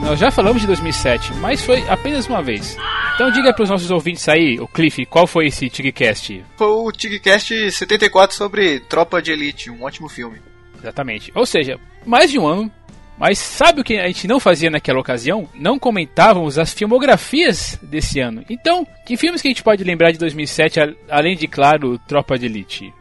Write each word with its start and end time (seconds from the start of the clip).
Nós 0.04 0.20
já 0.20 0.30
falamos 0.30 0.62
de 0.62 0.68
2007, 0.68 1.34
mas 1.36 1.64
foi 1.64 1.88
apenas 1.90 2.28
uma 2.28 2.44
vez. 2.44 2.78
Então 3.16 3.32
diga 3.32 3.54
para 3.54 3.64
os 3.64 3.70
nossos 3.70 3.90
ouvintes 3.90 4.28
aí, 4.28 4.60
o 4.60 4.68
Cliff, 4.68 5.06
qual 5.06 5.26
foi 5.26 5.48
esse 5.48 5.70
TigCast? 5.70 6.44
Foi 6.58 6.68
o 6.68 6.92
TigCast 6.92 7.72
74 7.72 8.36
sobre 8.36 8.82
Tropa 8.82 9.22
de 9.22 9.32
Elite, 9.32 9.72
um 9.72 9.84
ótimo 9.84 10.10
filme. 10.10 10.40
Exatamente. 10.78 11.32
Ou 11.34 11.46
seja, 11.46 11.80
mais 12.06 12.30
de 12.30 12.38
um 12.38 12.46
ano. 12.46 12.72
Mas 13.18 13.38
sabe 13.38 13.80
o 13.80 13.84
que 13.84 13.98
a 13.98 14.08
gente 14.08 14.28
não 14.28 14.40
fazia 14.40 14.72
naquela 14.72 15.00
ocasião? 15.00 15.48
Não 15.54 15.78
comentávamos 15.78 16.58
as 16.58 16.74
filmografias 16.74 17.80
desse 17.82 18.20
ano. 18.20 18.44
Então, 18.50 18.86
que 19.06 19.16
filmes 19.16 19.42
que 19.42 19.48
a 19.48 19.52
gente 19.52 19.64
pode 19.64 19.84
lembrar 19.84 20.12
de 20.12 20.18
2007, 20.18 20.80
além 21.10 21.38
de, 21.38 21.48
claro, 21.48 22.00
Tropa 22.00 22.38
de 22.38 22.48
Elite? 22.48 22.94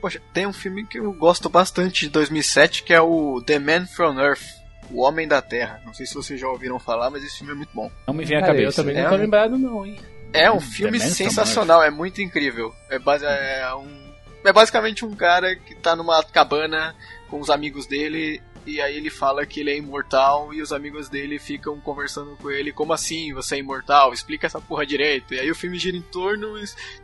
Poxa, 0.00 0.22
tem 0.32 0.46
um 0.46 0.52
filme 0.52 0.86
que 0.86 0.98
eu 0.98 1.12
gosto 1.12 1.48
bastante 1.48 2.06
de 2.06 2.10
2007, 2.10 2.84
que 2.84 2.94
é 2.94 3.00
o 3.00 3.42
The 3.44 3.58
Man 3.58 3.86
from 3.86 4.20
Earth. 4.20 4.65
O 4.90 5.02
Homem 5.02 5.26
da 5.26 5.42
Terra. 5.42 5.80
Não 5.84 5.94
sei 5.94 6.06
se 6.06 6.14
vocês 6.14 6.40
já 6.40 6.48
ouviram 6.48 6.78
falar, 6.78 7.10
mas 7.10 7.24
esse 7.24 7.38
filme 7.38 7.52
é 7.52 7.56
muito 7.56 7.70
bom. 7.74 7.90
Não 8.06 8.14
me 8.14 8.24
vem 8.24 8.38
à 8.38 8.46
cabeça. 8.46 8.80
Eu 8.80 8.84
também 8.84 8.96
é 8.96 9.02
não 9.02 9.10
tô 9.10 9.16
um... 9.16 9.18
lembrado, 9.18 9.58
não, 9.58 9.86
hein? 9.86 9.98
É 10.32 10.50
um 10.50 10.60
filme 10.60 11.00
sensacional, 11.00 11.82
é 11.82 11.90
muito 11.90 12.20
incrível. 12.20 12.74
É, 12.90 12.98
base... 12.98 13.24
é, 13.24 13.74
um... 13.74 14.12
é 14.44 14.52
basicamente 14.52 15.04
um 15.04 15.14
cara 15.14 15.56
que 15.56 15.74
tá 15.74 15.96
numa 15.96 16.22
cabana 16.24 16.94
com 17.28 17.40
os 17.40 17.50
amigos 17.50 17.86
dele 17.86 18.42
e 18.66 18.80
aí 18.80 18.96
ele 18.96 19.10
fala 19.10 19.46
que 19.46 19.60
ele 19.60 19.70
é 19.70 19.76
imortal 19.76 20.52
e 20.52 20.60
os 20.60 20.72
amigos 20.72 21.08
dele 21.08 21.38
ficam 21.38 21.80
conversando 21.80 22.36
com 22.36 22.50
ele, 22.50 22.72
como 22.72 22.92
assim 22.92 23.32
você 23.32 23.54
é 23.54 23.58
imortal? 23.58 24.12
Explica 24.12 24.46
essa 24.46 24.60
porra 24.60 24.84
direito. 24.84 25.32
E 25.32 25.38
aí 25.38 25.48
o 25.50 25.54
filme 25.54 25.78
gira 25.78 25.96
em 25.96 26.02
torno, 26.02 26.54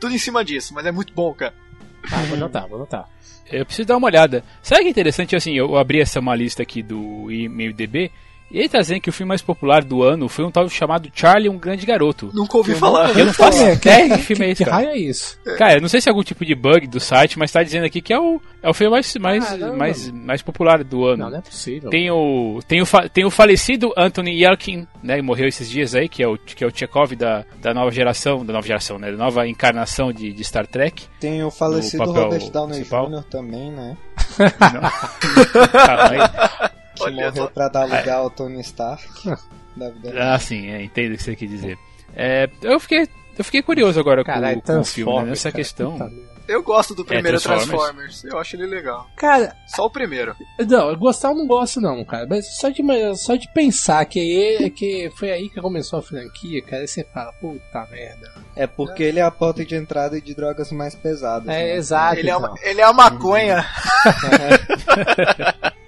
tudo 0.00 0.12
em 0.12 0.18
cima 0.18 0.44
disso, 0.44 0.74
mas 0.74 0.84
é 0.84 0.90
muito 0.90 1.14
bom, 1.14 1.32
cara. 1.32 1.54
Ah, 2.10 2.22
vou 2.28 2.38
notar, 2.38 2.66
vou 2.68 2.78
notar. 2.78 3.08
Eu 3.50 3.66
preciso 3.66 3.88
dar 3.88 3.96
uma 3.96 4.06
olhada. 4.06 4.42
Sabe 4.62 4.82
que 4.82 4.88
é 4.88 4.90
interessante? 4.90 5.36
Assim, 5.36 5.54
eu 5.54 5.76
abri 5.76 6.00
essa 6.00 6.20
uma 6.20 6.34
lista 6.34 6.62
aqui 6.62 6.82
do 6.82 7.30
IMDB 7.30 8.10
e 8.52 8.58
ele 8.58 8.68
tá 8.68 8.78
dizendo 8.80 9.00
que 9.00 9.08
o 9.10 9.12
filme 9.12 9.28
mais 9.28 9.40
popular 9.42 9.82
do 9.82 10.02
ano 10.02 10.28
foi 10.28 10.44
um 10.44 10.50
tal 10.50 10.68
chamado 10.68 11.10
Charlie, 11.14 11.48
um 11.48 11.58
grande 11.58 11.86
garoto. 11.86 12.30
Nunca 12.34 12.56
ouvi 12.58 12.74
falar. 12.74 13.16
Eu 13.18 13.26
não 13.26 13.32
faço 13.32 13.62
ideia 13.66 14.10
que 14.16 14.22
filme 14.22 14.44
é 14.46 14.50
esse, 14.50 14.64
Que 14.64 14.70
cara. 14.70 14.76
raio 14.84 14.90
é 14.90 14.98
isso? 14.98 15.38
Cara, 15.56 15.80
não 15.80 15.88
sei 15.88 16.00
se 16.00 16.08
é 16.08 16.10
algum 16.10 16.22
tipo 16.22 16.44
de 16.44 16.54
bug 16.54 16.86
do 16.86 17.00
site, 17.00 17.38
mas 17.38 17.50
tá 17.50 17.62
dizendo 17.62 17.86
aqui 17.86 18.00
que 18.02 18.12
é 18.12 18.18
o, 18.20 18.40
é 18.62 18.68
o 18.68 18.74
filme 18.74 18.92
mais, 18.92 19.16
mais, 19.16 19.52
Ah, 19.52 19.56
não, 19.56 19.76
mais, 19.76 20.10
mais 20.10 20.42
popular 20.42 20.84
do 20.84 21.04
ano. 21.06 21.24
Não, 21.24 21.30
não 21.30 21.38
é 21.38 21.40
possível. 21.40 21.88
Tem 21.90 22.10
o, 22.10 22.60
tem, 22.68 22.80
o, 22.82 22.86
fa- 22.86 23.08
tem 23.08 23.24
o 23.24 23.30
falecido 23.30 23.92
Anthony 23.96 24.42
Yelkin, 24.42 24.86
né, 25.02 25.16
que 25.16 25.22
morreu 25.22 25.48
esses 25.48 25.68
dias 25.70 25.94
aí, 25.94 26.08
que 26.08 26.22
é 26.22 26.28
o, 26.28 26.36
que 26.36 26.62
é 26.62 26.66
o 26.66 26.70
Chekhov 26.74 27.16
da, 27.16 27.44
da 27.60 27.72
nova 27.72 27.90
geração, 27.90 28.44
da 28.44 28.52
nova 28.52 28.66
geração, 28.66 28.98
né, 28.98 29.10
da 29.10 29.16
nova 29.16 29.46
encarnação 29.48 30.12
de, 30.12 30.32
de 30.32 30.44
Star 30.44 30.66
Trek. 30.66 31.04
Tem 31.18 31.42
o 31.42 31.50
falecido 31.50 32.04
papel 32.04 32.22
Robert 32.24 32.50
Downey 32.50 32.74
principal. 32.76 33.08
Jr. 33.08 33.22
também, 33.30 33.70
né? 33.70 33.96
Calma 35.72 36.10
aí. 36.10 36.70
Que 37.02 37.10
Olha 37.10 37.26
morreu 37.26 37.44
só. 37.44 37.50
pra 37.50 37.68
dar 37.68 37.84
lugar 37.84 38.16
ao 38.16 38.30
Tony 38.30 38.60
Stark. 38.60 39.06
da 39.76 39.90
vida 39.90 40.10
real. 40.10 40.28
Ah, 40.28 40.38
sim, 40.38 40.68
é, 40.70 40.82
entendo 40.82 41.14
o 41.14 41.16
que 41.16 41.22
você 41.22 41.36
quer 41.36 41.46
dizer. 41.46 41.78
É, 42.14 42.48
eu 42.62 42.78
fiquei, 42.78 43.08
eu 43.38 43.44
fiquei 43.44 43.62
curioso 43.62 43.98
agora 43.98 44.24
Caralho, 44.24 44.60
com, 44.60 44.74
com 44.74 44.80
o 44.80 44.84
filme, 44.84 45.22
né, 45.22 45.30
nessa 45.30 45.50
cara, 45.50 45.62
questão. 45.62 46.10
Eu 46.48 46.62
gosto 46.62 46.94
do 46.94 47.04
primeiro 47.04 47.40
Transformers? 47.40 47.68
Transformers. 47.68 48.24
Eu 48.24 48.38
acho 48.38 48.56
ele 48.56 48.66
legal. 48.66 49.06
Cara, 49.16 49.56
Só 49.68 49.86
o 49.86 49.90
primeiro. 49.90 50.34
não, 50.68 50.94
gostar 50.96 51.28
eu 51.28 51.36
não 51.36 51.46
gosto 51.46 51.80
não, 51.80 52.04
cara. 52.04 52.26
Mas 52.28 52.56
só 52.56 52.68
de, 52.68 52.82
só 53.16 53.36
de 53.36 53.50
pensar 53.54 54.04
que, 54.04 54.18
ele, 54.18 54.68
que 54.68 55.10
foi 55.16 55.30
aí 55.30 55.48
que 55.48 55.60
começou 55.60 56.00
a 56.00 56.02
franquia, 56.02 56.60
cara, 56.62 56.82
aí 56.82 56.88
você 56.88 57.04
fala, 57.04 57.32
puta 57.34 57.86
merda. 57.90 58.32
É 58.56 58.66
porque 58.66 59.04
ele 59.04 59.20
é 59.20 59.22
a 59.22 59.30
porta 59.30 59.64
de 59.64 59.74
entrada 59.76 60.20
de 60.20 60.34
drogas 60.34 60.70
mais 60.72 60.94
pesadas. 60.94 61.48
É, 61.48 61.52
né? 61.52 61.76
exato. 61.76 62.18
Ele 62.18 62.28
é, 62.28 62.34
então. 62.34 62.50
uma, 62.50 62.54
ele 62.60 62.80
é 62.80 62.90
uma 62.90 63.10
maconha. 63.10 63.64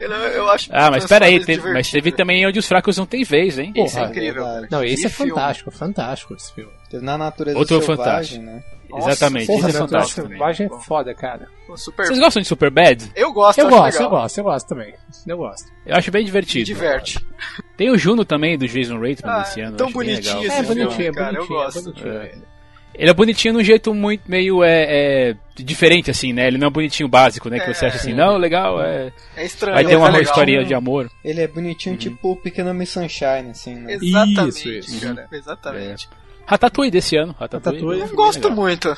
É- 0.00 0.36
eu 0.38 0.48
acho 0.50 0.68
Ah, 0.72 0.90
mas 0.90 1.04
espera 1.04 1.24
aí, 1.26 1.36
Transformers 1.40 1.62
teve, 1.62 1.72
mas 1.74 1.90
teve 1.90 2.12
também 2.12 2.46
onde 2.46 2.58
os 2.58 2.66
fracos 2.66 2.96
não 2.98 3.06
têm 3.06 3.24
vez, 3.24 3.58
hein? 3.58 3.72
Esse 3.74 3.96
é 3.96 4.00
Porra, 4.00 4.10
incrível. 4.10 4.44
verdade. 4.44 4.66
Não, 4.70 4.84
esse 4.84 5.00
Que 5.02 5.06
é 5.06 5.10
filme. 5.10 5.32
fantástico, 5.32 5.70
fantástico 5.70 6.34
esse 6.34 6.52
filme. 6.54 6.72
Na 6.92 7.18
natureza 7.18 7.58
Outro 7.58 7.80
selvagem, 7.82 8.04
fantástico. 8.40 8.44
né? 8.44 8.62
Nossa, 8.88 9.10
Exatamente, 9.10 9.46
Porra, 9.48 9.68
isso 9.68 9.76
é 9.76 9.80
fantástico 9.80 10.28
selvagem 10.28 10.66
é 10.72 10.78
foda, 10.84 11.14
cara. 11.14 11.48
Super... 11.74 12.06
Vocês 12.06 12.18
gostam 12.20 12.40
de 12.42 12.46
Superbad? 12.48 13.10
Eu 13.16 13.32
gosto, 13.32 13.58
Eu 13.58 13.66
acho 13.66 13.76
gosto, 13.76 13.96
eu 13.96 14.02
legal. 14.04 14.20
gosto, 14.20 14.38
eu 14.38 14.44
gosto 14.44 14.68
também. 14.68 14.94
Eu 15.26 15.36
gosto. 15.38 15.68
Eu 15.84 15.96
acho 15.96 16.10
bem 16.12 16.20
Me 16.22 16.26
divertido. 16.26 16.64
diverte. 16.64 17.18
Tem 17.76 17.90
o 17.90 17.98
Juno 17.98 18.24
também, 18.24 18.56
do 18.56 18.68
Jason 18.68 18.98
Reitman 19.00 19.32
Ah, 19.32 19.38
desse 19.40 19.60
ano. 19.60 19.72
eu 19.72 19.76
tão 19.76 19.86
acho 19.88 19.98
bem 19.98 20.06
bonitinho 20.08 20.38
esse 20.38 20.46
É 20.46 20.62
filme, 20.62 20.84
bonitinho, 20.84 21.08
é 21.08 21.12
cara, 21.12 21.26
eu 21.30 21.34
bonitinho, 21.46 21.58
é 21.58 21.64
gosto. 21.64 21.82
bonitinho. 21.82 22.42
É. 22.98 23.02
Ele 23.02 23.10
é 23.10 23.14
bonitinho 23.14 23.54
de 23.54 23.60
um 23.60 23.64
jeito 23.64 23.94
muito 23.94 24.22
meio 24.26 24.62
é, 24.64 24.84
é, 25.30 25.36
diferente, 25.56 26.10
assim, 26.10 26.32
né? 26.32 26.46
Ele 26.46 26.58
não 26.58 26.68
é 26.68 26.70
bonitinho 26.70 27.08
básico, 27.08 27.48
né? 27.48 27.60
Que 27.60 27.72
você 27.74 27.84
É. 27.84 27.88
acha 27.88 27.96
assim, 27.98 28.12
não, 28.14 28.36
legal, 28.36 28.80
é. 28.82 29.12
É 29.36 29.44
estranho. 29.44 29.74
Vai 29.74 29.84
ter 29.84 29.92
é 29.94 29.96
uma 29.96 30.06
legal. 30.08 30.22
historinha 30.22 30.64
de 30.64 30.74
amor. 30.74 31.10
Ele 31.24 31.40
é 31.40 31.48
bonitinho, 31.48 31.96
tipo 31.96 32.32
o 32.32 32.36
Pequeno 32.36 32.72
Miss 32.74 32.90
Sunshine, 32.90 33.50
assim, 33.50 33.74
né? 33.74 33.94
Exatamente, 33.94 34.78
Isso, 34.78 34.90
isso. 34.96 35.00
cara. 35.06 35.28
Exatamente. 35.32 36.08
Ratatouille 36.46 36.90
desse 36.90 37.16
ano. 37.16 37.34
Ratatouille. 37.38 37.78
Ratatouille. 37.80 38.00
Não 38.00 38.06
bem 38.08 38.16
gosto 38.16 38.42
legal. 38.42 38.56
muito. 38.56 38.96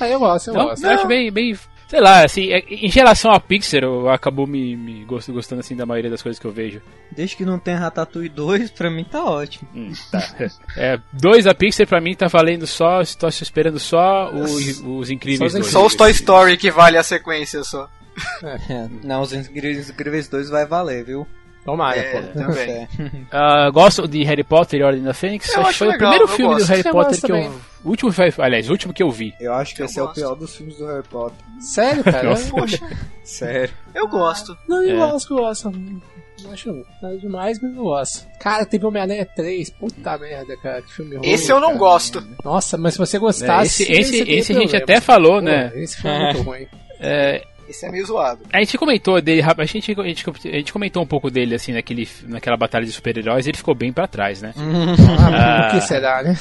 Ah, 0.00 0.08
eu 0.08 0.18
gosto, 0.18 0.48
eu 0.48 0.54
Não, 0.54 0.64
gosto. 0.66 0.84
eu 0.84 0.90
acho 0.90 1.06
bem, 1.06 1.30
bem. 1.30 1.54
Sei 1.94 2.00
lá, 2.02 2.24
assim, 2.24 2.50
é- 2.50 2.64
em 2.68 2.88
relação 2.88 3.30
a 3.30 3.38
Pixar, 3.38 3.84
eu 3.84 4.08
acabou 4.10 4.48
me, 4.48 4.74
me 4.74 5.04
gostando 5.04 5.60
assim 5.60 5.76
da 5.76 5.86
maioria 5.86 6.10
das 6.10 6.20
coisas 6.20 6.40
que 6.40 6.44
eu 6.44 6.50
vejo. 6.50 6.82
Desde 7.12 7.36
que 7.36 7.44
não 7.44 7.56
tem 7.56 7.76
Ratatouille 7.76 8.28
2, 8.28 8.72
pra 8.72 8.90
mim 8.90 9.04
tá 9.04 9.22
ótimo. 9.24 9.68
Hum, 9.72 9.92
tá. 10.10 10.34
É, 10.76 10.98
dois 11.12 11.44
da 11.44 11.54
Pixar 11.54 11.86
pra 11.86 12.00
mim 12.00 12.16
tá 12.16 12.26
valendo 12.26 12.66
só, 12.66 13.00
estou 13.00 13.28
esperando 13.28 13.78
só 13.78 14.28
os, 14.34 14.80
os 14.80 15.08
incríveis 15.08 15.52
Só 15.52 15.58
dois. 15.58 15.70
Só 15.70 15.86
os 15.86 15.94
Toy 15.94 16.10
Story 16.10 16.56
que 16.56 16.68
vale 16.68 16.98
a 16.98 17.02
sequência 17.04 17.62
só. 17.62 17.88
É, 18.42 18.88
não, 19.04 19.22
os 19.22 19.32
Incríveis 19.32 19.88
Incríveis 19.88 20.26
2 20.28 20.48
vai 20.48 20.66
valer, 20.66 21.04
viu? 21.04 21.26
Tomara, 21.64 21.96
É, 21.98 22.20
pô. 22.20 22.38
também. 22.38 22.88
Ah, 23.32 23.70
gosto 23.70 24.06
de 24.06 24.22
Harry 24.24 24.44
Potter 24.44 24.80
e 24.80 24.82
Ordem 24.82 25.02
da 25.02 25.14
Fênix. 25.14 25.48
Eu 25.54 25.62
acho 25.62 25.70
que 25.72 25.78
foi 25.78 25.86
legal, 25.88 25.96
o 25.96 25.98
primeiro 26.12 26.24
eu 26.24 26.36
filme 26.36 26.54
do 26.54 26.58
gosto. 26.58 26.68
Harry 26.70 26.82
Eu 26.86 26.92
Potter 26.92 27.10
gosto 27.10 27.26
que 27.26 27.32
eu. 27.32 27.36
também. 27.36 27.60
O 27.84 27.88
último, 27.90 28.12
foi- 28.12 28.32
aliás, 28.38 28.68
o 28.68 28.72
último 28.72 28.92
que 28.94 29.02
eu 29.02 29.10
vi. 29.10 29.34
Eu 29.40 29.52
acho 29.54 29.74
que 29.74 29.82
Eu 29.82 29.86
esse 29.86 29.98
é 29.98 30.02
o 30.02 30.06
gosto. 30.06 30.20
pior 30.20 30.34
dos 30.34 30.56
filmes 30.56 30.76
do 30.76 30.86
Harry 30.86 31.02
Potter. 31.08 31.36
Sério, 31.60 32.04
cara? 32.04 32.30
Nossa. 32.30 32.50
Poxa, 32.50 32.78
Sério. 33.22 33.74
eu 33.94 34.08
gosto. 34.08 34.56
Não, 34.68 34.82
eu 34.82 35.02
É. 35.02 35.10
gosto, 35.10 35.34
eu 35.34 35.38
gosto. 35.38 35.70
Não 36.42 36.52
acho 36.52 36.84
nada 37.02 37.16
demais, 37.18 37.58
mas 37.62 37.74
eu 37.74 37.82
gosto. 37.84 38.26
Cara, 38.40 38.66
teve 38.66 38.84
Homem-Aranha 38.84 39.24
3. 39.24 39.70
Puta 39.70 40.18
merda, 40.18 40.56
cara. 40.58 40.82
Que 40.82 40.92
filme 40.92 41.16
ruim. 41.16 41.26
Esse 41.30 41.50
eu 41.50 41.58
não 41.60 41.68
cara. 41.68 41.78
gosto. 41.78 42.26
Nossa, 42.44 42.76
mas 42.76 42.92
se 42.94 42.98
você 42.98 43.16
É, 43.16 43.20
gostasse. 43.20 43.82
esse 43.84 43.92
esse, 43.92 44.24
tem 44.24 44.38
esse 44.38 44.52
a 44.52 44.56
gente 44.60 44.76
até 44.76 45.00
falou, 45.00 45.34
Pô, 45.36 45.40
né? 45.40 45.72
Esse 45.74 46.06
é 46.06 46.24
muito 46.24 46.42
ruim. 46.44 46.66
É, 47.00 47.42
Esse 47.68 47.86
é 47.86 47.90
meio 47.90 48.06
zoado. 48.06 48.40
a 48.52 48.58
gente 48.58 48.76
comentou 48.76 49.20
dele, 49.20 49.42
a 49.42 49.64
gente, 49.64 49.92
a, 49.98 50.04
gente, 50.04 50.24
a 50.30 50.56
gente 50.56 50.72
comentou 50.72 51.02
um 51.02 51.06
pouco 51.06 51.30
dele 51.30 51.54
assim 51.54 51.72
naquele, 51.72 52.08
naquela 52.24 52.56
batalha 52.56 52.84
de 52.84 52.92
super-heróis, 52.92 53.46
ele 53.46 53.56
ficou 53.56 53.74
bem 53.74 53.92
pra 53.92 54.06
trás, 54.06 54.42
né? 54.42 54.52
Ah, 54.56 55.68
o 55.68 55.74
que 55.74 55.80
será, 55.80 56.22
né? 56.22 56.36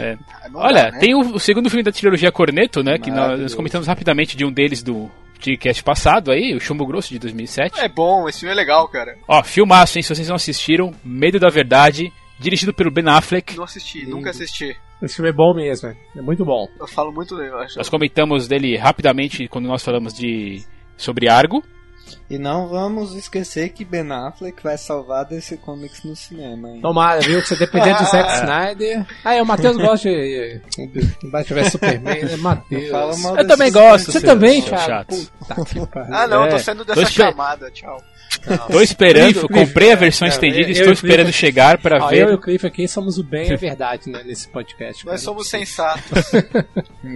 É. 0.00 0.16
Não 0.50 0.60
Olha, 0.60 0.84
dá, 0.84 0.90
né? 0.92 0.98
tem 0.98 1.14
o, 1.14 1.20
o 1.34 1.40
segundo 1.40 1.68
filme 1.68 1.82
da 1.82 1.92
trilogia 1.92 2.32
Corneto, 2.32 2.82
né? 2.82 2.98
Que 2.98 3.10
nós, 3.10 3.38
nós 3.38 3.54
comentamos 3.54 3.86
rapidamente 3.86 4.36
de 4.36 4.44
um 4.44 4.50
deles 4.50 4.82
do 4.82 5.10
podcast 5.34 5.82
passado 5.82 6.30
aí, 6.30 6.54
o 6.54 6.60
Chumbo 6.60 6.86
Grosso 6.86 7.08
de 7.10 7.18
2007. 7.18 7.80
É 7.80 7.88
bom, 7.88 8.28
esse 8.28 8.40
filme 8.40 8.52
é 8.52 8.56
legal, 8.56 8.86
cara. 8.88 9.16
Ó, 9.26 9.42
filmaço, 9.42 9.98
hein? 9.98 10.02
Se 10.02 10.14
vocês 10.14 10.28
não 10.28 10.36
assistiram, 10.36 10.92
Medo 11.04 11.38
da 11.38 11.48
Verdade, 11.48 12.12
dirigido 12.40 12.72
pelo 12.72 12.90
Ben 12.90 13.06
Affleck. 13.08 13.56
Não 13.56 13.64
assisti, 13.64 14.00
Lindo. 14.00 14.16
nunca 14.16 14.30
assisti. 14.30 14.76
Esse 15.02 15.16
filme 15.16 15.30
é 15.30 15.32
bom 15.32 15.54
mesmo, 15.54 15.88
é, 15.88 15.96
é 16.16 16.22
muito 16.22 16.44
bom. 16.44 16.66
Eu 16.78 16.88
falo 16.88 17.12
muito 17.12 17.36
dele, 17.36 17.50
eu 17.50 17.58
acho. 17.58 17.76
Nós 17.76 17.88
comentamos 17.88 18.48
dele 18.48 18.76
rapidamente 18.76 19.46
quando 19.48 19.66
nós 19.66 19.84
falamos 19.84 20.12
de 20.12 20.62
sobre 20.96 21.28
Argo. 21.28 21.62
E 22.28 22.38
não 22.38 22.68
vamos 22.68 23.14
esquecer 23.14 23.68
que 23.70 23.84
Ben 23.84 24.10
Affleck 24.10 24.62
vai 24.62 24.76
salvar 24.78 25.24
DC 25.24 25.56
Comics 25.58 26.02
no 26.04 26.14
cinema, 26.16 26.70
hein? 26.70 26.80
Tomara, 26.80 27.20
viu? 27.20 27.40
Que 27.42 27.48
você 27.48 27.56
depender 27.56 27.94
do 27.96 28.04
Zack 28.04 28.32
Snyder. 28.40 29.06
Ah, 29.24 29.34
é, 29.34 29.42
o 29.42 29.46
Matheus 29.46 29.76
gosta 29.78 30.08
de. 30.08 30.60
de 30.76 31.30
Batman 31.30 31.62
vs 31.62 31.72
Superman, 31.72 32.24
né? 32.24 32.36
Matheus. 32.36 33.24
Eu 33.38 33.46
também 33.46 33.72
gosto. 33.72 34.12
Você 34.12 34.20
também, 34.20 34.62
Thiago? 34.62 35.14
Ah, 36.12 36.26
não, 36.28 36.44
É. 36.44 36.50
tô 36.50 36.58
saindo 36.58 36.84
Tô 36.84 36.94
dessa 36.94 37.10
chamada, 37.10 37.70
tchau. 37.70 38.00
Tô 38.70 38.80
esperando, 38.80 39.32
Cliff, 39.32 39.46
Cliff, 39.48 39.64
comprei 39.66 39.92
a 39.92 39.96
versão 39.96 40.26
é, 40.26 40.30
estendida 40.30 40.68
e 40.68 40.72
estou 40.72 40.92
esperando 40.92 41.32
chegar 41.32 41.78
para 41.78 42.06
ver. 42.06 42.22
eu 42.22 42.30
e 42.30 42.34
o 42.34 42.38
Cliff 42.40 42.64
aqui 42.64 42.86
somos 42.86 43.18
o 43.18 43.24
bem 43.24 43.50
e 43.50 43.52
a 43.52 43.56
verdade, 43.56 44.08
né, 44.08 44.22
nesse 44.24 44.48
podcast. 44.48 45.04
cara. 45.04 45.14
Nós 45.14 45.22
somos 45.22 45.48
sensatos. 45.48 46.30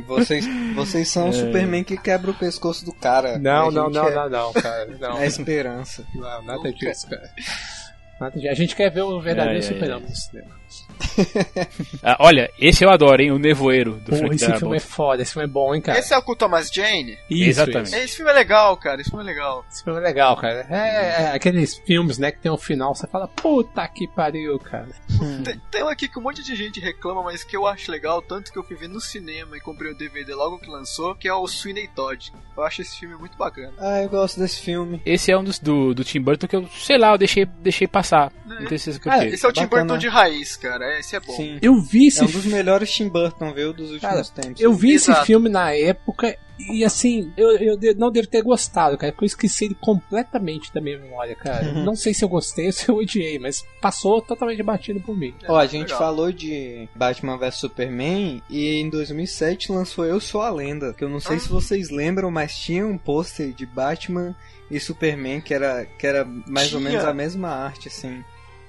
Vocês, 0.07 0.45
vocês 0.75 1.09
são 1.09 1.29
o 1.29 1.33
Superman 1.33 1.85
que 1.85 1.97
quebra 1.97 2.31
o 2.31 2.35
pescoço 2.35 2.85
do 2.85 2.93
cara. 2.93 3.39
Não, 3.39 3.71
não, 3.71 3.89
não, 3.89 4.09
é, 4.09 4.15
não, 4.15 4.29
não, 4.29 4.53
cara. 4.53 4.84
Não, 4.87 5.19
É 5.19 5.23
a 5.23 5.27
esperança. 5.27 6.05
não 6.15 6.43
nada 6.43 6.73
disso, 6.73 7.09
cara. 7.09 7.31
Nada 8.21 8.37
disso. 8.39 8.51
A 8.51 8.55
gente 8.55 8.77
quer 8.77 8.91
ver 8.91 9.03
o 9.03 9.21
verdadeiro 9.21 9.57
ai, 9.59 9.63
super-homem 9.63 10.09
no 10.09 10.17
cinema. 10.17 10.55
Ah, 12.03 12.17
olha, 12.21 12.51
esse 12.59 12.85
eu 12.85 12.91
adoro, 12.91 13.23
hein? 13.23 13.31
O 13.33 13.39
Nevoeiro 13.39 13.93
do 13.95 14.05
Porra, 14.07 14.19
Frank 14.19 14.35
esse 14.35 14.45
Darabont. 14.45 14.61
filme 14.61 14.77
é 14.77 14.81
foda, 14.81 15.23
esse 15.23 15.33
filme 15.33 15.49
é 15.49 15.51
bom, 15.51 15.75
hein, 15.75 15.81
cara. 15.81 15.99
Esse 15.99 16.13
é 16.13 16.19
o 16.19 16.23
com 16.23 16.33
o 16.33 16.37
Thomas 16.37 16.71
Jane? 16.71 17.17
Isso, 17.31 17.51
Exatamente. 17.51 17.87
isso. 17.89 17.97
Esse 17.97 18.17
filme 18.17 18.31
é 18.31 18.35
legal, 18.35 18.77
cara. 18.77 19.01
Esse 19.01 19.11
filme 19.11 19.25
é 19.25 19.27
legal. 19.27 19.65
Esse 19.71 19.83
filme 19.85 19.99
é 19.99 20.03
legal, 20.03 20.37
cara. 20.37 20.67
É, 20.71 21.23
é 21.25 21.27
aqueles 21.35 21.77
filmes, 21.79 22.19
né, 22.19 22.31
que 22.31 22.39
tem 22.41 22.51
um 22.53 22.57
final, 22.59 22.95
você 22.95 23.07
fala, 23.07 23.27
puta 23.29 23.87
que 23.89 24.07
pariu, 24.09 24.59
cara. 24.59 24.89
Tem, 25.45 25.61
tem 25.71 25.83
um 25.85 25.89
aqui 25.89 26.09
que 26.09 26.19
um 26.19 26.23
monte 26.23 26.43
de 26.43 26.55
gente 26.55 26.81
reclama, 26.81 27.23
mas 27.23 27.43
que 27.45 27.57
eu 27.57 27.67
acho 27.67 27.91
legal, 27.91 28.21
tanto 28.21 28.53
que 28.53 28.59
eu 28.59 28.63
fui 28.65 28.77
ver 28.77 28.89
no 28.89 29.01
cinema 29.01 29.57
e 29.57 29.61
comprei 29.61 29.93
o 29.93 29.97
DVD 29.97 30.35
logo 30.35 30.59
que 30.59 30.69
lançou, 30.71 31.15
que 31.15 31.29
é 31.29 31.35
o 31.35 31.47
Sweeney 31.47 31.89
Todd. 31.89 32.33
Eu 32.57 32.63
acho 32.65 32.83
esse 32.83 32.99
filme 32.99 33.15
muito 33.17 33.37
bacana. 33.37 33.73
Ah, 33.79 34.03
eu 34.03 34.09
gosto 34.09 34.39
desse 34.41 34.61
filme. 34.61 35.01
Esse 35.07 35.31
é 35.33 35.39
um 35.39 35.45
dos 35.45 35.59
do, 35.59 35.95
do 35.95 36.05
Tim 36.05 36.21
Burton 36.21 36.47
que 36.47 36.57
eu, 36.57 36.69
sei 36.69 36.99
lá, 36.99 37.13
eu 37.13 37.19
deixei, 37.19 37.47
deixei 37.47 37.87
passar. 37.87 38.33
Não 38.47 38.57
tenho 38.67 38.79
certeza 38.79 39.01
por 39.01 39.13
Ah, 39.13 39.19
quê. 39.21 39.27
Esse 39.29 39.45
é 39.47 39.49
o 39.49 39.53
Tim. 39.53 39.67
Burton 39.67 39.97
de 39.99 40.09
raiz, 40.09 40.54
cara. 40.57 40.99
Esse 40.99 41.17
é 41.17 41.21
bom. 41.21 41.33
Sim. 41.35 41.59
Eu 41.61 41.81
vi 41.81 42.09
esse 42.09 42.21
É 42.21 42.25
um 42.25 42.31
dos 42.31 42.47
melhores 42.47 42.93
Tim 42.93 43.09
Burton, 43.09 43.53
viu, 43.53 43.73
dos 43.73 43.91
últimos 43.91 44.31
Cara, 44.31 44.43
tempos. 44.43 44.61
Eu 44.61 44.73
vi 44.73 44.93
esse 44.93 45.11
Exato. 45.11 45.27
filme 45.27 45.49
na 45.49 45.73
época 45.73 46.37
e 46.59 46.85
assim, 46.85 47.33
eu, 47.37 47.51
eu 47.59 47.79
não 47.97 48.13
devo 48.13 48.29
ter 48.29 48.41
gostado, 48.43 48.97
cara, 48.97 49.13
porque 49.13 49.25
eu 49.25 49.27
esqueci 49.27 49.65
ele 49.65 49.77
completamente 49.81 50.73
da 50.73 50.81
minha 50.81 50.99
memória, 50.99 51.35
cara. 51.35 51.67
Uhum. 51.67 51.85
Não 51.85 51.97
sei 51.97 52.15
se 52.15 52.25
eu 52.25 52.29
gostei 52.29 52.67
ou 52.67 52.73
se 52.73 52.89
eu 52.89 52.97
odiei, 52.97 53.39
mas 53.39 53.65
passou 53.81 54.23
totalmente 54.23 54.63
batido 54.63 55.01
por 55.01 55.17
mim. 55.17 55.35
Ó, 55.49 55.57
a 55.57 55.67
gente 55.67 55.87
legal. 55.87 55.99
falou 55.99 56.31
de 56.31 56.89
Batman 56.95 57.37
vs 57.37 57.57
Superman 57.57 58.43
e 58.49 58.77
em 58.81 58.89
2007 58.89 59.73
lançou 59.73 60.05
Eu 60.05 60.21
Sou 60.21 60.43
a 60.43 60.51
Lenda, 60.51 60.95
que 60.95 61.03
eu 61.03 61.09
não 61.09 61.21
sei 61.21 61.39
se 61.39 61.49
vocês 61.49 61.91
lembram, 61.91 62.31
mas 62.31 62.57
tinha 62.57 62.87
um 62.87 62.97
pôster 62.97 63.53
de 63.53 63.67
Batman 63.67 64.35
e 64.71 64.79
Superman 64.79 65.41
que 65.41 65.53
era, 65.53 65.85
que 65.85 66.07
era 66.07 66.25
mais 66.25 66.73
ou 66.73 66.79
Tinha. 66.79 66.93
menos 66.93 67.05
a 67.05 67.13
mesma 67.13 67.49
arte, 67.49 67.89
assim. 67.89 68.25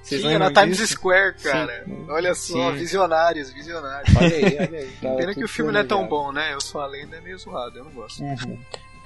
Vocês 0.06 0.20
Tinha 0.20 0.38
na 0.38 0.52
Times 0.52 0.76
disso? 0.76 0.92
Square, 0.92 1.34
cara. 1.42 1.84
Olha 2.08 2.32
só, 2.32 2.70
Sim. 2.70 2.78
visionários, 2.78 3.50
visionários. 3.50 4.16
Olha 4.16 4.36
aí, 4.36 4.56
olha 4.60 4.78
aí. 4.78 4.92
Tava 5.02 5.16
Pena 5.16 5.34
que 5.34 5.42
o 5.42 5.48
filme 5.48 5.72
não 5.72 5.80
é 5.80 5.84
tão 5.84 6.06
bom, 6.06 6.30
né? 6.30 6.54
Eu 6.54 6.60
sou 6.60 6.80
a 6.80 6.86
lenda, 6.86 7.16
é 7.16 7.20
meio 7.20 7.36
zoado, 7.36 7.76
eu 7.76 7.84
não 7.84 7.90
gosto. 7.90 8.22
Uhum. 8.22 8.56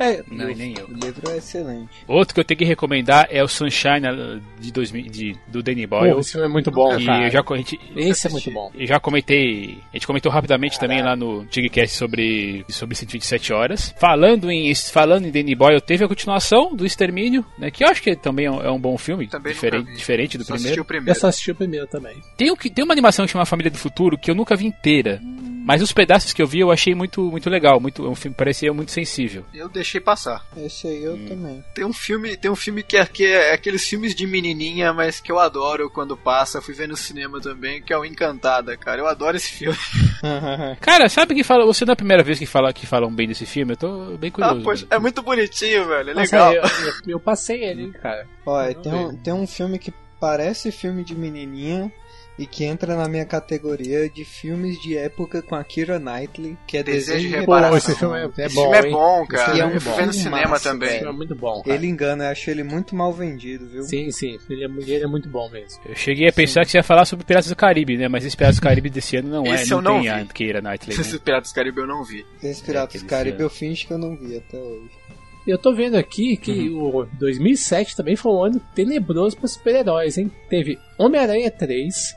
É, 0.00 0.22
Não, 0.30 0.46
nem 0.46 0.74
eu. 0.78 0.86
O 0.86 0.92
livro 0.94 1.30
é 1.30 1.36
excelente. 1.36 1.90
Outro 2.08 2.34
que 2.34 2.40
eu 2.40 2.44
tenho 2.44 2.58
que 2.58 2.64
recomendar 2.64 3.28
é 3.30 3.42
o 3.44 3.48
Sunshine 3.48 4.08
uh, 4.08 4.40
de 4.58 4.72
2000, 4.72 5.02
de, 5.10 5.36
do 5.46 5.62
Danny 5.62 5.86
Boyle. 5.86 6.14
pô, 6.14 6.20
esse 6.20 6.32
filme 6.32 6.46
é 6.46 6.48
muito 6.50 6.70
bom, 6.70 6.98
e 6.98 7.04
cara. 7.04 7.26
eu 7.26 7.30
já, 7.30 7.44
gente, 7.56 7.78
Esse 7.94 8.26
é 8.26 8.30
muito 8.30 8.50
bom. 8.50 8.70
eu 8.74 8.86
já 8.86 8.98
comentei, 8.98 9.78
a 9.92 9.96
gente 9.96 10.06
comentou 10.06 10.32
rapidamente 10.32 10.78
também 10.80 11.02
lá 11.02 11.14
no 11.14 11.44
Tigcast 11.46 11.96
sobre, 11.96 12.64
sobre 12.68 12.94
127 12.96 13.52
horas. 13.52 13.94
Falando 13.98 14.50
em, 14.50 14.74
falando 14.74 15.26
em 15.26 15.30
Danny 15.30 15.54
Boyle, 15.54 15.80
teve 15.80 16.02
a 16.04 16.08
continuação 16.08 16.74
do 16.74 16.86
Extermínio, 16.86 17.44
né, 17.58 17.70
que 17.70 17.84
eu 17.84 17.88
acho 17.88 18.02
que 18.02 18.16
também 18.16 18.46
é 18.46 18.50
um, 18.50 18.62
é 18.62 18.70
um 18.70 18.80
bom 18.80 18.96
filme, 18.96 19.26
Também 19.28 19.52
diferente, 19.52 19.92
diferente 19.94 20.38
do 20.38 20.44
Só 20.44 20.54
primeiro. 20.54 20.80
o 20.80 20.80
Eu 20.80 20.84
primeiro. 20.86 21.20
só 21.20 21.26
assisti 21.28 21.50
o 21.50 21.54
primeiro 21.54 21.86
também. 21.86 22.16
Tem, 22.36 22.50
um 22.50 22.56
que- 22.56 22.70
tem 22.70 22.82
uma 22.84 22.94
animação 22.94 23.26
que 23.26 23.32
chama 23.32 23.44
Família 23.44 23.70
do 23.70 23.76
Futuro 23.78 24.16
que 24.16 24.30
eu 24.30 24.34
nunca 24.34 24.56
vi 24.56 24.66
inteira. 24.66 25.20
Mas 25.70 25.82
os 25.82 25.92
pedaços 25.92 26.32
que 26.32 26.42
eu 26.42 26.48
vi 26.48 26.58
eu 26.58 26.72
achei 26.72 26.96
muito, 26.96 27.22
muito 27.22 27.48
legal, 27.48 27.78
muito, 27.78 28.04
um 28.08 28.14
filme 28.16 28.34
parecia 28.36 28.72
muito 28.72 28.90
sensível. 28.90 29.44
Eu 29.54 29.68
deixei 29.68 30.00
passar. 30.00 30.44
Esse 30.56 30.88
aí 30.88 31.04
eu 31.04 31.12
também. 31.28 31.64
Tem 31.72 31.84
um 31.84 31.92
filme, 31.92 32.36
tem 32.36 32.50
um 32.50 32.56
filme 32.56 32.82
que 32.82 32.96
é, 32.96 33.06
que 33.06 33.24
é 33.24 33.52
aqueles 33.54 33.86
filmes 33.88 34.12
de 34.14 34.26
menininha, 34.26 34.92
mas 34.92 35.20
que 35.20 35.30
eu 35.30 35.38
adoro 35.38 35.88
quando 35.88 36.16
passa. 36.16 36.60
Fui 36.60 36.74
ver 36.74 36.88
no 36.88 36.96
cinema 36.96 37.40
também, 37.40 37.80
que 37.80 37.92
é 37.92 37.96
o 37.96 38.04
Encantada, 38.04 38.76
cara. 38.76 39.00
Eu 39.00 39.06
adoro 39.06 39.36
esse 39.36 39.50
filme. 39.52 39.78
Cara, 40.80 41.08
sabe 41.08 41.34
que 41.34 41.44
fala, 41.44 41.64
você 41.64 41.84
não 41.84 41.92
é 41.92 41.94
a 41.94 41.96
primeira 41.96 42.22
vez 42.24 42.38
que 42.38 42.46
fala 42.46 42.72
que 42.72 42.84
falam 42.86 43.14
bem 43.14 43.28
desse 43.28 43.46
filme? 43.46 43.72
Eu 43.74 43.76
tô 43.76 44.16
bem 44.18 44.30
Ah, 44.30 44.32
curioso. 44.32 44.62
poxa, 44.64 44.86
é 44.90 44.98
muito 44.98 45.22
bonitinho, 45.22 45.86
velho. 45.86 46.10
É 46.10 46.14
Nossa, 46.14 46.36
legal. 46.48 46.52
eu, 46.54 46.62
eu- 46.62 46.94
eu 47.08 47.20
passei 47.20 47.62
ele, 47.64 47.82
hein, 47.84 47.92
cara. 47.92 48.26
Olha, 48.44 48.74
tem 48.74 48.92
um, 48.92 49.16
tem 49.16 49.32
um 49.32 49.46
filme 49.46 49.78
que 49.78 49.92
parece 50.20 50.70
filme 50.72 51.04
de 51.04 51.14
menininha 51.14 51.90
e 52.40 52.46
que 52.46 52.64
entra 52.64 52.96
na 52.96 53.06
minha 53.06 53.26
categoria 53.26 54.08
de 54.08 54.24
filmes 54.24 54.80
de 54.80 54.96
época 54.96 55.42
com 55.42 55.54
a 55.54 55.62
Kira 55.62 55.98
Knightley, 55.98 56.56
que 56.66 56.78
é 56.78 56.82
Desejo 56.82 57.06
Desejo 57.06 57.20
de 57.20 57.28
de 57.28 57.34
Pô, 57.46 57.52
Reparação. 57.54 57.76
esse 57.76 57.94
filme 57.98 58.18
é, 58.18 58.22
é 58.42 58.46
Esse 58.46 58.54
bom, 58.54 58.62
filme 58.72 58.76
é 58.88 58.90
bom, 58.90 59.18
Esse 59.22 59.28
cara. 59.28 59.44
filme 59.44 59.60
é 59.60 59.62
Eu 59.62 59.68
um 59.68 59.80
fui 59.80 59.90
bom 59.90 59.96
ver 59.98 60.06
no 60.06 60.12
cinema 60.14 60.36
massa, 60.48 60.54
Esse 60.56 60.64
também. 60.64 60.88
filme 60.98 61.08
é 61.08 61.16
muito 61.16 61.34
bom, 61.36 61.62
cara. 61.62 61.76
Ele 61.76 61.86
engana, 61.86 62.24
eu 62.24 62.30
achei 62.30 62.54
ele 62.54 62.64
muito 62.64 62.96
mal 62.96 63.12
vendido, 63.12 63.66
viu? 63.68 63.82
Sim, 63.82 64.10
sim. 64.10 64.38
Ele 64.48 64.64
é, 64.64 64.68
ele 64.94 65.04
é 65.04 65.06
muito 65.06 65.28
bom 65.28 65.50
mesmo. 65.50 65.80
Eu 65.84 65.94
cheguei 65.94 66.28
a 66.28 66.32
pensar 66.32 66.64
que 66.64 66.70
você 66.70 66.78
ia 66.78 66.82
falar 66.82 67.04
sobre 67.04 67.26
Piratas 67.26 67.50
do 67.50 67.56
Caribe, 67.56 67.98
né? 67.98 68.08
Mas 68.08 68.24
esse 68.24 68.34
Piratas 68.36 68.56
do 68.58 68.62
Caribe 68.62 68.88
desse 68.88 69.16
ano 69.18 69.28
não 69.28 69.46
é, 69.46 69.56
Esse 69.56 69.70
não, 69.70 69.78
eu 69.78 69.82
não 69.82 69.98
a 69.98 70.18
vi. 70.22 70.26
Keira 70.32 70.62
Knightley. 70.62 70.96
Esses 70.98 71.12
Né? 71.12 71.18
Piratas 71.22 71.52
do 71.52 71.54
Caribe 71.54 71.78
eu 71.80 71.86
não 71.86 72.02
vi. 72.04 72.24
Esse 72.42 72.62
Piratas 72.64 72.88
aquele 72.88 73.04
do 73.04 73.08
Caribe 73.10 73.30
filme. 73.36 73.44
eu 73.44 73.50
finge 73.50 73.86
que 73.86 73.92
eu 73.92 73.98
não 73.98 74.16
vi 74.16 74.36
até 74.38 74.56
hoje. 74.58 74.88
Eu 75.46 75.58
tô 75.58 75.74
vendo 75.74 75.96
aqui 75.96 76.36
que 76.36 76.68
o 76.70 77.06
2007 77.18 77.96
também 77.96 78.14
foi 78.14 78.30
um 78.32 78.44
ano 78.44 78.60
tenebroso 78.74 79.36
para 79.36 79.48
super-heróis, 79.48 80.16
hein? 80.18 80.30
Teve 80.48 80.78
Homem-Aranha 80.98 81.50
3, 81.50 82.14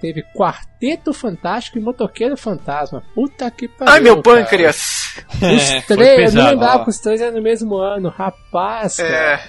teve 0.00 0.22
Quarteto 0.34 1.12
Fantástico 1.12 1.78
e 1.78 1.80
Motoqueiro 1.80 2.36
Fantasma. 2.36 3.02
Puta 3.14 3.50
que 3.50 3.68
pariu. 3.68 3.92
Ai, 3.94 4.00
meu 4.00 4.22
cara. 4.22 4.36
pâncreas! 4.42 5.22
Os 5.34 5.84
foi 5.86 5.96
três, 5.96 6.34
eu 6.34 6.42
não 6.42 6.50
lembrava 6.50 6.84
que 6.84 6.90
os 6.90 6.98
três 6.98 7.20
eram 7.20 7.36
no 7.36 7.42
mesmo 7.42 7.76
ano. 7.76 8.08
Rapaz, 8.08 8.96
cara. 8.96 9.10
É, 9.10 9.40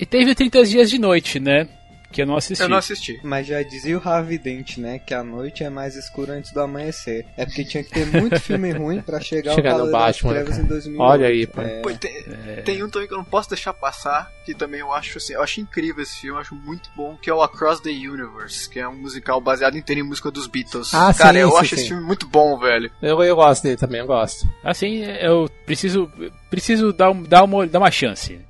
E 0.00 0.06
teve 0.06 0.34
30 0.34 0.64
Dias 0.64 0.90
de 0.90 0.98
Noite, 0.98 1.38
né? 1.38 1.68
Que 2.12 2.22
eu 2.22 2.26
não 2.26 2.36
assisti. 2.36 2.62
eu 2.62 2.68
não 2.68 2.76
assisti. 2.78 3.20
Mas 3.22 3.46
já 3.46 3.62
dizia 3.62 3.96
o 3.96 4.02
Harvey 4.08 4.36
Dent, 4.38 4.78
né? 4.78 4.98
Que 4.98 5.14
a 5.14 5.22
noite 5.22 5.62
é 5.62 5.70
mais 5.70 5.94
escura 5.94 6.32
antes 6.32 6.52
do 6.52 6.60
amanhecer. 6.60 7.24
É 7.36 7.46
porque 7.46 7.64
tinha 7.64 7.84
que 7.84 7.90
ter 7.90 8.04
muito 8.06 8.40
filme 8.40 8.70
ruim 8.76 9.00
pra 9.00 9.20
chegar, 9.20 9.54
Chegar 9.54 9.72
ao 9.74 9.82
das 9.82 9.92
Batman, 9.92 10.30
Trevas 10.32 10.50
cara. 10.50 10.62
em 10.62 10.66
2008. 10.66 11.00
Olha 11.02 11.26
aí, 11.28 11.46
pô. 11.46 11.60
É, 11.60 11.80
Pô, 11.82 11.90
tem, 11.94 12.24
tem 12.64 12.82
um 12.82 12.90
também 12.90 13.06
que 13.06 13.14
eu 13.14 13.18
não 13.18 13.24
posso 13.24 13.48
deixar 13.48 13.72
passar, 13.72 14.30
que 14.44 14.54
também 14.54 14.80
eu 14.80 14.92
acho 14.92 15.18
assim, 15.18 15.34
eu 15.34 15.42
acho 15.42 15.60
incrível 15.60 16.02
esse 16.02 16.16
filme, 16.20 16.36
eu 16.36 16.40
acho 16.40 16.54
muito 16.54 16.90
bom, 16.96 17.16
que 17.16 17.30
é 17.30 17.34
o 17.34 17.42
Across 17.42 17.80
the 17.80 17.90
Universe, 17.90 18.68
que 18.68 18.80
é 18.80 18.88
um 18.88 18.96
musical 18.96 19.40
baseado 19.40 19.76
inteiro 19.78 20.00
em 20.00 20.04
música 20.04 20.30
dos 20.30 20.46
Beatles. 20.48 20.92
Ah, 20.92 21.14
Cara, 21.14 21.34
sim, 21.34 21.38
eu 21.40 21.50
sim, 21.50 21.56
acho 21.58 21.68
sim. 21.68 21.74
esse 21.76 21.88
filme 21.88 22.02
muito 22.02 22.26
bom, 22.26 22.58
velho. 22.58 22.90
Eu, 23.00 23.22
eu 23.22 23.36
gosto 23.36 23.62
dele 23.62 23.76
também, 23.76 24.00
eu 24.00 24.06
gosto. 24.06 24.48
Assim, 24.64 25.04
eu 25.20 25.48
preciso, 25.64 26.10
preciso 26.50 26.92
dar, 26.92 27.10
um- 27.12 27.22
dar, 27.22 27.44
uma, 27.44 27.66
dar 27.66 27.78
uma 27.78 27.90
chance. 27.90 28.40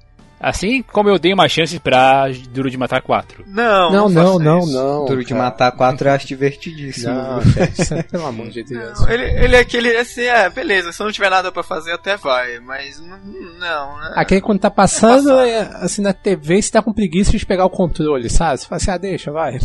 Assim 0.40 0.82
como 0.82 1.08
eu 1.10 1.18
dei 1.18 1.34
uma 1.34 1.46
chance 1.48 1.78
pra 1.78 2.26
Duro 2.50 2.70
de 2.70 2.78
Matar 2.78 3.02
4. 3.02 3.44
Não, 3.46 3.92
Não, 3.92 4.08
não, 4.08 4.38
não, 4.38 4.66
não. 4.66 5.04
Duro 5.04 5.22
de. 5.24 5.34
Matar 5.34 5.70
4 5.72 6.08
eu 6.08 6.12
acho 6.12 6.26
divertidíssimo. 6.26 7.12
Não, 7.12 7.40
gente, 7.52 8.02
pelo 8.10 8.26
amor 8.26 8.48
de 8.48 8.62
Deus. 8.64 9.00
Ele, 9.06 9.24
ele 9.44 9.56
é 9.56 9.60
aquele, 9.60 9.94
assim, 9.96 10.22
é, 10.22 10.48
beleza, 10.48 10.92
se 10.92 11.00
não 11.02 11.12
tiver 11.12 11.30
nada 11.30 11.52
pra 11.52 11.62
fazer 11.62 11.92
até 11.92 12.16
vai, 12.16 12.58
mas 12.60 12.98
não, 13.00 13.18
não 13.58 14.00
né? 14.00 14.12
Aquele 14.16 14.40
quando 14.40 14.60
tá 14.60 14.70
passando, 14.70 15.30
É 15.40 15.50
é, 15.50 15.60
assim, 15.74 16.00
na 16.00 16.12
TV, 16.12 16.62
você 16.62 16.70
tá 16.70 16.80
com 16.82 16.92
preguiça 16.92 17.36
de 17.36 17.44
pegar 17.44 17.64
o 17.66 17.70
controle, 17.70 18.30
sabe? 18.30 18.58
Você 18.58 18.66
fala 18.66 18.76
assim, 18.78 18.90
ah, 18.90 18.96
deixa, 18.98 19.30
vai. 19.30 19.58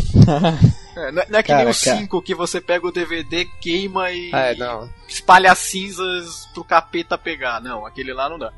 É, 0.98 1.12
não, 1.12 1.22
é- 1.22 1.26
não 1.30 1.40
é 1.40 1.44
que 1.44 1.50
Cara, 1.50 1.64
nem 1.64 1.72
o 1.72 1.76
cara. 1.76 1.98
5 1.98 2.22
que 2.22 2.34
você 2.36 2.62
pega 2.62 2.88
o 2.88 2.92
DVD, 2.92 3.46
queima 3.62 4.12
e 4.12 4.32
É, 4.34 4.56
não. 4.56 4.90
Espalha 5.08 5.52
as 5.52 5.60
cinzas 5.60 6.46
pro 6.54 6.64
capeta 6.64 7.18
pegar. 7.18 7.62
Não, 7.62 7.86
aquele 7.86 8.14
lá 8.14 8.30
não 8.30 8.38
dá. 8.40 8.52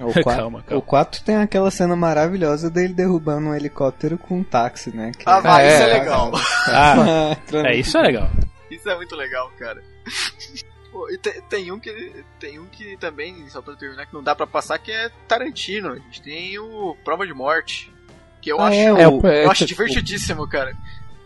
O 0.00 0.12
4, 0.12 0.22
Calma, 0.24 0.62
calma. 0.62 0.78
O 0.78 0.82
4 0.82 1.22
tem 1.24 1.36
aquela 1.36 1.70
cena 1.70 1.94
maravilhosa 1.94 2.68
dele 2.68 2.92
derrubando 2.94 3.48
um 3.48 3.54
helicóptero 3.54 4.18
com 4.18 4.38
um 4.38 4.44
táxi, 4.44 4.94
né? 4.94 5.12
Que 5.16 5.22
Ah, 5.26 5.40
vai, 5.40 5.66
é, 5.66 5.74
isso 5.74 5.82
é 5.82 5.90
é, 5.90 5.98
legal. 6.00 6.32
Ah, 6.66 7.36
é, 7.68 7.76
isso 7.76 7.96
é 7.98 8.02
legal. 8.02 8.28
Isso 8.70 8.88
é 8.90 8.96
muito 8.96 9.14
legal, 9.16 9.50
cara. 9.58 9.82
Pô, 10.90 11.08
e 11.10 11.18
te- 11.18 11.42
tem, 11.50 11.70
um 11.70 11.78
que 11.78 12.24
tem 12.40 12.58
um 12.58 12.64
que 12.66 12.96
também, 12.96 13.46
só 13.50 13.60
pra 13.60 13.74
terminar, 13.76 14.06
que 14.06 14.14
não 14.14 14.22
dá 14.22 14.34
pra 14.34 14.46
passar, 14.46 14.78
que 14.78 14.90
é 14.90 15.10
Tarantino. 15.28 15.90
A 15.92 15.96
gente 15.96 16.22
tem 16.22 16.58
o 16.58 16.96
Prova 17.04 17.26
de 17.26 17.34
Morte. 17.34 17.92
Que 18.40 18.50
eu 18.52 18.60
Ah, 18.60 18.68
acho, 18.68 18.76
é, 18.76 18.84
É, 18.84 19.02
é, 19.02 19.44
eu 19.44 19.50
acho 19.50 19.66
tipo, 19.66 19.82
divertidíssimo, 19.82 20.48
cara. 20.48 20.72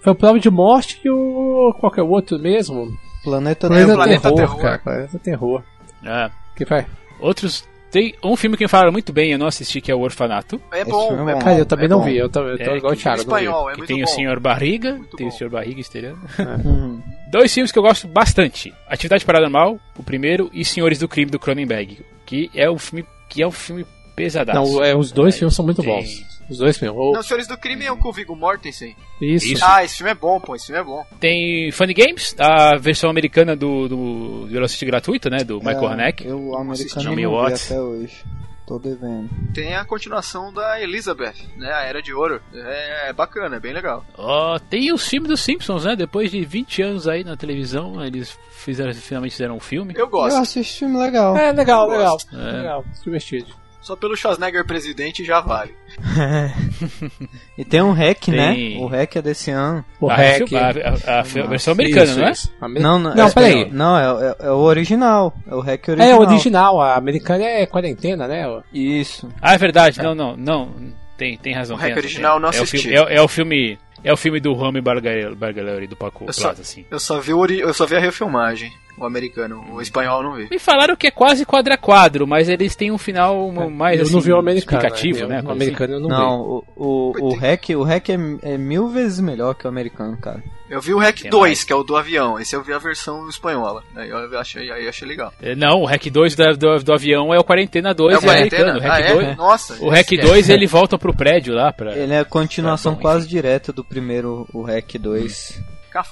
Foi 0.03 0.13
o 0.13 0.17
Prova 0.17 0.39
de 0.41 0.51
Morte 0.51 1.01
e 1.05 1.09
o. 1.11 1.75
Qual 1.79 1.93
que 1.93 2.01
é 2.01 2.03
o 2.03 2.09
outro 2.09 2.39
mesmo? 2.39 2.93
Planeta 3.23 3.67
Planeta, 3.69 3.95
Planeta 3.95 4.21
Terror, 4.23 4.37
Terror. 4.37 4.61
cara. 4.61 4.79
Planeta 4.79 5.19
Terror. 5.19 5.63
Ah, 6.05 6.31
Que 6.57 6.65
vai? 6.65 6.87
outros. 7.21 7.65
Tem 7.91 8.15
um 8.25 8.35
filme 8.37 8.57
que 8.57 8.65
me 8.65 8.69
falaram 8.69 8.91
muito 8.91 9.13
bem, 9.13 9.33
eu 9.33 9.39
não 9.39 9.47
assisti, 9.47 9.79
que 9.79 9.93
é 9.93 9.95
O 9.95 10.01
Orfanato. 10.01 10.59
É 10.73 10.83
bom, 10.83 11.09
filme 11.09 11.31
é 11.31 11.35
é 11.35 11.39
bom. 11.39 11.45
Cara, 11.45 11.59
eu 11.59 11.67
também 11.67 11.85
é 11.85 11.89
não 11.89 11.99
bom. 11.99 12.05
vi. 12.07 12.17
Eu 12.17 12.29
tô, 12.31 12.41
eu 12.41 12.57
tô 12.57 12.71
É, 12.71 12.77
igual 12.79 12.93
o 12.95 12.97
que- 12.97 13.03
Thiago. 13.03 13.19
Espanhol, 13.21 13.71
é 13.71 13.75
que 13.75 13.87
tem 13.87 13.99
bom. 13.99 14.05
o 14.05 14.07
Senhor 14.07 14.41
Barriga, 14.41 14.95
Muito 14.95 15.15
tem 15.17 15.27
o 15.27 15.31
bom. 15.31 15.37
Senhor 15.37 15.51
Barriga 15.51 15.79
estreando. 15.81 16.19
Uhum. 16.65 17.03
Dois 17.31 17.53
filmes 17.53 17.71
que 17.71 17.79
eu 17.79 17.83
gosto 17.83 18.09
bastante: 18.09 18.73
Atividade 18.89 19.27
Paranormal, 19.27 19.79
o 19.99 20.03
primeiro, 20.03 20.51
e 20.55 20.65
Senhores 20.65 20.99
do 20.99 21.07
Crime 21.07 21.31
do 21.31 21.39
Cronenberg, 21.39 22.01
que 22.25 22.51
é 22.55 22.71
um 22.71 22.79
filme 22.79 23.05
que 23.29 23.43
é 23.43 23.47
um 23.47 23.51
filme 23.53 23.85
pesadaço. 24.17 24.59
Não, 24.59 24.83
é, 24.83 24.97
os 24.97 25.13
dois 25.13 25.37
filmes 25.39 25.55
são 25.55 25.65
muito 25.65 25.83
tem... 25.83 25.95
bons. 25.95 26.32
Os 26.49 26.59
dois 26.59 26.77
filmes. 26.77 26.97
Não, 27.15 27.23
Senhores 27.23 27.47
do 27.47 27.57
Crime 27.57 27.85
é 27.85 27.93
o 27.93 27.97
com 27.97 28.09
o 28.09 28.13
Viggo 28.13 28.37
Mortensen. 28.37 28.97
Isso. 29.21 29.47
Isso. 29.47 29.65
Ah, 29.65 29.85
esse 29.85 29.97
filme 29.97 30.11
é 30.11 30.15
bom, 30.15 30.41
pô, 30.41 30.55
esse 30.55 30.67
filme 30.67 30.81
é 30.81 30.85
bom. 30.85 31.05
Tem 31.21 31.71
Funny 31.71 31.95
Games, 31.95 32.35
a 32.39 32.77
versão 32.77 33.11
americana 33.11 33.57
do, 33.57 33.89
do 33.89 34.47
Velocity 34.49 34.85
gratuita, 34.85 35.31
né, 35.31 35.45
do 35.45 35.59
Michael 35.59 35.91
é, 35.91 35.93
Haneke. 35.93 36.27
Eu, 36.27 36.57
americano, 36.57 37.17
não 37.17 37.49
vi 37.49 37.55
até 37.55 37.81
hoje. 37.81 38.25
Tô 38.67 38.79
devendo. 38.79 39.29
Tem 39.53 39.75
a 39.75 39.85
continuação 39.85 40.53
da 40.53 40.81
Elizabeth, 40.81 41.35
né? 41.57 41.71
A 41.73 41.83
Era 41.85 42.01
de 42.01 42.15
Ouro. 42.15 42.41
É, 42.55 43.09
é 43.09 43.13
bacana, 43.13 43.57
é 43.57 43.61
bem 43.61 43.73
legal. 43.73 44.05
Ó, 44.17 44.55
oh, 44.55 44.61
tem 44.61 44.93
o 44.93 44.99
filme 44.99 45.27
dos 45.27 45.41
Simpsons, 45.41 45.85
né? 45.85 45.97
Depois 45.97 46.31
de 46.31 46.45
20 46.45 46.81
anos 46.81 47.09
aí 47.09 47.25
na 47.25 47.37
televisão, 47.37 48.03
eles 48.05 48.39
fizeram, 48.51 48.95
finalmente 48.95 49.33
fizeram 49.33 49.57
um 49.57 49.61
filme. 49.61 49.95
Eu 49.97 50.09
gosto. 50.09 50.37
Eu 50.37 50.43
assisto 50.43 50.79
filme 50.79 50.97
legal. 50.97 51.37
É, 51.37 51.53
legal, 51.53 51.89
legal. 51.89 52.17
É. 52.33 52.37
Legal, 52.37 52.85
divertido. 53.03 53.62
Só 53.83 53.97
pelo 53.97 54.17
Schwarzenegger 54.17 54.65
presidente 54.65 55.25
já 55.25 55.41
vale. 55.41 55.75
e 57.59 57.65
tem 57.65 57.83
um 57.83 57.91
REC, 57.93 58.29
né? 58.29 58.77
O 58.79 58.87
REC 58.87 59.17
é 59.17 59.23
desse 59.23 59.51
ano. 59.51 59.85
O 60.01 60.09
ah, 60.09 60.15
REC. 60.15 60.55
A, 60.55 61.11
a, 61.11 61.19
a, 61.19 61.23
versão 61.23 61.73
americana, 61.73 62.05
isso, 62.05 62.19
não 62.19 62.27
é? 62.27 62.31
Isso. 62.31 62.53
Não, 62.61 62.99
não, 62.99 63.15
não 63.15 63.27
é, 63.27 63.33
peraí. 63.33 63.71
Não, 63.73 63.99
é, 63.99 64.29
é, 64.29 64.47
é, 64.47 64.51
o 64.51 64.59
original. 64.59 65.35
É 65.47 65.55
o 65.55 65.61
REC 65.61 65.89
original. 65.89 66.09
É, 66.09 66.17
o 66.17 66.21
original. 66.21 66.81
A 66.81 66.97
americana 66.97 67.45
é 67.45 67.67
quarentena, 67.67 68.29
né? 68.29 68.47
Isso. 68.73 69.29
Ah, 69.43 69.55
é 69.55 69.59
verdade. 69.59 70.01
Não, 70.01 70.15
não, 70.15 70.37
não. 70.37 70.73
Tem, 71.19 71.37
tem 71.37 71.53
razão. 71.53 71.77
O 71.77 71.81
REC 71.81 71.97
original 71.97 72.39
não 72.39 72.51
assisti. 72.51 72.95
É 72.95 73.01
o 73.01 73.03
filme, 73.03 73.13
é, 73.13 73.17
é 73.17 73.23
o 73.23 73.29
filme 73.29 73.79
é 74.05 74.13
o 74.13 74.17
filme 74.17 74.41
do 74.41 74.53
Rami 74.53 74.81
Bargaleri 74.81 75.87
do 75.87 75.95
Paco 75.95 76.25
eu 76.25 76.35
Plaza, 76.35 76.63
assim. 76.63 76.85
Eu 76.91 76.99
só, 76.99 77.21
vi 77.21 77.33
o, 77.33 77.47
eu 77.47 77.73
só 77.73 77.87
vi 77.87 77.97
a 77.97 78.01
refilmagem, 78.01 78.73
o 79.05 79.07
americano. 79.07 79.65
O 79.73 79.81
espanhol 79.81 80.23
não 80.23 80.35
vi. 80.35 80.49
Me 80.51 80.59
falaram 80.59 80.97
que 80.97 81.07
é 81.07 81.11
quase 81.11 81.45
quadra 81.45 81.77
quadro, 81.77 82.27
mas 82.27 82.49
eles 82.49 82.75
têm 82.77 82.91
um 82.91 82.99
final 82.99 83.53
é, 83.55 83.69
mais 83.69 83.99
eu 83.99 84.05
assim, 84.05 84.13
não 84.15 84.21
vi 84.21 84.33
o 84.33 84.39
americano, 84.39 84.79
explicativo, 84.79 85.27
né? 85.27 85.43
O 85.45 85.51
americano 85.51 85.95
assim. 85.95 86.03
eu 86.03 86.09
não, 86.09 86.09
não 86.09 86.17
vi. 86.17 86.23
Não, 86.23 86.41
o, 86.41 87.15
o, 87.21 87.29
o 87.33 87.37
REC, 87.37 87.71
o 87.71 87.83
REC 87.83 88.11
é, 88.11 88.17
é 88.43 88.59
mil 88.59 88.89
vezes 88.89 89.21
melhor 89.21 89.55
que 89.55 89.67
o 89.67 89.69
americano, 89.69 90.17
cara. 90.17 90.43
Eu 90.73 90.81
vi 90.81 90.95
o 90.95 90.99
REC 90.99 91.29
2, 91.29 91.43
mais? 91.43 91.65
que 91.65 91.73
é 91.73 91.77
o 91.77 91.83
do 91.83 91.95
avião. 91.95 92.41
Esse 92.41 92.57
eu 92.57 92.63
vi 92.63 92.73
a 92.73 92.79
versão 92.79 93.29
espanhola. 93.29 93.85
Aí 93.95 94.09
eu 94.09 94.39
achei, 94.39 94.71
aí 94.71 94.89
achei 94.89 95.07
legal. 95.07 95.31
É, 95.43 95.55
não, 95.55 95.83
o 95.83 95.85
REC 95.85 96.09
2 96.11 96.35
do, 96.35 96.57
do, 96.57 96.79
do, 96.83 96.93
avião 96.95 97.35
é 97.35 97.39
o 97.39 97.45
Quarentena 97.45 97.93
2 97.93 98.15
é 98.15 98.17
o 98.17 98.23
Quarentena? 98.23 98.71
americano. 98.71 98.79
O 98.79 98.83
REC 98.83 99.11
ah, 99.11 99.13
2, 99.13 99.27
é? 99.27 99.35
Nossa. 99.35 99.85
O 99.85 99.91
REC 99.91 100.17
2 100.19 100.49
ele 100.49 100.67
volta 100.67 100.97
pro 100.97 101.15
prédio 101.15 101.55
lá. 101.55 101.75
Pra, 101.75 101.95
ele 101.95 102.15
é 102.15 102.21
a 102.21 102.25
continuação 102.25 102.95
pra, 102.95 103.03
bom, 103.03 103.03
quase 103.03 103.29
direta 103.29 103.71
do 103.71 103.85
primeiro, 103.85 104.49
o 104.51 104.63
REC 104.63 104.97
2. 104.99 105.63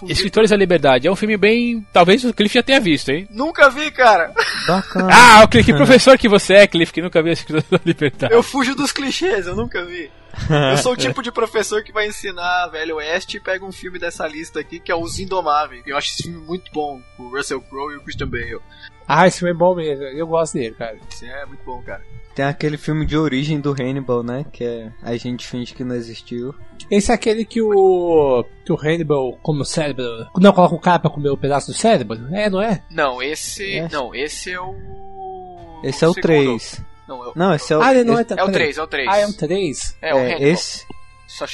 Escritores 0.08 0.50
da 0.50 0.56
Liberdade. 0.56 1.06
É 1.06 1.10
um 1.10 1.16
filme 1.16 1.36
bem. 1.36 1.86
Talvez 1.92 2.24
o 2.24 2.32
Cliff 2.32 2.54
já 2.54 2.62
tenha 2.62 2.80
visto, 2.80 3.10
hein? 3.10 3.26
Nunca 3.30 3.68
vi, 3.70 3.90
cara. 3.90 4.32
Bacana. 4.66 5.10
Ah, 5.32 5.44
o 5.44 5.48
Cliff, 5.48 5.70
que 5.70 5.76
professor 5.76 6.18
que 6.18 6.28
você 6.28 6.54
é, 6.54 6.66
Cliff, 6.66 6.92
que 6.92 7.02
nunca 7.02 7.22
viu 7.22 7.32
Escritores 7.32 7.68
da 7.70 7.80
Liberdade. 7.84 8.32
Eu 8.32 8.42
fujo 8.42 8.74
dos 8.74 8.92
clichês, 8.92 9.46
eu 9.46 9.54
nunca 9.54 9.84
vi. 9.84 10.10
Eu 10.72 10.76
sou 10.78 10.92
o 10.92 10.96
tipo 10.96 11.22
de 11.22 11.30
professor 11.32 11.82
que 11.82 11.92
vai 11.92 12.06
ensinar 12.06 12.68
Velho 12.68 12.96
Oeste 12.96 13.36
e 13.36 13.40
pega 13.40 13.64
um 13.64 13.72
filme 13.72 13.98
dessa 13.98 14.26
lista 14.26 14.60
aqui 14.60 14.80
que 14.80 14.90
é 14.90 14.94
Os 14.94 15.18
Indomáveis. 15.18 15.82
Eu 15.86 15.96
acho 15.96 16.10
esse 16.10 16.22
filme 16.24 16.38
muito 16.38 16.70
bom, 16.72 17.00
com 17.16 17.24
o 17.24 17.36
Russell 17.36 17.60
Crowe 17.60 17.92
e 17.94 17.96
o 17.96 18.02
Christian 18.02 18.28
Bale. 18.28 18.60
Ah, 19.06 19.26
esse 19.26 19.38
filme 19.38 19.52
é 19.52 19.56
bom 19.56 19.74
mesmo, 19.74 20.04
eu 20.04 20.26
gosto 20.26 20.54
dele, 20.54 20.74
cara. 20.76 20.96
Esse 21.10 21.26
é 21.26 21.44
muito 21.46 21.64
bom, 21.64 21.82
cara. 21.82 22.02
Tem 22.40 22.48
aquele 22.48 22.78
filme 22.78 23.04
de 23.04 23.18
origem 23.18 23.60
do 23.60 23.70
Hannibal, 23.70 24.22
né? 24.22 24.46
Que 24.50 24.64
é 24.64 24.90
A 25.02 25.14
gente 25.14 25.46
finge 25.46 25.74
que 25.74 25.84
não 25.84 25.94
existiu. 25.94 26.54
Esse 26.90 27.10
é 27.10 27.14
aquele 27.14 27.44
que 27.44 27.60
o. 27.60 28.42
que 28.64 28.72
o 28.72 28.80
Hannibal 28.80 29.38
come 29.42 29.60
o 29.60 29.64
cérebro. 29.66 30.26
Não, 30.38 30.50
coloca 30.50 30.74
o 30.74 30.80
cara 30.80 30.98
pra 30.98 31.10
comer 31.10 31.28
o 31.28 31.34
um 31.34 31.36
pedaço 31.36 31.70
do 31.70 31.76
cérebro? 31.76 32.18
É, 32.32 32.48
não 32.48 32.62
é? 32.62 32.82
Não, 32.90 33.22
esse. 33.22 33.76
É. 33.76 33.88
Não, 33.90 34.14
esse 34.14 34.52
é 34.52 34.58
o. 34.58 34.74
Esse 35.84 36.02
é 36.02 36.08
o 36.08 36.14
3. 36.14 36.82
Não, 37.06 37.24
eu, 37.24 37.32
não, 37.36 37.54
esse 37.54 37.74
é 37.74 37.76
o. 37.76 37.82
Ah, 37.82 37.92
ele 37.92 38.04
não 38.04 38.18
é, 38.18 38.24
é 38.34 38.42
o 38.42 38.50
3, 38.50 38.78
é 38.78 38.82
o 38.82 38.86
3. 38.86 39.08
Ah, 39.10 39.18
é 39.18 39.26
o 39.26 39.32
3? 39.34 39.96
É, 40.00 40.14
o 40.14 40.16
é, 40.16 40.22
Hannibal. 40.22 40.48
Esse. 40.48 40.86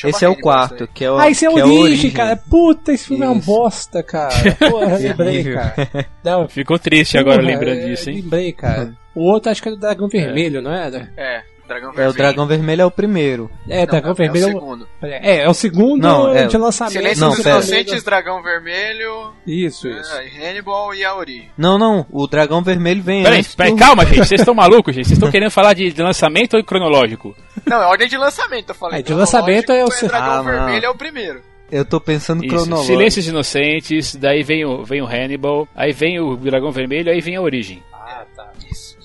Esse 0.04 0.24
é 0.24 0.28
o 0.28 0.36
quarto, 0.36 0.86
que 0.86 1.04
é 1.04 1.10
o. 1.10 1.18
Ah, 1.18 1.28
esse 1.28 1.44
é, 1.44 1.50
o 1.50 1.54
origem, 1.54 1.78
origem, 1.80 2.10
cara. 2.12 2.36
Puta, 2.36 2.92
esse 2.92 3.08
filme 3.08 3.24
Isso. 3.24 3.32
é 3.32 3.34
uma 3.34 3.42
bosta, 3.42 4.04
cara. 4.04 4.54
Porra, 4.70 4.98
lembrei, 5.02 5.52
cara. 5.52 6.06
Não, 6.22 6.48
Ficou 6.48 6.78
triste 6.78 7.18
agora 7.18 7.42
lembrando 7.42 7.86
disso, 7.86 8.08
hein? 8.08 8.20
Lembrei, 8.22 8.52
cara. 8.52 8.96
O 9.16 9.24
outro 9.24 9.50
acho 9.50 9.62
que 9.62 9.68
era 9.68 9.76
do 9.76 9.80
Dragão 9.80 10.08
Vermelho, 10.08 10.60
não 10.60 10.70
era? 10.70 11.10
É. 11.16 11.42
Dragão 11.66 11.90
Vermelho. 11.90 12.06
É, 12.06 12.10
o 12.10 12.12
Dragão 12.12 12.46
Vermelho 12.46 12.82
é 12.82 12.84
o 12.84 12.90
primeiro. 12.90 13.50
É, 13.66 13.80
não, 13.80 13.86
Dragão 13.86 14.14
Vermelho 14.14 14.44
é 14.44 14.48
o 14.48 14.52
segundo. 14.52 14.88
É, 15.02 15.36
é 15.38 15.48
o 15.48 15.54
segundo 15.54 16.02
não, 16.02 16.34
é, 16.36 16.46
de 16.46 16.56
lançamento. 16.56 16.92
Silêncio 16.92 17.20
não, 17.22 17.30
dos 17.30 17.40
Inocentes, 17.40 18.04
Dragão 18.04 18.42
Vermelho. 18.42 19.32
Isso, 19.46 19.88
isso. 19.88 20.12
É, 20.14 20.50
Hannibal 20.50 20.94
e 20.94 21.02
a 21.02 21.16
Origem. 21.16 21.50
Não, 21.56 21.78
não, 21.78 22.06
o 22.10 22.26
Dragão 22.26 22.62
Vermelho 22.62 23.02
vem 23.02 23.22
peraí, 23.22 23.38
antes. 23.38 23.54
Peraí, 23.54 23.74
calma, 23.74 24.04
gente, 24.04 24.18
vocês 24.28 24.40
estão 24.40 24.54
malucos, 24.54 24.94
gente? 24.94 25.06
Vocês 25.06 25.16
estão 25.16 25.30
querendo 25.30 25.50
falar 25.50 25.72
de, 25.72 25.90
de, 25.90 26.02
lançamento 26.02 26.54
ou 26.54 26.60
de 26.60 26.66
cronológico? 26.66 27.34
Não, 27.66 27.82
é 27.82 27.86
ordem 27.86 28.06
de 28.06 28.16
lançamento, 28.16 28.68
eu 28.68 28.74
falei. 28.74 29.00
É, 29.00 29.02
de 29.02 29.14
lançamento 29.14 29.72
é 29.72 29.82
o... 29.82 29.88
É 29.88 30.06
Dragão 30.06 30.32
ah, 30.32 30.42
Vermelho 30.42 30.84
é 30.84 30.90
o 30.90 30.94
primeiro. 30.94 31.42
Eu 31.72 31.84
tô 31.84 32.00
pensando 32.00 32.44
Isso, 32.44 32.54
cronológico. 32.54 32.92
Silêncios 32.92 33.26
Inocentes, 33.26 34.14
daí 34.14 34.44
vem 34.44 34.64
o, 34.64 34.84
vem 34.84 35.02
o 35.02 35.06
Hannibal, 35.06 35.66
aí 35.74 35.92
vem 35.92 36.20
o 36.20 36.36
Dragão 36.36 36.70
Vermelho, 36.70 37.10
aí 37.10 37.20
vem 37.20 37.34
a 37.34 37.40
Origem. 37.40 37.82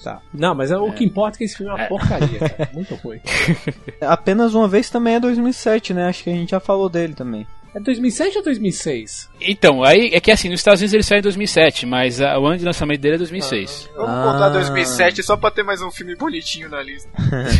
Ah, 0.02 0.16
tá. 0.16 0.22
Não, 0.34 0.56
mas 0.56 0.72
é, 0.72 0.78
o 0.78 0.92
que 0.92 1.04
importa 1.04 1.38
é 1.38 1.40
que 1.40 1.44
esse 1.46 1.58
filme 1.58 1.72
é 1.72 1.76
uma 1.76 1.84
é. 1.84 1.88
porcaria, 1.88 2.40
cara. 2.40 2.70
Muito 2.74 2.96
ruim. 2.96 3.20
Apenas 4.02 4.54
uma 4.54 4.68
vez 4.68 4.90
também 4.90 5.16
é 5.16 5.20
2007, 5.20 5.94
né? 5.94 6.08
Acho 6.08 6.24
que 6.24 6.30
a 6.30 6.34
gente 6.34 6.52
já 6.52 6.60
falou 6.60 6.90
dele 6.90 7.14
também. 7.14 7.46
É 7.74 7.80
2007 7.80 8.38
ou 8.38 8.44
2006? 8.44 9.30
Então, 9.40 9.82
aí 9.82 10.10
é 10.14 10.20
que 10.20 10.30
assim, 10.30 10.50
nos 10.50 10.60
Estados 10.60 10.82
Unidos 10.82 10.94
ele 10.94 11.04
saiu 11.04 11.20
em 11.20 11.24
2007, 11.24 11.86
mas 11.86 12.20
a, 12.20 12.38
o 12.38 12.46
ano 12.46 12.58
de 12.58 12.66
lançamento 12.66 13.00
dele 13.00 13.16
é 13.16 13.18
2006. 13.20 13.90
Ah, 13.90 13.96
vamos 13.96 14.12
ah. 14.12 14.32
contar 14.34 14.50
2007 14.50 15.24
só 15.24 15.38
pra 15.38 15.52
ter 15.52 15.64
mais 15.64 15.82
um 15.82 15.90
filme 15.90 16.14
bonitinho 16.16 16.70
na 16.70 16.82
lista. 16.84 17.10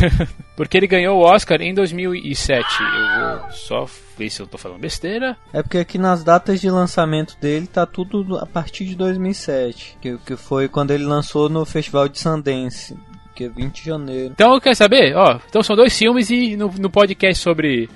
porque 0.58 0.76
ele 0.76 0.88
ganhou 0.88 1.18
o 1.18 1.24
Oscar 1.24 1.62
em 1.62 1.74
2007. 1.74 2.66
Eu 2.84 3.40
vou 3.40 3.52
só 3.52 3.86
se 4.30 4.42
eu 4.42 4.48
tô 4.48 4.58
falando 4.58 4.80
besteira. 4.80 5.38
É 5.54 5.62
porque 5.62 5.78
aqui 5.78 5.98
nas 5.98 6.24
datas 6.24 6.60
de 6.60 6.70
lançamento 6.70 7.38
dele 7.40 7.68
tá 7.68 7.86
tudo 7.86 8.38
a 8.38 8.46
partir 8.46 8.86
de 8.86 8.96
2007, 8.96 9.98
que, 10.02 10.18
que 10.20 10.36
foi 10.36 10.68
quando 10.68 10.92
ele 10.92 11.04
lançou 11.04 11.50
no 11.50 11.66
Festival 11.66 12.08
de 12.08 12.20
Sundance. 12.20 12.98
Que 13.34 13.46
é 13.46 13.50
20 13.50 13.76
de 13.76 13.86
janeiro. 13.86 14.34
Então, 14.34 14.60
quer 14.60 14.76
saber? 14.76 15.16
Ó, 15.16 15.40
então 15.48 15.64
são 15.64 15.76
dois 15.76 15.98
filmes 15.98 16.30
e 16.30 16.58
no, 16.58 16.68
no 16.68 16.90
podcast 16.90 17.42
sobre 17.42 17.90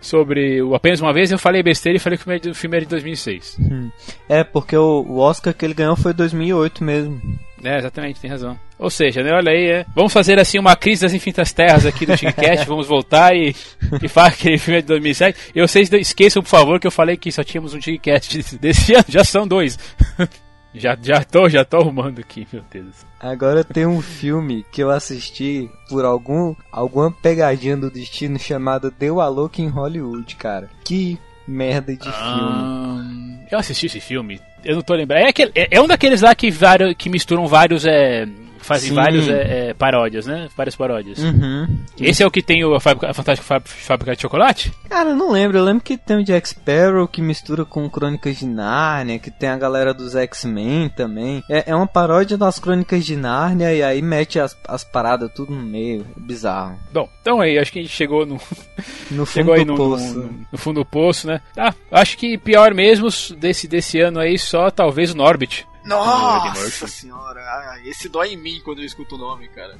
sobre 0.00 0.62
o 0.62 0.74
Apenas 0.74 1.00
Uma 1.00 1.12
Vez, 1.12 1.32
eu 1.32 1.38
falei 1.38 1.62
besteira 1.62 1.96
e 1.96 2.00
falei 2.00 2.18
que 2.18 2.48
o 2.48 2.54
filme 2.54 2.76
é 2.76 2.80
de 2.80 2.86
2006. 2.86 3.58
Hum. 3.60 3.90
É, 4.28 4.44
porque 4.44 4.76
o, 4.76 5.02
o 5.02 5.18
Oscar 5.18 5.52
que 5.52 5.64
ele 5.64 5.74
ganhou 5.74 5.96
foi 5.96 6.12
2008 6.12 6.84
mesmo. 6.84 7.20
É, 7.64 7.78
exatamente, 7.78 8.20
tem 8.20 8.30
razão. 8.30 8.56
Ou 8.78 8.90
seja, 8.90 9.22
né, 9.22 9.32
olha 9.32 9.52
aí, 9.52 9.70
é, 9.70 9.86
vamos 9.94 10.12
fazer 10.12 10.38
assim 10.38 10.58
uma 10.58 10.76
crise 10.76 11.02
das 11.02 11.14
infinitas 11.14 11.52
terras 11.52 11.86
aqui 11.86 12.04
do 12.04 12.16
TickCast, 12.16 12.66
vamos 12.68 12.86
voltar 12.86 13.34
e, 13.34 13.54
e 14.02 14.08
falar 14.08 14.32
que 14.32 14.42
aquele 14.42 14.58
filme 14.58 14.78
é 14.78 14.82
de 14.82 14.88
2007. 14.88 15.38
E 15.54 15.60
vocês 15.60 15.90
esqueçam, 15.92 16.42
por 16.42 16.48
favor, 16.48 16.78
que 16.78 16.86
eu 16.86 16.90
falei 16.90 17.16
que 17.16 17.32
só 17.32 17.42
tínhamos 17.42 17.72
um 17.72 17.78
TickCast 17.78 18.58
desse 18.60 18.94
ano, 18.94 19.04
já 19.08 19.24
são 19.24 19.46
dois. 19.46 19.78
Já, 20.78 20.94
já 21.00 21.24
tô, 21.24 21.48
já 21.48 21.64
tô 21.64 21.78
arrumando 21.78 22.18
aqui, 22.18 22.46
meu 22.52 22.62
Deus. 22.70 22.96
Agora 23.18 23.64
tem 23.64 23.86
um 23.86 24.02
filme 24.02 24.62
que 24.70 24.82
eu 24.82 24.90
assisti 24.90 25.70
por 25.88 26.04
algum 26.04 26.54
alguma 26.70 27.10
pegadinha 27.10 27.74
do 27.74 27.90
destino 27.90 28.38
chamada 28.38 28.90
Deu 28.90 29.18
a 29.18 29.26
Louca 29.26 29.62
em 29.62 29.68
Hollywood, 29.68 30.36
cara. 30.36 30.68
Que 30.84 31.18
merda 31.48 31.96
de 31.96 32.06
ah, 32.06 32.12
filme. 32.12 33.46
Eu 33.50 33.58
assisti 33.58 33.86
esse 33.86 34.00
filme, 34.00 34.38
eu 34.62 34.74
não 34.74 34.82
tô 34.82 34.94
lembrando. 34.94 35.22
É, 35.22 35.28
aquele, 35.28 35.52
é, 35.54 35.68
é 35.70 35.80
um 35.80 35.86
daqueles 35.86 36.20
lá 36.20 36.34
que, 36.34 36.50
vários, 36.50 36.94
que 36.94 37.08
misturam 37.08 37.46
vários 37.46 37.86
é, 37.86 38.26
fazem 38.66 38.90
Sim. 38.90 38.94
vários 38.94 39.28
é, 39.28 39.68
é, 39.68 39.74
paródias, 39.74 40.26
né? 40.26 40.48
Várias 40.56 40.74
paródias. 40.74 41.18
Uhum. 41.18 41.78
Esse 41.98 42.22
é 42.22 42.26
o 42.26 42.30
que 42.30 42.42
tem 42.42 42.64
o, 42.64 42.74
a, 42.74 42.80
Fábrica, 42.80 43.10
a 43.10 43.14
Fantástica 43.14 43.60
Fábrica 43.64 44.16
de 44.16 44.22
Chocolate? 44.22 44.72
Cara, 44.88 45.10
eu 45.10 45.16
não 45.16 45.30
lembro. 45.30 45.56
Eu 45.56 45.64
lembro 45.64 45.82
que 45.82 45.96
tem 45.96 46.18
o 46.18 46.24
Jack 46.24 46.48
Sparrow 46.48 47.06
que 47.06 47.22
mistura 47.22 47.64
com 47.64 47.88
Crônicas 47.88 48.36
de 48.36 48.46
Nárnia, 48.46 49.18
que 49.18 49.30
tem 49.30 49.48
a 49.48 49.56
galera 49.56 49.94
dos 49.94 50.14
X-Men 50.14 50.88
também. 50.88 51.42
É, 51.48 51.70
é 51.70 51.76
uma 51.76 51.86
paródia 51.86 52.36
das 52.36 52.58
Crônicas 52.58 53.04
de 53.04 53.16
Nárnia 53.16 53.72
e 53.72 53.82
aí 53.82 54.02
mete 54.02 54.40
as, 54.40 54.56
as 54.66 54.82
paradas 54.84 55.30
tudo 55.34 55.54
no 55.54 55.62
meio. 55.62 56.04
É 56.16 56.20
bizarro. 56.20 56.76
Bom, 56.92 57.08
então 57.22 57.40
aí, 57.40 57.58
acho 57.58 57.72
que 57.72 57.78
a 57.78 57.82
gente 57.82 57.94
chegou 57.94 58.26
no... 58.26 58.40
no 59.10 59.24
fundo 59.24 59.54
do 59.54 59.64
no, 59.64 59.76
poço. 59.76 60.18
No, 60.18 60.46
no, 60.52 60.58
fundo 60.58 60.80
do 60.80 60.84
poço, 60.84 61.26
né? 61.28 61.40
Ah, 61.56 61.72
acho 61.92 62.18
que 62.18 62.36
pior 62.36 62.74
mesmo 62.74 63.08
desse, 63.36 63.68
desse 63.68 64.00
ano 64.00 64.18
aí 64.18 64.38
só 64.38 64.70
talvez 64.70 65.12
o 65.12 65.16
Norbit. 65.16 65.66
Nossa 65.86 66.88
senhora, 66.88 67.40
ah, 67.40 67.78
esse 67.84 68.08
dói 68.08 68.32
em 68.32 68.36
mim 68.36 68.60
quando 68.64 68.80
eu 68.80 68.84
escuto 68.84 69.14
o 69.14 69.18
nome, 69.18 69.48
cara. 69.48 69.76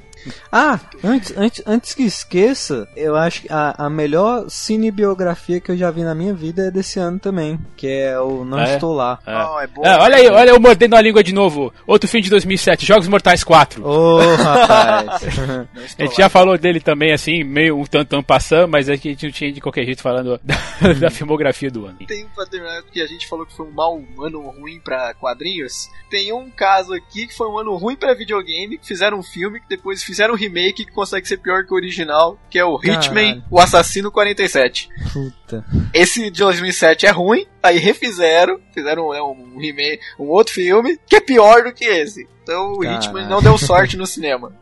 Ah, 0.51 0.79
antes, 1.03 1.35
antes, 1.37 1.63
antes 1.65 1.93
que 1.93 2.03
esqueça, 2.03 2.87
eu 2.95 3.15
acho 3.15 3.41
que 3.41 3.47
a, 3.51 3.75
a 3.77 3.89
melhor 3.89 4.49
cinebiografia 4.49 5.59
que 5.59 5.71
eu 5.71 5.77
já 5.77 5.91
vi 5.91 6.03
na 6.03 6.15
minha 6.15 6.33
vida 6.33 6.67
é 6.67 6.71
desse 6.71 6.99
ano 6.99 7.19
também, 7.19 7.59
que 7.75 7.87
é 7.87 8.19
o 8.19 8.45
Não 8.45 8.59
é? 8.59 8.75
Estou 8.75 8.97
Lá. 8.97 9.19
É. 9.25 9.45
Oh, 9.45 9.59
é 9.59 9.67
bom, 9.67 9.85
é, 9.85 9.97
olha 9.97 10.15
aí, 10.17 10.27
olha 10.27 10.49
eu 10.49 10.59
mordendo 10.59 10.95
a 10.95 11.01
língua 11.01 11.23
de 11.23 11.33
novo. 11.33 11.73
Outro 11.85 12.09
filme 12.09 12.23
de 12.23 12.29
2007, 12.29 12.85
Jogos 12.85 13.07
Mortais 13.07 13.43
4. 13.43 13.85
Ô, 13.85 14.17
oh, 14.17 14.35
rapaz. 14.35 15.23
a 15.99 16.03
gente 16.03 16.17
já 16.17 16.29
falou 16.29 16.57
dele 16.57 16.79
também, 16.79 17.11
assim, 17.11 17.43
meio 17.43 17.77
um 17.77 17.85
tantão 17.85 18.23
passando, 18.23 18.69
mas 18.69 18.89
é 18.89 18.97
que 18.97 19.09
a 19.09 19.11
gente 19.11 19.25
não 19.25 19.31
tinha 19.31 19.51
de 19.51 19.61
qualquer 19.61 19.85
jeito 19.85 20.01
falando 20.01 20.39
da, 20.43 20.93
da 20.99 21.09
filmografia 21.09 21.69
do 21.69 21.85
ano. 21.85 21.97
Tem 22.07 22.25
pra 22.33 22.45
terminar, 22.45 22.81
porque 22.81 23.01
a 23.01 23.07
gente 23.07 23.27
falou 23.27 23.45
que 23.45 23.55
foi 23.55 23.65
um 23.65 23.71
mau 23.71 24.01
ano 24.19 24.49
ruim 24.49 24.79
pra 24.79 25.13
quadrinhos. 25.13 25.89
Tem 26.09 26.31
um 26.31 26.49
caso 26.49 26.93
aqui 26.93 27.27
que 27.27 27.35
foi 27.35 27.49
um 27.49 27.57
ano 27.57 27.75
ruim 27.75 27.95
pra 27.95 28.13
videogame, 28.13 28.77
que 28.77 28.87
fizeram 28.87 29.19
um 29.19 29.23
filme, 29.23 29.59
que 29.59 29.67
depois 29.67 30.03
fizeram 30.03 30.33
um 30.33 30.37
remake 30.37 30.85
que 30.85 30.91
consegue 30.91 31.27
ser 31.27 31.37
pior 31.37 31.65
que 31.65 31.73
o 31.73 31.75
original, 31.75 32.39
que 32.49 32.57
é 32.57 32.63
o 32.63 32.77
Hitman, 32.77 33.25
Caralho. 33.25 33.43
o 33.51 33.59
Assassino 33.59 34.11
47. 34.11 34.89
Puta. 35.11 35.65
Esse 35.93 36.31
de 36.31 36.39
2007 36.39 37.05
é 37.05 37.11
ruim, 37.11 37.45
aí 37.61 37.77
refizeram, 37.77 38.59
fizeram 38.73 39.13
é, 39.13 39.21
um 39.21 39.57
remake, 39.57 39.99
um 40.19 40.25
outro 40.25 40.53
filme, 40.53 40.97
que 41.05 41.17
é 41.17 41.21
pior 41.21 41.63
do 41.63 41.73
que 41.73 41.85
esse. 41.85 42.27
Então 42.43 42.73
o 42.73 42.83
Hitman 42.83 43.27
não 43.27 43.41
deu 43.41 43.57
sorte 43.57 43.97
no 43.97 44.05
cinema. 44.05 44.53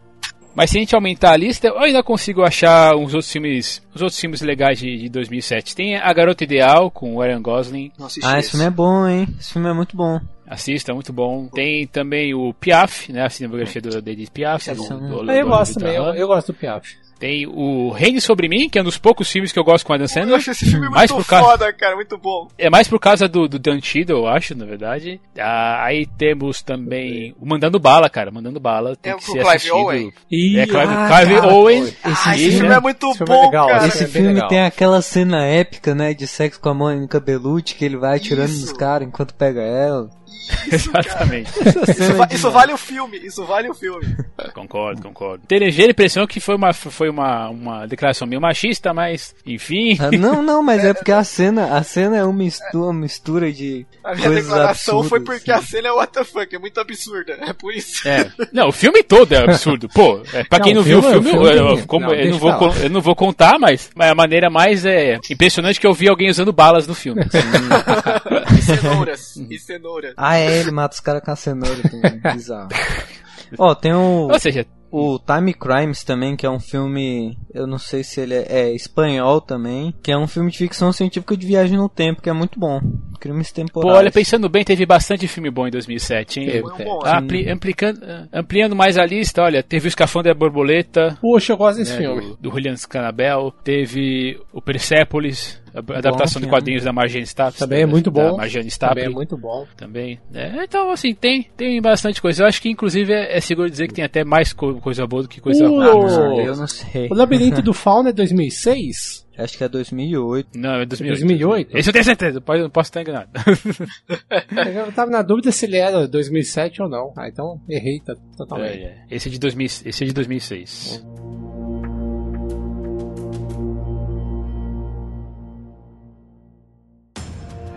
Mas 0.56 0.72
se 0.72 0.78
a 0.78 0.80
gente 0.80 0.96
aumentar 0.96 1.34
a 1.34 1.38
lista, 1.38 1.68
eu 1.68 1.78
ainda 1.78 2.02
consigo 2.02 2.42
achar 2.42 2.96
uns 2.96 3.14
outros 3.14 3.30
filmes, 3.30 3.82
uns 3.94 4.02
outros 4.02 4.18
filmes 4.18 4.40
legais 4.40 4.80
de, 4.80 4.98
de 4.98 5.10
2007. 5.10 5.76
Tem 5.76 5.98
A 5.98 6.12
Garota 6.14 6.46
Ideal 6.46 6.90
com 6.90 7.16
o 7.16 7.22
Ryan 7.22 7.42
Gosling. 7.42 7.92
Ah, 8.24 8.40
esse 8.40 8.52
filme 8.52 8.66
é 8.66 8.70
bom, 8.70 9.06
hein? 9.06 9.28
Esse 9.38 9.52
filme 9.52 9.70
é 9.70 9.74
muito 9.74 9.98
bom. 9.98 10.22
Assista, 10.48 10.94
muito 10.94 11.12
bom. 11.12 11.48
Tem 11.48 11.88
também 11.88 12.34
o 12.34 12.54
Piaf, 12.54 13.12
né? 13.12 13.26
A 13.26 13.30
cinematografia 13.30 13.82
do 13.82 14.10
Edith 14.10 14.32
Piaf. 14.32 14.74
Do, 14.74 14.84
do, 14.84 15.24
do, 15.24 15.32
eu 15.32 15.48
gosto 15.48 15.80
também, 15.80 15.96
eu, 15.96 16.04
eu 16.14 16.28
gosto 16.28 16.54
do 16.54 16.58
Piaf. 16.58 17.06
Tem 17.18 17.48
o 17.48 17.92
Reine 17.92 18.20
Sobre 18.20 18.50
Mim, 18.50 18.68
que 18.70 18.78
é 18.78 18.82
um 18.82 18.86
dos 18.86 18.98
poucos 18.98 19.32
filmes 19.32 19.52
que 19.52 19.58
eu 19.58 19.64
gosto 19.64 19.86
com 19.86 19.94
a 19.94 19.98
Dan 19.98 20.08
Sandler. 20.08 20.32
Eu 20.32 20.36
acho 20.36 20.52
esse 20.52 20.66
filme 20.66 20.90
mais 20.90 21.10
muito 21.10 21.26
por 21.26 21.40
foda, 21.40 21.72
cara, 21.72 21.96
muito 21.96 22.18
bom. 22.18 22.50
É 22.58 22.70
mais 22.70 22.90
por 22.90 23.00
causa 23.00 23.28
do, 23.28 23.48
do 23.48 23.58
Dan 23.58 23.80
Cheadle, 23.82 24.20
eu 24.20 24.28
acho, 24.28 24.54
na 24.54 24.66
verdade. 24.66 25.20
Ah, 25.40 25.86
aí 25.86 26.06
temos 26.06 26.62
também 26.62 27.34
o 27.40 27.46
Mandando 27.46 27.80
Bala, 27.80 28.10
cara. 28.10 28.32
Mandando 28.32 28.60
Bala 28.60 28.98
tem 28.98 29.14
é, 29.14 29.16
que 29.16 29.24
ser 29.24 29.32
Clive 29.32 29.48
assistido. 29.48 29.76
Owen. 29.76 30.08
é, 30.08 30.66
Clive, 30.66 30.78
ah, 30.78 31.08
Clive 31.08 31.42
cara, 31.42 31.54
Owen. 31.54 31.84
Esse, 31.84 31.98
ah, 32.04 32.36
esse 32.36 32.52
filme 32.52 32.74
é 32.74 32.80
muito 32.82 33.10
esse 33.10 33.24
bom, 33.24 33.34
é 33.34 33.46
legal, 33.46 33.68
cara. 33.68 33.88
Esse 33.88 34.08
filme 34.08 34.34
legal. 34.34 34.48
tem 34.50 34.62
aquela 34.62 35.02
cena 35.02 35.46
épica, 35.46 35.96
né, 35.96 36.14
de 36.14 36.28
sexo 36.28 36.60
com 36.60 36.70
a 36.70 36.74
Mônica 36.74 37.20
Bellucci, 37.20 37.76
que 37.76 37.86
ele 37.86 37.98
vai 37.98 38.18
atirando 38.18 38.50
Isso. 38.50 38.62
nos 38.62 38.74
caras 38.74 39.08
enquanto 39.08 39.34
pega 39.34 39.62
ela. 39.62 40.10
Exatamente. 40.72 41.52
Isso, 41.60 42.36
isso, 42.36 42.52
vale 42.52 42.74
o 42.74 42.78
filme, 42.78 43.18
isso 43.18 43.46
vale 43.46 43.70
o 43.70 43.74
filme. 43.74 44.16
Concordo, 44.54 45.02
concordo. 45.02 45.44
Tem 45.48 45.60
ligeira 45.60 45.92
impressão 45.92 46.28
que 46.28 46.40
foi 46.40 46.56
uma, 46.56 46.74
foi 46.74 47.10
uma, 47.10 47.50
uma 47.50 47.88
declaração 47.88 48.28
meio 48.28 48.42
machista, 48.42 48.94
mas 48.94 49.36
enfim. 49.46 49.98
Ah, 50.00 50.12
não, 50.12 50.42
não, 50.42 50.62
mas 50.62 50.84
é 50.84 50.94
porque 50.96 51.12
a 51.12 51.24
cena, 51.24 51.78
a 51.78 51.84
cena 51.84 52.18
é 52.18 52.24
uma 52.24 52.34
mistura, 52.34 52.86
uma 52.86 52.94
mistura 52.94 53.52
de. 53.52 53.86
A 54.04 54.14
minha 54.16 54.30
declaração 54.30 55.00
absurdas, 55.00 55.10
foi 55.10 55.20
porque 55.22 55.52
a 55.52 55.62
cena 55.62 55.88
é 55.88 55.92
what 55.92 56.14
the 56.14 56.24
fuck, 56.24 56.56
é 56.56 56.60
muito 56.60 56.80
absurda. 56.80 57.38
É 57.42 57.54
por 57.54 57.74
isso. 57.74 58.08
É. 58.08 58.30
Não, 58.52 58.70
o 58.70 58.72
filme 58.72 59.04
todo 59.04 59.34
é 59.34 59.38
absurdo. 59.38 59.90
Pô, 59.90 60.22
é, 60.34 60.44
pra 60.44 60.60
quem 60.60 60.74
não, 60.74 60.82
não 60.82 60.88
viu 60.88 61.00
o 61.00 61.04
filme, 61.04 61.30
filme 61.30 61.48
eu, 61.48 61.70
eu, 61.70 61.88
como, 61.88 62.08
não, 62.08 62.14
eu, 62.14 62.32
não 62.32 62.38
vou, 62.38 62.76
eu 62.76 62.90
não 62.90 63.02
vou 63.02 63.16
contar, 63.16 63.58
mas, 63.60 63.90
mas 63.96 64.12
a 64.12 64.16
maneira 64.16 64.50
mais 64.50 64.86
é 64.86 65.20
impressionante 65.30 65.80
que 65.80 65.88
eu 65.88 65.94
vi 65.94 66.08
alguém 66.08 66.30
usando 66.30 66.52
balas 66.52 66.88
no 66.88 66.94
filme. 66.94 67.22
e 68.52 68.62
cenouras. 68.62 69.36
E 69.38 69.60
cenouras. 69.60 70.14
Ah, 70.18 70.38
é, 70.38 70.60
ele 70.60 70.72
mata 70.72 70.96
os 70.96 71.00
caras 71.00 71.24
com 71.24 71.32
a 71.32 71.36
cenoura 71.36 71.82
também. 71.84 72.20
Bizarro. 72.34 72.70
Ó, 73.58 73.72
oh, 73.72 73.76
tem 73.76 73.94
o. 73.94 74.28
Ou 74.32 74.40
seja, 74.40 74.66
o 74.92 75.20
Time 75.20 75.54
Crimes 75.54 76.04
também, 76.04 76.36
que 76.36 76.46
é 76.46 76.50
um 76.50 76.60
filme, 76.60 77.38
eu 77.54 77.68
não 77.68 77.78
sei 77.78 78.04
se 78.04 78.22
ele 78.22 78.34
é, 78.34 78.46
é, 78.48 78.74
espanhol 78.74 79.42
também, 79.42 79.94
que 80.02 80.12
é 80.12 80.18
um 80.18 80.28
filme 80.28 80.50
de 80.50 80.58
ficção 80.58 80.92
científica 80.92 81.36
de 81.36 81.46
viagem 81.46 81.78
no 81.78 81.90
tempo, 81.90 82.22
que 82.22 82.30
é 82.30 82.34
muito 82.34 82.60
bom. 82.60 82.80
Crimes 83.16 83.52
temporais. 83.52 83.94
Pô, 83.94 83.98
olha, 83.98 84.12
pensando 84.12 84.50
bem, 84.50 84.64
teve 84.64 84.86
bastante 84.86 85.28
filme 85.28 85.50
bom 85.50 85.68
em 85.68 85.72
2007, 85.72 86.40
hein? 86.40 86.46
Teve, 86.46 86.72
teve. 86.78 86.90
Ah, 87.04 87.20
ampli 87.20 87.50
ampliando, 87.50 88.00
ampliando 88.32 88.76
mais 88.76 88.98
a 88.98 89.06
lista, 89.06 89.42
olha, 89.42 89.64
teve 89.64 89.88
o 89.88 89.90
Escafandro 89.90 90.34
da 90.34 90.38
Borboleta. 90.38 91.18
Poxa, 91.22 91.54
eu 91.54 91.58
gosto 91.58 91.78
desse 91.78 91.94
né, 91.94 91.98
filme. 91.98 92.22
Do, 92.22 92.38
do 92.38 92.52
Julian 92.52 92.76
Scanabel. 92.76 93.54
Teve 93.64 94.40
o 94.54 94.62
Persepolis, 94.62 95.62
a 95.74 95.98
adaptação 95.98 96.42
de 96.42 96.48
quadrinhos 96.48 96.84
da 96.84 96.94
Marjane 96.94 97.26
Stapp. 97.26 97.58
Também 97.58 97.82
é 97.82 97.86
muito 97.86 98.10
bom. 98.10 98.38
Marjane 98.38 98.68
Stapp. 98.68 98.96
Também 98.96 99.12
é 99.12 99.14
muito 99.14 99.38
bom. 99.38 99.66
Também. 99.76 100.20
É, 100.34 100.64
então, 100.64 100.90
assim, 100.92 101.14
tem, 101.14 101.44
tem 101.56 101.82
bastante 101.82 102.22
coisa. 102.22 102.44
Eu 102.44 102.48
acho 102.48 102.62
que, 102.62 102.70
inclusive, 102.70 103.12
é, 103.12 103.38
é 103.38 103.42
seguro 103.42 103.70
dizer 103.70 103.88
que 103.88 103.94
tem 103.94 104.06
até 104.06 104.24
mais 104.24 104.54
co 104.54 104.76
coisa 104.76 105.06
boa 105.06 105.24
do 105.24 105.30
que 105.30 105.42
coisa 105.42 105.68
ruim. 105.68 105.78
Uh, 105.78 106.42
eu 106.42 106.56
não 106.56 106.68
sei. 106.68 107.08
O 107.10 107.14
Labirinto 107.14 107.62
do 107.62 107.74
Fauna 107.74 108.10
é 108.10 108.14
2006? 108.14 109.25
Acho 109.38 109.58
que 109.58 109.64
é 109.64 109.70
2008. 109.70 110.50
Não, 110.56 110.82
é 110.82 110.86
2008. 110.86 111.20
2008? 111.20 111.78
Esse 111.78 111.90
eu 111.90 111.94
tenho 111.94 112.06
certeza, 112.06 112.44
não 112.48 112.70
posso 112.70 112.88
estar 112.88 113.02
enganado. 113.02 113.30
eu 114.88 114.92
tava 114.94 115.12
na 115.12 115.22
dúvida 115.22 115.52
se 115.52 115.66
ele 115.66 115.78
era 115.78 116.08
2007 116.08 116.82
ou 116.82 116.90
não. 116.90 117.14
Ah, 117.18 117.28
então 117.28 117.60
errei 117.70 118.02
totalmente. 118.38 118.80
É, 118.80 118.84
é. 118.84 119.06
Esse, 119.12 119.28
é 119.28 119.32
de 119.32 119.40
2000, 119.40 119.66
esse 119.66 120.04
é 120.04 120.08
de 120.08 120.14
2006. 120.14 121.06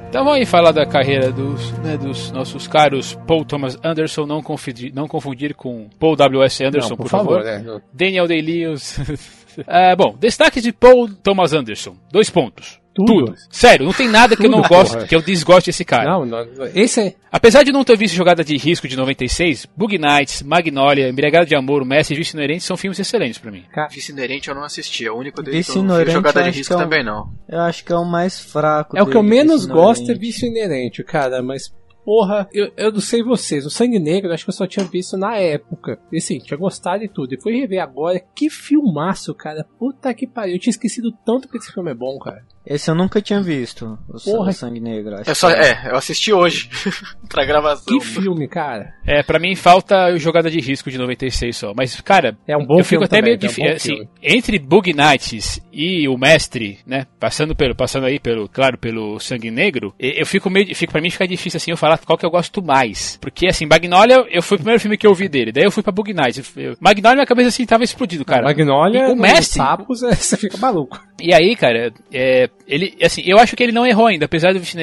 Então 0.08 0.24
vamos 0.24 0.38
aí 0.38 0.46
falar 0.46 0.72
da 0.72 0.86
carreira 0.86 1.30
dos, 1.30 1.70
né, 1.80 1.98
dos 1.98 2.32
nossos 2.32 2.66
caros 2.66 3.14
Paul 3.26 3.44
Thomas 3.44 3.78
Anderson, 3.84 4.24
não 4.24 4.42
confundir, 4.42 4.90
não 4.94 5.06
confundir 5.06 5.54
com 5.54 5.86
Paul 5.98 6.16
W.S. 6.16 6.64
Anderson, 6.64 6.90
não, 6.90 6.96
por, 6.96 7.02
por, 7.02 7.10
favor. 7.10 7.44
favor 7.44 7.76
é. 7.76 7.82
Daniel 7.92 8.26
Day-Lewis. 8.26 8.98
é, 9.66 9.96
bom, 9.96 10.16
destaque 10.18 10.60
de 10.60 10.72
Paul 10.72 11.08
Thomas 11.08 11.52
Anderson. 11.52 11.96
Dois 12.10 12.30
pontos. 12.30 12.80
Tudo. 12.94 13.26
Tudo. 13.26 13.34
Sério, 13.48 13.86
não 13.86 13.92
tem 13.92 14.08
nada 14.08 14.34
que 14.34 14.42
Tudo, 14.42 14.56
eu 14.56 14.60
não 14.60 14.68
gosto, 14.68 15.06
que 15.06 15.14
eu 15.14 15.22
desgoste 15.22 15.68
desse 15.70 15.84
cara. 15.84 16.10
Não, 16.10 16.26
não, 16.26 16.44
esse 16.74 17.00
é. 17.00 17.14
Apesar 17.30 17.62
de 17.62 17.70
não 17.70 17.84
ter 17.84 17.96
visto 17.96 18.16
Jogada 18.16 18.42
de 18.42 18.56
Risco 18.56 18.88
de 18.88 18.96
96, 18.96 19.68
Bug 19.76 19.96
Nights, 19.96 20.42
Magnolia, 20.42 21.08
Embriagado 21.08 21.46
de 21.46 21.54
Amor, 21.54 21.82
o 21.82 21.86
Messi 21.86 22.12
e 22.12 22.16
Vice 22.16 22.36
Inerente 22.36 22.64
são 22.64 22.76
filmes 22.76 22.98
excelentes 22.98 23.38
para 23.38 23.52
mim. 23.52 23.62
Vice 23.90 24.10
Inerente 24.10 24.48
eu 24.48 24.54
não 24.54 24.64
assisti, 24.64 25.06
é 25.06 25.12
o 25.12 25.16
único 25.16 25.42
dele 25.42 25.62
que 25.62 25.70
eu 25.70 25.82
não 25.84 26.04
vi 26.04 26.10
Jogada 26.10 26.42
de 26.42 26.58
Risco 26.58 26.72
é 26.72 26.76
um, 26.76 26.80
também 26.80 27.04
não. 27.04 27.30
Eu 27.48 27.60
acho 27.60 27.84
que 27.84 27.92
é 27.92 27.96
o 27.96 28.04
mais 28.04 28.40
fraco. 28.40 28.96
É 28.96 28.98
dele, 28.98 29.08
o 29.08 29.12
que 29.12 29.16
eu 29.16 29.22
menos 29.22 29.64
gosto 29.64 30.10
é 30.10 30.14
Vice 30.14 30.46
Inerente, 30.46 31.04
cara, 31.04 31.40
mas 31.40 31.72
porra, 32.08 32.48
eu, 32.54 32.72
eu 32.74 32.90
não 32.90 33.02
sei 33.02 33.22
vocês, 33.22 33.66
o 33.66 33.70
Sangue 33.70 33.98
Negro 33.98 34.32
acho 34.32 34.42
que 34.42 34.48
eu 34.48 34.54
só 34.54 34.66
tinha 34.66 34.86
visto 34.86 35.18
na 35.18 35.36
época. 35.36 36.00
E 36.10 36.16
assim, 36.16 36.38
tinha 36.38 36.56
gostado 36.56 37.00
de 37.00 37.08
tudo. 37.08 37.34
E 37.34 37.38
fui 37.38 37.60
rever 37.60 37.82
agora, 37.82 38.18
que 38.18 38.48
filmaço, 38.48 39.34
cara. 39.34 39.62
Puta 39.78 40.14
que 40.14 40.26
pariu. 40.26 40.54
Eu 40.54 40.58
tinha 40.58 40.70
esquecido 40.70 41.12
tanto 41.12 41.46
que 41.46 41.58
esse 41.58 41.70
filme 41.70 41.90
é 41.90 41.94
bom, 41.94 42.18
cara. 42.18 42.42
Esse 42.68 42.90
eu 42.90 42.94
nunca 42.94 43.22
tinha 43.22 43.40
visto, 43.40 43.98
o 44.06 44.20
Porra. 44.22 44.52
Sangue 44.52 44.78
Negro. 44.78 45.14
Acho 45.14 45.30
é, 45.30 45.34
só, 45.34 45.48
é, 45.48 45.88
eu 45.90 45.96
assisti 45.96 46.34
hoje 46.34 46.68
pra 47.26 47.46
gravação. 47.46 47.86
Que 47.86 48.04
filme, 48.04 48.46
cara. 48.46 48.92
É, 49.06 49.22
pra 49.22 49.38
mim 49.38 49.56
falta 49.56 50.14
Jogada 50.18 50.50
de 50.50 50.60
Risco 50.60 50.90
de 50.90 50.98
96 50.98 51.56
só. 51.56 51.72
Mas, 51.74 51.98
cara, 52.02 52.36
é 52.46 52.54
um 52.54 52.66
bom 52.66 52.78
eu 52.78 52.84
fico 52.84 53.04
até 53.04 53.20
também, 53.20 53.36
meio 53.36 53.38
difícil. 53.38 53.64
É 53.64 53.72
um 53.72 53.74
assim, 53.74 54.08
entre 54.22 54.58
Bug 54.58 54.92
Nights 54.92 55.62
e 55.72 56.06
o 56.08 56.18
Mestre, 56.18 56.78
né, 56.86 57.06
passando, 57.18 57.56
pelo, 57.56 57.74
passando 57.74 58.04
aí, 58.04 58.18
pelo, 58.18 58.46
claro, 58.48 58.76
pelo 58.76 59.18
Sangue 59.18 59.50
Negro, 59.50 59.94
eu 59.98 60.26
fico 60.26 60.50
meio, 60.50 60.74
fico, 60.74 60.92
pra 60.92 61.00
mim 61.00 61.08
fica 61.08 61.26
difícil 61.26 61.56
assim 61.56 61.70
eu 61.70 61.76
falar 61.76 61.96
qual 61.98 62.18
que 62.18 62.26
eu 62.26 62.30
gosto 62.30 62.62
mais. 62.62 63.16
Porque, 63.18 63.46
assim, 63.46 63.64
Magnolia, 63.64 64.26
eu 64.30 64.42
fui 64.42 64.56
o 64.56 64.58
primeiro 64.58 64.80
filme 64.80 64.98
que 64.98 65.06
eu 65.06 65.14
vi 65.14 65.28
dele, 65.28 65.52
daí 65.52 65.64
eu 65.64 65.70
fui 65.70 65.82
pra 65.82 65.92
Bug 65.92 66.12
Nights. 66.12 66.52
Eu, 66.54 66.76
Magnolia, 66.78 67.16
minha 67.16 67.26
cabeça 67.26 67.48
assim 67.48 67.64
tava 67.64 67.84
explodido, 67.84 68.26
cara. 68.26 68.42
Magnolia, 68.42 69.08
o 69.08 69.16
Mestre. 69.16 69.56
Sapos, 69.56 70.00
você 70.18 70.36
fica 70.36 70.58
maluco. 70.58 71.00
E 71.20 71.32
aí, 71.32 71.56
cara, 71.56 71.92
é, 72.12 72.50
ele, 72.66 72.96
assim, 73.02 73.22
eu 73.24 73.38
acho 73.38 73.56
que 73.56 73.62
ele 73.62 73.72
não 73.72 73.86
errou 73.86 74.06
ainda, 74.06 74.24
apesar 74.24 74.52
do 74.52 74.60
Vice 74.60 74.76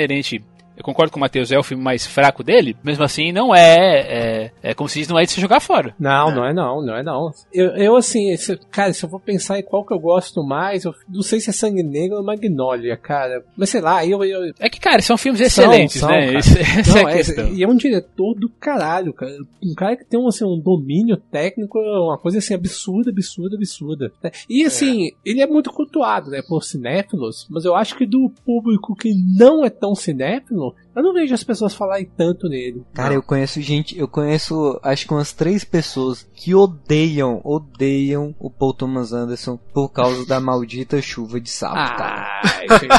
eu 0.77 0.83
concordo 0.83 1.11
com 1.11 1.17
o 1.17 1.21
Matheus, 1.21 1.51
é 1.51 1.57
o 1.57 1.63
filme 1.63 1.83
mais 1.83 2.05
fraco 2.05 2.43
dele, 2.43 2.75
mesmo 2.83 3.03
assim 3.03 3.31
não 3.31 3.55
é, 3.55 3.99
é, 3.99 4.51
é 4.61 4.73
como 4.73 4.89
se 4.89 4.99
diz, 4.99 5.07
não 5.07 5.19
é 5.19 5.25
de 5.25 5.31
se 5.31 5.41
jogar 5.41 5.59
fora. 5.59 5.95
Não, 5.99 6.29
é. 6.29 6.35
não 6.35 6.45
é 6.45 6.53
não, 6.53 6.81
não 6.81 6.95
é 6.95 7.03
não. 7.03 7.31
Eu, 7.53 7.67
eu 7.75 7.95
assim, 7.95 8.31
esse, 8.31 8.57
cara, 8.71 8.93
se 8.93 9.03
eu 9.03 9.09
for 9.09 9.19
pensar 9.19 9.59
em 9.59 9.63
qual 9.63 9.85
que 9.85 9.93
eu 9.93 9.99
gosto 9.99 10.43
mais, 10.43 10.83
eu 10.83 10.93
não 11.07 11.21
sei 11.21 11.39
se 11.39 11.49
é 11.49 11.53
Sangue 11.53 11.83
Negro 11.83 12.17
ou 12.17 12.23
Magnolia, 12.23 12.97
cara. 12.97 13.43
Mas 13.55 13.69
sei 13.69 13.81
lá, 13.81 14.05
eu... 14.05 14.23
eu... 14.23 14.53
É 14.59 14.69
que, 14.69 14.79
cara, 14.79 15.01
são 15.01 15.17
filmes 15.17 15.41
excelentes, 15.41 15.99
são, 15.99 16.09
né? 16.09 16.33
Esse, 16.33 16.59
essa 16.59 16.91
não, 16.91 17.09
é 17.09 17.13
a 17.13 17.15
questão. 17.15 17.45
É, 17.45 17.51
e 17.51 17.63
é 17.63 17.67
um 17.67 17.75
diretor 17.75 18.35
do 18.35 18.49
caralho, 18.49 19.13
cara. 19.13 19.35
Um 19.63 19.73
cara 19.75 19.95
que 19.95 20.05
tem 20.05 20.19
um, 20.19 20.27
assim, 20.27 20.45
um 20.45 20.59
domínio 20.59 21.17
técnico, 21.17 21.79
uma 21.79 22.17
coisa 22.17 22.39
assim, 22.39 22.53
absurda, 22.53 23.11
absurda, 23.11 23.55
absurda. 23.55 24.11
E 24.49 24.63
é. 24.63 24.67
assim, 24.67 25.07
é. 25.07 25.11
ele 25.25 25.41
é 25.41 25.47
muito 25.47 25.71
cultuado, 25.71 26.29
né, 26.29 26.41
por 26.47 26.63
cinéfilos, 26.63 27.47
mas 27.49 27.65
eu 27.65 27.75
acho 27.75 27.95
que 27.95 28.05
do 28.05 28.31
público 28.45 28.95
que 28.95 29.13
não 29.38 29.63
é 29.63 29.69
tão 29.69 29.95
cinéfilo, 29.95 30.64
little 30.65 30.85
Eu 30.95 31.03
não 31.03 31.13
vejo 31.13 31.34
as 31.34 31.43
pessoas 31.43 31.75
falarem 31.75 32.10
tanto 32.15 32.47
nele. 32.47 32.84
Cara, 32.93 33.10
não. 33.10 33.15
eu 33.15 33.23
conheço 33.23 33.62
gente, 33.62 33.97
eu 33.99 34.08
conheço 34.08 34.79
acho 34.81 35.05
que 35.05 35.13
umas 35.13 35.34
três 35.34 35.63
pessoas 35.63 36.25
que 36.34 36.55
odeiam, 36.55 37.41
odeiam 37.43 38.34
o 38.39 38.49
Paul 38.49 38.73
Thomas 38.73 39.12
Anderson 39.12 39.58
por 39.73 39.89
causa 39.89 40.25
da 40.25 40.39
maldita 40.39 41.01
chuva 41.01 41.39
de 41.39 41.49
sapo, 41.49 41.75
ah, 41.77 41.95
cara. 41.95 42.41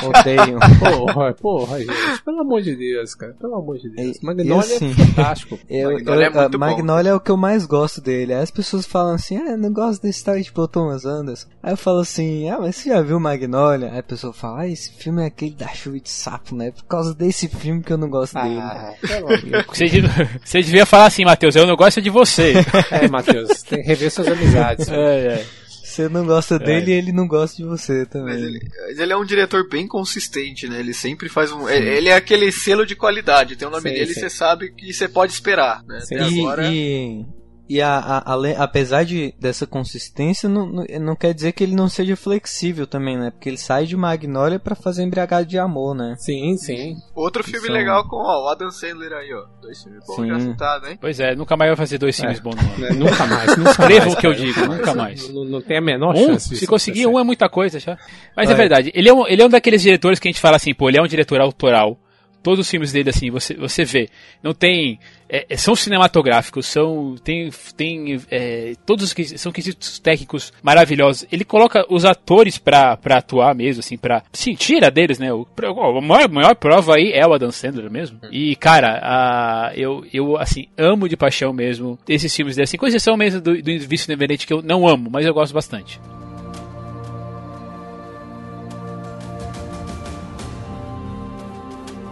odeiam. 0.07 0.59
Porra, 0.79 1.35
porra, 1.35 1.79
gente. 1.79 2.23
Pelo 2.23 2.41
amor 2.41 2.61
de 2.61 2.77
Deus, 2.77 3.15
cara. 3.15 3.35
Pelo 3.41 3.55
amor 3.55 3.79
de 3.79 3.89
Deus. 3.89 4.21
Magnolia 4.21 4.59
assim, 4.59 4.91
é 4.91 4.95
fantástico. 4.95 5.59
Eu, 5.69 5.93
Magnolia, 5.93 6.27
eu, 6.27 6.43
é 6.43 6.57
Magnolia 6.57 7.11
é 7.11 7.15
o 7.15 7.21
que 7.21 7.31
eu 7.31 7.37
mais 7.37 7.67
gosto 7.67 8.01
dele. 8.01 8.35
Aí 8.35 8.43
as 8.43 8.51
pessoas 8.51 8.87
falam 8.87 9.15
assim, 9.15 9.37
ah, 9.37 9.51
eu 9.51 9.59
não 9.59 9.73
gosto 9.73 10.03
desse 10.03 10.25
tal 10.25 10.39
de 10.39 10.53
Paul 10.53 10.69
Thomas 10.69 11.05
Anderson. 11.05 11.49
Aí 11.63 11.73
eu 11.73 11.77
falo 11.77 12.01
assim, 12.01 12.49
ah, 12.49 12.59
mas 12.61 12.77
você 12.77 12.91
já 12.91 13.01
viu 13.03 13.19
Magnolia? 13.19 13.91
Aí 13.91 13.99
a 13.99 14.03
pessoa 14.03 14.33
fala, 14.33 14.61
ah, 14.61 14.69
esse 14.69 14.93
filme 14.93 15.23
é 15.23 15.27
aquele 15.27 15.55
da 15.55 15.69
chuva 15.69 15.99
de 15.99 16.11
sapo, 16.11 16.55
né? 16.55 16.71
Por 16.71 16.85
causa 16.85 17.15
desse 17.15 17.49
filme 17.49 17.83
que 17.87 17.93
eu 17.93 17.97
não 17.97 18.11
gosto 18.11 18.35
dele. 18.35 18.59
Ah, 18.59 18.95
você, 19.69 19.87
você 20.45 20.61
devia 20.61 20.85
falar 20.85 21.07
assim, 21.07 21.25
Matheus, 21.25 21.55
eu 21.55 21.67
não 21.67 21.77
gosto 21.77 22.03
de 22.03 22.11
você. 22.11 22.55
é, 22.91 23.09
Matheus, 23.09 23.63
tem 23.63 23.81
que 23.81 23.89
rever 23.89 24.11
suas 24.11 24.27
amizades. 24.27 24.89
É, 24.89 25.27
é. 25.27 25.47
Você 25.97 26.11
não 26.11 26.27
gosta 26.27 26.59
dele 26.59 26.93
é. 26.93 26.95
e 26.95 26.99
ele 26.99 27.13
não 27.13 27.27
gosta 27.27 27.57
de 27.57 27.65
você 27.65 28.05
também. 28.05 28.35
Mas 28.35 28.43
ele, 28.43 28.61
ele, 29.01 29.13
é 29.13 29.17
um 29.17 29.25
diretor 29.25 29.67
bem 29.67 29.89
consistente, 29.89 30.69
né? 30.69 30.79
Ele 30.81 30.93
sempre 30.93 31.27
faz 31.27 31.51
um. 31.51 31.67
Sim. 31.67 31.73
Ele 31.73 32.11
é 32.11 32.15
aquele 32.15 32.53
selo 32.53 32.85
de 32.85 32.95
qualidade. 32.95 33.57
Tem 33.57 33.67
o 33.67 33.71
nome 33.71 33.89
sim, 33.89 33.95
dele 33.95 34.11
e 34.11 34.15
você 34.15 34.29
sabe 34.29 34.73
que 34.73 34.93
você 34.93 35.09
pode 35.09 35.33
esperar, 35.33 35.83
né? 35.85 36.01
Sim. 36.01 36.17
E, 36.17 36.41
agora... 36.41 36.69
e, 36.71 37.25
e 37.69 37.81
a, 37.81 37.97
a, 37.99 38.35
a, 38.35 38.63
apesar 38.63 39.05
de, 39.05 39.35
dessa 39.41 39.67
consistência, 39.67 40.49
não, 40.49 40.67
não, 40.67 40.85
não, 41.01 41.17
quer 41.17 41.35
dizer 41.35 41.53
que 41.53 41.65
ele 41.65 41.75
não 41.75 41.89
seja 41.89 42.15
flexível 42.15 42.87
também, 42.87 43.19
né? 43.19 43.31
Porque 43.31 43.49
ele 43.49 43.59
sai 43.59 43.87
de 43.87 43.97
Magnolia 43.97 44.59
para 44.59 44.77
fazer 44.77 45.03
Embriagado 45.03 45.47
de 45.47 45.59
Amor, 45.59 45.95
né? 45.95 46.15
Sim, 46.19 46.57
sim. 46.57 46.95
Outro 47.15 47.43
filme 47.43 47.67
são... 47.67 47.75
legal 47.75 48.09
com 48.09 48.17
ó, 48.17 48.45
o 48.45 48.49
Adam 48.49 48.71
Sandler 48.71 49.13
aí, 49.13 49.33
ó. 49.35 49.47
Dois 49.61 49.83
filmes 49.83 50.05
bons 50.07 50.17
sim. 50.17 50.29
já 50.29 50.41
citados, 50.41 50.89
hein? 50.89 50.99
Pois 51.01 51.19
é, 51.19 51.35
nunca 51.35 51.57
mais 51.57 51.71
vai 51.71 51.77
fazer 51.77 51.99
dois 51.99 52.17
filmes 52.19 52.39
é. 52.39 52.43
bons, 52.43 52.55
não. 52.55 52.87
É, 52.87 52.93
nunca 52.95 53.27
mais. 53.27 53.57
Nunca 53.57 53.71
Escreva 53.71 54.11
o 54.11 54.17
que 54.17 54.27
eu 54.27 54.33
digo, 54.33 54.67
nunca 54.67 54.95
mais. 54.95 55.29
Não, 55.29 55.45
não, 55.45 55.61
tem 55.61 55.79
a 55.79 55.81
menor 55.81 56.15
um, 56.15 56.27
chance. 56.27 56.57
Se 56.57 56.67
conseguir 56.67 57.07
um 57.07 57.19
é 57.19 57.25
muita 57.25 57.49
coisa 57.49 57.81
já. 57.81 57.99
Mas 58.37 58.49
é, 58.49 58.53
é 58.53 58.57
verdade, 58.57 58.93
ele 58.95 59.09
é, 59.09 59.13
um, 59.13 59.27
ele 59.27 59.43
é 59.43 59.45
um 59.45 59.51
daqueles 59.51 59.83
diretores 59.83 60.21
que 60.21 60.29
a 60.29 60.31
gente 60.31 60.41
fala 60.41 60.57
assim, 60.57 60.73
pô, 60.73 60.89
ele 60.89 60.99
é 60.99 61.03
um 61.03 61.07
diretor 61.07 61.41
autoral 61.41 61.99
todos 62.47 62.61
os 62.61 62.71
filmes 62.71 62.93
dele 62.93 63.11
assim 63.11 63.29
você, 63.29 63.55
você 63.55 63.85
vê. 63.85 64.09
Não 64.41 64.55
tem 64.55 65.01
é, 65.29 65.47
é 65.49 65.57
são 65.57 65.75
cinematográficos 65.75 66.67
são 66.67 67.17
tem 67.17 67.51
tem 67.77 68.23
é, 68.31 68.75
todos 68.87 69.05
os 69.05 69.41
são 69.41 69.51
quesitos 69.51 69.99
técnicos 69.99 70.53
maravilhosos. 70.63 71.27
Ele 71.33 71.45
coloca 71.45 71.85
os 71.93 72.05
atores 72.05 72.57
para 72.57 72.97
atuar 73.05 73.53
mesmo 73.53 73.81
assim 73.81 73.99
para 73.99 74.23
sentir 74.33 74.85
a 74.85 74.91
deles 74.91 75.19
né? 75.19 75.33
O, 75.33 75.45
a 75.61 76.01
maior, 76.01 76.29
maior 76.29 76.55
prova 76.55 76.95
aí 76.95 77.11
é 77.13 77.27
o 77.27 77.33
Adam 77.33 77.51
Sandler 77.51 77.91
mesmo. 77.91 78.21
E 78.31 78.55
cara 78.55 79.01
a, 79.03 79.73
eu 79.75 80.07
eu 80.15 80.37
assim 80.37 80.69
amo 80.79 81.09
de 81.09 81.17
paixão 81.17 81.53
mesmo 81.53 81.99
esses 82.09 82.33
filmes 82.33 82.55
dele. 82.55 82.63
Assim 82.63 82.77
com 82.77 82.87
exceção 82.87 83.17
mesmo 83.17 83.41
do, 83.41 83.61
do 83.61 83.89
Vício 83.89 84.09
Neverente 84.09 84.47
que 84.47 84.53
eu 84.53 84.63
não 84.63 84.87
amo 84.87 85.11
mas 85.11 85.27
eu 85.27 85.35
gosto 85.35 85.53
bastante 85.53 85.99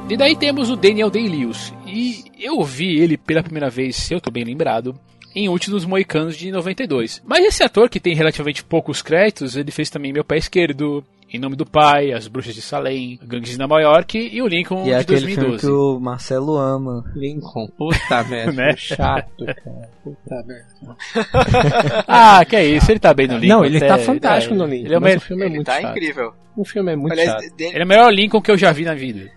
E 0.09 0.17
daí 0.17 0.37
temos 0.37 0.71
o 0.71 0.77
Daniel 0.77 1.11
Day-Lewis. 1.11 1.73
E 1.87 2.25
eu 2.39 2.63
vi 2.63 2.99
ele 2.99 3.17
pela 3.17 3.43
primeira 3.43 3.71
vez, 3.71 3.97
se 3.97 4.15
eu 4.15 4.21
tô 4.21 4.31
bem 4.31 4.45
lembrado, 4.45 4.95
em 5.35 5.49
Últimos 5.49 5.85
Moicanos 5.85 6.37
de 6.37 6.53
92. 6.53 7.23
Mas 7.25 7.45
esse 7.45 7.63
ator, 7.63 7.89
que 7.89 7.99
tem 7.99 8.15
relativamente 8.15 8.63
poucos 8.63 9.01
créditos, 9.01 9.57
ele 9.57 9.71
fez 9.71 9.89
também 9.89 10.13
Meu 10.13 10.23
Pé 10.23 10.37
Esquerdo, 10.37 11.03
Em 11.35 11.39
Nome 11.41 11.57
do 11.57 11.67
Pai, 11.67 12.13
As 12.13 12.29
Bruxas 12.29 12.55
de 12.55 12.63
Salem, 12.63 13.19
Gangues 13.21 13.51
de 13.51 13.59
Nova 13.59 13.81
York 13.81 14.31
e 14.33 14.41
o 14.41 14.47
Lincoln 14.47 14.87
e 14.87 14.93
é 14.93 15.01
de 15.01 15.07
2012. 15.07 15.35
Filme 15.35 15.59
que 15.59 15.67
o 15.67 15.99
Marcelo 15.99 16.57
ama. 16.57 17.03
Lincoln, 17.13 17.67
puta 17.77 18.23
merda, 18.23 18.53
né? 18.53 18.77
chato, 18.77 19.45
cara. 19.45 19.91
Puta 20.05 20.45
merda. 20.47 20.97
ah, 22.07 22.45
que 22.45 22.55
é 22.55 22.65
isso, 22.65 22.89
ele 22.89 23.01
tá 23.01 23.13
bem 23.13 23.27
no 23.27 23.39
Lincoln. 23.39 23.49
Não, 23.49 23.65
ele 23.65 23.79
até, 23.79 23.89
tá 23.89 23.99
fantástico 23.99 24.55
é, 24.55 24.57
no 24.59 24.65
Lincoln. 24.65 24.87
Ele 24.87 24.95
é 24.95 24.99
o, 24.99 25.17
o 25.17 25.21
filme 25.21 25.45
é 25.45 25.49
muito 25.49 25.67
tá 25.67 25.81
chato. 25.81 25.91
incrível. 25.91 26.33
O 26.57 26.65
filme 26.65 26.93
é 26.93 26.97
muito 26.97 27.13
Aliás, 27.13 27.31
chato. 27.33 27.61
Ele 27.61 27.83
é 27.83 27.85
o 27.85 27.89
melhor 27.89 28.13
Lincoln 28.13 28.41
que 28.41 28.51
eu 28.53 28.57
já 28.57 28.71
vi 28.71 28.85
na 28.85 28.95
vida. 28.95 29.29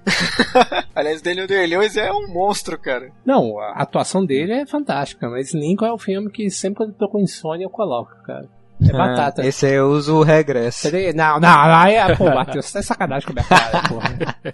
Aliás, 0.93 1.19
Daniel 1.19 1.47
Day-Lewis 1.47 1.97
é 1.97 2.11
um 2.11 2.31
monstro, 2.31 2.77
cara. 2.77 3.09
Não, 3.25 3.57
a 3.57 3.81
atuação 3.81 4.23
dele 4.23 4.53
é 4.53 4.67
fantástica, 4.67 5.27
mas 5.27 5.51
Lincoln 5.51 5.87
é 5.87 5.93
o 5.93 5.97
filme 5.97 6.29
que 6.29 6.47
sempre 6.51 6.77
quando 6.77 6.91
eu 6.91 6.95
tô 6.95 7.09
com 7.09 7.19
insônia 7.19 7.65
eu 7.65 7.71
coloco, 7.71 8.11
cara. 8.23 8.47
É 8.89 8.95
ah, 8.95 8.97
batata. 8.97 9.45
esse 9.45 9.65
aí 9.65 9.73
eu 9.73 9.87
uso 9.89 10.17
o 10.17 10.23
regresso. 10.23 10.89
Não, 11.15 11.39
não, 11.39 11.75
aí 11.75 11.95
é, 11.95 12.15
pô, 12.15 12.25
Matheus, 12.25 12.65
você 12.65 12.73
tá 12.73 12.81
sacanagem 12.83 13.27
com 13.27 13.31
a 13.31 13.35
minha 13.35 13.45
cara, 13.45 13.87
porra. 13.87 14.53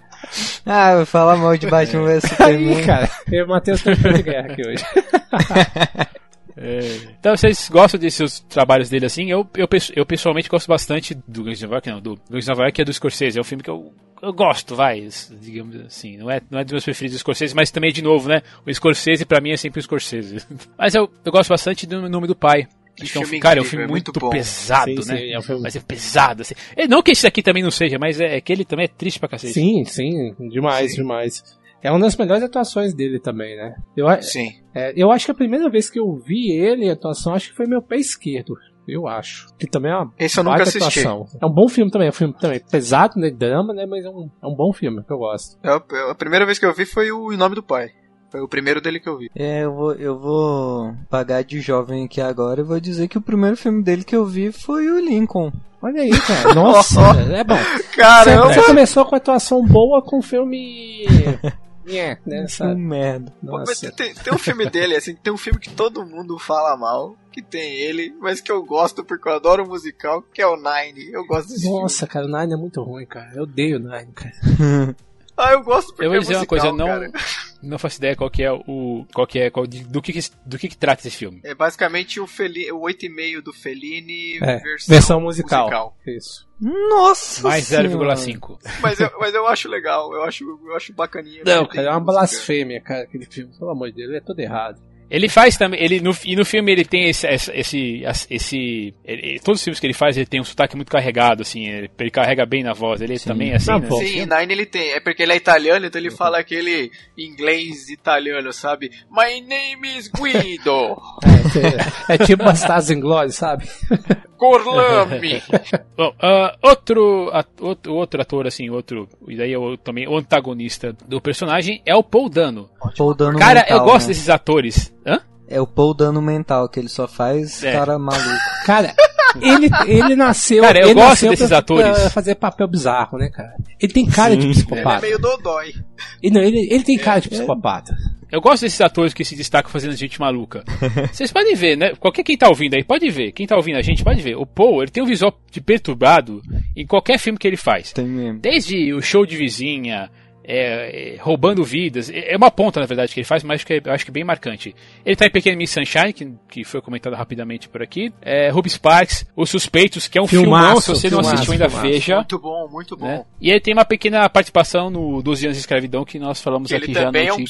ah, 0.66 0.96
vou 0.96 1.06
falar 1.06 1.36
mal 1.36 1.56
de 1.56 1.66
Batman 1.66 2.04
vs 2.04 2.30
Superman. 2.30 2.76
Aí, 2.76 2.84
cara, 2.84 3.10
eu 3.30 3.40
e 3.40 3.42
o 3.42 3.48
Matheus 3.48 3.78
estamos 3.78 4.16
de 4.16 4.22
guerra 4.22 4.52
aqui 4.52 4.66
hoje. 4.66 4.84
É. 6.56 6.78
Então 7.18 7.36
vocês 7.36 7.68
gostam 7.68 7.98
desses 7.98 8.40
trabalhos 8.40 8.88
dele 8.88 9.06
assim? 9.06 9.28
Eu, 9.30 9.48
eu, 9.56 9.68
eu 9.96 10.06
pessoalmente 10.06 10.48
gosto 10.48 10.68
bastante 10.68 11.14
do 11.26 11.42
Guns 11.42 11.60
N' 11.60 11.70
York, 11.70 11.90
não, 11.90 12.00
do 12.00 12.18
Guns 12.30 12.46
N' 12.46 12.54
York 12.56 12.80
é 12.80 12.84
do 12.84 12.92
Scorsese, 12.92 13.38
é 13.38 13.40
um 13.40 13.44
filme 13.44 13.62
que 13.62 13.70
eu, 13.70 13.92
eu 14.22 14.32
gosto, 14.32 14.76
vai, 14.76 15.08
digamos 15.40 15.76
assim, 15.76 16.16
não 16.16 16.30
é, 16.30 16.40
não 16.48 16.60
é 16.60 16.64
dos 16.64 16.72
meus 16.72 16.84
preferidos 16.84 17.18
do 17.18 17.20
Scorsese, 17.20 17.54
mas 17.56 17.72
também 17.72 17.92
de 17.92 18.02
novo, 18.02 18.28
né, 18.28 18.40
o 18.64 18.72
Scorsese 18.72 19.24
pra 19.24 19.40
mim 19.40 19.50
é 19.50 19.56
sempre 19.56 19.80
o 19.80 19.82
Scorsese. 19.82 20.46
mas 20.78 20.94
eu, 20.94 21.10
eu 21.24 21.32
gosto 21.32 21.48
bastante 21.48 21.86
do 21.86 22.08
Nome 22.08 22.28
do 22.28 22.36
Pai, 22.36 22.68
que 22.94 23.18
é 23.18 23.20
um, 23.20 23.40
cara, 23.40 23.58
é 23.58 23.62
um 23.62 23.64
filme 23.64 23.86
muito, 23.86 24.12
muito 24.12 24.30
pesado, 24.30 25.02
sim, 25.02 25.12
né? 25.12 25.18
Sim, 25.18 25.32
é 25.32 25.38
um 25.38 25.42
filme... 25.42 25.62
Mas 25.62 25.76
é 25.76 25.80
pesado, 25.80 26.42
assim. 26.42 26.54
É, 26.76 26.86
não 26.86 27.02
que 27.02 27.10
esse 27.10 27.26
aqui 27.26 27.42
também 27.42 27.62
não 27.62 27.70
seja, 27.70 27.98
mas 27.98 28.20
é, 28.20 28.36
é 28.36 28.40
que 28.40 28.52
ele 28.52 28.64
também 28.64 28.84
é 28.84 28.88
triste 28.88 29.18
pra 29.18 29.28
cacete. 29.28 29.52
Sim, 29.52 29.84
sim, 29.84 30.34
demais, 30.48 30.92
sim. 30.92 30.98
demais. 30.98 31.42
É 31.82 31.90
uma 31.90 32.00
das 32.00 32.16
melhores 32.16 32.42
atuações 32.42 32.94
dele 32.94 33.20
também, 33.20 33.56
né? 33.56 33.76
Eu, 33.94 34.06
Sim. 34.22 34.54
É, 34.74 34.94
eu 34.96 35.12
acho 35.12 35.26
que 35.26 35.32
a 35.32 35.34
primeira 35.34 35.68
vez 35.68 35.90
que 35.90 36.00
eu 36.00 36.16
vi 36.16 36.50
ele, 36.50 36.88
a 36.88 36.94
atuação, 36.94 37.34
acho 37.34 37.50
que 37.50 37.56
foi 37.56 37.66
meu 37.66 37.82
pé 37.82 37.96
esquerdo. 37.96 38.56
Eu 38.88 39.06
acho. 39.06 39.48
Que 39.58 39.66
também 39.66 39.92
é 39.92 39.96
uma 39.96 40.12
Esse 40.18 40.38
eu 40.38 40.44
nunca 40.44 40.62
assisti. 40.62 41.00
Atuação. 41.00 41.26
É 41.40 41.44
um 41.44 41.50
bom 41.50 41.68
filme 41.68 41.90
também. 41.90 42.06
É 42.06 42.10
um 42.10 42.14
filme 42.14 42.34
também 42.38 42.60
pesado, 42.70 43.18
né? 43.18 43.30
Drama, 43.30 43.74
né? 43.74 43.84
Mas 43.86 44.04
é 44.04 44.08
um, 44.08 44.30
é 44.42 44.46
um 44.46 44.54
bom 44.54 44.72
filme 44.72 45.02
que 45.02 45.12
eu 45.12 45.18
gosto. 45.18 45.58
É, 45.62 45.70
a 46.10 46.14
primeira 46.14 46.46
vez 46.46 46.58
que 46.58 46.64
eu 46.64 46.72
vi 46.72 46.86
foi 46.86 47.10
o 47.10 47.32
Em 47.32 47.36
Nome 47.36 47.54
do 47.54 47.62
Pai. 47.62 47.90
Foi 48.34 48.40
o 48.40 48.48
primeiro 48.48 48.80
dele 48.80 48.98
que 48.98 49.08
eu 49.08 49.16
vi. 49.16 49.30
É, 49.32 49.62
eu 49.62 49.72
vou, 49.72 49.92
eu 49.92 50.18
vou 50.18 50.92
pagar 51.08 51.44
de 51.44 51.60
jovem 51.60 52.04
aqui 52.04 52.20
agora 52.20 52.62
e 52.62 52.64
vou 52.64 52.80
dizer 52.80 53.06
que 53.06 53.16
o 53.16 53.20
primeiro 53.20 53.56
filme 53.56 53.80
dele 53.80 54.02
que 54.02 54.16
eu 54.16 54.26
vi 54.26 54.50
foi 54.50 54.90
o 54.90 54.98
Lincoln. 54.98 55.52
Olha 55.80 56.02
aí, 56.02 56.10
cara. 56.10 56.50
Nossa, 56.52 57.00
é 57.32 57.44
bom. 57.44 57.54
Caramba! 57.94 58.48
Você, 58.48 58.60
você 58.60 58.66
começou 58.66 59.04
com 59.04 59.14
atuação 59.14 59.64
boa 59.64 60.02
com 60.02 60.18
o 60.18 60.22
filme 60.22 61.06
é, 61.86 62.18
né, 62.26 62.48
sabe? 62.48 62.74
merda. 62.74 63.32
Mas 63.40 63.78
tem, 63.78 64.12
tem, 64.12 64.34
um 64.34 64.38
filme 64.38 64.68
dele, 64.68 64.96
assim, 64.96 65.14
tem 65.14 65.32
um 65.32 65.38
filme 65.38 65.60
que 65.60 65.70
todo 65.70 66.04
mundo 66.04 66.36
fala 66.36 66.76
mal, 66.76 67.14
que 67.30 67.40
tem 67.40 67.82
ele, 67.82 68.12
mas 68.20 68.40
que 68.40 68.50
eu 68.50 68.64
gosto 68.64 69.04
porque 69.04 69.28
eu 69.28 69.34
adoro 69.34 69.62
o 69.62 69.68
musical, 69.68 70.24
que 70.34 70.42
é 70.42 70.46
o 70.48 70.56
Nine. 70.56 71.12
Eu 71.12 71.24
gosto 71.24 71.50
desse 71.50 71.70
Nossa, 71.70 71.98
filme. 71.98 72.12
cara, 72.12 72.26
o 72.26 72.40
Nine 72.40 72.54
é 72.54 72.56
muito 72.56 72.82
ruim, 72.82 73.06
cara. 73.06 73.30
Eu 73.36 73.44
odeio 73.44 73.76
o 73.76 73.78
Nine, 73.78 74.10
cara. 74.12 74.96
ah, 75.36 75.52
eu 75.52 75.62
gosto 75.62 75.88
porque 75.88 76.04
eu 76.04 76.10
vou 76.10 76.16
é 76.16 76.20
dizer 76.20 76.34
musical, 76.34 76.58
uma 76.58 76.62
coisa, 76.62 76.76
não, 76.76 76.86
cara. 76.86 77.12
não 77.64 77.78
faço 77.78 77.98
ideia 77.98 78.14
qual 78.14 78.30
que 78.30 78.42
é 78.42 78.52
o. 78.52 79.06
Qual 79.12 79.26
que 79.26 79.38
é, 79.38 79.50
qual, 79.50 79.66
do, 79.66 80.02
que, 80.02 80.12
do 80.44 80.58
que, 80.58 80.68
que 80.68 80.76
trata 80.76 81.06
esse 81.06 81.16
filme. 81.16 81.40
É 81.42 81.54
basicamente 81.54 82.20
o, 82.20 82.26
Feli, 82.26 82.70
o 82.70 82.80
8,5 82.80 83.42
do 83.42 83.52
Fellini 83.52 84.36
é, 84.36 84.58
versão, 84.58 84.94
versão 84.94 85.20
musical. 85.20 85.64
musical. 85.64 85.96
Isso. 86.06 86.48
Nossa 86.60 87.42
Mais 87.42 87.64
0,5. 87.64 88.58
Mas 88.80 89.00
eu, 89.00 89.10
mas 89.18 89.34
eu 89.34 89.46
acho 89.46 89.68
legal, 89.68 90.12
eu 90.14 90.22
acho, 90.22 90.44
eu 90.64 90.76
acho 90.76 90.92
bacaninha. 90.92 91.42
Não, 91.44 91.66
cara, 91.66 91.88
é 91.88 91.90
uma 91.90 92.00
blasfêmia, 92.00 92.80
cara, 92.80 93.02
aquele 93.02 93.26
filme. 93.26 93.52
Pelo 93.58 93.70
amor 93.70 93.90
de 93.90 93.96
Deus, 93.96 94.08
ele 94.08 94.18
é 94.18 94.20
todo 94.20 94.38
errado. 94.38 94.80
Ele 95.10 95.28
faz 95.28 95.56
também, 95.56 95.82
ele 95.82 96.00
no, 96.00 96.16
e 96.24 96.34
no 96.34 96.44
filme 96.44 96.72
ele 96.72 96.84
tem 96.84 97.08
esse, 97.08 97.26
esse, 97.26 98.02
esse, 98.30 98.94
ele, 99.04 99.38
todos 99.40 99.60
os 99.60 99.64
filmes 99.64 99.78
que 99.78 99.86
ele 99.86 99.94
faz 99.94 100.16
ele 100.16 100.26
tem 100.26 100.40
um 100.40 100.44
sotaque 100.44 100.76
muito 100.76 100.90
carregado, 100.90 101.42
assim, 101.42 101.68
ele, 101.68 101.90
ele 101.98 102.10
carrega 102.10 102.46
bem 102.46 102.62
na 102.62 102.72
voz, 102.72 103.00
ele 103.00 103.18
Sim. 103.18 103.28
também 103.28 103.52
é 103.52 103.56
assim, 103.56 103.70
né? 103.70 103.88
Sim, 103.90 104.26
Nine 104.26 104.52
ele 104.52 104.66
tem, 104.66 104.92
é 104.92 105.00
porque 105.00 105.22
ele 105.22 105.32
é 105.32 105.36
italiano, 105.36 105.86
então 105.86 106.00
ele 106.00 106.08
uhum. 106.08 106.16
fala 106.16 106.38
aquele 106.38 106.90
inglês 107.16 107.88
italiano, 107.90 108.52
sabe? 108.52 108.90
My 109.10 109.40
name 109.40 109.98
is 109.98 110.08
Guido. 110.08 110.96
é, 112.08 112.14
é, 112.14 112.18
tipo 112.18 112.44
Bastardos 112.44 112.90
Inglórios, 112.90 113.36
sabe? 113.36 113.68
Corlame. 114.36 115.42
Bom, 115.96 116.08
uh, 116.08 116.56
outro, 116.62 117.30
outro, 117.60 117.94
outro 117.94 118.20
ator, 118.20 118.46
assim, 118.46 118.68
outro, 118.68 119.08
e 119.28 119.36
daí 119.36 119.54
é 119.54 119.76
também 119.82 120.08
o 120.08 120.16
antagonista 120.16 120.94
do 121.06 121.20
personagem 121.20 121.82
é 121.86 121.94
o 121.94 122.02
Paul 122.02 122.28
Dano. 122.28 122.68
Paul 122.96 123.14
Dano 123.14 123.38
Cara, 123.38 123.60
mental, 123.60 123.78
eu 123.78 123.84
gosto 123.84 124.06
né? 124.06 124.08
desses 124.08 124.28
atores. 124.28 124.93
Hã? 125.06 125.20
É 125.46 125.60
o 125.60 125.66
Paul 125.66 125.94
Dano 125.94 126.22
mental, 126.22 126.68
que 126.68 126.80
ele 126.80 126.88
só 126.88 127.06
faz 127.06 127.62
é. 127.62 127.72
cara 127.72 127.98
maluco. 127.98 128.24
Cara, 128.64 128.94
ele, 129.40 129.68
ele 129.86 130.16
nasceu. 130.16 130.62
Cara, 130.62 130.80
eu 130.80 130.88
ele 130.88 130.94
gosto 130.94 131.28
desses 131.28 131.48
pra, 131.48 131.58
atores. 131.58 131.98
Pra 131.98 132.10
fazer 132.10 132.34
papel 132.36 132.66
bizarro, 132.66 133.18
né, 133.18 133.28
cara? 133.28 133.52
Ele 133.80 133.92
tem 133.92 134.06
cara 134.06 134.32
Sim. 134.32 134.38
de 134.38 134.48
psicopata. 134.48 134.88
Ele 134.88 134.96
é 134.96 135.00
meio 135.00 135.18
dodói. 135.18 135.74
Ele, 136.22 136.34
não, 136.34 136.40
ele, 136.40 136.68
ele 136.70 136.82
tem 136.82 136.96
cara 136.96 137.20
de 137.20 137.28
psicopata. 137.28 137.94
Eu 138.30 138.40
gosto 138.40 138.62
desses 138.62 138.80
atores 138.80 139.14
que 139.14 139.24
se 139.24 139.36
destacam 139.36 139.70
fazendo 139.70 139.94
gente 139.94 140.18
maluca. 140.18 140.64
Vocês 141.12 141.30
podem 141.30 141.54
ver, 141.54 141.76
né? 141.76 141.94
Qualquer 142.00 142.24
quem 142.24 142.36
tá 142.36 142.48
ouvindo 142.48 142.74
aí, 142.74 142.82
pode 142.82 143.08
ver. 143.10 143.32
Quem 143.32 143.46
tá 143.46 143.54
ouvindo 143.54 143.76
a 143.76 143.82
gente, 143.82 144.02
pode 144.02 144.22
ver. 144.22 144.36
O 144.36 144.46
Paul, 144.46 144.82
ele 144.82 144.90
tem 144.90 145.02
um 145.02 145.06
visual 145.06 145.32
de 145.50 145.60
perturbado 145.60 146.42
em 146.76 146.86
qualquer 146.86 147.18
filme 147.18 147.38
que 147.38 147.46
ele 147.46 147.56
faz. 147.56 147.92
Tem 147.92 148.06
mesmo. 148.06 148.40
Desde 148.40 148.92
o 148.92 149.00
show 149.00 149.24
de 149.24 149.36
vizinha, 149.36 150.10
é, 150.46 151.14
é, 151.14 151.16
roubando 151.18 151.64
vidas. 151.64 152.10
É, 152.10 152.34
é 152.34 152.36
uma 152.36 152.50
ponta, 152.50 152.78
na 152.78 152.86
verdade, 152.86 153.12
que 153.12 153.20
ele 153.20 153.26
faz, 153.26 153.42
mas 153.42 153.56
acho 153.56 153.66
que, 153.66 153.74
é, 153.74 153.82
acho 153.86 154.04
que 154.04 154.10
bem 154.10 154.22
marcante. 154.22 154.74
Ele 155.04 155.16
tá 155.16 155.26
em 155.26 155.30
Pequeno 155.30 155.56
Miss 155.56 155.70
Sunshine, 155.70 156.12
que, 156.12 156.32
que 156.48 156.64
foi 156.64 156.82
comentado 156.82 157.14
rapidamente 157.14 157.68
por 157.68 157.82
aqui. 157.82 158.12
É, 158.20 158.50
Ruby 158.50 158.68
Sparks, 158.68 159.26
Os 159.34 159.48
Suspeitos, 159.48 160.06
que 160.06 160.18
é 160.18 160.22
um 160.22 160.26
filmão, 160.26 160.80
se 160.80 160.88
você 160.88 161.08
não 161.08 161.20
assistiu 161.20 161.52
ainda, 161.52 161.68
filmaço. 161.68 161.88
veja. 161.88 162.16
Muito 162.16 162.38
bom, 162.38 162.68
muito 162.68 162.96
bom. 162.96 163.06
Né? 163.06 163.24
E 163.40 163.50
ele 163.50 163.60
tem 163.60 163.72
uma 163.72 163.84
pequena 163.84 164.28
participação 164.28 164.90
no 164.90 165.22
12 165.22 165.46
anos 165.46 165.56
de 165.56 165.60
escravidão, 165.60 166.04
que 166.04 166.18
nós 166.18 166.42
falamos 166.42 166.68
que 166.68 166.74
aqui 166.74 166.92
já 166.92 167.10
no 167.10 167.18
é 167.18 167.32
um 167.32 167.44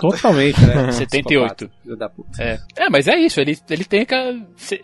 Totalmente, 0.00 0.60
né? 0.60 0.90
78. 0.92 1.70
É. 2.38 2.58
é, 2.76 2.90
mas 2.90 3.06
é 3.06 3.16
isso, 3.16 3.40
ele, 3.40 3.56
ele 3.70 3.84
tem 3.84 4.04
que... 4.04 4.14
Você, 4.56 4.80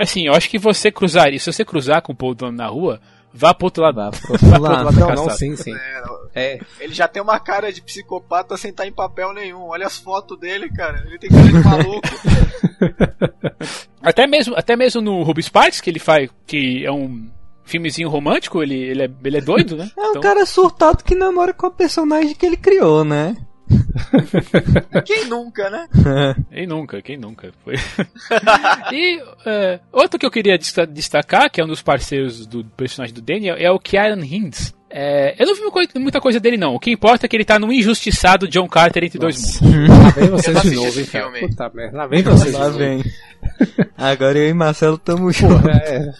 assim, 0.00 0.26
eu 0.26 0.34
acho 0.34 0.50
que 0.50 0.58
você 0.58 0.90
cruzar, 0.90 1.32
se 1.38 1.52
você 1.52 1.64
cruzar 1.64 2.02
com 2.02 2.12
o 2.12 2.16
Paul 2.16 2.34
na 2.52 2.66
rua, 2.66 3.00
Vá 3.36 3.52
pro 3.52 3.66
outro 3.66 3.82
lado. 3.82 3.96
Vá 3.96 4.10
pro 4.10 4.32
outro. 4.32 4.48
Vá 4.48 4.58
pro 4.58 4.70
outro 4.70 4.84
lado 4.84 5.16
não, 5.16 5.26
não, 5.26 5.30
sim, 5.30 5.56
sim. 5.56 5.74
É, 5.74 6.54
é. 6.54 6.60
Ele 6.78 6.94
já 6.94 7.08
tem 7.08 7.20
uma 7.20 7.40
cara 7.40 7.72
de 7.72 7.82
psicopata 7.82 8.56
sem 8.56 8.70
estar 8.70 8.86
em 8.86 8.92
papel 8.92 9.32
nenhum. 9.34 9.64
Olha 9.64 9.86
as 9.86 9.98
fotos 9.98 10.38
dele, 10.38 10.70
cara. 10.70 11.02
Ele 11.04 11.18
tem 11.18 11.28
cara 11.28 11.44
de 11.44 11.52
maluco. 11.52 12.08
até, 14.00 14.26
mesmo, 14.28 14.54
até 14.56 14.76
mesmo 14.76 15.02
no 15.02 15.22
Ruby 15.24 15.42
Sparks, 15.42 15.80
que 15.80 15.90
ele 15.90 15.98
faz, 15.98 16.30
que 16.46 16.86
é 16.86 16.92
um 16.92 17.28
filmezinho 17.64 18.08
romântico, 18.08 18.62
ele, 18.62 18.76
ele, 18.76 19.02
é, 19.02 19.10
ele 19.24 19.38
é 19.38 19.40
doido, 19.40 19.76
né? 19.76 19.90
É 19.96 20.00
um 20.00 20.10
então... 20.10 20.22
cara 20.22 20.46
surtado 20.46 21.02
que 21.02 21.14
namora 21.14 21.52
com 21.52 21.66
a 21.66 21.70
personagem 21.70 22.34
que 22.34 22.46
ele 22.46 22.56
criou, 22.56 23.04
né? 23.04 23.36
quem 25.04 25.26
nunca, 25.26 25.70
né? 25.70 25.88
quem 26.50 26.66
nunca, 26.66 27.02
quem 27.02 27.16
nunca. 27.16 27.52
Foi. 27.62 27.74
e 28.92 29.22
é, 29.46 29.80
outro 29.92 30.18
que 30.18 30.26
eu 30.26 30.30
queria 30.30 30.58
destacar, 30.58 31.50
que 31.50 31.60
é 31.60 31.64
um 31.64 31.68
dos 31.68 31.82
parceiros 31.82 32.46
do 32.46 32.64
personagem 32.64 33.14
do 33.14 33.22
Daniel, 33.22 33.56
é 33.58 33.70
o 33.70 33.78
Kieran 33.78 34.24
Hines. 34.24 34.74
É, 34.96 35.34
eu 35.42 35.46
não 35.46 35.56
vi 35.56 35.62
muita 35.98 36.20
coisa 36.20 36.38
dele, 36.38 36.56
não. 36.56 36.74
O 36.74 36.78
que 36.78 36.92
importa 36.92 37.26
é 37.26 37.28
que 37.28 37.36
ele 37.36 37.44
tá 37.44 37.58
no 37.58 37.72
injustiçado 37.72 38.46
John 38.46 38.68
Carter 38.68 39.02
entre 39.02 39.18
Nossa. 39.18 39.60
dois 39.60 39.60
mundos. 39.60 39.88
Lá 39.88 40.10
vem 40.10 40.30
vocês 40.30 40.62
de 40.62 40.70
novo, 40.70 41.00
hein, 41.00 41.06
cara. 41.06 41.30
Puta 41.40 41.70
merda. 41.74 41.96
Lá 41.96 42.06
vem 42.06 42.22
vocês 42.22 42.54
Lá 42.54 42.68
vem. 42.68 43.04
Agora 43.98 44.38
eu 44.38 44.48
e 44.48 44.54
Marcelo 44.54 44.94
estamos 44.94 45.34
juntos. 45.34 45.66
É, 45.66 46.12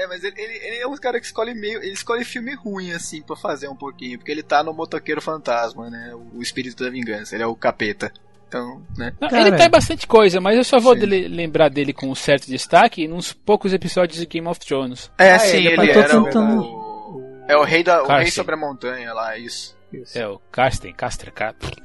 é, 0.00 0.06
mas 0.06 0.24
ele, 0.24 0.40
ele, 0.40 0.54
ele, 0.54 0.76
é 0.78 0.86
um 0.86 0.96
cara 0.96 1.20
que 1.20 1.26
escolhe 1.26 1.54
meio. 1.54 1.82
Ele 1.82 1.92
escolhe 1.92 2.24
filme 2.24 2.54
ruim, 2.54 2.92
assim, 2.92 3.20
pra 3.22 3.36
fazer 3.36 3.68
um 3.68 3.76
pouquinho. 3.76 4.18
Porque 4.18 4.32
ele 4.32 4.42
tá 4.42 4.62
no 4.62 4.72
Motoqueiro 4.72 5.20
Fantasma, 5.20 5.90
né? 5.90 6.14
O 6.34 6.40
espírito 6.40 6.82
da 6.82 6.90
vingança. 6.90 7.34
Ele 7.34 7.42
é 7.42 7.46
o 7.46 7.54
capeta. 7.54 8.12
Então, 8.48 8.82
né? 8.96 9.12
Não, 9.20 9.28
ele 9.28 9.56
tá 9.56 9.66
em 9.66 9.70
bastante 9.70 10.06
coisa, 10.08 10.40
mas 10.40 10.56
eu 10.56 10.64
só 10.64 10.80
vou 10.80 10.96
dele, 10.96 11.28
lembrar 11.28 11.68
dele 11.68 11.92
com 11.92 12.08
um 12.08 12.16
certo 12.16 12.48
destaque 12.48 13.06
nos 13.06 13.32
poucos 13.32 13.72
episódios 13.72 14.18
de 14.18 14.26
Game 14.26 14.48
of 14.48 14.58
Thrones. 14.58 15.10
É, 15.16 15.32
ah, 15.32 15.38
sim, 15.38 15.58
ele, 15.58 15.68
ele 15.68 15.90
era 15.92 16.08
tentando... 16.08 16.62
o, 16.62 17.44
É 17.46 17.56
o 17.56 17.62
rei, 17.62 17.84
da, 17.84 18.02
o 18.02 18.08
rei 18.08 18.30
sobre 18.30 18.54
a 18.54 18.58
montanha 18.58 19.12
lá, 19.12 19.38
isso. 19.38 19.78
Isso. 19.92 20.16
É 20.16 20.26
o 20.26 20.40
Carsten, 20.52 20.92
Castra, 20.92 21.32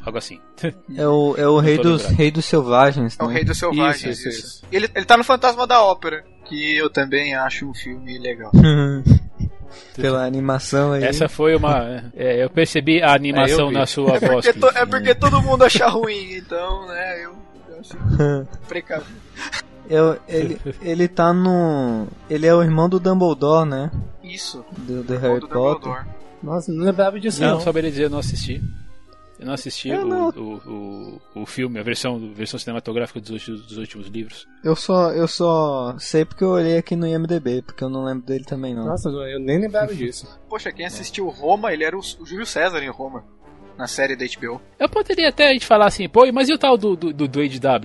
algo 0.04 0.18
assim. 0.18 0.40
É 0.96 1.08
o, 1.08 1.36
é 1.38 1.48
o 1.48 1.60
rei, 1.60 1.78
dos, 1.78 2.06
rei 2.06 2.30
dos 2.30 2.46
selvagens. 2.46 3.18
É 3.20 3.24
o 3.24 3.28
rei 3.28 3.44
dos 3.44 3.58
selvagens, 3.58 4.20
isso. 4.20 4.30
isso, 4.30 4.40
isso. 4.46 4.66
Ele, 4.72 4.90
ele 4.94 5.06
tá 5.06 5.18
no 5.18 5.24
Fantasma 5.24 5.66
da 5.66 5.82
Ópera, 5.84 6.24
que 6.46 6.76
eu 6.76 6.90
também 6.90 7.34
acho 7.34 7.68
um 7.68 7.74
filme 7.74 8.18
legal. 8.20 8.52
Pela 9.96 10.26
animação 10.26 10.94
aí. 10.94 11.04
Essa 11.04 11.28
foi 11.28 11.56
uma. 11.56 12.04
É, 12.16 12.44
eu 12.44 12.50
percebi 12.50 13.02
a 13.02 13.14
animação 13.14 13.70
é, 13.70 13.74
na 13.74 13.86
sua 13.86 14.18
é 14.18 14.20
voz. 14.20 14.46
To, 14.46 14.68
é 14.76 14.86
porque 14.86 15.16
todo 15.16 15.42
mundo 15.42 15.64
acha 15.64 15.88
ruim, 15.88 16.36
então, 16.36 16.88
né? 16.88 17.26
Eu, 17.26 17.36
eu 17.70 17.80
acho 17.80 17.98
precavido. 18.68 19.26
Eu, 19.90 20.18
ele, 20.28 20.60
ele 20.82 21.08
tá 21.08 21.34
no. 21.34 22.08
Ele 22.30 22.48
é 22.48 22.54
o 22.54 22.62
irmão 22.62 22.90
do 22.90 23.00
Dumbledore, 23.00 23.68
né? 23.68 23.92
Isso. 24.24 24.66
Do, 24.78 25.04
do 25.04 25.18
Harry 25.18 25.40
do 25.40 25.48
Potter. 25.48 25.92
Dumbledore. 25.92 26.15
Nossa, 26.46 26.72
não 26.72 26.86
lembrava 26.86 27.20
disso 27.20 27.42
não. 27.42 27.56
Não, 27.56 27.60
só 27.60 27.72
ele 27.72 27.90
dizer, 27.90 28.04
eu 28.04 28.10
não 28.10 28.20
assisti. 28.20 28.62
Eu 29.38 29.46
não 29.48 29.54
assisti 29.54 29.90
eu 29.90 30.04
o, 30.04 30.06
não... 30.06 30.30
O, 30.30 31.20
o, 31.36 31.42
o, 31.42 31.46
filme, 31.46 31.78
a 31.80 31.84
versão, 31.84 32.16
a 32.16 32.34
versão 32.34 32.58
cinematográfica 32.58 33.20
dos, 33.20 33.46
dos 33.46 33.78
últimos 33.78 34.08
livros. 34.08 34.48
Eu 34.64 34.76
só, 34.76 35.12
eu 35.12 35.28
só 35.28 35.96
sei 36.00 36.24
porque 36.24 36.44
eu 36.44 36.52
olhei 36.52 36.78
aqui 36.78 36.96
no 36.96 37.06
IMDB, 37.06 37.62
porque 37.62 37.84
eu 37.84 37.90
não 37.90 38.06
lembro 38.06 38.26
dele 38.26 38.46
também 38.46 38.74
não. 38.74 38.86
Nossa, 38.86 39.10
eu 39.10 39.40
nem 39.40 39.60
lembrava 39.60 39.92
disso. 39.96 40.28
Poxa, 40.48 40.72
quem 40.72 40.86
assistiu 40.86 41.28
Roma, 41.28 41.74
ele 41.74 41.84
era 41.84 41.98
o, 41.98 42.00
o 42.00 42.26
Júlio 42.26 42.46
César 42.46 42.82
em 42.82 42.90
Roma 42.90 43.26
na 43.78 43.88
série 43.88 44.16
da 44.16 44.26
HBO. 44.26 44.62
Eu 44.80 44.88
poderia 44.88 45.30
até 45.30 45.50
a 45.50 45.52
gente 45.52 45.66
falar 45.66 45.88
assim, 45.88 46.08
pô, 46.08 46.26
mas 46.32 46.48
e 46.48 46.54
o 46.54 46.58
tal 46.58 46.78
do, 46.78 46.96
do, 46.96 47.12
do, 47.12 47.28
do 47.28 47.40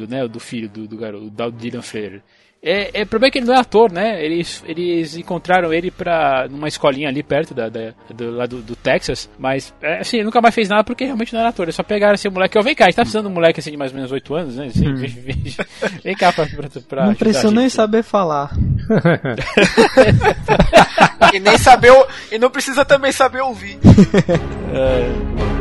né? 0.08 0.28
Do 0.28 0.38
filho 0.38 0.68
do, 0.68 0.86
do 0.86 0.96
garoto, 0.96 1.30
do 1.30 1.52
Dylan 1.52 1.82
Freire? 1.82 2.22
É, 2.62 3.00
é, 3.00 3.04
o 3.04 3.06
problema 3.06 3.28
é 3.28 3.30
que 3.30 3.38
ele 3.38 3.46
não 3.46 3.54
é 3.54 3.58
ator, 3.58 3.90
né? 3.90 4.22
Eles, 4.22 4.62
eles 4.66 5.16
encontraram 5.16 5.72
ele 5.72 5.90
pra, 5.90 6.46
numa 6.50 6.68
escolinha 6.68 7.08
ali 7.08 7.22
perto 7.22 7.54
da, 7.54 7.70
da 7.70 7.94
do, 8.14 8.32
lá 8.32 8.44
do, 8.44 8.60
do, 8.60 8.76
Texas, 8.76 9.30
mas 9.38 9.72
é, 9.80 10.00
assim, 10.00 10.18
ele 10.18 10.26
nunca 10.26 10.42
mais 10.42 10.54
fez 10.54 10.68
nada 10.68 10.84
porque 10.84 11.04
realmente 11.04 11.32
não 11.32 11.40
era 11.40 11.48
ator. 11.48 11.64
Eles 11.64 11.74
só 11.74 11.82
pegaram 11.82 12.12
esse 12.14 12.28
moleque. 12.28 12.58
Eu, 12.58 12.62
vem 12.62 12.74
cá, 12.74 12.84
a 12.84 12.88
gente 12.88 12.96
tá 12.96 13.02
precisando 13.02 13.24
de 13.26 13.30
um 13.30 13.34
moleque 13.34 13.60
assim 13.60 13.70
de 13.70 13.78
mais 13.78 13.92
ou 13.92 13.96
menos 13.96 14.12
8 14.12 14.34
anos, 14.34 14.56
né? 14.56 14.66
Assim, 14.66 14.88
hum. 14.88 14.94
vem, 14.94 15.08
vem, 15.24 15.42
vem, 16.04 16.14
cá 16.14 16.32
pra, 16.32 16.46
pra, 16.46 16.68
pra 16.86 17.06
Não 17.06 17.14
precisa 17.14 17.50
nem 17.50 17.70
saber 17.70 18.02
falar. 18.02 18.52
e 21.32 21.40
nem 21.40 21.56
saber. 21.56 21.92
E 22.30 22.38
não 22.38 22.50
precisa 22.50 22.84
também 22.84 23.10
saber 23.10 23.40
ouvir. 23.40 23.78
é. 24.74 25.59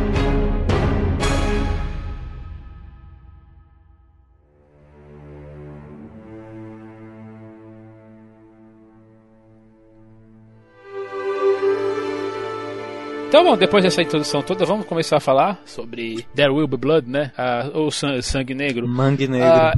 Então, 13.29 13.43
bom, 13.43 13.55
depois 13.55 13.83
dessa 13.83 14.01
introdução 14.01 14.41
toda, 14.41 14.65
vamos 14.65 14.87
começar 14.87 15.17
a 15.17 15.19
falar 15.19 15.61
sobre 15.63 16.25
There 16.33 16.51
Will 16.51 16.67
Be 16.67 16.77
Blood, 16.77 17.07
né? 17.07 17.31
Ah, 17.37 17.69
ou 17.75 17.91
Sangue 17.91 18.55
Negro. 18.55 18.87
Mangue 18.87 19.27
Negro. 19.27 19.47
Ah, 19.47 19.73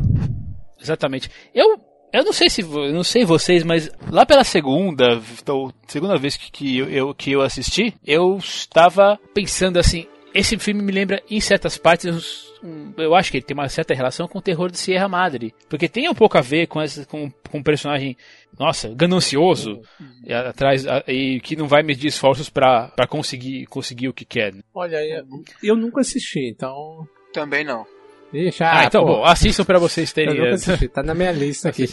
exatamente. 0.82 1.30
Eu 1.54 1.78
eu 2.14 2.24
não 2.24 2.32
sei 2.32 2.50
se 2.50 2.62
eu 2.62 2.94
não 2.94 3.04
sei 3.04 3.26
vocês, 3.26 3.62
mas 3.66 3.92
lá 4.10 4.26
pela 4.26 4.46
segunda, 4.46 5.22
então, 5.38 5.70
segunda 5.86 6.18
vez 6.18 6.38
que, 6.38 6.50
que 6.50 6.78
eu, 6.78 7.14
que 7.14 7.34
eu 7.34 7.42
assisti, 7.42 7.94
eu 8.08 8.38
estava 8.38 9.20
pensando 9.34 9.78
assim, 9.78 10.08
esse 10.34 10.58
filme 10.58 10.82
me 10.82 10.92
lembra 10.92 11.22
em 11.30 11.40
certas 11.40 11.78
partes 11.78 12.52
eu 12.98 13.16
acho 13.16 13.32
que 13.32 13.38
ele 13.38 13.46
tem 13.46 13.56
uma 13.56 13.68
certa 13.68 13.94
relação 13.94 14.28
com 14.28 14.38
o 14.38 14.42
terror 14.42 14.70
de 14.70 14.78
Sierra 14.78 15.08
Madre. 15.08 15.54
Porque 15.68 15.90
tem 15.90 16.08
um 16.08 16.14
pouco 16.14 16.38
a 16.38 16.42
ver 16.42 16.68
com, 16.68 16.82
esse, 16.82 17.06
com, 17.06 17.32
com 17.50 17.58
um 17.58 17.64
personagem, 17.64 18.16
nossa, 18.58 18.90
ganancioso, 18.90 19.82
e, 20.24 20.34
atrás, 20.34 20.86
e 21.08 21.40
que 21.42 21.56
não 21.56 21.68
vai 21.68 21.82
medir 21.82 22.08
esforços 22.08 22.50
para 22.50 23.08
conseguir, 23.10 23.66
conseguir 23.66 24.10
o 24.10 24.14
que 24.14 24.26
quer. 24.26 24.54
Olha, 24.74 25.04
eu, 25.04 25.26
eu 25.64 25.76
nunca 25.76 26.02
assisti, 26.02 26.50
então. 26.50 27.08
Também 27.34 27.64
não. 27.64 27.86
Deixa, 28.32 28.66
ah, 28.66 28.86
então, 28.86 29.06
pô, 29.06 29.18
bom, 29.18 29.26
assistam 29.26 29.66
pra 29.66 29.80
vocês 29.80 30.14
terem. 30.14 30.36
Eu 30.36 30.44
nunca 30.44 30.56
assisti, 30.56 30.88
tá 30.88 31.04
na 31.04 31.14
minha 31.14 31.32
lista 31.32 31.70
aqui. 31.70 31.86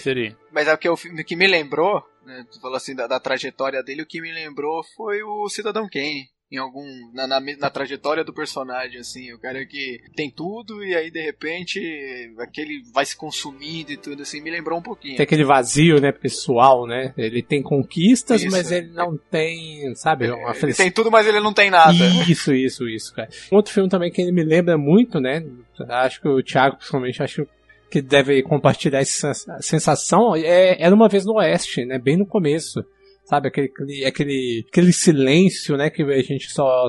Mas 0.53 0.69
é 0.69 0.75
o 0.75 0.79
que, 0.79 0.87
eu, 0.87 0.95
o 0.95 1.25
que 1.25 1.35
me 1.35 1.49
lembrou, 1.49 2.01
né, 2.25 2.45
tu 2.51 2.61
falou 2.61 2.77
assim 2.77 2.95
da, 2.95 3.09
da 3.09 3.19
trajetória 3.19 3.83
dele, 3.83 4.03
o 4.03 4.07
que 4.07 4.21
me 4.21 4.31
lembrou 4.31 4.85
foi 4.97 5.23
o 5.23 5.49
Cidadão 5.49 5.89
Kane 5.91 6.29
em 6.51 6.57
algum 6.57 6.87
na, 7.13 7.27
na, 7.27 7.41
na, 7.41 7.71
trajetória 7.71 8.25
do 8.25 8.33
personagem 8.33 8.99
assim 8.99 9.33
o 9.35 9.39
cara 9.39 9.67
que 9.67 10.01
tem 10.17 10.31
tudo 10.31 10.83
e 10.83 10.95
aí 10.95 11.11
de 11.11 11.21
repente 11.21 11.79
aquele 12.39 12.83
vai 12.93 13.05
se 13.05 13.15
consumindo 13.15 13.93
e 13.93 13.99
tudo 13.99 14.23
assim 14.23 14.41
me 14.41 14.51
lembrou 14.51 14.79
um 14.79 14.83
pouquinho. 14.83 15.17
Tem 15.17 15.25
aquele 15.25 15.45
vazio 15.45 16.01
né 16.01 16.11
pessoal 16.11 16.87
né? 16.87 17.13
Ele 17.19 17.43
tem 17.43 17.63
conquistas 17.63 18.43
isso. 18.43 18.51
mas 18.51 18.73
ele 18.73 18.89
não 18.89 19.19
tem 19.31 19.95
sabe 19.95 20.31
uma 20.31 20.57
ele 20.57 20.73
tem 20.73 20.91
tudo 20.91 21.11
mas 21.11 21.27
ele 21.27 21.41
não 21.41 21.53
tem 21.53 21.71
nada. 21.71 21.93
Isso 22.29 22.55
isso 22.55 22.89
isso 22.89 23.15
cara. 23.15 23.29
Um 23.53 23.57
outro 23.57 23.73
filme 23.73 23.91
também 23.91 24.11
que 24.11 24.23
ele 24.23 24.33
me 24.33 24.43
lembra 24.43 24.79
muito 24.79 25.21
né 25.21 25.45
acho 25.91 26.23
que 26.23 26.29
o 26.29 26.43
Thiago 26.43 26.77
principalmente 26.77 27.23
acho 27.23 27.47
que 27.91 28.01
deve 28.01 28.43
compartilhar 28.43 29.01
essa 29.01 29.35
sensação 29.61 30.35
é 30.35 30.83
era 30.83 30.95
uma 30.95 31.09
vez 31.09 31.27
no 31.27 31.35
Oeste 31.35 31.85
né 31.85 31.99
bem 31.99 32.17
no 32.17 32.25
começo 32.25 32.83
sabe? 33.29 33.49
Aquele, 33.49 33.71
aquele, 34.07 34.65
aquele 34.69 34.93
silêncio, 34.93 35.77
né? 35.77 35.91
Que 35.91 36.03
a 36.03 36.23
gente 36.23 36.51
só 36.51 36.89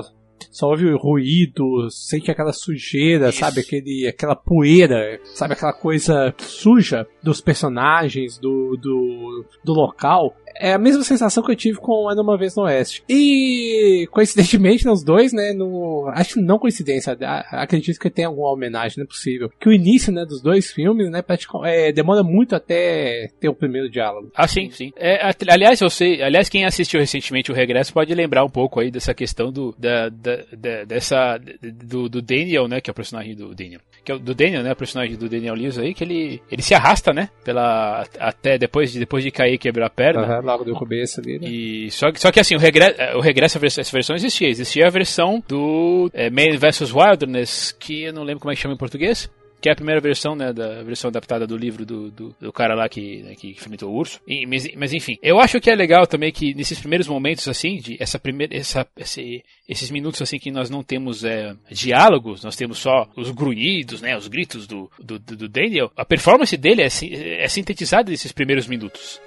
só 0.50 0.68
ouve 0.68 0.90
ruído, 0.94 1.88
sente 1.90 2.30
aquela 2.30 2.52
sujeira, 2.52 3.28
Isso. 3.28 3.38
sabe? 3.38 3.60
Aquele, 3.60 4.06
aquela 4.08 4.34
poeira, 4.34 5.20
sabe? 5.34 5.52
Aquela 5.52 5.72
coisa 5.72 6.34
suja 6.38 7.06
dos 7.22 7.40
personagens, 7.40 8.38
do, 8.38 8.76
do, 8.80 9.44
do 9.64 9.72
local 9.72 10.34
é 10.56 10.72
a 10.72 10.78
mesma 10.78 11.02
sensação 11.02 11.42
que 11.42 11.52
eu 11.52 11.56
tive 11.56 11.78
com 11.78 12.10
Era 12.10 12.20
Uma 12.20 12.36
Vez 12.36 12.54
no 12.56 12.64
Oeste. 12.64 13.02
E, 13.08 14.06
coincidentemente, 14.10 14.84
nos 14.84 15.02
dois, 15.02 15.32
né, 15.32 15.52
no... 15.52 16.10
Acho 16.14 16.34
que 16.34 16.40
não 16.40 16.58
coincidência, 16.58 17.16
acredito 17.50 17.98
que 17.98 18.10
tem 18.10 18.24
alguma 18.24 18.52
homenagem, 18.52 18.98
não 18.98 19.04
é 19.04 19.06
possível. 19.06 19.50
Que 19.60 19.68
o 19.68 19.72
início, 19.72 20.12
né, 20.12 20.24
dos 20.24 20.42
dois 20.42 20.70
filmes, 20.70 21.10
né, 21.10 21.22
é, 21.64 21.92
demora 21.92 22.22
muito 22.22 22.54
até 22.54 23.28
ter 23.38 23.48
o 23.48 23.54
primeiro 23.54 23.90
diálogo. 23.90 24.30
Ah, 24.34 24.48
sim, 24.48 24.70
sim. 24.70 24.92
É, 24.96 25.20
aliás, 25.48 25.80
você, 25.80 26.20
aliás, 26.22 26.48
quem 26.48 26.64
assistiu 26.64 27.00
recentemente 27.00 27.50
o 27.50 27.54
Regresso 27.54 27.92
pode 27.92 28.14
lembrar 28.14 28.44
um 28.44 28.50
pouco 28.50 28.80
aí 28.80 28.90
dessa 28.90 29.14
questão 29.14 29.52
do, 29.52 29.74
da, 29.78 30.08
da 30.08 30.40
da, 30.56 30.84
dessa 30.84 31.38
do, 31.62 32.08
do, 32.08 32.22
Daniel, 32.22 32.68
né, 32.68 32.80
que 32.80 32.90
é 32.90 32.92
o 32.92 32.94
personagem 32.94 33.34
do 33.34 33.54
Daniel, 33.54 33.80
que 34.04 34.12
é 34.12 34.14
o 34.14 34.18
do 34.18 34.34
Daniel, 34.34 34.62
né, 34.62 34.72
o 34.72 34.76
personagem 34.76 35.16
do 35.16 35.28
Daniel 35.28 35.54
Lewis 35.54 35.78
aí, 35.78 35.94
que 35.94 36.04
ele 36.04 36.42
ele 36.50 36.62
se 36.62 36.74
arrasta, 36.74 37.12
né, 37.12 37.28
pela 37.44 38.06
até 38.18 38.58
depois 38.58 38.92
de 38.92 38.98
depois 38.98 39.24
de 39.24 39.30
cair 39.30 39.54
e 39.54 39.58
quebrar 39.58 39.86
a 39.86 39.90
perna. 39.90 40.39
Uhum, 40.39 40.39
logo 40.42 40.64
do 40.64 40.74
começo 40.74 41.20
ali. 41.20 41.38
Né? 41.38 41.48
E 41.48 41.90
só 41.90 42.06
só 42.14 42.30
que 42.32 42.40
assim, 42.40 42.54
o 42.54 42.58
regresso 42.58 42.96
o 43.16 43.20
regresso 43.20 43.58
essa 43.64 43.92
versão 43.92 44.16
existia, 44.16 44.48
existia 44.48 44.86
a 44.86 44.90
versão 44.90 45.42
do 45.46 46.10
é, 46.12 46.30
Man 46.30 46.56
vs 46.58 46.92
Wilderness, 46.92 47.72
que 47.78 48.04
eu 48.04 48.12
não 48.12 48.22
lembro 48.22 48.40
como 48.40 48.52
é 48.52 48.54
que 48.54 48.60
chama 48.60 48.74
em 48.74 48.78
português 48.78 49.30
que 49.60 49.68
é 49.68 49.72
a 49.72 49.76
primeira 49.76 50.00
versão, 50.00 50.34
né, 50.34 50.52
da 50.52 50.82
versão 50.82 51.08
adaptada 51.08 51.46
do 51.46 51.56
livro 51.56 51.84
do, 51.84 52.10
do, 52.10 52.34
do 52.40 52.52
cara 52.52 52.74
lá 52.74 52.88
que, 52.88 53.22
né, 53.22 53.34
que 53.34 53.50
enfrentou 53.50 53.90
o 53.90 53.94
urso. 53.94 54.20
E, 54.26 54.46
mas, 54.46 54.66
mas, 54.74 54.92
enfim, 54.92 55.18
eu 55.22 55.38
acho 55.38 55.60
que 55.60 55.70
é 55.70 55.74
legal 55.74 56.06
também 56.06 56.32
que 56.32 56.54
nesses 56.54 56.78
primeiros 56.78 57.06
momentos, 57.06 57.46
assim, 57.46 57.76
de 57.76 57.96
essa 58.00 58.18
primeira, 58.18 58.56
essa, 58.56 58.86
esse, 58.96 59.44
esses 59.68 59.90
minutos, 59.90 60.22
assim, 60.22 60.38
que 60.38 60.50
nós 60.50 60.70
não 60.70 60.82
temos 60.82 61.24
é, 61.24 61.54
diálogos, 61.70 62.42
nós 62.42 62.56
temos 62.56 62.78
só 62.78 63.06
os 63.14 63.30
grunhidos, 63.30 64.00
né, 64.00 64.16
os 64.16 64.28
gritos 64.28 64.66
do, 64.66 64.90
do, 64.98 65.18
do 65.18 65.48
Daniel, 65.48 65.92
a 65.94 66.04
performance 66.04 66.56
dele 66.56 66.82
é, 66.82 67.44
é 67.44 67.48
sintetizada 67.48 68.10
nesses 68.10 68.32
primeiros 68.32 68.66
minutos. 68.66 69.20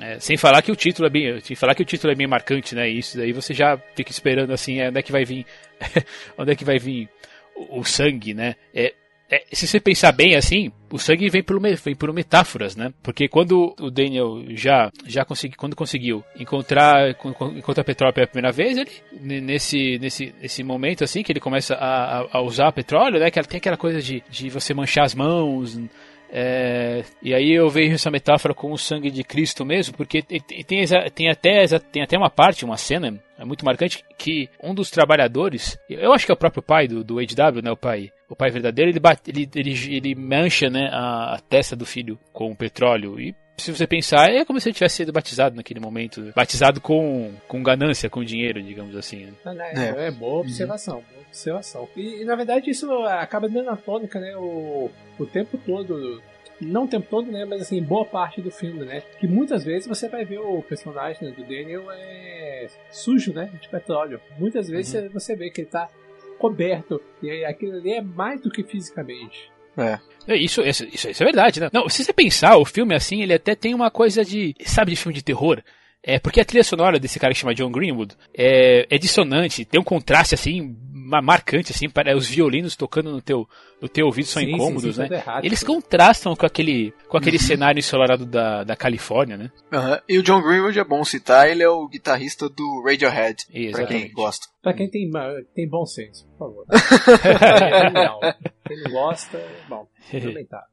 É, 0.00 0.18
sem 0.18 0.36
falar 0.36 0.62
que 0.62 0.72
o 0.72 0.76
título 0.76 1.06
é 1.06 1.10
bem, 1.10 1.40
sem 1.40 1.56
falar 1.56 1.74
que 1.74 1.82
o 1.82 1.86
título 1.86 2.12
é 2.12 2.16
bem 2.16 2.26
marcante, 2.26 2.74
né? 2.74 2.88
Isso 2.88 3.16
daí 3.16 3.32
você 3.32 3.52
já 3.52 3.76
fica 3.94 4.10
esperando 4.10 4.52
assim, 4.52 4.80
é, 4.80 4.88
onde 4.88 4.98
é 4.98 5.02
que 5.02 5.12
vai 5.12 5.24
vir, 5.24 5.44
onde 6.38 6.52
é 6.52 6.54
que 6.54 6.64
vai 6.64 6.78
vir 6.78 7.08
o, 7.54 7.80
o 7.80 7.84
sangue, 7.84 8.32
né? 8.34 8.54
É, 8.74 8.94
é, 9.30 9.44
se 9.52 9.64
você 9.64 9.78
pensar 9.78 10.10
bem 10.10 10.34
assim, 10.34 10.72
o 10.90 10.98
sangue 10.98 11.30
vem 11.30 11.42
por, 11.42 11.60
vem 11.60 11.94
por 11.94 12.12
metáforas, 12.12 12.74
né? 12.74 12.92
Porque 13.00 13.28
quando 13.28 13.76
o 13.78 13.88
Daniel 13.88 14.42
já, 14.48 14.90
já 15.06 15.24
consegui, 15.24 15.56
quando 15.56 15.76
conseguiu 15.76 16.24
encontrar, 16.36 17.10
encontrar 17.56 17.84
petróleo 17.84 18.12
pela 18.12 18.26
primeira 18.26 18.50
vez, 18.50 18.76
ele, 18.76 19.40
nesse, 19.40 19.98
nesse, 20.00 20.34
nesse 20.42 20.64
momento 20.64 21.04
assim, 21.04 21.22
que 21.22 21.30
ele 21.30 21.38
começa 21.38 21.76
a, 21.76 22.38
a 22.38 22.42
usar 22.42 22.72
petróleo, 22.72 23.20
né? 23.20 23.30
Que 23.30 23.40
tem 23.42 23.58
aquela 23.58 23.76
coisa 23.76 24.00
de, 24.00 24.20
de 24.28 24.50
você 24.50 24.74
manchar 24.74 25.04
as 25.04 25.14
mãos, 25.14 25.78
é, 26.32 27.02
e 27.20 27.34
aí 27.34 27.52
eu 27.52 27.68
vejo 27.68 27.94
essa 27.94 28.10
metáfora 28.10 28.54
com 28.54 28.72
o 28.72 28.78
sangue 28.78 29.10
de 29.10 29.24
Cristo 29.24 29.64
mesmo, 29.64 29.96
porque 29.96 30.22
tem, 30.22 30.40
tem, 30.40 31.28
até, 31.28 31.66
tem 31.78 32.02
até 32.02 32.16
uma 32.16 32.30
parte, 32.30 32.64
uma 32.64 32.76
cena 32.76 33.20
é 33.36 33.44
muito 33.44 33.64
marcante, 33.64 34.04
que 34.18 34.50
um 34.62 34.74
dos 34.74 34.90
trabalhadores, 34.90 35.78
eu 35.88 36.12
acho 36.12 36.26
que 36.26 36.30
é 36.30 36.34
o 36.34 36.38
próprio 36.38 36.62
pai 36.62 36.86
do, 36.86 37.02
do 37.02 37.16
HW, 37.16 37.62
né, 37.62 37.70
o 37.70 37.76
pai, 37.76 38.12
o 38.28 38.36
pai 38.36 38.50
verdadeiro, 38.50 38.90
ele, 38.90 39.00
bate, 39.00 39.30
ele, 39.30 39.48
ele, 39.54 39.96
ele 39.96 40.14
mancha 40.14 40.68
né, 40.68 40.90
a, 40.92 41.36
a 41.36 41.38
testa 41.40 41.74
do 41.74 41.86
filho 41.86 42.18
com 42.32 42.54
petróleo 42.54 43.18
e 43.18 43.34
se 43.60 43.70
você 43.70 43.86
pensar, 43.86 44.30
é 44.30 44.44
como 44.44 44.60
se 44.60 44.68
ele 44.68 44.74
tivesse 44.74 44.96
sido 44.96 45.12
batizado 45.12 45.56
naquele 45.56 45.80
momento. 45.80 46.32
Batizado 46.34 46.80
com, 46.80 47.32
com 47.46 47.62
ganância, 47.62 48.10
com 48.10 48.24
dinheiro, 48.24 48.62
digamos 48.62 48.96
assim. 48.96 49.26
Né? 49.44 49.72
É, 49.74 50.06
é, 50.06 50.10
boa 50.10 50.40
observação, 50.40 51.02
boa 51.10 51.22
observação. 51.26 51.88
E, 51.96 52.22
e, 52.22 52.24
na 52.24 52.36
verdade 52.36 52.70
isso 52.70 52.90
acaba 53.04 53.48
dando 53.48 53.70
a 53.70 53.76
tônica, 53.76 54.18
né? 54.18 54.36
O, 54.36 54.90
o 55.18 55.26
tempo 55.26 55.58
todo. 55.58 56.22
Não 56.60 56.84
o 56.84 56.88
tempo 56.88 57.06
todo, 57.08 57.30
né? 57.32 57.44
Mas 57.44 57.62
assim, 57.62 57.82
boa 57.82 58.04
parte 58.04 58.42
do 58.42 58.50
filme, 58.50 58.84
né? 58.84 59.02
Que 59.18 59.26
muitas 59.26 59.64
vezes 59.64 59.88
você 59.88 60.08
vai 60.08 60.24
ver 60.24 60.40
o 60.40 60.62
personagem 60.62 61.28
né, 61.28 61.34
do 61.34 61.42
Daniel 61.42 61.90
é 61.90 62.66
sujo, 62.90 63.32
né? 63.32 63.50
De 63.60 63.68
petróleo. 63.68 64.20
Muitas 64.38 64.68
vezes 64.68 64.94
uhum. 64.94 65.08
você 65.08 65.34
vê 65.34 65.50
que 65.50 65.62
ele 65.62 65.70
tá 65.70 65.88
coberto. 66.38 67.00
E 67.22 67.44
aquilo 67.44 67.76
ali 67.76 67.94
é 67.94 68.02
mais 68.02 68.40
do 68.40 68.50
que 68.50 68.62
fisicamente. 68.62 69.50
É. 69.76 69.98
Isso, 70.36 70.62
isso, 70.62 70.84
isso, 70.92 71.10
isso 71.10 71.22
é 71.22 71.26
verdade, 71.26 71.60
né? 71.60 71.70
Não, 71.72 71.88
se 71.88 72.04
você 72.04 72.12
pensar, 72.12 72.56
o 72.56 72.64
filme 72.64 72.94
assim, 72.94 73.22
ele 73.22 73.34
até 73.34 73.54
tem 73.54 73.74
uma 73.74 73.90
coisa 73.90 74.24
de. 74.24 74.54
Sabe, 74.64 74.90
de 74.90 74.96
filme 74.96 75.14
de 75.14 75.22
terror? 75.22 75.62
É 76.02 76.18
porque 76.18 76.40
a 76.40 76.44
trilha 76.44 76.64
sonora 76.64 76.98
desse 76.98 77.18
cara 77.18 77.32
que 77.32 77.40
chama 77.40 77.54
John 77.54 77.70
Greenwood 77.70 78.14
é, 78.34 78.86
é 78.88 78.98
dissonante, 78.98 79.66
tem 79.66 79.78
um 79.78 79.84
contraste 79.84 80.34
assim 80.34 80.74
marcante 81.22 81.72
assim, 81.72 81.88
para 81.88 82.16
os 82.16 82.28
violinos 82.28 82.76
tocando 82.76 83.10
no 83.10 83.20
teu 83.20 83.48
no 83.80 83.88
teu 83.88 84.06
ouvido 84.06 84.26
são 84.26 84.42
sim, 84.42 84.50
incômodos, 84.50 84.96
sim, 84.96 85.04
sim, 85.04 85.08
né? 85.08 85.16
Errado, 85.16 85.44
Eles 85.44 85.62
contrastam 85.62 86.36
com 86.36 86.46
aquele 86.46 86.92
com 87.08 87.16
aquele 87.16 87.38
uhum. 87.38 87.42
cenário 87.42 87.78
ensolarado 87.78 88.26
da, 88.26 88.62
da 88.62 88.76
Califórnia, 88.76 89.36
né? 89.36 89.50
Uhum. 89.72 89.98
E 90.08 90.18
o 90.18 90.22
John 90.22 90.42
Greenwood 90.42 90.78
é 90.78 90.84
bom 90.84 91.02
citar, 91.04 91.48
ele 91.48 91.62
é 91.62 91.68
o 91.68 91.88
guitarrista 91.88 92.48
do 92.48 92.82
Radiohead, 92.84 93.46
pra 93.72 93.86
quem 93.86 94.12
gosta. 94.12 94.46
Pra 94.62 94.74
quem 94.74 94.90
tem, 94.90 95.10
tem 95.54 95.68
bom 95.68 95.86
senso, 95.86 96.28
por 96.28 96.38
favor. 96.38 96.66
quem 98.68 98.82
não 98.82 98.90
gosta, 98.90 99.42
bom, 99.68 99.88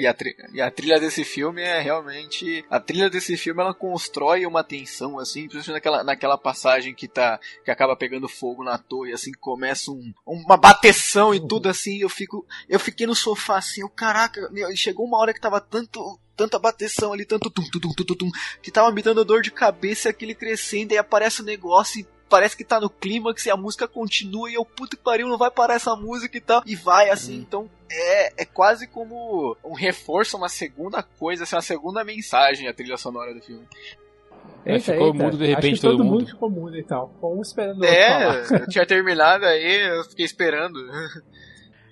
E 0.00 0.06
a, 0.06 0.16
e 0.52 0.62
a 0.62 0.70
trilha 0.70 0.98
desse 0.98 1.24
filme 1.24 1.60
é 1.60 1.78
realmente. 1.80 2.64
A 2.70 2.80
trilha 2.80 3.10
desse 3.10 3.36
filme 3.36 3.60
ela 3.60 3.74
constrói 3.74 4.46
uma 4.46 4.64
tensão, 4.64 5.18
assim, 5.18 5.46
principalmente 5.46 5.72
naquela, 5.72 6.02
naquela 6.02 6.38
passagem 6.38 6.94
que 6.94 7.06
tá. 7.06 7.38
que 7.62 7.70
acaba 7.70 7.94
pegando 7.94 8.28
fogo 8.28 8.64
na 8.64 8.78
torre, 8.78 9.12
assim, 9.12 9.30
começa 9.32 9.90
um, 9.90 10.12
uma 10.26 10.56
bateção 10.56 11.34
e 11.34 11.46
tudo 11.46 11.68
assim. 11.68 11.98
Eu 11.98 12.08
fico. 12.08 12.46
Eu 12.66 12.80
fiquei 12.80 13.06
no 13.06 13.14
sofá 13.14 13.58
assim, 13.58 13.82
eu, 13.82 13.90
caraca, 13.90 14.48
meu, 14.50 14.74
chegou 14.74 15.06
uma 15.06 15.18
hora 15.18 15.34
que 15.34 15.40
tava 15.40 15.60
tanto 15.60 16.18
tanta 16.34 16.56
bateção 16.56 17.12
ali, 17.12 17.26
tanto 17.26 17.50
tum, 17.50 17.64
tum, 17.68 17.80
tum, 17.80 17.92
tum, 17.92 18.14
tum, 18.14 18.30
que 18.62 18.70
tava 18.70 18.92
me 18.92 19.02
dando 19.02 19.24
dor 19.24 19.42
de 19.42 19.50
cabeça, 19.50 20.08
aquele 20.08 20.36
crescendo, 20.36 20.94
e 20.94 20.96
aparece 20.96 21.40
o 21.40 21.42
um 21.42 21.46
negócio 21.46 22.00
e 22.00 22.06
parece 22.28 22.56
que 22.56 22.64
tá 22.64 22.80
no 22.80 22.90
clímax 22.90 23.46
e 23.46 23.50
a 23.50 23.56
música 23.56 23.88
continua 23.88 24.50
e 24.50 24.54
eu, 24.54 24.64
puta 24.64 24.96
que 24.96 25.02
pariu, 25.02 25.28
não 25.28 25.38
vai 25.38 25.50
parar 25.50 25.74
essa 25.74 25.94
música 25.96 26.36
e 26.36 26.40
tal. 26.40 26.62
E 26.66 26.76
vai 26.76 27.10
assim, 27.10 27.38
hum. 27.38 27.40
então 27.40 27.70
é, 27.90 28.42
é 28.42 28.44
quase 28.44 28.86
como 28.86 29.56
um 29.64 29.74
reforço, 29.74 30.36
uma 30.36 30.48
segunda 30.48 31.02
coisa, 31.02 31.44
assim, 31.44 31.56
uma 31.56 31.62
segunda 31.62 32.04
mensagem 32.04 32.68
a 32.68 32.74
trilha 32.74 32.96
sonora 32.96 33.34
do 33.34 33.40
filme. 33.40 33.66
É, 34.64 34.78
ficou 34.78 35.06
eita. 35.06 35.24
mudo 35.24 35.38
de 35.38 35.46
repente 35.46 35.80
todo, 35.80 35.96
todo 35.96 36.04
mundo. 36.04 36.18
mundo 36.18 36.26
ficou 36.26 36.50
mudo 36.50 36.76
e 36.76 36.82
tal. 36.82 37.08
Ficou 37.14 37.38
um 37.38 37.42
esperando 37.42 37.84
É, 37.84 38.42
eu 38.50 38.68
tinha 38.68 38.86
terminado 38.86 39.46
aí, 39.46 39.88
eu 39.96 40.04
fiquei 40.04 40.24
esperando. 40.24 40.78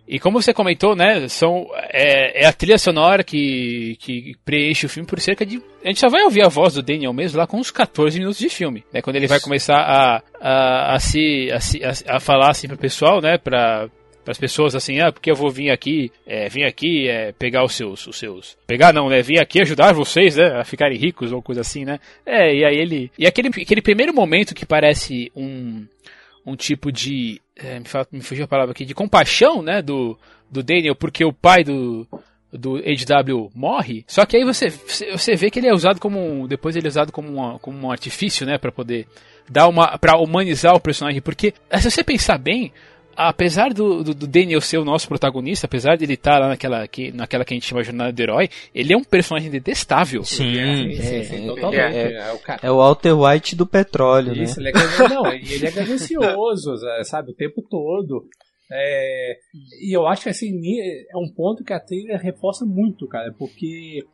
E 0.08 0.20
como 0.20 0.40
você 0.40 0.54
comentou, 0.54 0.94
né, 0.94 1.26
são, 1.28 1.66
é, 1.92 2.44
é, 2.44 2.46
a 2.46 2.52
trilha 2.52 2.78
sonora 2.78 3.24
que, 3.24 3.96
que 3.98 4.34
preenche 4.44 4.86
o 4.86 4.88
filme 4.88 5.06
por 5.06 5.20
cerca 5.20 5.44
de... 5.44 5.60
A 5.84 5.88
gente 5.88 6.00
só 6.00 6.08
vai 6.08 6.22
ouvir 6.22 6.44
a 6.44 6.48
voz 6.48 6.74
do 6.74 6.82
Daniel 6.82 7.12
mesmo 7.12 7.38
lá 7.38 7.46
com 7.46 7.58
uns 7.58 7.70
14 7.70 8.18
minutos 8.18 8.38
de 8.38 8.48
filme, 8.48 8.84
né, 8.92 9.02
quando 9.02 9.16
ele 9.16 9.26
vai 9.26 9.40
começar 9.40 9.78
a, 9.78 10.22
a, 10.40 10.94
a, 10.94 10.98
se, 11.00 11.50
a, 11.52 11.60
se, 11.60 11.82
a, 11.84 12.16
a 12.16 12.20
falar 12.20 12.50
assim 12.50 12.68
pro 12.68 12.78
pessoal, 12.78 13.20
né, 13.20 13.36
pra, 13.36 13.88
para 14.26 14.32
as 14.32 14.38
pessoas 14.38 14.74
assim, 14.74 14.98
ah, 14.98 15.12
porque 15.12 15.30
eu 15.30 15.36
vou 15.36 15.50
vir 15.50 15.70
aqui, 15.70 16.10
é, 16.26 16.48
vir 16.48 16.64
aqui 16.64 17.08
é, 17.08 17.30
pegar 17.32 17.64
os 17.64 17.74
seus, 17.74 18.06
os 18.08 18.18
seus, 18.18 18.58
pegar 18.66 18.92
não, 18.92 19.08
né, 19.08 19.22
vir 19.22 19.40
aqui 19.40 19.60
ajudar 19.60 19.92
vocês, 19.92 20.36
né, 20.36 20.60
a 20.60 20.64
ficarem 20.64 20.98
ricos 20.98 21.32
ou 21.32 21.40
coisa 21.40 21.60
assim, 21.60 21.84
né, 21.84 22.00
é, 22.24 22.52
e 22.52 22.64
aí 22.64 22.76
ele, 22.76 23.10
e 23.16 23.24
aquele, 23.24 23.48
aquele 23.48 23.80
primeiro 23.80 24.12
momento 24.12 24.54
que 24.54 24.66
parece 24.66 25.30
um, 25.34 25.86
um 26.46 26.54
tipo 26.54 26.92
de. 26.92 27.40
É, 27.56 27.78
me, 27.78 27.86
fala, 27.86 28.06
me 28.12 28.20
fugiu 28.20 28.44
a 28.44 28.48
palavra 28.48 28.72
aqui, 28.72 28.84
de 28.84 28.94
compaixão, 28.94 29.62
né? 29.62 29.82
Do, 29.82 30.16
do 30.50 30.62
Daniel, 30.62 30.94
porque 30.94 31.24
o 31.24 31.32
pai 31.32 31.64
do, 31.64 32.06
do 32.52 32.78
HW 32.78 33.50
morre. 33.54 34.04
Só 34.06 34.24
que 34.24 34.36
aí 34.36 34.44
você, 34.44 34.70
você 34.70 35.34
vê 35.34 35.50
que 35.50 35.58
ele 35.58 35.68
é 35.68 35.74
usado 35.74 36.00
como 36.00 36.46
depois 36.46 36.76
ele 36.76 36.86
é 36.86 36.88
usado 36.88 37.12
como, 37.12 37.28
uma, 37.28 37.58
como 37.58 37.86
um 37.86 37.90
artifício, 37.90 38.46
né, 38.46 38.58
para 38.58 38.72
poder 38.72 39.06
dar 39.48 39.68
uma 39.68 39.98
para 39.98 40.18
humanizar 40.18 40.74
o 40.74 40.80
personagem, 40.80 41.20
porque 41.20 41.54
se 41.78 41.90
você 41.90 42.02
pensar 42.02 42.38
bem, 42.38 42.72
apesar 43.16 43.72
do, 43.72 44.04
do, 44.04 44.14
do, 44.14 44.26
Daniel 44.26 44.60
ser 44.60 44.78
o 44.78 44.84
nosso 44.84 45.08
protagonista, 45.08 45.66
apesar 45.66 45.96
de 45.96 46.04
ele 46.04 46.14
estar 46.14 46.38
lá 46.38 46.48
naquela 46.48 46.86
que, 46.86 47.10
naquela 47.12 47.44
que 47.44 47.54
a 47.54 47.56
gente 47.56 47.66
chama 47.66 47.82
Jornada 47.82 48.12
do 48.12 48.20
Herói, 48.20 48.48
ele 48.74 48.92
é 48.92 48.96
um 48.96 49.04
personagem 49.04 49.50
detestável. 49.50 50.22
Sim, 50.22 50.58
é, 50.58 51.00
sim, 51.00 51.24
sim, 51.24 51.46
totalmente. 51.46 51.96
É, 51.96 52.12
é, 52.12 52.32
o 52.32 52.38
é 52.62 52.70
o 52.70 52.76
Walter 52.76 53.12
White 53.12 53.56
do 53.56 53.66
petróleo, 53.66 54.34
né? 54.34 54.42
Isso, 54.42 54.60
né? 54.60 54.70
Ele 54.70 54.78
é, 54.78 55.08
não, 55.08 55.26
ele 55.32 55.66
é 55.66 55.70
ganancioso, 55.70 56.76
sabe, 57.04 57.30
o 57.30 57.34
tempo 57.34 57.62
todo. 57.62 58.28
É, 58.70 59.38
e 59.80 59.96
eu 59.96 60.06
acho 60.06 60.24
que 60.24 60.28
assim, 60.28 60.60
é 60.80 61.16
um 61.16 61.32
ponto 61.32 61.64
que 61.64 61.72
a 61.72 61.80
trilha 61.80 62.18
reforça 62.18 62.64
muito, 62.66 63.06
cara, 63.06 63.32
porque 63.38 64.04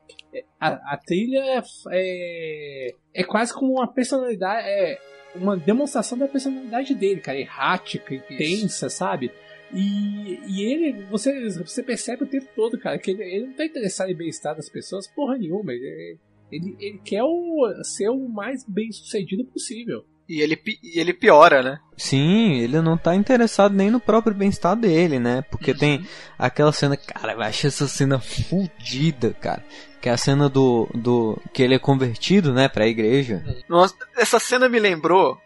a, 0.61 0.95
a 0.95 0.97
trilha 0.99 1.63
é, 1.91 2.89
é 3.15 3.25
quase 3.25 3.53
como 3.53 3.73
uma 3.73 3.93
personalidade. 3.93 4.69
É, 4.69 4.99
uma 5.35 5.57
demonstração 5.57 6.19
da 6.19 6.29
personalidade 6.29 6.95
dele, 6.95 7.21
cara, 7.21 7.39
errática, 7.39 8.15
intensa, 8.15 8.87
Isso. 8.87 8.97
sabe? 8.97 9.31
E, 9.73 10.39
e 10.47 10.63
ele, 10.65 11.05
você, 11.05 11.49
você 11.49 11.83
percebe 11.83 12.25
o 12.25 12.27
tempo 12.27 12.47
todo, 12.55 12.79
cara, 12.79 12.99
que 12.99 13.11
ele, 13.11 13.23
ele 13.23 13.47
não 13.47 13.55
tá 13.55 13.65
interessado 13.65 14.11
em 14.11 14.17
bem-estar 14.17 14.55
das 14.55 14.69
pessoas, 14.69 15.09
porra 15.09 15.39
nenhuma. 15.39 15.73
Ele, 15.73 16.19
ele, 16.51 16.77
ele 16.79 16.99
quer 16.99 17.23
o, 17.23 17.83
ser 17.83 18.11
o 18.11 18.29
mais 18.29 18.65
bem 18.69 18.93
sucedido 18.93 19.45
possível. 19.47 20.05
E 20.33 20.41
ele, 20.41 20.59
e 20.83 20.99
ele 20.99 21.13
piora, 21.13 21.63
né? 21.63 21.79
Sim, 21.95 22.55
ele 22.55 22.81
não 22.81 22.97
tá 22.97 23.15
interessado 23.15 23.75
nem 23.75 23.91
no 23.91 24.01
próprio 24.01 24.35
bem-estar 24.35 24.75
dele, 24.75 25.19
né? 25.19 25.43
Porque 25.51 25.73
uhum. 25.73 25.77
tem 25.77 26.07
aquela 26.39 26.73
cena, 26.73 26.97
cara, 26.97 27.35
eu 27.35 27.43
acho 27.43 27.67
essa 27.67 27.87
cena 27.87 28.19
fodida, 28.19 29.37
cara 29.39 29.63
que 30.01 30.09
é 30.09 30.13
a 30.13 30.17
cena 30.17 30.49
do, 30.49 30.89
do 30.93 31.41
que 31.53 31.63
ele 31.63 31.77
é 31.77 31.79
convertido, 31.79 32.53
né, 32.53 32.69
para 32.69 32.83
a 32.83 32.89
igreja. 32.89 33.45
Nossa, 33.69 33.95
essa 34.17 34.41
cena 34.41 34.69
me 34.69 34.81
lembrou 34.81 35.41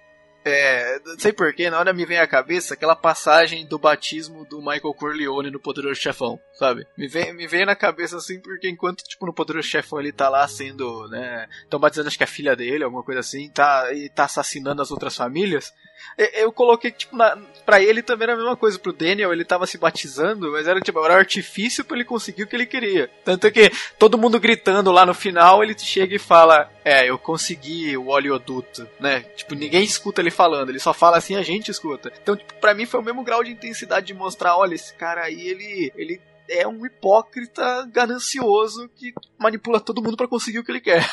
É, 0.49 1.01
não 1.05 1.19
sei 1.19 1.33
porquê, 1.33 1.69
na 1.69 1.77
hora 1.77 1.93
me 1.93 2.07
vem 2.07 2.19
à 2.19 2.27
cabeça 2.27 2.75
aquela 2.75 2.95
passagem 2.95 3.67
do 3.67 3.81
batismo 3.81 4.45
do 4.45 4.59
Michael 4.59 4.95
Corleone 4.95 5.51
no 5.51 5.59
Poderoso 5.59 6.01
Chefão, 6.01 6.39
sabe? 6.53 6.87
Me 6.97 7.09
vem, 7.09 7.33
me 7.33 7.49
vem 7.49 7.67
na 7.67 7.75
cabeça 7.75 8.17
assim, 8.17 8.41
porque 8.41 8.69
enquanto, 8.69 9.03
tipo, 9.03 9.27
no 9.27 9.35
Poderoso 9.35 9.67
Chefão 9.67 9.99
ele 9.99 10.13
tá 10.13 10.29
lá 10.29 10.47
sendo, 10.47 11.09
né, 11.09 11.49
estão 11.65 11.81
batizando 11.81 12.07
acho 12.07 12.17
que 12.17 12.23
é 12.23 12.27
a 12.27 12.29
filha 12.29 12.55
dele, 12.55 12.85
alguma 12.85 13.03
coisa 13.03 13.19
assim, 13.19 13.51
tá, 13.51 13.93
e 13.93 14.09
tá 14.09 14.23
assassinando 14.23 14.81
as 14.81 14.93
outras 14.93 15.17
famílias, 15.17 15.75
eu 16.17 16.51
coloquei, 16.51 16.91
tipo, 16.91 17.17
na, 17.17 17.37
pra 17.65 17.81
ele 17.83 18.03
também 18.03 18.25
era 18.25 18.35
a 18.35 18.37
mesma 18.37 18.57
coisa. 18.57 18.79
Pro 18.79 18.93
Daniel, 18.93 19.33
ele 19.33 19.45
tava 19.45 19.67
se 19.67 19.77
batizando, 19.77 20.51
mas 20.53 20.67
era, 20.67 20.81
tipo, 20.81 20.99
era 21.05 21.15
um 21.15 21.19
artifício 21.19 21.85
para 21.85 21.97
ele 21.97 22.05
conseguir 22.05 22.45
o 22.45 22.47
que 22.47 22.57
ele 22.57 22.67
queria. 22.67 23.11
Tanto 23.25 23.51
que 23.51 23.71
todo 23.99 24.17
mundo 24.17 24.41
gritando 24.41 24.91
lá 24.91 25.05
no 25.05 25.13
final, 25.13 25.63
ele 25.63 25.79
chega 25.79 26.15
e 26.15 26.19
fala: 26.19 26.71
É, 26.85 27.09
eu 27.09 27.19
consegui 27.19 27.97
o 27.97 28.09
oleoduto, 28.09 28.89
né? 28.99 29.21
Tipo, 29.37 29.55
ninguém 29.55 29.85
escuta 29.85 30.21
ele 30.21 30.31
falando, 30.31 30.71
ele 30.71 30.79
só 30.79 30.95
fala 30.95 31.19
assim, 31.19 31.37
a 31.37 31.43
gente 31.43 31.71
escuta. 31.71 32.11
Então, 32.23 32.37
tipo, 32.37 32.55
pra 32.55 32.75
mim 32.75 32.87
foi 32.87 33.01
o 33.01 33.05
mesmo 33.05 33.23
grau 33.23 33.45
de 33.45 33.53
intensidade 33.53 34.07
de 34.07 34.15
mostrar: 34.15 34.57
olha, 34.57 34.75
esse 34.75 34.95
cara 34.95 35.23
aí, 35.23 35.49
ele. 35.49 35.93
ele 35.97 36.21
é 36.49 36.65
um 36.65 36.87
hipócrita 36.87 37.89
ganancioso 37.93 38.89
que 38.95 39.13
manipula 39.37 39.81
todo 39.81 40.01
mundo 40.01 40.17
para 40.17 40.29
conseguir 40.29 40.61
o 40.61 40.65
que 40.65 40.71
ele 40.71 40.81
quer. 40.81 41.05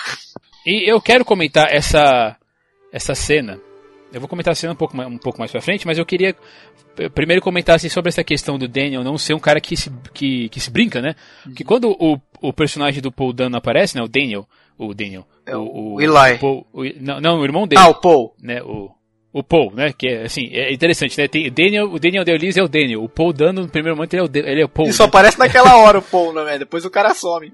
E 0.63 0.87
eu 0.87 1.01
quero 1.01 1.25
comentar 1.25 1.73
essa 1.73 2.37
essa 2.91 3.15
cena 3.15 3.59
eu 4.13 4.19
vou 4.19 4.29
comentar 4.29 4.51
a 4.51 4.55
cena 4.55 4.73
um 4.73 4.75
pouco, 4.75 4.95
um 5.01 5.17
pouco 5.17 5.39
mais 5.39 5.51
pra 5.51 5.61
frente, 5.61 5.87
mas 5.87 5.97
eu 5.97 6.05
queria 6.05 6.35
eh, 6.99 7.09
primeiro 7.09 7.41
comentar 7.41 7.75
assim, 7.75 7.89
sobre 7.89 8.09
essa 8.09 8.23
questão 8.23 8.57
do 8.59 8.67
Daniel 8.67 9.03
não 9.03 9.17
ser 9.17 9.33
um 9.33 9.39
cara 9.39 9.59
que 9.59 9.75
se, 9.75 9.91
que, 10.13 10.49
que 10.49 10.59
se 10.59 10.69
brinca, 10.69 11.01
né? 11.01 11.15
Uhum. 11.45 11.53
Que 11.53 11.63
quando 11.63 11.89
o, 11.91 12.19
o 12.41 12.53
personagem 12.53 13.01
do 13.01 13.11
Paul 13.11 13.33
Dano 13.33 13.57
aparece, 13.57 13.97
né? 13.97 14.03
O 14.03 14.07
Daniel. 14.07 14.47
O 14.77 14.93
Daniel. 14.93 15.25
É 15.45 15.57
o, 15.57 15.95
o, 15.95 16.01
Eli. 16.01 16.35
O 16.35 16.39
Paul, 16.39 16.67
o, 16.71 16.83
não, 17.01 17.19
não, 17.19 17.39
o 17.39 17.43
irmão 17.43 17.67
dele. 17.67 17.81
Ah, 17.81 17.89
o 17.89 17.95
Paul. 17.95 18.35
Né, 18.39 18.61
o, 18.61 18.91
o 19.33 19.43
Paul, 19.43 19.73
né? 19.73 19.91
Que 19.91 20.07
é 20.07 20.23
assim, 20.25 20.47
é 20.51 20.71
interessante, 20.71 21.17
né? 21.19 21.27
Tem 21.27 21.51
Daniel, 21.51 21.91
o 21.91 21.99
Daniel 21.99 22.23
Deolis 22.23 22.55
é 22.55 22.63
o 22.63 22.67
Daniel. 22.67 23.03
O 23.03 23.09
Paul 23.09 23.33
Dano, 23.33 23.63
no 23.63 23.69
primeiro 23.69 23.95
momento, 23.95 24.13
ele 24.13 24.21
é 24.21 24.25
o, 24.25 24.47
ele 24.47 24.61
é 24.61 24.65
o 24.65 24.69
Paul. 24.69 24.89
E 24.89 24.93
só 24.93 25.03
né? 25.03 25.09
aparece 25.09 25.39
naquela 25.39 25.75
hora 25.81 25.97
o 25.97 26.03
Paul, 26.03 26.33
né? 26.33 26.59
Depois 26.59 26.85
o 26.85 26.91
cara 26.91 27.15
some. 27.15 27.51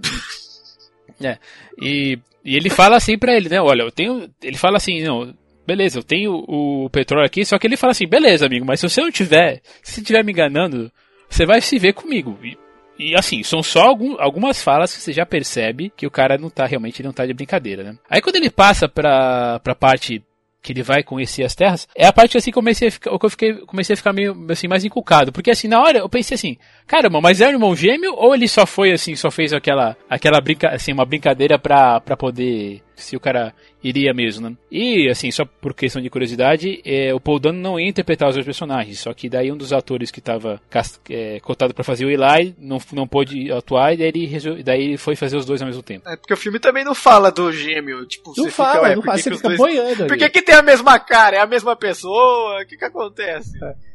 É. 1.24 1.38
E, 1.82 2.20
e 2.44 2.56
ele 2.56 2.70
fala 2.70 2.98
assim 2.98 3.18
pra 3.18 3.34
ele, 3.34 3.48
né? 3.48 3.62
Olha, 3.62 3.84
eu 3.84 3.92
tenho. 3.92 4.30
Ele 4.42 4.58
fala 4.58 4.78
assim, 4.78 5.02
não, 5.02 5.34
beleza, 5.70 6.00
eu 6.00 6.04
tenho 6.04 6.44
o 6.48 6.90
petróleo 6.90 7.28
aqui, 7.28 7.46
só 7.46 7.60
que 7.60 7.68
ele 7.68 7.78
fala 7.78 7.92
assim, 7.92 8.08
beleza, 8.08 8.48
amigo, 8.48 8.66
mas 8.66 8.80
se 8.80 8.90
você 8.90 9.02
não 9.02 9.12
tiver, 9.12 9.62
se 9.84 10.02
estiver 10.02 10.24
me 10.24 10.32
enganando, 10.32 10.92
você 11.30 11.46
vai 11.46 11.62
se 11.62 11.78
ver 11.78 11.94
comigo. 11.94 12.40
E, 12.44 12.58
e 12.98 13.16
assim, 13.16 13.44
são 13.44 13.62
só 13.62 13.82
algum, 13.82 14.16
algumas 14.20 14.64
falas 14.64 14.96
que 14.96 15.00
você 15.00 15.14
já 15.14 15.28
percebe 15.28 15.94
que 15.96 16.08
o 16.08 16.12
cara 16.12 16.40
não 16.40 16.50
tá 16.50 16.66
realmente 16.66 17.04
não 17.04 17.14
tá 17.14 17.24
de 17.24 17.36
brincadeira, 17.36 17.84
né? 17.84 17.98
Aí 18.10 18.20
quando 18.20 18.38
ele 18.38 18.50
passa 18.50 18.90
pra, 18.90 19.60
pra 19.60 19.76
parte 19.76 20.24
que 20.62 20.74
ele 20.74 20.82
vai 20.82 21.04
conhecer 21.04 21.44
as 21.44 21.54
terras, 21.54 21.88
é 21.96 22.08
a 22.08 22.12
parte 22.12 22.36
assim 22.36 22.50
que 22.50 22.56
comecei 22.56 22.88
a 22.88 22.92
ficar, 22.92 23.18
que 23.18 23.26
eu 23.26 23.30
fiquei, 23.30 23.54
comecei 23.66 23.94
a 23.94 23.98
ficar 23.98 24.12
meio 24.12 24.36
assim 24.50 24.68
mais 24.68 24.84
inculcado, 24.84 25.32
porque 25.32 25.52
assim 25.52 25.68
na 25.68 25.80
hora 25.80 26.00
eu 26.00 26.10
pensei 26.10 26.34
assim, 26.34 26.58
caramba, 26.88 27.22
mas 27.22 27.42
é 27.42 27.48
um 27.48 27.52
irmão 27.52 27.76
gêmeo 27.76 28.14
ou 28.16 28.34
ele 28.34 28.48
só 28.48 28.66
foi 28.66 28.92
assim, 28.92 29.16
só 29.16 29.30
fez 29.30 29.54
aquela 29.54 29.96
aquela 30.10 30.42
brinca, 30.42 30.70
assim, 30.70 30.92
uma 30.92 31.06
brincadeira 31.06 31.60
pra, 31.60 32.02
pra 32.02 32.18
poder 32.18 32.82
se 33.02 33.16
o 33.16 33.20
cara 33.20 33.54
iria 33.84 34.14
mesmo, 34.14 34.50
né? 34.50 34.56
E, 34.72 35.10
assim, 35.10 35.32
só 35.32 35.46
por 35.46 35.74
questão 35.74 36.02
de 36.02 36.10
curiosidade, 36.10 36.82
é, 36.86 37.14
o 37.14 37.20
Paul 37.20 37.40
Dano 37.40 37.60
não 37.60 37.80
ia 37.80 37.88
interpretar 37.88 38.30
os 38.30 38.36
dois 38.36 38.46
personagens, 38.46 39.00
só 39.00 39.14
que 39.14 39.30
daí 39.30 39.52
um 39.52 39.58
dos 39.58 39.72
atores 39.72 40.12
que 40.12 40.20
estava 40.20 40.62
é, 41.10 41.40
cotado 41.40 41.74
para 41.74 41.84
fazer 41.84 42.06
o 42.06 42.10
Eli 42.10 42.56
não, 42.58 42.78
não 42.92 43.08
pôde 43.08 43.52
atuar, 43.52 43.94
e 43.94 43.98
daí 43.98 44.08
ele, 44.08 44.64
daí 44.64 44.84
ele 44.84 44.98
foi 44.98 45.16
fazer 45.16 45.38
os 45.38 45.46
dois 45.46 45.62
ao 45.62 45.68
mesmo 45.68 45.84
tempo. 45.84 46.08
É 46.10 46.16
porque 46.18 46.34
o 46.34 46.38
filme 46.38 46.60
também 46.60 46.84
não 46.84 46.96
fala 46.96 47.32
do 47.32 47.52
gêmeo, 47.52 48.06
tipo, 48.06 48.34
não 48.38 48.50
fala, 48.50 48.90
fica, 48.90 48.96
não 48.96 49.04
fala, 49.04 49.18
você 49.18 49.32
fica 49.32 49.48
dois... 49.48 49.58
boiando 49.58 50.08
Por 50.08 50.18
que, 50.18 50.30
que 50.30 50.42
tem 50.42 50.56
a 50.56 50.62
mesma 50.62 51.00
cara? 51.00 51.38
É 51.38 51.40
a 51.40 51.48
mesma 51.48 51.76
pessoa? 51.76 52.62
O 52.62 52.66
que 52.66 52.78
que 52.78 52.86
acontece? 52.86 53.52
É. 53.64 53.89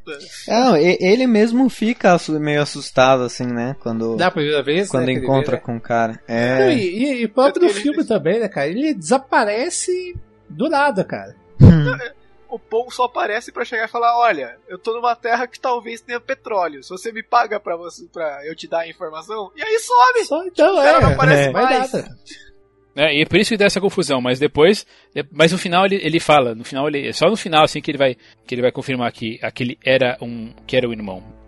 Não, 0.48 0.76
ele 0.76 1.26
mesmo 1.26 1.68
fica 1.68 2.16
meio 2.28 2.62
assustado, 2.62 3.22
assim, 3.22 3.46
né? 3.46 3.76
Quando. 3.80 4.16
Da 4.16 4.30
primeira 4.30 4.62
vez, 4.62 4.90
Quando 4.90 5.06
né, 5.06 5.12
encontra 5.12 5.58
com 5.58 5.76
o 5.76 5.80
cara. 5.80 6.20
É. 6.28 6.72
e, 6.72 7.04
e, 7.04 7.22
e 7.22 7.28
próprio 7.28 7.68
do 7.68 7.74
filme 7.74 8.04
também, 8.04 8.40
né, 8.40 8.48
cara? 8.48 8.68
Ele 8.68 8.94
desaparece 8.94 10.16
do 10.48 10.68
nada, 10.68 11.04
cara. 11.04 11.34
o 12.48 12.58
Paul 12.58 12.90
só 12.90 13.04
aparece 13.04 13.50
para 13.50 13.64
chegar 13.64 13.86
e 13.86 13.90
falar: 13.90 14.18
Olha, 14.18 14.56
eu 14.68 14.78
tô 14.78 14.92
numa 14.94 15.16
terra 15.16 15.46
que 15.46 15.58
talvez 15.58 16.00
tenha 16.00 16.20
petróleo. 16.20 16.82
Se 16.82 16.90
você 16.90 17.12
me 17.12 17.22
paga 17.22 17.58
pra, 17.58 17.76
você, 17.76 18.06
pra 18.12 18.46
eu 18.46 18.54
te 18.54 18.68
dar 18.68 18.80
a 18.80 18.88
informação, 18.88 19.50
e 19.56 19.62
aí 19.62 19.78
some! 19.78 20.24
Só 20.24 20.44
então, 20.44 20.82
é. 20.82 21.00
Não 21.00 21.10
aparece 21.10 21.48
é, 21.48 21.50
mais. 21.50 21.92
Nada. 21.92 22.18
É, 22.96 23.16
e 23.16 23.22
é 23.22 23.26
por 23.26 23.38
isso 23.38 23.50
que 23.50 23.56
dá 23.56 23.64
essa 23.64 23.80
confusão, 23.80 24.20
mas 24.20 24.38
depois, 24.38 24.86
mas 25.32 25.50
no 25.50 25.58
final 25.58 25.84
ele, 25.84 25.96
ele 25.96 26.20
fala, 26.20 26.54
no 26.54 26.64
final 26.64 26.86
ele, 26.86 27.08
é 27.08 27.12
só 27.12 27.28
no 27.28 27.36
final 27.36 27.64
assim 27.64 27.80
que 27.80 27.90
ele 27.90 27.98
vai 27.98 28.16
que 28.46 28.54
ele 28.54 28.62
vai 28.62 28.70
confirmar 28.70 29.10
que 29.12 29.38
aquele 29.42 29.76
era 29.84 30.16
um 30.20 30.52
que 30.66 30.76
era 30.76 30.88
o 30.88 30.92
irmão. 30.92 31.43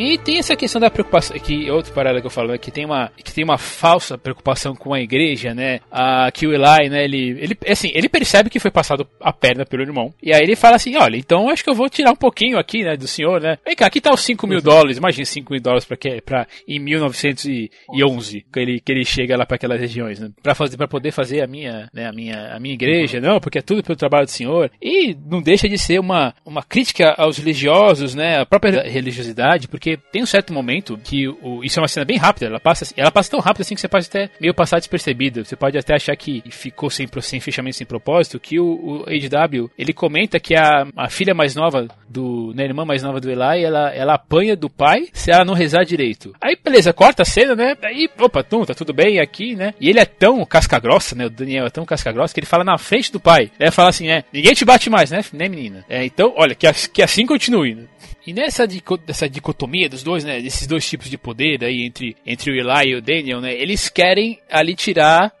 E 0.00 0.16
tem 0.16 0.38
essa 0.38 0.56
questão 0.56 0.80
da 0.80 0.90
preocupação, 0.90 1.38
que 1.38 1.70
outro 1.70 1.92
paralelo 1.92 2.22
que 2.22 2.26
eu 2.26 2.30
falo, 2.30 2.48
né, 2.48 2.56
que 2.56 2.70
tem 2.70 2.86
uma 2.86 3.12
que 3.22 3.34
tem 3.34 3.44
uma 3.44 3.58
falsa 3.58 4.16
preocupação 4.16 4.74
com 4.74 4.94
a 4.94 5.00
igreja, 5.00 5.52
né? 5.54 5.80
A 5.92 6.30
que 6.32 6.46
o 6.46 6.54
Eli, 6.54 6.88
né, 6.88 7.04
ele 7.04 7.38
ele 7.38 7.58
assim, 7.68 7.90
ele 7.92 8.08
percebe 8.08 8.48
que 8.48 8.58
foi 8.58 8.70
passado 8.70 9.06
a 9.20 9.30
perna 9.30 9.66
pelo 9.66 9.82
irmão. 9.82 10.14
E 10.22 10.32
aí 10.32 10.40
ele 10.42 10.56
fala 10.56 10.76
assim: 10.76 10.96
"Olha, 10.96 11.18
então 11.18 11.50
acho 11.50 11.62
que 11.62 11.68
eu 11.68 11.74
vou 11.74 11.90
tirar 11.90 12.12
um 12.12 12.16
pouquinho 12.16 12.58
aqui, 12.58 12.82
né, 12.82 12.96
do 12.96 13.06
senhor, 13.06 13.42
né? 13.42 13.58
Vem 13.62 13.76
cá, 13.76 13.86
aqui 13.88 14.00
tá 14.00 14.10
os 14.10 14.22
5 14.22 14.46
mil 14.46 14.62
dólares, 14.62 14.96
imagina 14.96 15.26
5 15.26 15.52
mil 15.52 15.60
dólares 15.60 15.84
para 15.84 15.98
que 15.98 16.22
para 16.22 16.46
em 16.66 16.78
1911, 16.78 18.46
que 18.50 18.58
ele 18.58 18.80
que 18.80 18.92
ele 18.92 19.04
chega 19.04 19.36
lá 19.36 19.44
para 19.44 19.56
aquelas 19.56 19.78
regiões, 19.78 20.18
né? 20.18 20.30
Para 20.42 20.54
fazer 20.54 20.78
para 20.78 20.88
poder 20.88 21.12
fazer 21.12 21.42
a 21.42 21.46
minha, 21.46 21.90
né, 21.92 22.06
a 22.06 22.12
minha 22.12 22.56
a 22.56 22.58
minha 22.58 22.74
igreja, 22.74 23.20
não, 23.20 23.38
porque 23.38 23.58
é 23.58 23.62
tudo 23.62 23.82
pelo 23.82 23.98
trabalho 23.98 24.24
do 24.24 24.30
senhor. 24.30 24.70
E 24.80 25.14
não 25.26 25.42
deixa 25.42 25.68
de 25.68 25.76
ser 25.76 26.00
uma 26.00 26.34
uma 26.42 26.62
crítica 26.62 27.14
aos 27.18 27.36
religiosos, 27.36 28.14
né, 28.14 28.40
a 28.40 28.46
própria 28.46 28.82
religiosidade, 28.82 29.68
porque 29.68 29.89
porque 29.90 29.96
tem 30.12 30.22
um 30.22 30.26
certo 30.26 30.52
momento 30.52 30.98
que 31.02 31.28
o, 31.28 31.64
isso 31.64 31.78
é 31.78 31.82
uma 31.82 31.88
cena 31.88 32.04
bem 32.04 32.16
rápida, 32.16 32.46
ela 32.46 32.60
passa, 32.60 32.92
ela 32.96 33.10
passa 33.10 33.30
tão 33.30 33.40
rápido 33.40 33.62
assim 33.62 33.74
que 33.74 33.80
você 33.80 33.88
pode 33.88 34.06
até 34.06 34.30
meio 34.40 34.54
passar 34.54 34.78
despercebido. 34.78 35.44
Você 35.44 35.56
pode 35.56 35.78
até 35.78 35.94
achar 35.94 36.14
que 36.16 36.42
ficou 36.50 36.90
sem, 36.90 37.08
sem 37.20 37.40
fechamento, 37.40 37.76
sem 37.76 37.86
propósito, 37.86 38.38
que 38.38 38.60
o, 38.60 38.66
o 38.66 39.04
HW, 39.04 39.70
ele 39.78 39.92
comenta 39.92 40.38
que 40.38 40.54
a, 40.54 40.86
a 40.96 41.08
filha 41.08 41.34
mais 41.34 41.54
nova 41.54 41.88
do, 42.08 42.52
né, 42.54 42.64
a 42.64 42.66
irmã 42.66 42.84
mais 42.84 43.02
nova 43.02 43.20
do 43.20 43.30
Eli, 43.30 43.64
ela, 43.64 43.94
ela 43.94 44.14
apanha 44.14 44.56
do 44.56 44.68
pai 44.68 45.08
se 45.12 45.30
ela 45.30 45.44
não 45.44 45.54
rezar 45.54 45.84
direito. 45.84 46.34
Aí, 46.40 46.56
beleza, 46.62 46.92
corta 46.92 47.22
a 47.22 47.26
cena, 47.26 47.54
né? 47.54 47.76
Aí, 47.82 48.08
opa, 48.18 48.42
tum, 48.42 48.64
tá 48.64 48.74
tudo 48.74 48.92
bem 48.92 49.20
aqui, 49.20 49.56
né? 49.56 49.74
E 49.80 49.88
ele 49.88 50.00
é 50.00 50.04
tão 50.04 50.44
casca-grossa, 50.44 51.14
né? 51.14 51.26
O 51.26 51.30
Daniel 51.30 51.66
é 51.66 51.70
tão 51.70 51.84
casca-grossa 51.84 52.34
que 52.34 52.40
ele 52.40 52.46
fala 52.46 52.64
na 52.64 52.78
frente 52.78 53.12
do 53.12 53.20
pai. 53.20 53.50
Ele 53.58 53.70
fala 53.70 53.88
assim, 53.88 54.08
é, 54.08 54.24
ninguém 54.32 54.54
te 54.54 54.64
bate 54.64 54.90
mais, 54.90 55.10
né, 55.10 55.24
né 55.32 55.48
menina? 55.48 55.84
É, 55.88 56.04
então, 56.04 56.34
olha, 56.36 56.54
que, 56.54 56.66
que 56.90 57.02
assim 57.02 57.26
continue. 57.26 57.74
Né? 57.74 57.84
E 58.26 58.32
nessa 58.32 58.66
dessa 59.06 59.28
dicotomia 59.28 59.69
dos 59.88 60.02
dois, 60.02 60.24
né, 60.24 60.40
desses 60.40 60.66
dois 60.66 60.88
tipos 60.88 61.08
de 61.08 61.16
poder 61.16 61.64
aí 61.64 61.84
entre, 61.84 62.16
entre 62.26 62.50
o 62.50 62.54
Eli 62.54 62.90
e 62.90 62.94
o 62.96 63.02
Daniel, 63.02 63.40
né, 63.40 63.54
eles 63.54 63.88
querem 63.88 64.38
ali 64.50 64.74
tirar 64.74 65.32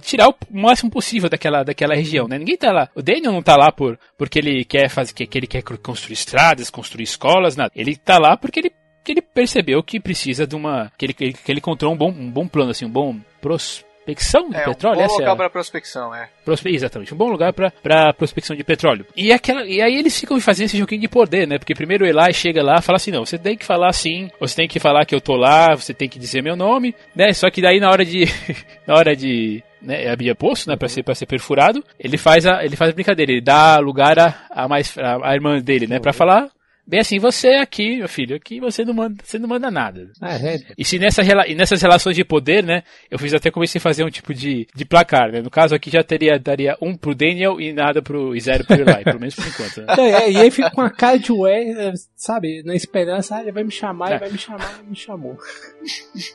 tirar 0.00 0.28
o 0.28 0.34
máximo 0.50 0.90
possível 0.90 1.30
daquela, 1.30 1.62
daquela 1.62 1.94
região, 1.94 2.26
né? 2.26 2.38
Ninguém 2.38 2.56
tá 2.56 2.72
lá. 2.72 2.88
O 2.92 3.00
Daniel 3.00 3.30
não 3.30 3.40
tá 3.40 3.56
lá 3.56 3.70
por 3.70 3.96
porque 4.18 4.40
ele 4.40 4.64
quer 4.64 4.88
fazer 4.88 5.14
que, 5.14 5.24
que 5.24 5.38
ele 5.38 5.46
quer 5.46 5.62
construir 5.62 6.14
estradas, 6.14 6.70
construir 6.70 7.04
escolas, 7.04 7.54
nada. 7.54 7.70
Ele 7.74 7.94
tá 7.94 8.18
lá 8.18 8.36
porque 8.36 8.58
ele 8.58 8.72
que 9.04 9.12
ele 9.12 9.22
percebeu 9.22 9.80
que 9.84 10.00
precisa 10.00 10.44
de 10.44 10.56
uma 10.56 10.90
que 10.98 11.06
ele, 11.06 11.14
que 11.14 11.36
ele 11.46 11.60
encontrou 11.60 11.92
um 11.92 11.96
bom, 11.96 12.10
um 12.10 12.28
bom 12.28 12.48
plano 12.48 12.72
assim, 12.72 12.84
um 12.84 12.90
bom 12.90 13.16
pros, 13.40 13.84
prospecção 14.06 14.48
de 14.48 14.56
é, 14.56 14.64
petróleo? 14.64 15.00
Um 15.00 15.06
bom 15.06 15.12
lugar 15.14 15.32
é 15.32 15.36
para 15.36 15.50
prospecção, 15.50 16.14
é. 16.14 16.28
Prospe... 16.44 16.70
Exatamente, 16.70 17.12
um 17.12 17.16
bom 17.16 17.28
lugar 17.28 17.52
para 17.52 18.12
prospecção 18.12 18.56
de 18.56 18.62
petróleo. 18.62 19.04
E, 19.16 19.32
aquela... 19.32 19.64
e 19.64 19.82
aí 19.82 19.96
eles 19.96 20.18
ficam 20.18 20.40
fazendo 20.40 20.66
esse 20.66 20.78
joguinho 20.78 21.00
de 21.00 21.08
poder, 21.08 21.46
né? 21.46 21.58
Porque 21.58 21.74
primeiro 21.74 22.04
o 22.04 22.08
Eli 22.08 22.32
chega 22.32 22.62
lá 22.62 22.76
e 22.78 22.82
fala 22.82 22.96
assim: 22.96 23.10
não, 23.10 23.26
você 23.26 23.36
tem 23.36 23.56
que 23.56 23.64
falar 23.64 23.88
assim, 23.88 24.30
você 24.38 24.54
tem 24.54 24.68
que 24.68 24.78
falar 24.78 25.04
que 25.04 25.14
eu 25.14 25.20
tô 25.20 25.34
lá, 25.34 25.74
você 25.74 25.92
tem 25.92 26.08
que 26.08 26.18
dizer 26.18 26.42
meu 26.42 26.54
nome, 26.54 26.94
né? 27.14 27.32
Só 27.32 27.50
que 27.50 27.60
daí 27.60 27.80
na 27.80 27.90
hora 27.90 28.04
de. 28.04 28.24
na 28.86 28.94
hora 28.94 29.16
de 29.16 29.62
né, 29.82 30.08
abrir 30.08 30.34
poço, 30.34 30.68
né, 30.68 30.76
para 30.76 30.88
ser 30.88 31.02
para 31.02 31.14
ser 31.14 31.26
perfurado, 31.26 31.84
ele 31.98 32.16
faz 32.16 32.46
a 32.46 32.64
ele 32.64 32.76
faz 32.76 32.90
a 32.90 32.94
brincadeira, 32.94 33.32
ele 33.32 33.40
dá 33.40 33.78
lugar 33.78 34.18
a, 34.18 34.34
a 34.50 34.68
mais 34.68 34.96
a, 34.98 35.30
a 35.30 35.34
irmã 35.34 35.60
dele, 35.60 35.86
né, 35.86 35.98
para 35.98 36.12
falar 36.12 36.48
Bem 36.86 37.00
assim, 37.00 37.18
você 37.18 37.48
aqui, 37.48 37.96
meu 37.96 38.08
filho, 38.08 38.36
aqui 38.36 38.60
você 38.60 38.84
não 38.84 38.94
manda, 38.94 39.16
você 39.24 39.38
não 39.40 39.48
manda 39.48 39.70
nada. 39.72 40.08
Ah, 40.20 40.36
é. 40.36 40.60
E 40.78 40.84
se 40.84 41.00
nessa, 41.00 41.20
e 41.22 41.54
nessas 41.54 41.82
relações 41.82 42.14
de 42.14 42.24
poder, 42.24 42.62
né, 42.62 42.84
eu 43.10 43.18
fiz 43.18 43.34
até 43.34 43.50
comecei 43.50 43.80
a 43.80 43.82
fazer 43.82 44.04
um 44.04 44.10
tipo 44.10 44.32
de, 44.32 44.68
de 44.72 44.84
placar, 44.84 45.32
né? 45.32 45.40
No 45.42 45.50
caso 45.50 45.74
aqui 45.74 45.90
já 45.90 46.04
teria, 46.04 46.38
daria 46.38 46.76
um 46.80 46.96
pro 46.96 47.14
Daniel 47.14 47.60
e 47.60 47.72
nada 47.72 48.00
pro, 48.00 48.36
e 48.36 48.40
zero 48.40 48.64
pro 48.64 48.76
Eli, 48.76 49.02
pelo 49.02 49.18
menos 49.18 49.34
por 49.34 49.46
enquanto. 49.46 49.80
Né? 49.80 49.86
É, 50.16 50.30
e 50.30 50.36
aí 50.38 50.50
fica 50.50 50.70
com 50.70 50.80
a 50.80 50.90
cara 50.90 51.18
de 51.18 51.32
ué, 51.32 51.92
sabe, 52.14 52.62
na 52.62 52.74
esperança, 52.74 53.36
ah, 53.36 53.42
ele 53.42 53.50
vai 53.50 53.64
me 53.64 53.70
chamar, 53.70 54.10
ele 54.10 54.20
vai 54.20 54.30
me 54.30 54.38
chamar, 54.38 54.78
ele 54.78 54.90
me 54.90 54.96
chamou. 54.96 55.36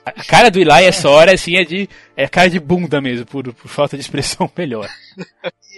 A 0.06 0.24
cara 0.26 0.50
do 0.50 0.60
Eli 0.60 0.86
essa 0.86 1.10
hora, 1.10 1.34
assim, 1.34 1.56
é 1.56 1.64
de, 1.64 1.90
é 2.16 2.28
cara 2.28 2.50
de 2.50 2.60
bunda 2.60 3.00
mesmo, 3.00 3.26
por, 3.26 3.54
por 3.54 3.68
falta 3.68 3.96
de 3.96 4.02
expressão 4.02 4.52
melhor. 4.58 4.90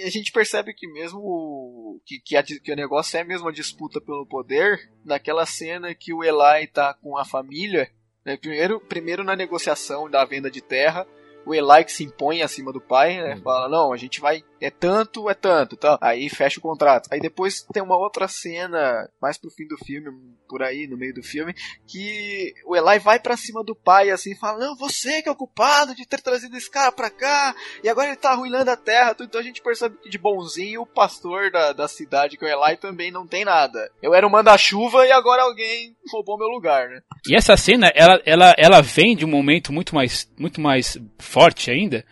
A 0.04 0.10
gente 0.10 0.32
percebe 0.32 0.74
que 0.74 0.88
mesmo 0.88 2.02
que, 2.06 2.20
que, 2.20 2.36
a, 2.36 2.44
que 2.44 2.72
o 2.72 2.76
negócio 2.76 3.18
é 3.18 3.24
mesmo 3.24 3.48
a 3.48 3.52
disputa 3.52 4.02
pelo 4.02 4.26
poder, 4.26 4.92
naquela 5.04 5.46
cena 5.46 5.96
que 5.96 6.14
o 6.14 6.24
Eli 6.24 6.68
tá 6.68 6.94
com 6.94 7.18
a 7.18 7.26
família, 7.26 7.90
né, 8.26 8.38
primeiro, 8.38 8.80
primeiro 8.80 9.24
na 9.24 9.36
negociação 9.36 10.10
da 10.10 10.24
venda 10.26 10.50
de 10.50 10.62
terra, 10.62 11.08
o 11.46 11.54
Eli 11.54 11.84
que 11.84 11.92
se 11.92 12.04
impõe 12.04 12.42
acima 12.42 12.72
do 12.72 12.80
pai, 12.80 13.18
né? 13.18 13.36
Uhum. 13.36 13.42
Fala, 13.42 13.70
não, 13.70 13.92
a 13.92 13.98
gente 13.98 14.22
vai, 14.22 14.44
é 14.62 14.70
tanto, 14.70 15.30
é 15.30 15.34
tanto, 15.34 15.76
tá? 15.76 15.98
Aí 16.02 16.30
fecha 16.30 16.60
o 16.60 16.62
contrato. 16.62 17.10
Aí 17.12 17.20
depois 17.20 17.62
tem 17.74 17.84
uma 17.84 17.98
outra 17.98 18.28
cena, 18.28 19.10
mais 19.22 19.38
pro 19.38 19.52
fim 19.52 19.68
do 19.68 19.78
filme, 19.78 20.10
por 20.54 20.62
aí, 20.62 20.86
no 20.86 20.96
meio 20.96 21.16
do 21.16 21.24
filme, 21.24 21.56
que 21.88 22.54
o 22.64 22.76
Eli 22.76 23.00
vai 23.00 23.20
para 23.20 23.36
cima 23.36 23.64
do 23.64 23.74
pai, 23.74 24.12
assim, 24.12 24.36
fala, 24.36 24.60
não, 24.60 24.76
você 24.76 25.20
que 25.20 25.28
é 25.28 25.32
o 25.32 25.36
culpado 25.36 25.96
de 25.96 26.06
ter 26.06 26.22
trazido 26.22 26.56
esse 26.56 26.70
cara 26.70 26.92
pra 26.92 27.10
cá, 27.10 27.56
e 27.84 27.90
agora 27.90 28.10
ele 28.10 28.18
tá 28.18 28.30
arruinando 28.30 28.70
a 28.70 28.78
terra, 28.78 29.16
então 29.20 29.42
a 29.42 29.44
gente 29.44 29.64
percebe 29.64 29.98
que 29.98 30.12
de 30.12 30.18
bonzinho 30.20 30.84
o 30.84 30.86
pastor 30.86 31.50
da, 31.50 31.74
da 31.74 31.88
cidade, 31.88 32.38
que 32.38 32.46
é 32.46 32.56
o 32.56 32.66
Eli, 32.66 32.78
também 32.78 33.10
não 33.10 33.26
tem 33.26 33.44
nada. 33.44 33.90
Eu 34.00 34.14
era 34.14 34.28
o 34.28 34.30
manda-chuva 34.30 35.08
e 35.08 35.12
agora 35.12 35.42
alguém 35.42 35.98
roubou 36.12 36.38
meu 36.38 36.50
lugar, 36.50 36.88
né? 36.88 37.02
E 37.28 37.36
essa 37.36 37.58
cena, 37.58 37.92
ela, 37.96 38.22
ela, 38.24 38.54
ela 38.56 38.82
vem 38.84 39.16
de 39.16 39.26
um 39.26 39.30
momento 39.30 39.74
muito 39.74 39.96
mais, 39.96 40.32
muito 40.38 40.62
mais 40.62 41.00
forte 41.18 41.72
ainda, 41.72 42.06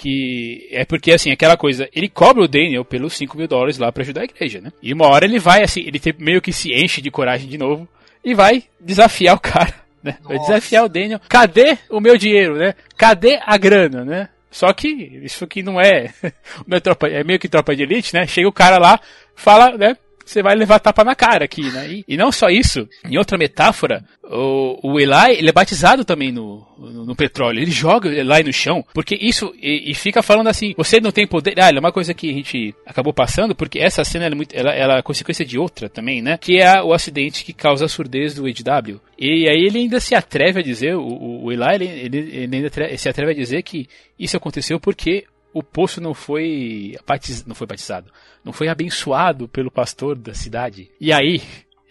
que 0.00 0.66
é 0.70 0.82
porque, 0.86 1.12
assim, 1.12 1.30
aquela 1.30 1.58
coisa, 1.58 1.86
ele 1.94 2.08
cobra 2.08 2.42
o 2.42 2.48
Daniel 2.48 2.86
pelos 2.86 3.12
5 3.12 3.36
mil 3.36 3.46
dólares 3.46 3.76
lá 3.76 3.92
para 3.92 4.02
ajudar 4.02 4.22
a 4.22 4.24
igreja, 4.24 4.58
né? 4.58 4.72
E 4.82 4.94
uma 4.94 5.06
hora 5.06 5.26
ele 5.26 5.38
vai, 5.38 5.62
assim, 5.62 5.80
ele 5.80 6.00
meio 6.18 6.40
que 6.40 6.54
se 6.54 6.72
enche 6.72 7.02
de 7.02 7.10
coragem 7.10 7.46
de 7.46 7.58
novo 7.58 7.86
e 8.24 8.32
vai 8.32 8.64
desafiar 8.80 9.36
o 9.36 9.40
cara, 9.40 9.74
né? 10.02 10.16
Vai 10.22 10.38
desafiar 10.38 10.86
o 10.86 10.88
Daniel. 10.88 11.20
Cadê 11.28 11.76
o 11.90 12.00
meu 12.00 12.16
dinheiro, 12.16 12.56
né? 12.56 12.74
Cadê 12.96 13.38
a 13.44 13.58
grana, 13.58 14.02
né? 14.02 14.30
Só 14.50 14.72
que 14.72 14.88
isso 14.88 15.44
aqui 15.44 15.62
não 15.62 15.78
é, 15.78 16.14
não 16.66 16.78
é, 16.78 16.80
tropa, 16.80 17.06
é 17.06 17.22
meio 17.22 17.38
que 17.38 17.48
tropa 17.48 17.76
de 17.76 17.82
elite, 17.82 18.14
né? 18.14 18.26
Chega 18.26 18.48
o 18.48 18.52
cara 18.52 18.78
lá, 18.78 18.98
fala, 19.36 19.76
né? 19.76 19.98
Você 20.30 20.42
vai 20.42 20.54
levar 20.54 20.78
tapa 20.78 21.02
na 21.02 21.14
cara 21.14 21.44
aqui, 21.44 21.70
né? 21.70 21.88
E, 21.90 22.04
e, 22.06 22.16
não 22.16 22.30
só 22.30 22.48
isso, 22.48 22.88
em 23.04 23.18
outra 23.18 23.36
metáfora, 23.36 24.04
o, 24.22 24.78
o 24.82 25.00
Eli, 25.00 25.38
ele 25.38 25.48
é 25.48 25.52
batizado 25.52 26.04
também 26.04 26.30
no, 26.30 26.64
no, 26.78 27.04
no 27.06 27.16
petróleo. 27.16 27.60
Ele 27.60 27.70
joga 27.70 28.08
o 28.08 28.12
Eli 28.12 28.44
no 28.44 28.52
chão, 28.52 28.84
porque 28.94 29.18
isso, 29.20 29.52
e, 29.60 29.90
e, 29.90 29.94
fica 29.94 30.22
falando 30.22 30.48
assim, 30.48 30.72
você 30.76 31.00
não 31.00 31.10
tem 31.10 31.26
poder. 31.26 31.54
Ah, 31.58 31.70
é 31.70 31.78
uma 31.78 31.92
coisa 31.92 32.14
que 32.14 32.30
a 32.30 32.32
gente 32.32 32.74
acabou 32.86 33.12
passando, 33.12 33.54
porque 33.54 33.78
essa 33.78 34.04
cena 34.04 34.26
é, 34.26 34.30
muito, 34.30 34.54
ela, 34.54 34.72
ela 34.72 34.98
é 34.98 35.02
consequência 35.02 35.44
de 35.44 35.58
outra 35.58 35.88
também, 35.88 36.22
né? 36.22 36.38
Que 36.38 36.58
é 36.58 36.80
o 36.82 36.92
acidente 36.92 37.44
que 37.44 37.52
causa 37.52 37.84
a 37.84 37.88
surdez 37.88 38.34
do 38.34 38.44
HW. 38.44 39.00
E 39.18 39.48
aí 39.48 39.64
ele 39.66 39.78
ainda 39.78 39.98
se 39.98 40.14
atreve 40.14 40.60
a 40.60 40.62
dizer, 40.62 40.94
o, 40.94 41.44
o 41.44 41.52
Eli, 41.52 41.74
ele, 41.74 41.86
ele, 41.86 42.18
ele 42.18 42.56
ainda 42.56 42.96
se 42.96 43.08
atreve 43.08 43.32
a 43.32 43.34
dizer 43.34 43.62
que 43.62 43.88
isso 44.18 44.36
aconteceu 44.36 44.78
porque 44.78 45.24
o 45.52 45.62
poço 45.62 46.00
não 46.00 46.14
foi, 46.14 46.96
batiz, 47.06 47.44
não 47.44 47.54
foi 47.54 47.66
batizado, 47.66 48.12
não 48.44 48.52
foi 48.52 48.68
abençoado 48.68 49.48
pelo 49.48 49.70
pastor 49.70 50.16
da 50.16 50.34
cidade. 50.34 50.90
E 51.00 51.12
aí, 51.12 51.42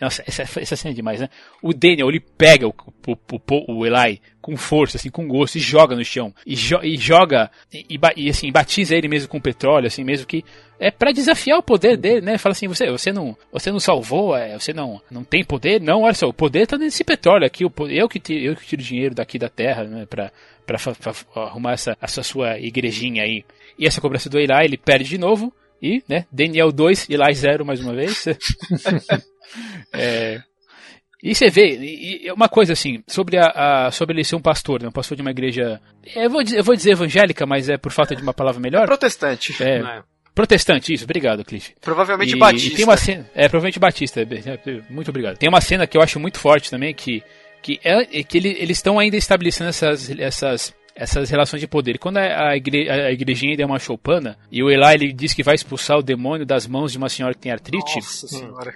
nossa, 0.02 0.24
essa, 0.26 0.44
essa 0.44 0.76
cena 0.76 0.94
é 0.94 0.96
demais, 0.96 1.20
né? 1.20 1.30
O 1.62 1.74
Daniel, 1.74 2.10
ele 2.10 2.20
pega 2.20 2.68
o, 2.68 2.74
o, 3.08 3.14
o, 3.14 3.74
o 3.80 3.86
Eli 3.86 4.22
com 4.42 4.56
força, 4.56 4.98
assim, 4.98 5.10
com 5.10 5.28
gosto, 5.28 5.58
e 5.58 5.60
joga 5.60 5.96
no 5.96 6.04
chão. 6.04 6.34
E, 6.46 6.56
jo 6.56 6.80
e 6.82 6.98
joga, 6.98 7.52
e, 7.74 8.00
e, 8.16 8.30
assim, 8.30 8.52
batiza 8.52 8.96
ele 8.96 9.08
mesmo 9.08 9.28
com 9.28 9.40
petróleo, 9.40 9.88
assim, 9.88 10.04
mesmo 10.04 10.26
que. 10.26 10.44
É 10.80 10.90
para 10.90 11.12
desafiar 11.12 11.60
o 11.60 11.64
poder 11.64 11.98
dele, 11.98 12.22
né? 12.22 12.38
Fala 12.38 12.54
assim, 12.54 12.68
você, 12.68 12.90
você 12.90 13.12
não, 13.12 13.36
você 13.52 13.70
não 13.70 13.82
salvou, 13.82 14.36
é, 14.36 14.58
você 14.58 14.72
não, 14.72 15.02
não 15.12 15.26
tem 15.26 15.44
poder? 15.44 15.82
Não, 15.82 16.04
olha 16.04 16.14
só, 16.14 16.28
o 16.28 16.34
poder 16.34 16.66
tá 16.66 16.78
nesse 16.78 17.04
petróleo 17.04 17.46
aqui, 17.46 17.66
o, 17.66 17.72
eu 17.90 18.08
que 18.08 18.20
tiro, 18.20 18.40
eu 18.40 18.56
que 18.56 18.66
tiro 18.66 18.82
dinheiro 18.82 19.14
daqui 19.14 19.38
da 19.38 19.50
terra, 19.50 19.84
né? 19.84 20.06
Pra 20.06 20.32
arrumar 21.36 21.74
essa, 21.74 21.98
essa 22.02 22.24
sua 22.24 22.58
igrejinha 22.58 23.24
aí. 23.24 23.44
E 23.78 23.86
essa 23.86 24.00
cobrança 24.00 24.30
do 24.30 24.40
Eli, 24.40 24.64
ele 24.64 24.78
perde 24.78 25.10
de 25.10 25.18
novo. 25.18 25.54
E, 25.82 26.04
né, 26.08 26.26
Daniel 26.32 26.72
2, 26.72 27.10
Eli 27.10 27.34
0 27.34 27.66
mais 27.66 27.80
uma 27.80 27.94
vez. 27.94 28.26
é, 29.94 30.42
e 31.22 31.36
você 31.36 31.50
vê, 31.50 31.78
e 31.78 32.32
uma 32.32 32.48
coisa 32.48 32.72
assim, 32.72 33.04
sobre, 33.06 33.38
a, 33.38 33.88
a, 33.88 33.92
sobre 33.92 34.16
ele 34.16 34.24
ser 34.24 34.38
um 34.38 34.42
pastor, 34.42 34.82
né, 34.82 34.88
um 34.88 34.92
pastor 34.92 35.18
de 35.18 35.22
uma 35.22 35.32
igreja. 35.32 35.82
Eu 36.16 36.30
vou, 36.30 36.42
eu 36.42 36.64
vou 36.64 36.76
dizer 36.76 36.92
evangélica, 36.92 37.46
mas 37.46 37.68
é 37.68 37.78
por 37.78 37.92
falta 37.92 38.16
de 38.16 38.24
uma 38.24 38.34
palavra 38.34 38.62
melhor. 38.62 38.86
Protestante. 38.86 39.62
É, 39.62 39.80
é. 39.80 40.04
Protestante, 40.34 40.94
isso, 40.94 41.04
obrigado, 41.04 41.44
Cliff. 41.44 41.76
Provavelmente 41.82 42.36
e, 42.36 42.40
batista. 42.40 42.74
E 42.74 42.76
tem 42.76 42.86
uma 42.86 42.96
cena, 42.96 43.30
é, 43.36 43.50
provavelmente 43.50 43.80
batista, 43.80 44.22
é, 44.22 44.26
muito 44.90 45.10
obrigado. 45.10 45.38
Tem 45.38 45.50
uma 45.50 45.60
cena 45.60 45.86
que 45.86 45.98
eu 45.98 46.02
acho 46.02 46.20
muito 46.22 46.40
forte 46.40 46.72
também, 46.72 46.94
que, 46.94 47.22
que, 47.62 47.78
é, 47.84 48.24
que 48.24 48.38
ele, 48.38 48.56
eles 48.58 48.78
estão 48.78 48.98
ainda 48.98 49.18
estabelecendo 49.18 49.70
essas, 49.70 50.10
essas 50.18 50.74
essas 51.00 51.30
relações 51.30 51.62
de 51.62 51.68
poder. 51.68 51.98
Quando 51.98 52.18
a, 52.18 52.58
igre, 52.58 52.90
a 52.90 53.10
igrejinha 53.10 53.54
ainda 53.54 53.64
é 53.64 53.66
uma 53.66 53.80
choupana, 53.80 54.38
e 54.52 54.62
o 54.62 54.70
Eli 54.70 54.94
ele 54.94 55.14
diz 55.14 55.34
que 55.34 55.42
vai 55.42 55.56
expulsar 55.56 55.98
o 55.98 56.04
demônio 56.04 56.46
das 56.46 56.68
mãos 56.68 56.92
de 56.92 56.98
uma 56.98 57.08
senhora 57.08 57.34
que 57.34 57.40
tem 57.40 57.52
artrite. 57.52 57.96
Nossa 57.96 58.28
senhora. 58.28 58.74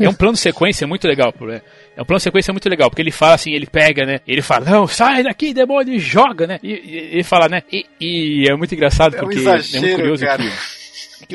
é 0.00 0.08
um 0.08 0.14
plano 0.14 0.34
de 0.34 0.40
sequência 0.40 0.86
muito 0.88 1.06
legal, 1.06 1.32
né? 1.42 1.62
É 1.96 2.02
um 2.02 2.04
plano 2.04 2.18
de 2.18 2.24
sequência 2.24 2.52
muito 2.52 2.68
legal, 2.68 2.90
porque 2.90 3.00
ele 3.00 3.12
fala 3.12 3.34
assim, 3.34 3.52
ele 3.52 3.66
pega, 3.66 4.04
né? 4.04 4.20
Ele 4.26 4.42
fala, 4.42 4.68
não, 4.68 4.88
sai 4.88 5.22
daqui, 5.22 5.54
demônio, 5.54 5.94
e 5.94 6.00
joga, 6.00 6.48
né? 6.48 6.58
E, 6.62 6.72
e 6.72 6.96
ele 7.12 7.24
fala, 7.24 7.48
né? 7.48 7.62
E, 7.70 7.86
e, 8.00 8.48
é 8.48 8.56
muito 8.56 8.74
engraçado, 8.74 9.14
é 9.14 9.18
um 9.18 9.22
porque 9.22 9.38
exagero, 9.38 9.76
é 9.76 9.80
muito 9.86 10.00
curioso 10.00 10.24
cara. 10.24 10.42
que 10.42 10.79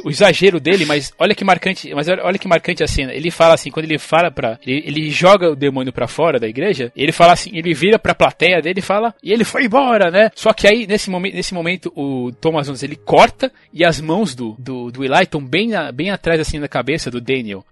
o 0.03 0.09
exagero 0.09 0.59
dele, 0.59 0.85
mas 0.85 1.13
olha 1.17 1.35
que 1.35 1.43
marcante, 1.43 1.93
mas 1.93 2.07
olha 2.07 2.37
que 2.37 2.47
marcante 2.47 2.83
a 2.83 2.87
cena. 2.87 3.13
Ele 3.13 3.31
fala 3.31 3.53
assim, 3.53 3.71
quando 3.71 3.85
ele 3.85 3.97
fala 3.97 4.31
para 4.31 4.59
ele, 4.65 4.83
ele, 4.85 5.09
joga 5.09 5.51
o 5.51 5.55
demônio 5.55 5.93
para 5.93 6.07
fora 6.07 6.39
da 6.39 6.47
igreja, 6.47 6.91
ele 6.95 7.11
fala 7.11 7.33
assim, 7.33 7.51
ele 7.53 7.73
vira 7.73 7.97
pra 7.97 8.15
plateia 8.15 8.61
dele 8.61 8.79
e 8.79 8.83
fala, 8.83 9.13
e 9.23 9.31
ele 9.31 9.43
foi 9.43 9.65
embora, 9.65 10.11
né? 10.11 10.31
Só 10.35 10.53
que 10.53 10.67
aí 10.67 10.87
nesse 10.87 11.09
momento, 11.09 11.35
nesse 11.35 11.53
momento 11.53 11.91
o 11.95 12.31
Thomas 12.33 12.67
Jones 12.67 12.83
ele 12.83 12.95
corta 12.95 13.51
e 13.73 13.83
as 13.83 13.99
mãos 13.99 14.35
do 14.35 14.55
do, 14.57 14.91
do 14.91 15.03
Eli 15.03 15.23
estão 15.23 15.43
bem 15.43 15.69
na, 15.69 15.91
bem 15.91 16.09
atrás 16.09 16.39
assim 16.39 16.59
da 16.59 16.67
cabeça 16.67 17.11
do 17.11 17.21
Daniel. 17.21 17.65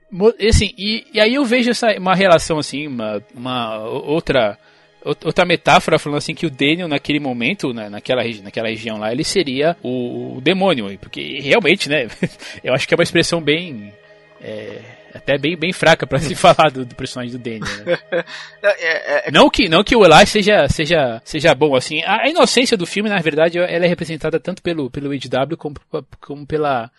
Assim, 0.47 0.74
e, 0.78 1.05
e 1.14 1.20
aí 1.20 1.34
eu 1.34 1.45
vejo 1.45 1.72
essa 1.72 1.91
uma 1.97 2.16
relação 2.16 2.59
assim, 2.59 2.88
uma, 2.88 3.22
uma 3.36 3.80
outra 3.88 4.57
outra 5.04 5.45
metáfora 5.45 5.99
falando 5.99 6.18
assim 6.18 6.34
que 6.34 6.45
o 6.45 6.49
Daniel 6.49 6.88
naquele 6.88 7.20
momento, 7.20 7.74
né, 7.74 7.89
naquela, 7.89 8.24
naquela 8.41 8.70
região 8.70 8.97
lá, 8.97 9.12
ele 9.12 9.24
seria 9.24 9.76
o, 9.84 10.38
o, 10.38 10.41
demônio, 10.41 10.97
porque 10.99 11.39
realmente, 11.41 11.89
né, 11.89 12.08
eu 12.64 12.74
acho 12.74 12.88
que 12.88 12.93
é 12.93 12.97
uma 12.97 13.04
expressão 13.04 13.41
bem 13.41 13.93
é, 14.41 14.80
até 15.14 15.38
bem, 15.38 15.56
bem 15.56 15.72
fraca 15.72 16.08
para 16.08 16.20
se 16.20 16.34
falar 16.36 16.72
do, 16.72 16.86
do, 16.86 16.95
personagem 16.95 17.32
do 17.32 17.39
Daniel. 17.39 17.86
Né? 17.86 17.97
É, 18.64 18.68
é, 18.68 19.28
é, 19.28 19.32
não 19.32 19.49
que 19.49 19.68
não 19.68 19.84
que 19.84 19.95
o 19.95 20.06
Eli 20.06 20.26
seja 20.26 20.68
seja 20.70 21.22
seja 21.26 21.54
bom 21.54 21.76
assim, 21.76 22.01
a, 22.04 22.24
a, 22.24 22.30
inocência 22.30 22.78
do 22.78 22.86
filme 22.86 23.10
na 23.10 23.20
verdade 23.20 23.58
ela 23.58 23.86
é 23.86 23.88
representada 23.88 24.39
tanto 24.39 24.62
pelo 24.62 24.89
pelo 24.89 25.10
HW 25.10 25.58
como, 25.58 25.76
como 26.22 26.47
pela 26.47 26.89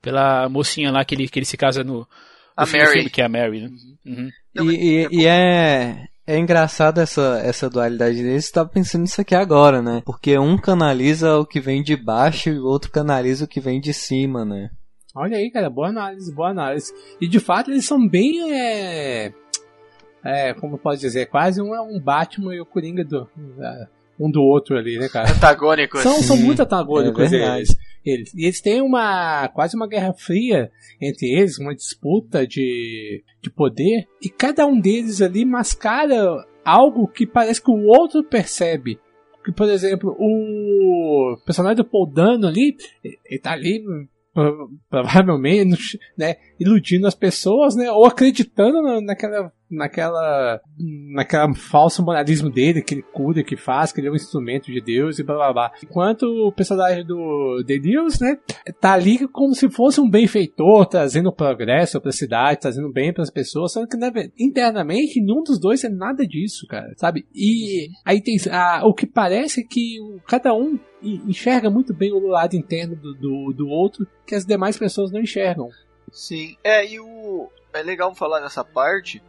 pela 0.00 0.48
mocinha 0.48 0.90
lá 0.90 1.04
que 1.04 1.14
ele 1.14 1.28
que 1.28 1.38
ele 1.38 1.46
se 1.46 1.56
casa 1.56 1.84
no, 1.84 1.98
no 1.98 2.08
a 2.56 2.64
Mary. 2.64 2.92
filme 2.92 3.10
que 3.10 3.20
é 3.20 3.24
a 3.26 3.28
Mary, 3.28 3.60
né? 3.60 3.70
Uhum. 4.06 4.30
E, 4.54 5.06
e, 5.12 5.22
e, 5.22 5.26
é 5.26 6.08
é 6.26 6.38
engraçado 6.38 7.00
essa, 7.00 7.40
essa 7.44 7.68
dualidade 7.68 8.22
deles, 8.22 8.46
você 8.46 8.52
tá 8.52 8.64
pensando 8.64 9.02
nisso 9.02 9.20
aqui 9.20 9.34
agora, 9.34 9.82
né? 9.82 10.02
Porque 10.04 10.38
um 10.38 10.56
canaliza 10.56 11.36
o 11.36 11.46
que 11.46 11.60
vem 11.60 11.82
de 11.82 11.96
baixo 11.96 12.48
e 12.48 12.58
o 12.58 12.66
outro 12.66 12.90
canaliza 12.90 13.44
o 13.44 13.48
que 13.48 13.60
vem 13.60 13.80
de 13.80 13.92
cima, 13.92 14.44
né? 14.44 14.70
Olha 15.14 15.36
aí, 15.36 15.50
cara, 15.50 15.68
boa 15.68 15.88
análise, 15.88 16.34
boa 16.34 16.50
análise. 16.50 16.92
E 17.20 17.28
de 17.28 17.38
fato 17.38 17.70
eles 17.70 17.84
são 17.84 18.08
bem. 18.08 18.54
É, 18.54 19.32
é 20.24 20.54
como 20.54 20.78
pode 20.78 21.00
dizer, 21.00 21.26
quase 21.26 21.60
um, 21.60 21.74
um 21.74 22.00
Batman 22.00 22.54
e 22.54 22.60
o 22.60 22.66
Coringa 22.66 23.04
do. 23.04 23.28
É, 23.60 23.86
um 24.18 24.30
do 24.30 24.42
outro 24.42 24.78
ali, 24.78 24.98
né, 24.98 25.08
cara? 25.08 25.28
Antagônicos. 25.36 26.00
São, 26.00 26.22
são 26.22 26.36
muito 26.36 26.62
antagônicos 26.62 27.32
é 27.32 27.56
eles 27.56 27.76
eles. 28.04 28.32
E 28.34 28.44
eles 28.44 28.60
têm 28.60 28.80
uma 28.80 29.48
quase 29.48 29.76
uma 29.76 29.88
guerra 29.88 30.12
fria 30.14 30.70
entre 31.00 31.26
eles, 31.30 31.58
uma 31.58 31.74
disputa 31.74 32.46
de, 32.46 33.22
de 33.40 33.50
poder, 33.50 34.06
e 34.20 34.28
cada 34.28 34.66
um 34.66 34.78
deles 34.78 35.20
ali 35.20 35.44
mascara 35.44 36.44
algo 36.64 37.08
que 37.08 37.26
parece 37.26 37.62
que 37.62 37.70
o 37.70 37.86
outro 37.86 38.22
percebe. 38.24 38.98
Que, 39.44 39.50
por 39.50 39.68
exemplo, 39.68 40.14
o 40.18 41.36
personagem 41.44 41.76
do 41.76 41.84
Paul 41.84 42.06
Dano 42.06 42.46
ali, 42.46 42.76
ele 43.02 43.40
tá 43.40 43.52
ali 43.52 43.82
provavelmente, 44.88 45.98
né, 46.16 46.36
iludindo 46.62 47.06
as 47.06 47.14
pessoas, 47.14 47.74
né, 47.76 47.90
ou 47.90 48.06
acreditando 48.06 48.80
naquela 49.00 49.52
naquela 49.72 50.60
naquela 51.14 51.54
falso 51.54 52.04
moralismo 52.04 52.50
dele, 52.50 52.82
que 52.82 52.94
ele 52.94 53.02
cura, 53.02 53.42
que 53.42 53.56
faz, 53.56 53.90
que 53.90 54.00
ele 54.00 54.08
é 54.08 54.10
um 54.10 54.14
instrumento 54.16 54.70
de 54.70 54.80
Deus 54.80 55.18
e 55.18 55.24
blá 55.24 55.34
blá 55.36 55.52
blá. 55.52 55.72
Enquanto 55.82 56.24
o 56.24 56.52
personagem 56.52 57.04
do 57.04 57.64
The 57.66 57.78
Deus, 57.78 58.20
né, 58.20 58.36
tá 58.80 58.92
ali 58.92 59.26
como 59.28 59.54
se 59.54 59.70
fosse 59.70 60.00
um 60.00 60.08
benfeitor, 60.08 60.86
trazendo 60.86 61.32
progresso 61.32 62.00
para 62.00 62.10
a 62.10 62.12
cidade, 62.12 62.60
trazendo 62.60 62.92
bem 62.92 63.12
para 63.12 63.22
as 63.22 63.30
pessoas, 63.30 63.72
só 63.72 63.86
que 63.86 63.96
né, 63.96 64.10
internamente 64.38 65.20
nenhum 65.20 65.42
dos 65.42 65.58
dois 65.58 65.82
é 65.84 65.88
nada 65.88 66.26
disso, 66.26 66.66
cara, 66.66 66.92
sabe? 66.96 67.24
E 67.34 67.88
aí 68.04 68.20
tem 68.20 68.36
a, 68.50 68.82
o 68.84 68.92
que 68.92 69.06
parece 69.06 69.66
que 69.66 69.96
cada 70.28 70.54
um 70.54 70.78
enxerga 71.02 71.70
muito 71.70 71.94
bem 71.94 72.12
o 72.12 72.26
lado 72.28 72.54
interno 72.54 72.94
do, 72.94 73.14
do, 73.14 73.52
do 73.52 73.68
outro 73.68 74.06
que 74.26 74.34
as 74.34 74.44
demais 74.44 74.78
pessoas 74.78 75.10
não 75.10 75.20
enxergam. 75.20 75.68
Sim, 76.12 76.56
é, 76.62 76.86
e 76.86 77.00
o. 77.00 77.50
É 77.72 77.82
legal 77.82 78.14
falar 78.14 78.40
nessa 78.40 78.62
parte, 78.62 79.22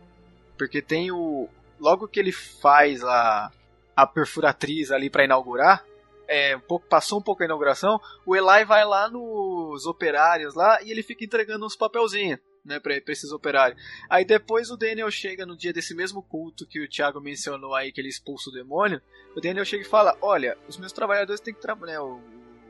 porque 0.57 0.81
tem 0.81 1.11
o. 1.11 1.49
Logo 1.79 2.07
que 2.07 2.19
ele 2.19 2.31
faz 2.31 3.03
a, 3.03 3.51
a 3.95 4.05
perfuratriz 4.05 4.91
ali 4.91 5.09
para 5.09 5.23
inaugurar, 5.23 5.83
é, 6.27 6.55
um 6.55 6.59
pouco, 6.59 6.85
passou 6.87 7.19
um 7.19 7.21
pouco 7.21 7.41
a 7.41 7.45
inauguração, 7.45 7.99
o 8.25 8.35
Eli 8.35 8.65
vai 8.65 8.85
lá 8.85 9.09
nos 9.09 9.85
operários 9.85 10.55
lá 10.55 10.81
e 10.81 10.91
ele 10.91 11.03
fica 11.03 11.23
entregando 11.25 11.65
uns 11.65 11.75
papelzinhos. 11.75 12.39
né, 12.63 12.79
pra, 12.79 12.99
pra 13.01 13.11
esses 13.11 13.31
operários. 13.31 13.81
Aí 14.09 14.23
depois 14.23 14.71
o 14.71 14.77
Daniel 14.77 15.11
chega 15.11 15.45
no 15.45 15.57
dia 15.57 15.73
desse 15.73 15.93
mesmo 15.93 16.23
culto 16.23 16.65
que 16.65 16.81
o 16.81 16.89
Thiago 16.89 17.19
mencionou 17.19 17.75
aí, 17.75 17.91
que 17.91 17.99
ele 17.99 18.09
expulsa 18.09 18.49
o 18.49 18.53
demônio. 18.53 19.01
O 19.35 19.41
Daniel 19.41 19.65
chega 19.65 19.83
e 19.83 19.87
fala: 19.87 20.17
Olha, 20.21 20.57
os 20.67 20.77
meus 20.77 20.93
trabalhadores 20.93 21.41
têm 21.41 21.53
que 21.53 21.61
trabalhar. 21.61 21.93
Né, 21.93 21.99
o, 21.99 22.21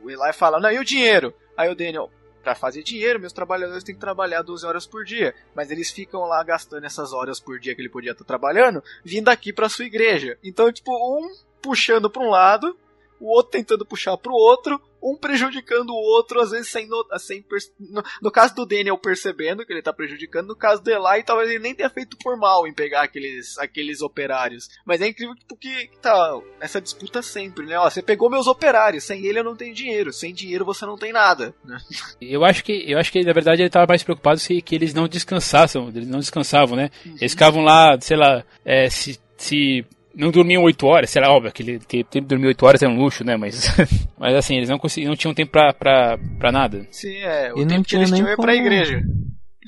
o 0.02 0.10
Eli 0.10 0.32
fala: 0.32 0.60
Não, 0.60 0.70
e 0.70 0.78
o 0.78 0.84
dinheiro? 0.84 1.34
Aí 1.56 1.70
o 1.70 1.76
Daniel, 1.76 2.10
para 2.44 2.54
fazer 2.54 2.82
dinheiro, 2.82 3.18
meus 3.18 3.32
trabalhadores 3.32 3.82
têm 3.82 3.94
que 3.94 4.00
trabalhar 4.00 4.42
12 4.42 4.66
horas 4.66 4.86
por 4.86 5.04
dia, 5.04 5.34
mas 5.54 5.70
eles 5.70 5.90
ficam 5.90 6.20
lá 6.20 6.42
gastando 6.44 6.84
essas 6.84 7.12
horas 7.12 7.40
por 7.40 7.58
dia 7.58 7.74
que 7.74 7.80
ele 7.80 7.88
podia 7.88 8.12
estar 8.12 8.24
trabalhando, 8.24 8.84
vindo 9.02 9.30
aqui 9.30 9.52
para 9.52 9.68
sua 9.68 9.86
igreja. 9.86 10.38
Então, 10.44 10.70
tipo, 10.70 10.92
um 10.92 11.34
puxando 11.62 12.10
para 12.10 12.22
um 12.22 12.28
lado, 12.28 12.76
o 13.20 13.28
outro 13.28 13.52
tentando 13.52 13.86
puxar 13.86 14.16
para 14.16 14.32
o 14.32 14.36
outro, 14.36 14.80
um 15.04 15.16
prejudicando 15.16 15.90
o 15.90 15.94
outro, 15.94 16.40
às 16.40 16.50
vezes 16.50 16.68
sem, 16.68 16.88
no, 16.88 17.06
sem 17.18 17.44
no, 17.78 18.02
no, 18.22 18.30
caso 18.30 18.54
do 18.54 18.64
Daniel 18.64 18.96
percebendo 18.96 19.64
que 19.64 19.72
ele 19.72 19.82
tá 19.82 19.92
prejudicando, 19.92 20.48
no 20.48 20.56
caso 20.56 20.82
do 20.82 20.90
Eli, 20.90 21.22
talvez 21.22 21.50
ele 21.50 21.58
nem 21.58 21.74
tenha 21.74 21.90
feito 21.90 22.16
por 22.16 22.38
mal 22.38 22.66
em 22.66 22.72
pegar 22.72 23.02
aqueles, 23.02 23.58
aqueles 23.58 24.00
operários. 24.00 24.68
Mas 24.84 25.02
é 25.02 25.08
incrível 25.08 25.34
porque 25.46 25.90
tá 26.00 26.40
essa 26.58 26.80
disputa 26.80 27.20
sempre, 27.20 27.66
né? 27.66 27.78
Ó, 27.78 27.88
você 27.88 28.00
pegou 28.00 28.30
meus 28.30 28.46
operários, 28.46 29.04
sem 29.04 29.26
ele 29.26 29.40
eu 29.40 29.44
não 29.44 29.56
tenho 29.56 29.74
dinheiro, 29.74 30.10
sem 30.10 30.32
dinheiro 30.32 30.64
você 30.64 30.86
não 30.86 30.96
tem 30.96 31.12
nada, 31.12 31.54
né? 31.64 31.78
Eu 32.20 32.44
acho 32.44 32.64
que 32.64 32.90
eu 32.90 32.98
acho 32.98 33.12
que 33.12 33.22
na 33.22 33.32
verdade 33.32 33.62
ele 33.62 33.70
tava 33.70 33.86
mais 33.86 34.02
preocupado 34.02 34.40
se 34.40 34.60
que 34.62 34.74
eles 34.74 34.94
não 34.94 35.06
descansassem, 35.06 35.86
eles 35.88 36.08
não 36.08 36.18
descansavam, 36.18 36.76
né? 36.76 36.90
Uhum. 37.04 37.16
Eles 37.20 37.32
ficavam 37.32 37.62
lá, 37.62 38.00
sei 38.00 38.16
lá, 38.16 38.44
é, 38.64 38.88
se 38.88 39.20
se 39.36 39.84
não 40.16 40.30
dormiam 40.30 40.62
8 40.62 40.86
horas, 40.86 41.10
será 41.10 41.30
óbvio, 41.30 41.48
aquele 41.48 41.78
tempo 41.78 42.10
de 42.12 42.20
dormir 42.20 42.46
8 42.48 42.66
horas 42.66 42.82
é 42.82 42.88
um 42.88 42.96
luxo, 42.96 43.24
né? 43.24 43.36
Mas, 43.36 43.66
mas 44.18 44.34
assim, 44.34 44.56
eles 44.56 44.68
não, 44.68 44.78
conseguiam, 44.78 45.10
não 45.10 45.16
tinham 45.16 45.34
tempo 45.34 45.52
pra, 45.52 45.72
pra, 45.72 46.18
pra 46.38 46.52
nada. 46.52 46.86
Sim, 46.90 47.16
é. 47.16 47.52
O 47.52 47.60
e 47.60 47.66
tempo 47.66 47.86
que 47.86 47.96
eles 47.96 48.10
tinham 48.10 48.28
é 48.28 48.36
pra 48.36 48.54
igreja. 48.54 49.02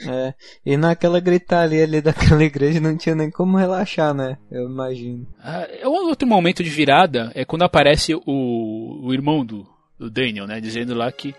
É, 0.07 0.35
e 0.65 0.77
naquela 0.77 1.19
gritaria 1.21 1.83
ali 1.83 2.03
daquela 2.03 2.43
igreja 2.45 2.81
não 2.81 2.97
tinha 2.97 3.15
nem 3.15 3.31
como 3.31 3.57
relaxar, 3.57 4.13
né? 4.13 4.37
Eu 4.51 4.69
imagino. 4.69 5.27
Ah, 5.43 5.67
é 5.71 5.89
outro 5.89 6.29
momento 6.29 6.63
de 6.63 6.69
virada 6.69 7.33
é 7.35 7.45
quando 7.45 7.63
aparece 7.63 8.15
o, 8.15 8.21
o 8.27 9.15
irmão 9.15 9.45
do, 9.45 9.67
do 9.99 10.11
Daniel, 10.11 10.47
né? 10.47 10.61
Dizendo 10.61 10.95
lá 10.95 11.11
que, 11.11 11.35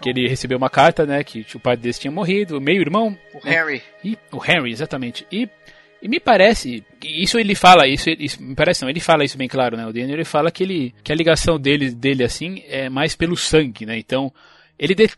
que 0.00 0.10
ele 0.10 0.28
recebeu 0.28 0.58
uma 0.58 0.68
carta, 0.68 1.06
né? 1.06 1.22
Que 1.22 1.46
o 1.54 1.60
pai 1.60 1.76
desse 1.76 2.00
tinha 2.00 2.10
morrido, 2.10 2.58
o 2.58 2.60
meio-irmão. 2.60 3.16
O 3.32 3.46
né? 3.46 3.52
Harry. 3.52 3.82
E, 4.04 4.18
o 4.32 4.38
Harry, 4.38 4.72
exatamente. 4.72 5.24
E 5.30 5.48
e 6.02 6.08
me 6.08 6.18
parece, 6.18 6.84
isso 7.04 7.38
ele 7.38 7.54
fala, 7.54 7.86
isso, 7.86 8.08
isso, 8.10 8.42
me 8.42 8.54
parece 8.54 8.82
não, 8.82 8.88
ele 8.88 9.00
fala 9.00 9.24
isso 9.24 9.36
bem 9.36 9.48
claro, 9.48 9.76
né? 9.76 9.86
O 9.86 9.92
Daniel 9.92 10.16
ele 10.16 10.24
fala 10.24 10.50
que 10.50 10.62
ele 10.62 10.94
que 11.02 11.12
a 11.12 11.14
ligação 11.14 11.58
dele 11.58 11.90
dele 11.90 12.24
assim 12.24 12.62
é 12.68 12.88
mais 12.88 13.14
pelo 13.14 13.36
sangue, 13.36 13.84
né? 13.84 13.98
Então, 13.98 14.32
ele 14.78 14.94
de, 14.94 15.10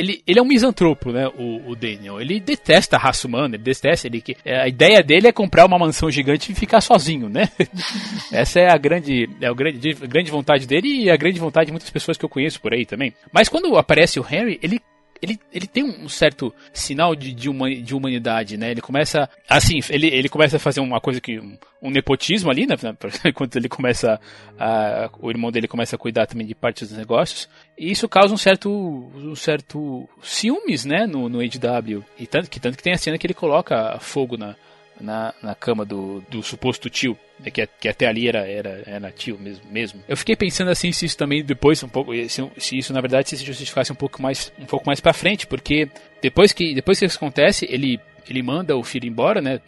ele, 0.00 0.22
ele 0.26 0.38
é 0.38 0.42
um 0.42 0.46
misantropo, 0.46 1.12
né, 1.12 1.28
o, 1.28 1.70
o, 1.70 1.76
Daniel. 1.76 2.20
Ele 2.20 2.40
detesta 2.40 2.96
a 2.96 2.98
raça 2.98 3.28
humana, 3.28 3.56
ele 3.56 3.62
detesta, 3.62 4.06
ele 4.06 4.22
é, 4.44 4.62
a 4.62 4.66
ideia 4.66 5.02
dele 5.02 5.28
é 5.28 5.32
comprar 5.32 5.66
uma 5.66 5.78
mansão 5.78 6.10
gigante 6.10 6.50
e 6.50 6.54
ficar 6.54 6.80
sozinho, 6.80 7.28
né? 7.28 7.48
Essa 8.32 8.60
é 8.60 8.72
a 8.72 8.78
grande, 8.78 9.28
é 9.40 9.46
a 9.46 9.52
grande, 9.52 9.92
grande 9.92 10.30
vontade 10.30 10.66
dele 10.66 11.04
e 11.04 11.10
a 11.10 11.16
grande 11.16 11.38
vontade 11.38 11.66
de 11.66 11.72
muitas 11.72 11.90
pessoas 11.90 12.16
que 12.16 12.24
eu 12.24 12.28
conheço 12.30 12.60
por 12.60 12.72
aí 12.72 12.86
também. 12.86 13.12
Mas 13.30 13.48
quando 13.48 13.76
aparece 13.76 14.18
o 14.18 14.26
Henry, 14.28 14.58
ele 14.62 14.80
ele, 15.22 15.38
ele 15.52 15.66
tem 15.66 15.84
um 15.84 16.08
certo 16.08 16.52
sinal 16.72 17.14
de, 17.14 17.32
de, 17.32 17.50
de 17.82 17.94
humanidade, 17.94 18.56
né? 18.56 18.70
Ele 18.70 18.80
começa, 18.80 19.28
assim, 19.48 19.80
ele, 19.90 20.06
ele 20.06 20.28
começa 20.28 20.56
a 20.56 20.60
fazer 20.60 20.80
uma 20.80 21.00
coisa 21.00 21.20
que, 21.20 21.38
um, 21.38 21.58
um 21.82 21.90
nepotismo 21.90 22.50
ali, 22.50 22.66
né? 22.66 22.74
Enquanto 23.24 23.56
ele 23.56 23.68
começa, 23.68 24.18
a, 24.58 25.10
o 25.20 25.30
irmão 25.30 25.50
dele 25.50 25.68
começa 25.68 25.94
a 25.96 25.98
cuidar 25.98 26.26
também 26.26 26.46
de 26.46 26.54
parte 26.54 26.84
dos 26.84 26.96
negócios. 26.96 27.48
E 27.76 27.90
isso 27.90 28.08
causa 28.08 28.32
um 28.32 28.38
certo, 28.38 28.70
um 28.70 29.34
certo 29.34 30.08
ciúmes, 30.22 30.84
né? 30.84 31.06
No, 31.06 31.28
no 31.28 31.40
HW. 31.40 32.02
E 32.18 32.26
tanto 32.26 32.48
que, 32.48 32.58
tanto 32.58 32.76
que 32.76 32.82
tem 32.82 32.94
a 32.94 32.98
cena 32.98 33.18
que 33.18 33.26
ele 33.26 33.34
coloca 33.34 33.98
fogo 34.00 34.38
na, 34.38 34.56
na, 35.00 35.34
na 35.42 35.54
cama 35.54 35.84
do, 35.84 36.22
do 36.30 36.42
suposto 36.42 36.90
tio, 36.90 37.16
né, 37.38 37.50
que, 37.50 37.66
que 37.66 37.88
até 37.88 38.06
ali 38.06 38.28
era, 38.28 38.46
era, 38.48 38.82
era 38.86 39.10
tio 39.10 39.38
mesmo, 39.38 39.64
mesmo. 39.70 40.02
Eu 40.08 40.16
fiquei 40.16 40.36
pensando 40.36 40.70
assim 40.70 40.92
se 40.92 41.06
isso 41.06 41.16
também 41.16 41.44
depois 41.44 41.82
um 41.82 41.88
pouco, 41.88 42.12
se, 42.28 42.50
se 42.58 42.78
isso 42.78 42.92
na 42.92 43.00
verdade 43.00 43.30
se 43.30 43.44
justificasse 43.44 43.92
um 43.92 43.96
pouco 43.96 44.20
mais 44.20 44.52
um 44.58 44.66
pouco 44.66 44.86
mais 44.86 45.00
para 45.00 45.12
frente, 45.12 45.46
porque 45.46 45.88
depois 46.22 46.52
que 46.52 46.74
depois 46.74 46.98
que 46.98 47.06
isso 47.06 47.16
acontece, 47.16 47.66
ele 47.68 47.98
ele 48.28 48.42
manda 48.42 48.76
o 48.76 48.84
filho 48.84 49.08
embora, 49.08 49.40
né, 49.40 49.60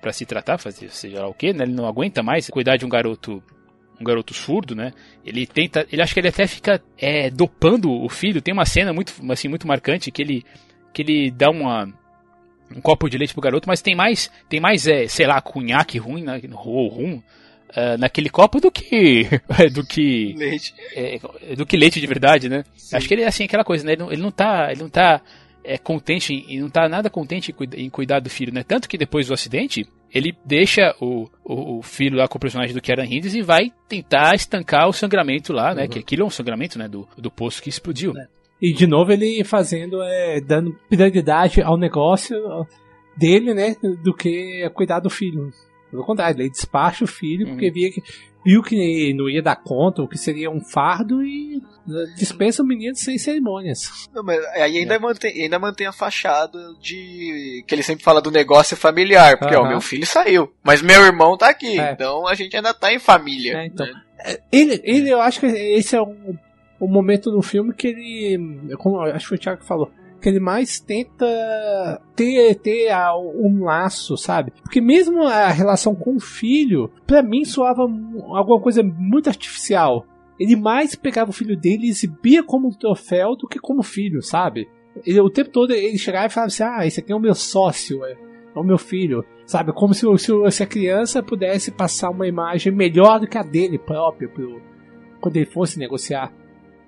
para 0.00 0.12
se 0.12 0.24
tratar, 0.24 0.58
fazer 0.58 0.88
seja 0.90 1.20
lá 1.20 1.28
o 1.28 1.34
que, 1.34 1.52
né, 1.52 1.64
ele 1.64 1.72
não 1.72 1.86
aguenta 1.86 2.22
mais 2.22 2.48
cuidar 2.48 2.76
de 2.76 2.84
um 2.84 2.88
garoto 2.88 3.42
um 4.00 4.04
garoto 4.04 4.34
surdo, 4.34 4.74
né? 4.74 4.92
Ele 5.24 5.46
tenta, 5.46 5.86
ele 5.90 6.02
acha 6.02 6.12
que 6.12 6.20
ele 6.20 6.28
até 6.28 6.46
fica 6.46 6.82
é, 6.98 7.30
dopando 7.30 7.90
o 7.90 8.08
filho. 8.08 8.42
Tem 8.42 8.52
uma 8.52 8.64
cena 8.64 8.92
muito 8.92 9.12
assim 9.30 9.48
muito 9.48 9.66
marcante 9.66 10.10
que 10.10 10.20
ele 10.20 10.44
que 10.92 11.02
ele 11.02 11.30
dá 11.30 11.50
uma 11.50 11.88
um 12.76 12.80
copo 12.80 13.08
de 13.08 13.18
leite 13.18 13.32
pro 13.32 13.42
garoto, 13.42 13.68
mas 13.68 13.82
tem 13.82 13.94
mais, 13.94 14.30
tem 14.48 14.60
mais, 14.60 14.86
é, 14.86 15.06
sei 15.06 15.26
lá, 15.26 15.40
cunhaque 15.40 15.98
ruim, 15.98 16.22
né, 16.22 16.40
ou 16.52 16.88
rum, 16.88 17.22
uh, 17.70 17.98
naquele 17.98 18.28
copo 18.28 18.60
do 18.60 18.70
que, 18.70 19.26
do 19.72 19.84
que, 19.84 20.34
leite. 20.36 20.74
É, 20.94 21.18
do 21.56 21.66
que 21.66 21.76
leite 21.76 22.00
de 22.00 22.06
verdade, 22.06 22.48
né? 22.48 22.64
Sim. 22.76 22.96
Acho 22.96 23.08
que 23.08 23.14
ele 23.14 23.22
é 23.22 23.26
assim, 23.26 23.44
aquela 23.44 23.64
coisa, 23.64 23.84
né? 23.84 23.92
Ele 23.92 24.02
não, 24.02 24.12
ele 24.12 24.22
não 24.22 24.30
tá, 24.30 24.68
ele 24.70 24.82
não 24.82 24.90
tá 24.90 25.20
é, 25.64 25.78
contente, 25.78 26.44
e 26.48 26.60
não 26.60 26.68
tá 26.68 26.88
nada 26.88 27.08
contente 27.08 27.54
em 27.76 27.90
cuidar 27.90 28.20
do 28.20 28.30
filho, 28.30 28.52
né? 28.52 28.62
Tanto 28.62 28.88
que 28.88 28.98
depois 28.98 29.26
do 29.26 29.34
acidente, 29.34 29.86
ele 30.12 30.36
deixa 30.44 30.94
o, 31.00 31.28
o, 31.44 31.78
o, 31.78 31.82
filho 31.82 32.16
lá 32.16 32.28
com 32.28 32.36
o 32.36 32.40
personagem 32.40 32.74
do 32.74 32.82
Kieran 32.82 33.06
Hines 33.06 33.34
e 33.34 33.42
vai 33.42 33.72
tentar 33.88 34.34
estancar 34.34 34.88
o 34.88 34.92
sangramento 34.92 35.52
lá, 35.52 35.74
né? 35.74 35.82
Uhum. 35.82 35.88
Que 35.88 35.98
aquilo 35.98 36.22
é 36.22 36.26
um 36.26 36.30
sangramento, 36.30 36.78
né? 36.78 36.88
Do, 36.88 37.08
do 37.16 37.30
poço 37.30 37.62
que 37.62 37.68
explodiu. 37.68 38.12
É. 38.16 38.26
E 38.62 38.72
de 38.72 38.86
novo 38.86 39.10
ele 39.10 39.42
fazendo, 39.42 40.00
é, 40.00 40.40
dando 40.40 40.78
prioridade 40.88 41.60
ao 41.60 41.76
negócio 41.76 42.36
dele, 43.16 43.52
né? 43.52 43.74
Do 44.04 44.14
que 44.14 44.70
cuidar 44.72 45.00
do 45.00 45.10
filho. 45.10 45.50
Pelo 45.90 46.04
contrário, 46.04 46.40
ele 46.40 46.48
despacha 46.48 47.04
o 47.04 47.08
filho 47.08 47.44
uhum. 47.44 47.52
porque 47.52 47.72
via 47.72 47.90
que, 47.90 48.00
viu 48.46 48.62
que 48.62 49.12
não 49.14 49.28
ia 49.28 49.42
dar 49.42 49.56
conta, 49.56 50.00
o 50.00 50.08
que 50.08 50.16
seria 50.16 50.48
um 50.48 50.60
fardo 50.60 51.24
e 51.24 51.60
dispensa 52.16 52.62
o 52.62 52.66
menino 52.66 52.94
sem 52.94 53.18
cerimônias. 53.18 54.08
Não, 54.14 54.22
mas 54.22 54.42
aí 54.54 54.78
ainda, 54.78 54.94
é. 54.94 54.98
mantém, 54.98 55.42
ainda 55.42 55.58
mantém 55.58 55.88
a 55.88 55.92
fachada 55.92 56.58
de. 56.80 57.64
que 57.66 57.74
ele 57.74 57.82
sempre 57.82 58.04
fala 58.04 58.22
do 58.22 58.30
negócio 58.30 58.76
familiar, 58.76 59.38
porque 59.38 59.56
uhum. 59.56 59.64
ó, 59.64 59.68
meu 59.68 59.80
filho 59.80 60.06
saiu, 60.06 60.52
mas 60.62 60.80
meu 60.80 61.02
irmão 61.02 61.36
tá 61.36 61.48
aqui, 61.48 61.80
é. 61.80 61.92
então 61.92 62.28
a 62.28 62.34
gente 62.34 62.56
ainda 62.56 62.72
tá 62.72 62.92
em 62.92 63.00
família. 63.00 63.58
É, 63.58 63.66
então. 63.66 63.86
Né? 63.86 64.02
É, 64.24 64.40
ele, 64.52 64.80
ele, 64.84 65.10
eu 65.10 65.20
acho 65.20 65.40
que 65.40 65.46
esse 65.46 65.96
é 65.96 66.00
um 66.00 66.38
o 66.82 66.88
momento 66.88 67.30
do 67.30 67.40
filme 67.40 67.72
que 67.72 67.86
ele, 67.86 68.74
como 68.76 69.00
acho 69.00 69.28
que 69.28 69.34
o 69.36 69.38
Thiago 69.38 69.64
falou, 69.64 69.88
que 70.20 70.28
ele 70.28 70.40
mais 70.40 70.80
tenta 70.80 71.24
ter, 72.16 72.56
ter 72.56 72.92
um 73.38 73.62
laço, 73.62 74.16
sabe? 74.16 74.52
Porque 74.62 74.80
mesmo 74.80 75.22
a 75.22 75.48
relação 75.48 75.94
com 75.94 76.16
o 76.16 76.20
filho, 76.20 76.90
para 77.06 77.22
mim 77.22 77.44
soava 77.44 77.82
alguma 77.82 78.60
coisa 78.60 78.82
muito 78.82 79.28
artificial. 79.28 80.04
Ele 80.40 80.56
mais 80.56 80.96
pegava 80.96 81.30
o 81.30 81.34
filho 81.34 81.56
dele 81.56 81.86
e 81.86 81.90
exibia 81.90 82.42
como 82.42 82.66
um 82.66 82.72
troféu 82.72 83.36
do 83.36 83.46
que 83.46 83.60
como 83.60 83.80
filho, 83.84 84.20
sabe? 84.20 84.68
Ele, 85.06 85.20
o 85.20 85.30
tempo 85.30 85.50
todo 85.50 85.72
ele 85.72 85.96
chegava 85.96 86.26
e 86.26 86.30
falava 86.30 86.48
assim: 86.48 86.64
Ah, 86.64 86.84
esse 86.84 86.98
aqui 86.98 87.12
é 87.12 87.16
o 87.16 87.20
meu 87.20 87.34
sócio, 87.34 88.04
é, 88.04 88.12
é 88.12 88.58
o 88.58 88.64
meu 88.64 88.76
filho. 88.76 89.24
Sabe? 89.46 89.72
Como 89.72 89.94
se, 89.94 90.04
se, 90.18 90.32
se, 90.50 90.62
a 90.62 90.66
criança 90.66 91.22
pudesse 91.22 91.70
passar 91.70 92.10
uma 92.10 92.26
imagem 92.26 92.72
melhor 92.72 93.20
do 93.20 93.26
que 93.28 93.38
a 93.38 93.42
dele 93.42 93.78
próprio 93.78 94.28
pro, 94.30 94.60
quando 95.20 95.36
ele 95.36 95.46
fosse 95.46 95.78
negociar 95.78 96.32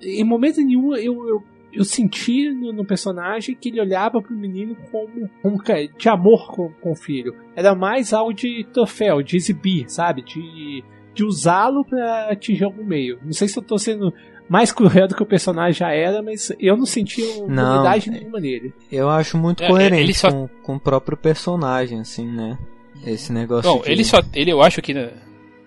em 0.02 0.24
momento 0.24 0.60
nenhum 0.60 0.94
eu, 0.94 1.28
eu, 1.28 1.44
eu 1.72 1.84
senti 1.84 2.50
no, 2.50 2.72
no, 2.72 2.84
personagem 2.84 3.54
que 3.54 3.68
ele 3.68 3.80
olhava 3.80 4.20
pro 4.20 4.34
menino 4.34 4.76
como, 4.90 5.28
como 5.42 5.62
de 5.98 6.08
amor 6.08 6.48
com, 6.48 6.70
com 6.80 6.92
o 6.92 6.96
filho. 6.96 7.34
Era 7.56 7.74
mais 7.74 8.12
algo 8.12 8.32
de 8.32 8.64
troféu, 8.72 9.22
de 9.22 9.36
exibir, 9.36 9.88
sabe? 9.88 10.22
De, 10.22 10.84
de 11.14 11.24
usá-lo 11.24 11.84
para 11.84 12.30
atingir 12.30 12.64
algum 12.64 12.84
meio. 12.84 13.18
Não 13.22 13.32
sei 13.32 13.48
se 13.48 13.58
eu 13.58 13.62
tô 13.62 13.78
sendo 13.78 14.12
mais 14.48 14.72
cruel 14.72 15.08
do 15.08 15.14
que 15.14 15.22
o 15.22 15.26
personagem 15.26 15.72
já 15.72 15.92
era, 15.92 16.22
mas 16.22 16.52
eu 16.60 16.76
não 16.76 16.86
senti 16.86 17.22
novidade 17.48 18.10
nenhuma 18.10 18.38
nele. 18.38 18.72
Eu 18.90 19.08
acho 19.08 19.38
muito 19.38 19.62
é, 19.62 19.68
coerente 19.68 20.14
só... 20.14 20.30
com, 20.30 20.48
com 20.62 20.76
o 20.76 20.80
próprio 20.80 21.16
personagem, 21.16 22.00
assim, 22.00 22.26
né? 22.26 22.58
Esse 23.06 23.32
negócio. 23.32 23.70
Bom, 23.70 23.82
de... 23.82 23.90
ele 23.90 24.04
só. 24.04 24.20
Ele, 24.32 24.52
eu 24.52 24.62
acho 24.62 24.80
que. 24.80 24.92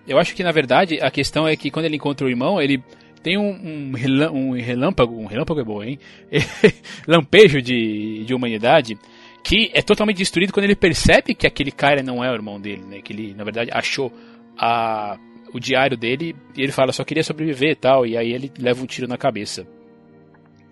Eu 0.06 0.18
acho 0.18 0.34
que 0.34 0.42
na 0.42 0.52
verdade 0.52 0.98
a 1.02 1.10
questão 1.10 1.46
é 1.46 1.54
que 1.54 1.70
quando 1.70 1.84
ele 1.84 1.96
encontra 1.96 2.26
o 2.26 2.30
irmão, 2.30 2.60
ele 2.60 2.82
tem 3.22 3.38
um, 3.38 3.92
um, 4.32 4.52
relâmpago, 4.54 5.14
um 5.14 5.26
relâmpago 5.26 5.60
é 5.60 5.64
bom, 5.64 5.82
hein? 5.82 5.98
Lampejo 7.06 7.60
de, 7.60 8.24
de 8.24 8.34
humanidade 8.34 8.96
que 9.42 9.70
é 9.72 9.80
totalmente 9.80 10.18
destruído 10.18 10.52
quando 10.52 10.64
ele 10.64 10.76
percebe 10.76 11.34
que 11.34 11.46
aquele 11.46 11.70
cara 11.70 12.02
não 12.02 12.22
é 12.22 12.30
o 12.30 12.34
irmão 12.34 12.60
dele, 12.60 12.82
né? 12.84 13.00
Que 13.00 13.12
ele, 13.12 13.34
na 13.34 13.44
verdade, 13.44 13.70
achou 13.72 14.12
a, 14.58 15.18
o 15.52 15.58
diário 15.58 15.96
dele 15.96 16.34
e 16.56 16.62
ele 16.62 16.72
fala, 16.72 16.92
só 16.92 17.04
queria 17.04 17.22
sobreviver 17.22 17.70
e 17.70 17.76
tal, 17.76 18.06
e 18.06 18.16
aí 18.16 18.32
ele 18.32 18.52
leva 18.58 18.82
um 18.82 18.86
tiro 18.86 19.08
na 19.08 19.16
cabeça. 19.16 19.66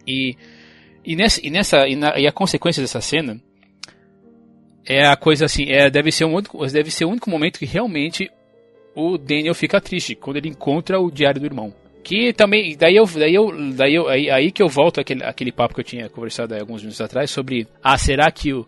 E, 0.07 0.37
e 1.05 1.17
nessa, 1.17 1.41
e, 1.43 1.51
nessa, 1.51 1.89
e, 1.89 1.97
na, 1.97 2.19
e 2.19 2.27
a 2.27 2.33
consequência 2.33 2.83
dessa 2.83 3.01
cena 3.01 3.41
é 4.85 5.07
a 5.07 5.17
coisa 5.17 5.47
assim, 5.47 5.71
é, 5.71 5.91
deve, 5.91 6.13
ser 6.13 6.25
um 6.25 6.35
único, 6.35 6.65
deve 6.67 6.91
ser 6.91 7.05
o 7.05 7.11
único 7.11 7.31
momento 7.31 7.59
que 7.59 7.67
realmente 7.67 8.31
o 8.95 9.19
Daniel 9.19 9.55
fica 9.55 9.81
triste, 9.81 10.15
quando 10.15 10.37
ele 10.37 10.49
encontra 10.49 11.01
o 11.01 11.11
diário 11.11 11.41
do 11.41 11.47
irmão. 11.47 11.75
Que 12.07 12.33
também, 12.33 12.77
daí 12.77 12.95
eu, 12.95 13.05
daí 13.05 13.35
eu, 13.35 13.73
daí 13.73 13.95
eu, 13.97 14.09
aí, 14.09 14.31
aí 14.31 14.53
que 14.53 14.63
eu 14.63 14.69
volto 14.69 15.01
aquele, 15.01 15.25
aquele 15.25 15.51
papo 15.51 15.75
que 15.75 15.81
eu 15.81 15.85
tinha 15.85 16.09
conversado 16.09 16.55
alguns 16.55 16.81
minutos 16.81 17.01
atrás 17.01 17.33
sobre, 17.33 17.67
ah, 17.83 17.99
será 17.99 18.31
que 18.31 18.55
o, 18.55 18.65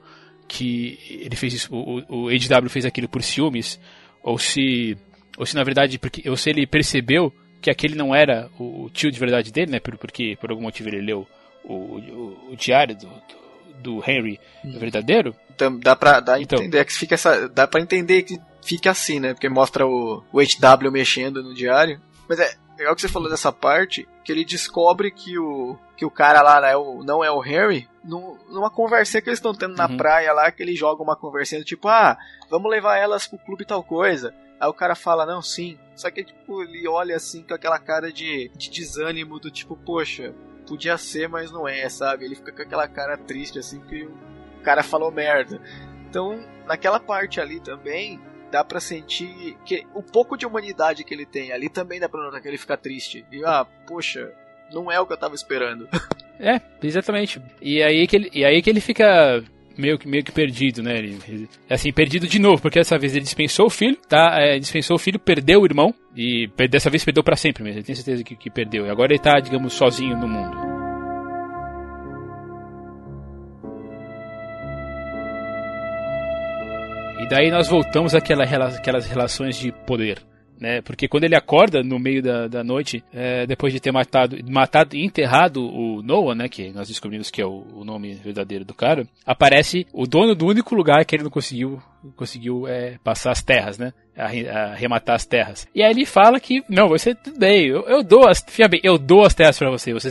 que 0.49 0.99
ele 1.09 1.37
fez 1.37 1.55
isso, 1.55 1.73
o, 1.73 1.99
o 2.09 2.29
HW 2.31 2.69
fez 2.69 2.85
aquilo 2.85 3.09
por 3.09 3.23
ciúmes, 3.23 3.79
ou 4.25 4.41
se, 4.41 4.99
ou 5.37 5.47
se 5.47 5.55
na 5.55 5.63
verdade, 5.63 6.01
porque, 6.01 6.29
ou 6.29 6.37
se 6.37 6.51
ele 6.51 6.67
percebeu 6.67 7.33
que 7.63 7.71
aquele 7.71 7.95
não 7.95 8.13
era 8.13 8.51
o 8.59 8.91
tio 8.93 9.09
de 9.09 9.21
verdade 9.21 9.53
dele, 9.53 9.71
né? 9.71 9.79
Porque 9.79 10.37
por 10.41 10.51
algum 10.51 10.65
motivo 10.65 10.89
ele 10.89 11.01
leu 11.01 11.25
o, 11.63 11.75
o, 11.75 12.51
o 12.51 12.57
diário 12.57 12.97
do, 12.97 13.09
do, 13.81 14.03
Henry 14.05 14.41
hum. 14.65 14.81
verdadeiro. 14.81 15.33
Então, 15.55 15.79
dá 15.79 15.95
pra 15.95 16.19
dá 16.19 16.41
então, 16.41 16.59
entender 16.59 16.85
que 16.85 16.93
fica 16.93 17.15
essa, 17.15 17.49
dá 17.49 17.69
para 17.69 17.81
entender 17.81 18.25
que 18.25 18.37
fica 18.65 18.91
assim, 18.91 19.21
né? 19.21 19.33
Porque 19.33 19.49
mostra 19.49 19.87
o, 19.87 20.25
o 20.33 20.41
HW 20.41 20.91
mexendo 20.91 21.41
no 21.41 21.55
diário. 21.55 22.01
Mas 22.29 22.41
é 22.41 22.53
legal 22.79 22.95
que 22.95 23.03
você 23.03 23.09
falou 23.09 23.29
dessa 23.29 23.53
parte, 23.53 24.09
que 24.25 24.33
ele 24.33 24.45
descobre 24.45 25.11
que 25.11 25.39
o 25.39 25.77
que 25.97 26.05
o 26.05 26.11
cara 26.11 26.41
lá 26.43 26.65
é 26.69 26.77
o, 26.77 27.03
não 27.03 27.25
é 27.25 27.31
o 27.31 27.41
Harry, 27.41 27.89
numa 28.05 28.71
conversinha 28.71 29.21
que 29.21 29.29
eles 29.29 29.39
estão 29.39 29.53
tendo 29.53 29.77
na 29.77 29.89
uhum. 29.89 29.97
praia 29.97 30.33
lá, 30.33 30.51
que 30.53 30.63
ele 30.63 30.77
joga 30.77 31.03
uma 31.03 31.17
conversinha 31.17 31.65
tipo, 31.65 31.89
ah, 31.89 32.17
vamos 32.49 32.71
levar 32.71 32.97
elas 32.97 33.27
pro 33.27 33.39
clube 33.39 33.65
tal 33.65 33.83
coisa. 33.83 34.33
Aí 34.61 34.69
o 34.69 34.75
cara 34.75 34.95
fala, 34.95 35.27
não, 35.27 35.43
sim. 35.43 35.79
Só 35.97 36.11
que, 36.11 36.25
tipo, 36.25 36.63
ele 36.63 36.87
olha 36.87 37.17
assim 37.17 37.43
com 37.43 37.55
aquela 37.55 37.79
cara 37.79 38.13
de, 38.13 38.49
de 38.57 38.71
desânimo, 38.71 39.41
do 39.41 39.51
tipo, 39.51 39.77
poxa, 39.77 40.33
podia 40.67 40.97
ser, 40.97 41.29
mas 41.29 41.51
não 41.51 41.67
é, 41.67 41.89
sabe? 41.89 42.25
Ele 42.25 42.37
fica 42.37 42.53
com 42.53 42.63
aquela 42.63 42.87
cara 42.87 43.17
triste, 43.17 43.59
assim, 43.59 43.81
que 43.81 44.05
o 44.05 44.63
cara 44.63 44.83
falou 44.83 45.11
merda. 45.11 45.61
Então, 46.09 46.41
naquela 46.67 47.01
parte 47.01 47.41
ali 47.41 47.61
também, 47.61 48.21
dá 48.51 48.65
para 48.65 48.81
sentir 48.81 49.57
que 49.65 49.87
o 49.95 50.03
pouco 50.03 50.37
de 50.37 50.47
humanidade 50.47 51.05
que 51.05 51.15
ele 51.15 51.27
tem 51.27 51.53
ali 51.53 51.69
também 51.69 52.01
dá 52.01 52.09
pra 52.09 52.23
notar 52.23 52.41
que 52.41 52.49
ele 52.49 52.59
fica 52.59 52.77
triste. 52.77 53.25
E, 53.31 53.45
ah, 53.45 53.67
poxa, 53.87 54.33
não 54.73 54.91
é 54.91 55.01
o 55.01 55.07
que 55.07 55.13
eu 55.13 55.19
tava 55.19 55.35
esperando. 55.35 55.89
É, 56.41 56.61
exatamente. 56.81 57.43
E 57.61 57.83
aí 57.83 58.07
que 58.07 58.15
ele, 58.15 58.31
e 58.33 58.45
aí 58.45 58.63
que 58.63 58.71
ele 58.71 58.81
fica 58.81 59.43
meio 59.77 59.99
que, 59.99 60.07
meio 60.07 60.23
que 60.23 60.31
perdido, 60.31 60.85
né? 60.85 60.99
Ele, 60.99 61.49
assim, 61.69 61.93
perdido 61.93 62.29
de 62.29 62.39
novo, 62.39 62.63
porque 62.63 62.79
dessa 62.79 62.97
vez 62.97 63.13
ele 63.15 63.25
dispensou 63.25 63.67
o 63.67 63.71
filho, 63.71 63.97
tá? 64.09 64.37
É, 64.39 64.57
dispensou 64.57 64.95
o 64.95 64.99
filho, 65.01 65.19
perdeu 65.19 65.61
o 65.61 65.65
irmão, 65.65 65.93
e 66.17 66.49
dessa 66.71 66.91
vez 66.91 67.05
perdeu 67.05 67.25
para 67.25 67.35
sempre 67.35 67.65
mesmo, 67.65 67.81
eu 67.81 67.85
tenho 67.85 67.97
certeza 67.97 68.23
que, 68.23 68.37
que 68.37 68.51
perdeu. 68.51 68.87
E 68.87 68.91
agora 68.91 69.13
ele 69.13 69.21
tá, 69.21 69.41
digamos, 69.41 69.73
sozinho 69.73 70.17
no 70.17 70.29
mundo. 70.29 70.78
Daí 77.29 77.51
nós 77.51 77.69
voltamos 77.69 78.15
àquela, 78.15 78.45
àquelas 78.45 79.07
relações 79.07 79.59
de 79.59 79.73
poder 79.87 80.23
né? 80.61 80.81
Porque 80.83 81.09
quando 81.09 81.25
ele 81.25 81.37
acorda 81.37 81.83
no 81.83 81.99
meio 81.99 82.23
da, 82.23 82.49
da 82.49 82.65
noite, 82.65 83.03
é, 83.13 83.47
depois 83.47 83.73
de 83.73 83.81
ter 83.81 83.93
matado, 83.93 84.37
matado 84.49 84.97
e 84.97 85.05
enterrado 85.05 85.63
o 85.63 86.03
Noah, 86.03 86.35
né? 86.35 86.49
Que 86.49 86.71
nós 86.71 86.89
descobrimos 86.89 87.31
que 87.31 87.41
é 87.41 87.47
o, 87.47 87.65
o, 87.75 87.85
nome 87.85 88.15
verdadeiro 88.15 88.65
do 88.65 88.75
cara, 88.75 89.07
aparece 89.25 89.87
o 89.93 90.07
dono 90.07 90.35
do 90.35 90.47
único 90.47 90.75
lugar 90.75 91.05
que 91.05 91.15
ele 91.15 91.23
não 91.23 91.31
conseguiu 91.31 91.81
conseguiu 92.17 92.67
é, 92.67 92.97
passar 93.03 93.31
as 93.31 93.43
terras, 93.43 93.79
né? 93.79 93.93
Arrematar 94.17 95.15
as 95.15 95.25
terras. 95.25 95.67
E 95.73 95.81
aí 95.81 95.91
ele 95.93 96.05
fala 96.05 96.41
que, 96.41 96.63
não, 96.69 96.89
você 96.89 97.17
bem, 97.39 97.67
eu, 97.67 97.87
eu 97.87 98.03
dou 98.03 98.27
as. 98.27 98.45
bem, 98.69 98.81
eu 98.83 98.99
dou 98.99 99.25
as 99.25 99.33
terras 99.33 99.57
para 99.57 99.71
você. 99.71 99.93
Você, 99.93 100.11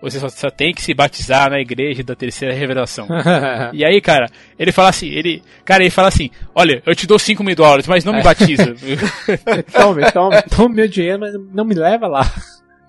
você 0.00 0.20
só, 0.20 0.28
só, 0.28 0.50
tem 0.50 0.74
que 0.74 0.82
se 0.82 0.92
batizar 0.92 1.50
na 1.50 1.58
igreja 1.58 2.02
da 2.02 2.14
terceira 2.14 2.54
revelação. 2.54 3.08
e 3.72 3.82
aí, 3.82 3.98
cara, 4.00 4.26
ele 4.58 4.72
fala 4.72 4.90
assim, 4.90 5.08
ele. 5.08 5.42
Cara, 5.64 5.82
ele 5.82 5.90
fala 5.90 6.08
assim, 6.08 6.30
olha, 6.54 6.82
eu 6.84 6.94
te 6.94 7.06
dou 7.06 7.18
5 7.18 7.42
mil 7.42 7.56
dólares, 7.56 7.86
mas 7.86 8.04
não 8.04 8.12
me 8.12 8.22
batiza. 8.22 8.74
tome, 9.72 10.12
tome, 10.12 10.42
tome 10.42 10.74
meu 10.74 10.88
dinheiro, 10.88 11.20
mas 11.20 11.32
não 11.52 11.64
me 11.64 11.74
leva 11.74 12.06
lá. 12.06 12.30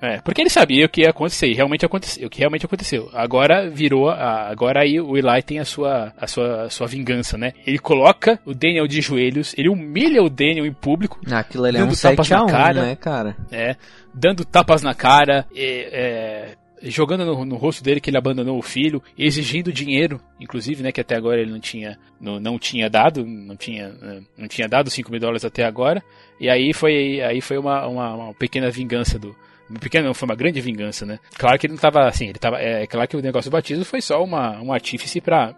É, 0.01 0.19
porque 0.19 0.41
ele 0.41 0.49
sabia 0.49 0.85
o 0.85 0.89
que 0.89 1.01
ia 1.01 1.11
acontecer, 1.11 1.47
e 1.47 1.53
realmente 1.53 1.85
aconteceu, 1.85 2.25
o 2.25 2.29
que 2.29 2.39
realmente 2.39 2.65
aconteceu. 2.65 3.09
Agora 3.13 3.69
virou, 3.69 4.09
a, 4.09 4.49
agora 4.49 4.81
aí 4.81 4.99
o 4.99 5.15
Eli 5.15 5.43
tem 5.43 5.59
a 5.59 5.65
sua, 5.65 6.11
a 6.17 6.25
sua, 6.25 6.63
a 6.63 6.69
sua 6.71 6.87
vingança, 6.87 7.37
né? 7.37 7.53
Ele 7.67 7.77
coloca 7.77 8.39
o 8.43 8.53
Daniel 8.53 8.87
de 8.87 8.99
joelhos, 8.99 9.53
ele 9.55 9.69
humilha 9.69 10.23
o 10.23 10.29
Daniel 10.29 10.65
em 10.65 10.73
público. 10.73 11.19
Aquilo 11.31 11.65
ali 11.65 11.77
é 11.77 11.83
um 11.83 11.93
tapas 11.93 12.29
na 12.29 12.43
1, 12.43 12.47
cara, 12.47 12.81
né, 12.81 12.95
cara? 12.95 13.37
É, 13.51 13.75
dando 14.11 14.43
tapas 14.43 14.81
na 14.81 14.95
cara, 14.95 15.45
é, 15.55 16.55
jogando 16.81 17.23
no, 17.23 17.45
no, 17.45 17.55
rosto 17.55 17.83
dele 17.83 18.01
que 18.01 18.09
ele 18.09 18.17
abandonou 18.17 18.57
o 18.57 18.63
filho, 18.63 19.03
exigindo 19.17 19.71
dinheiro, 19.71 20.19
inclusive, 20.39 20.81
né, 20.81 20.91
que 20.91 21.01
até 21.01 21.15
agora 21.15 21.39
ele 21.39 21.51
não 21.51 21.59
tinha, 21.59 21.97
não, 22.19 22.39
não 22.39 22.57
tinha 22.57 22.89
dado, 22.89 23.23
não 23.23 23.55
tinha, 23.55 23.93
não 24.35 24.47
tinha 24.47 24.67
dado 24.67 24.89
5 24.89 25.11
mil 25.11 25.19
dólares 25.19 25.45
até 25.45 25.63
agora, 25.63 26.01
e 26.39 26.49
aí 26.49 26.73
foi, 26.73 27.21
aí 27.21 27.39
foi 27.39 27.57
uma, 27.57 27.85
uma, 27.87 28.13
uma 28.15 28.33
pequena 28.33 28.71
vingança 28.71 29.19
do, 29.19 29.35
pequena 29.80 30.07
não, 30.07 30.13
foi 30.13 30.28
uma 30.28 30.36
grande 30.36 30.61
vingança, 30.61 31.05
né? 31.05 31.19
Claro 31.38 31.57
que 31.57 31.67
ele 31.67 31.74
não 31.74 31.78
estava 31.78 32.07
assim, 32.07 32.26
ele 32.26 32.39
tava, 32.39 32.57
é 32.59 32.86
claro 32.88 33.07
que 33.07 33.17
o 33.17 33.22
negócio 33.22 33.49
do 33.49 33.53
batismo 33.53 33.86
foi 33.86 34.01
só 34.01 34.24
uma, 34.24 34.61
um 34.61 34.72
artífice 34.74 35.22
para 35.22 35.55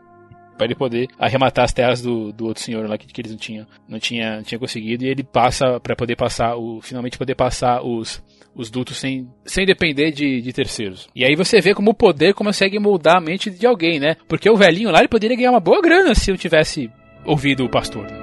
para 0.55 0.67
ele 0.67 0.75
poder 0.75 1.07
arrematar 1.17 1.65
as 1.65 1.73
terras 1.73 1.99
do, 1.99 2.31
do 2.31 2.45
outro 2.45 2.61
senhor 2.61 2.87
lá 2.87 2.95
que, 2.95 3.07
que 3.07 3.21
eles 3.21 3.31
não 3.31 3.39
tinham 3.39 3.65
não 3.89 3.97
tinha, 3.97 4.35
não 4.35 4.43
tinha 4.43 4.59
conseguido 4.59 5.03
e 5.03 5.09
ele 5.09 5.23
passa 5.23 5.79
para 5.79 5.95
poder 5.95 6.15
passar 6.15 6.55
o 6.55 6.79
finalmente 6.79 7.17
poder 7.17 7.33
passar 7.33 7.81
os 7.81 8.21
os 8.55 8.69
dutos 8.69 8.97
sem, 8.97 9.27
sem 9.45 9.65
depender 9.65 10.11
de, 10.11 10.41
de 10.41 10.53
terceiros. 10.53 11.07
E 11.15 11.25
aí 11.25 11.35
você 11.35 11.59
vê 11.59 11.73
como 11.73 11.91
o 11.91 11.95
poder 11.95 12.33
consegue 12.33 12.79
moldar 12.79 13.17
a 13.17 13.21
mente 13.21 13.49
de 13.49 13.65
alguém, 13.65 13.99
né? 13.99 14.15
Porque 14.27 14.49
o 14.49 14.55
velhinho 14.55 14.91
lá 14.91 14.99
ele 14.99 15.07
poderia 15.07 15.35
ganhar 15.35 15.51
uma 15.51 15.59
boa 15.59 15.81
grana 15.81 16.13
se 16.13 16.31
eu 16.31 16.37
tivesse 16.37 16.89
ouvido 17.25 17.65
o 17.65 17.69
pastor. 17.69 18.22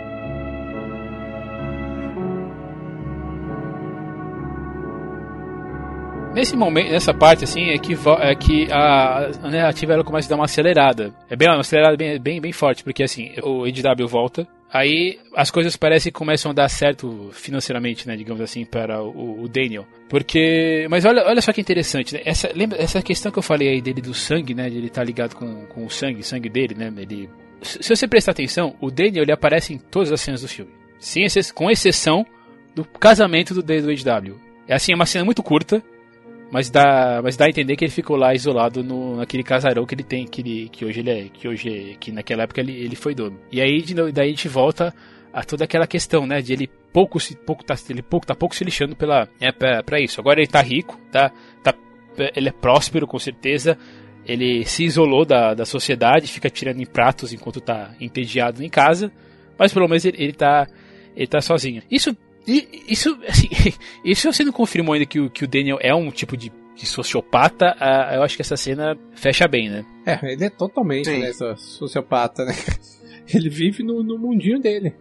Nesse 6.32 6.56
momento, 6.56 6.92
nessa 6.92 7.12
parte 7.12 7.42
assim, 7.42 7.70
é 7.70 7.78
que, 7.78 7.94
é 8.20 8.34
que 8.36 8.68
a, 8.70 9.30
a 9.42 9.50
narrativa 9.50 9.94
ela 9.94 10.04
começa 10.04 10.28
a 10.28 10.30
dar 10.30 10.36
uma 10.36 10.44
acelerada. 10.44 11.12
É 11.28 11.34
bem 11.34 11.48
uma 11.48 11.58
acelerada 11.58 11.96
bem, 11.96 12.20
bem, 12.20 12.40
bem 12.40 12.52
forte, 12.52 12.84
porque 12.84 13.02
assim, 13.02 13.32
o 13.42 13.66
EDW 13.66 14.06
volta, 14.06 14.46
aí 14.72 15.18
as 15.34 15.50
coisas 15.50 15.76
parecem 15.76 16.12
que 16.12 16.18
começam 16.18 16.52
a 16.52 16.54
dar 16.54 16.68
certo 16.68 17.30
financeiramente, 17.32 18.06
né, 18.06 18.16
digamos 18.16 18.40
assim, 18.40 18.64
para 18.64 19.02
o, 19.02 19.42
o 19.42 19.48
Daniel. 19.48 19.84
Porque, 20.08 20.86
mas 20.88 21.04
olha, 21.04 21.26
olha 21.26 21.42
só 21.42 21.52
que 21.52 21.60
interessante, 21.60 22.14
né? 22.14 22.20
Essa, 22.24 22.50
lembra 22.54 22.80
essa 22.80 23.02
questão 23.02 23.32
que 23.32 23.38
eu 23.38 23.42
falei 23.42 23.68
aí 23.68 23.80
dele 23.80 24.00
do 24.00 24.14
sangue, 24.14 24.54
né, 24.54 24.70
de 24.70 24.78
ele 24.78 24.86
estar 24.86 25.00
tá 25.00 25.06
ligado 25.06 25.34
com, 25.34 25.66
com 25.66 25.84
o 25.84 25.90
sangue, 25.90 26.22
sangue 26.22 26.48
dele, 26.48 26.74
né, 26.76 26.92
ele 26.96 27.28
se 27.62 27.94
você 27.94 28.08
prestar 28.08 28.32
atenção, 28.32 28.74
o 28.80 28.90
Daniel 28.90 29.22
ele 29.22 29.32
aparece 29.32 29.74
em 29.74 29.78
todas 29.78 30.10
as 30.10 30.20
cenas 30.20 30.42
do 30.42 30.48
filme, 30.48 30.70
sem 30.98 31.26
com 31.54 31.70
exceção 31.70 32.24
do 32.74 32.84
casamento 32.84 33.52
do, 33.52 33.62
do 33.62 33.90
HW. 33.90 34.40
É 34.66 34.74
assim, 34.74 34.92
é 34.92 34.94
uma 34.94 35.06
cena 35.06 35.24
muito 35.24 35.42
curta, 35.42 35.82
mas 36.50 36.68
dá, 36.68 37.20
mas 37.22 37.36
dá 37.36 37.46
a 37.46 37.48
entender 37.48 37.76
que 37.76 37.84
ele 37.84 37.92
ficou 37.92 38.16
lá 38.16 38.34
isolado 38.34 38.82
no, 38.82 39.16
naquele 39.16 39.42
casarão 39.42 39.86
que 39.86 39.94
ele 39.94 40.02
tem, 40.02 40.26
que, 40.26 40.40
ele, 40.40 40.68
que 40.68 40.84
hoje 40.84 41.00
ele 41.00 41.10
é, 41.10 41.28
que 41.28 41.46
hoje 41.46 41.96
que 42.00 42.10
naquela 42.10 42.42
época 42.42 42.60
ele, 42.60 42.72
ele 42.72 42.96
foi 42.96 43.14
dono. 43.14 43.38
E 43.52 43.60
aí 43.60 43.80
de, 43.80 43.94
daí 43.94 44.26
a 44.26 44.30
gente 44.30 44.48
volta 44.48 44.92
a 45.32 45.44
toda 45.44 45.64
aquela 45.64 45.86
questão, 45.86 46.26
né, 46.26 46.42
de 46.42 46.52
ele 46.52 46.68
pouco 46.92 47.20
se 47.20 47.36
pouco 47.36 47.64
tá, 47.64 47.74
ele 47.88 48.02
pouco 48.02 48.26
tá 48.26 48.34
pouco 48.34 48.54
se 48.54 48.64
lixando 48.64 48.96
pela 48.96 49.28
é 49.40 49.52
para 49.52 50.00
isso. 50.00 50.20
Agora 50.20 50.40
ele 50.40 50.48
tá 50.48 50.60
rico, 50.60 50.98
tá, 51.12 51.30
tá 51.62 51.72
ele 52.34 52.48
é 52.48 52.52
próspero 52.52 53.06
com 53.06 53.18
certeza. 53.18 53.78
Ele 54.26 54.64
se 54.66 54.84
isolou 54.84 55.24
da, 55.24 55.54
da 55.54 55.64
sociedade, 55.64 56.30
fica 56.30 56.50
tirando 56.50 56.80
em 56.80 56.86
pratos 56.86 57.32
enquanto 57.32 57.60
tá 57.60 57.94
entediado 58.00 58.62
em 58.62 58.68
casa, 58.68 59.10
mas 59.58 59.72
pelo 59.72 59.88
menos 59.88 60.04
ele, 60.04 60.16
ele 60.22 60.32
tá 60.32 60.66
ele 61.16 61.26
tá 61.26 61.40
sozinho. 61.40 61.82
Isso 61.90 62.16
e 62.46 62.84
isso, 62.88 63.18
assim, 63.26 63.48
isso 64.04 64.32
você 64.32 64.44
não 64.44 64.52
confirmou 64.52 64.94
ainda 64.94 65.06
que 65.06 65.20
o, 65.20 65.30
que 65.30 65.44
o 65.44 65.48
Daniel 65.48 65.78
é 65.80 65.94
um 65.94 66.10
tipo 66.10 66.36
de, 66.36 66.52
de 66.74 66.86
sociopata, 66.86 67.76
uh, 67.80 68.14
eu 68.14 68.22
acho 68.22 68.36
que 68.36 68.42
essa 68.42 68.56
cena 68.56 68.96
fecha 69.14 69.46
bem, 69.46 69.68
né? 69.68 69.84
É, 70.06 70.32
ele 70.32 70.44
é 70.44 70.50
totalmente 70.50 71.10
né, 71.10 71.32
sociopata, 71.56 72.44
né? 72.44 72.54
Ele 73.32 73.48
vive 73.48 73.84
no, 73.84 74.02
no 74.02 74.18
mundinho 74.18 74.58
dele. 74.58 74.92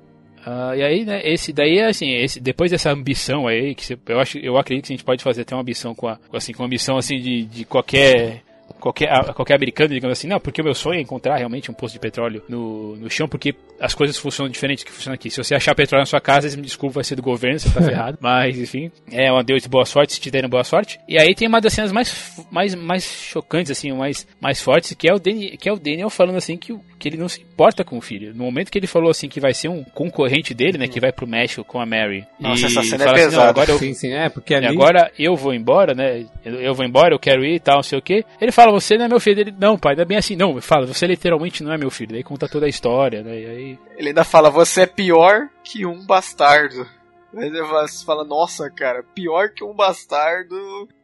Uh, 0.46 0.76
e 0.76 0.84
aí, 0.84 1.04
né, 1.04 1.22
esse 1.24 1.52
daí, 1.52 1.82
assim, 1.82 2.12
esse, 2.12 2.40
depois 2.40 2.70
dessa 2.70 2.92
ambição 2.92 3.48
aí, 3.48 3.74
que 3.74 3.84
você, 3.84 3.98
eu, 4.08 4.20
acho, 4.20 4.38
eu 4.38 4.56
acredito 4.56 4.86
que 4.86 4.94
a 4.94 4.96
gente 4.96 5.04
pode 5.04 5.24
fazer 5.24 5.42
até 5.42 5.56
uma 5.56 5.62
ambição 5.62 5.96
com 5.96 6.08
a, 6.08 6.20
assim, 6.32 6.54
com 6.54 6.62
a 6.62 6.66
ambição, 6.68 6.96
assim, 6.96 7.20
de, 7.20 7.44
de 7.46 7.66
qualquer 7.66 8.44
qualquer, 8.80 9.10
qualquer 9.34 9.56
americano, 9.56 9.94
digamos 9.94 10.18
assim, 10.18 10.28
não, 10.28 10.40
porque 10.40 10.62
o 10.62 10.64
meu 10.64 10.74
sonho 10.74 11.00
é 11.00 11.02
encontrar 11.02 11.38
realmente 11.38 11.70
um 11.72 11.74
poço 11.74 11.94
de 11.94 12.00
petróleo 12.00 12.44
no, 12.48 12.96
no 12.96 13.10
chão, 13.10 13.28
porque 13.28 13.56
as 13.80 13.94
coisas 13.94 14.18
funcionam 14.18 14.52
diferente 14.52 14.84
do 14.84 14.88
que 14.88 14.92
funcionam 14.92 15.16
aqui. 15.16 15.30
Se 15.30 15.38
você 15.38 15.56
achar 15.56 15.74
petróleo 15.76 16.02
na 16.02 16.06
sua 16.06 16.22
casa, 16.22 16.56
me 16.56 16.64
desculpa, 16.64 16.96
vai 16.96 17.04
ser 17.04 17.16
do 17.16 17.22
governo, 17.22 17.60
você 17.60 17.70
tá 17.70 17.82
ferrado. 17.84 18.18
Mas, 18.22 18.58
enfim, 18.58 18.92
é 19.12 19.32
uma 19.32 19.44
Deus 19.44 19.64
de 19.64 19.70
boa 19.70 19.86
sorte, 19.86 20.14
se 20.14 20.22
te 20.22 20.30
derem 20.30 20.50
boa 20.50 20.64
sorte. 20.64 21.00
E 21.08 21.18
aí 21.18 21.34
tem 21.34 21.48
uma 21.48 21.62
das 21.62 21.74
cenas 21.74 21.92
mais, 21.92 22.46
mais, 22.52 22.76
mais 22.76 23.04
chocantes, 23.04 23.72
assim, 23.72 23.92
mais, 23.92 24.28
mais 24.42 24.62
fortes, 24.62 24.94
que 24.94 25.10
é 25.10 25.14
o 25.14 25.20
Daniel, 25.20 25.58
que 25.58 25.70
é 25.70 25.74
o 25.74 25.80
Daniel 25.80 26.10
falando 26.10 26.38
assim 26.38 26.58
que, 26.58 26.78
que 26.98 27.08
ele 27.08 27.18
não 27.18 27.30
se 27.30 27.42
importa 27.42 27.84
com 27.84 27.98
o 27.98 28.02
filho. 28.02 28.34
No 28.34 28.44
momento 28.44 28.72
que 28.72 28.78
ele 28.78 28.88
falou 28.88 29.10
assim 29.10 29.30
que 29.30 29.40
vai 29.40 29.54
ser 29.54 29.70
um 29.70 29.84
concorrente 29.84 30.54
dele, 30.54 30.78
né, 30.78 30.88
que 30.88 31.00
vai 31.00 31.12
pro 31.12 31.28
México 31.28 31.64
com 31.64 31.80
a 31.80 31.86
Mary. 31.86 32.26
Nossa, 32.40 32.68
essa 32.68 32.84
cena 32.84 33.06
é 33.06 33.14
pesada. 33.14 33.44
Assim, 33.44 33.50
agora 33.50 33.72
eu, 33.72 33.80
sim, 33.80 33.94
sim, 33.94 34.14
é, 34.14 34.30
porque 34.30 34.54
ali... 34.54 34.68
agora 34.68 35.12
eu 35.18 35.36
vou 35.36 35.54
embora, 35.54 35.94
né, 35.94 36.26
eu, 36.44 36.56
eu 36.56 36.74
vou 36.74 36.86
embora, 36.86 37.14
eu 37.14 37.20
quero 37.20 37.46
ir 37.46 37.56
e 37.56 37.60
tal, 37.60 37.78
não 37.78 37.84
sei 37.84 37.98
o 37.98 38.02
que. 38.02 38.26
Ele 38.40 38.52
fala, 38.60 38.72
você 38.72 38.98
não 38.98 39.06
é 39.06 39.08
meu 39.08 39.20
filho. 39.20 39.40
Ele, 39.40 39.56
não, 39.58 39.78
pai, 39.78 39.96
é 39.98 40.06
bem 40.06 40.18
assim. 40.18 40.36
Não, 40.36 40.60
fala, 40.62 40.86
você 40.86 41.08
literalmente 41.08 41.64
não 41.64 41.74
é 41.74 41.78
meu 41.78 41.90
filho. 41.90 42.12
Daí 42.12 42.24
conta 42.24 42.48
toda 42.48 42.66
a 42.66 42.70
história, 42.70 43.24
né, 43.24 43.40
e 43.40 43.46
aí... 43.46 43.80
Ele 43.98 44.10
ainda 44.10 44.24
fala, 44.24 44.50
você 44.50 44.82
é 44.82 44.86
pior 44.86 45.50
que 45.64 45.86
um 45.86 46.06
bastardo. 46.06 46.86
Mas 47.32 47.52
você 47.52 48.06
fala, 48.06 48.24
nossa, 48.24 48.70
cara, 48.70 49.04
pior 49.14 49.50
que 49.50 49.64
um 49.64 49.74
bastardo. 49.74 50.56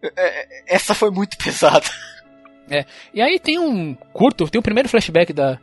É, 0.01 0.11
é, 0.15 0.63
essa 0.67 0.93
foi 0.93 1.11
muito 1.11 1.37
pesada. 1.41 1.85
É, 2.69 2.83
e 3.13 3.21
aí 3.21 3.39
tem 3.39 3.59
um 3.59 3.93
curto, 4.11 4.49
tem 4.49 4.59
o 4.59 4.63
primeiro 4.63 4.89
flashback 4.89 5.31
da, 5.31 5.59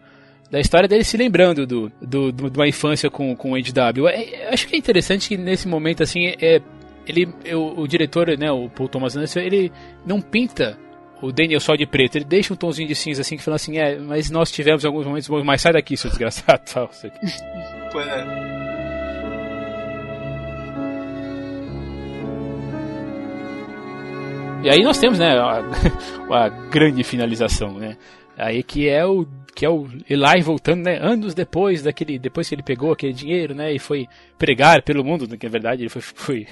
da 0.49 0.61
história 0.61 0.88
dele 0.88 1.03
se 1.03 1.16
lembrando 1.16 1.66
do, 1.66 1.90
do, 2.01 2.30
do, 2.30 2.49
de 2.49 2.57
uma 2.57 2.68
infância 2.68 3.11
com, 3.11 3.34
com 3.34 3.53
o 3.53 3.61
W. 3.61 4.07
É, 4.07 4.49
acho 4.53 4.68
que 4.68 4.76
é 4.76 4.78
interessante 4.78 5.30
que 5.30 5.36
nesse 5.36 5.66
momento, 5.66 6.03
assim, 6.03 6.28
é, 6.40 6.62
ele, 7.05 7.26
o, 7.53 7.80
o 7.80 7.88
diretor, 7.88 8.38
né, 8.38 8.53
o 8.53 8.70
Paul 8.70 8.88
Thomas 8.88 9.16
Anderson, 9.16 9.40
ele 9.40 9.72
não 10.07 10.20
pinta 10.20 10.78
o 11.23 11.31
Daniel 11.31 11.61
só 11.61 11.77
de 11.77 11.87
preto, 11.87 12.16
ele 12.16 12.25
deixa 12.25 12.53
um 12.53 12.57
tomzinho 12.57 12.89
de 12.89 12.97
cinza 12.97 13.23
assim 13.23 13.37
que 13.37 13.43
fala 13.43 13.55
assim, 13.55 13.79
é, 13.79 13.97
mas 13.97 14.29
nós 14.29 14.51
tivemos 14.51 14.85
alguns 14.85 15.07
momentos 15.07 15.29
bons, 15.29 15.45
mas 15.45 15.62
sai 15.62 15.73
daqui, 15.73 15.97
seu 15.97 16.11
desgraçado. 16.11 16.61
Tal, 16.70 16.91
pois 17.93 18.07
é. 18.09 18.53
E 24.64 24.70
aí 24.70 24.83
nós 24.83 24.99
temos, 24.99 25.18
né, 25.18 25.39
a, 25.39 25.62
a 26.45 26.49
grande 26.49 27.03
finalização, 27.03 27.75
né? 27.75 27.97
Aí 28.37 28.62
que 28.62 28.89
é 28.89 29.05
o 29.05 29.27
que 29.55 29.66
é 29.66 29.68
o 29.68 29.87
Eli 30.09 30.43
voltando, 30.43 30.85
né, 30.85 30.99
anos 30.99 31.35
depois 31.35 31.83
daquele, 31.83 32.18
depois 32.18 32.49
que 32.49 32.55
ele 32.55 32.62
pegou 32.62 32.91
aquele 32.91 33.12
dinheiro, 33.12 33.55
né, 33.55 33.73
e 33.73 33.79
foi 33.79 34.09
pregar 34.39 34.83
pelo 34.83 35.05
mundo, 35.05 35.29
que 35.37 35.47
na 35.47 35.53
verdade 35.53 35.83
ele 35.83 35.91
foi, 35.91 36.01
foi, 36.03 36.47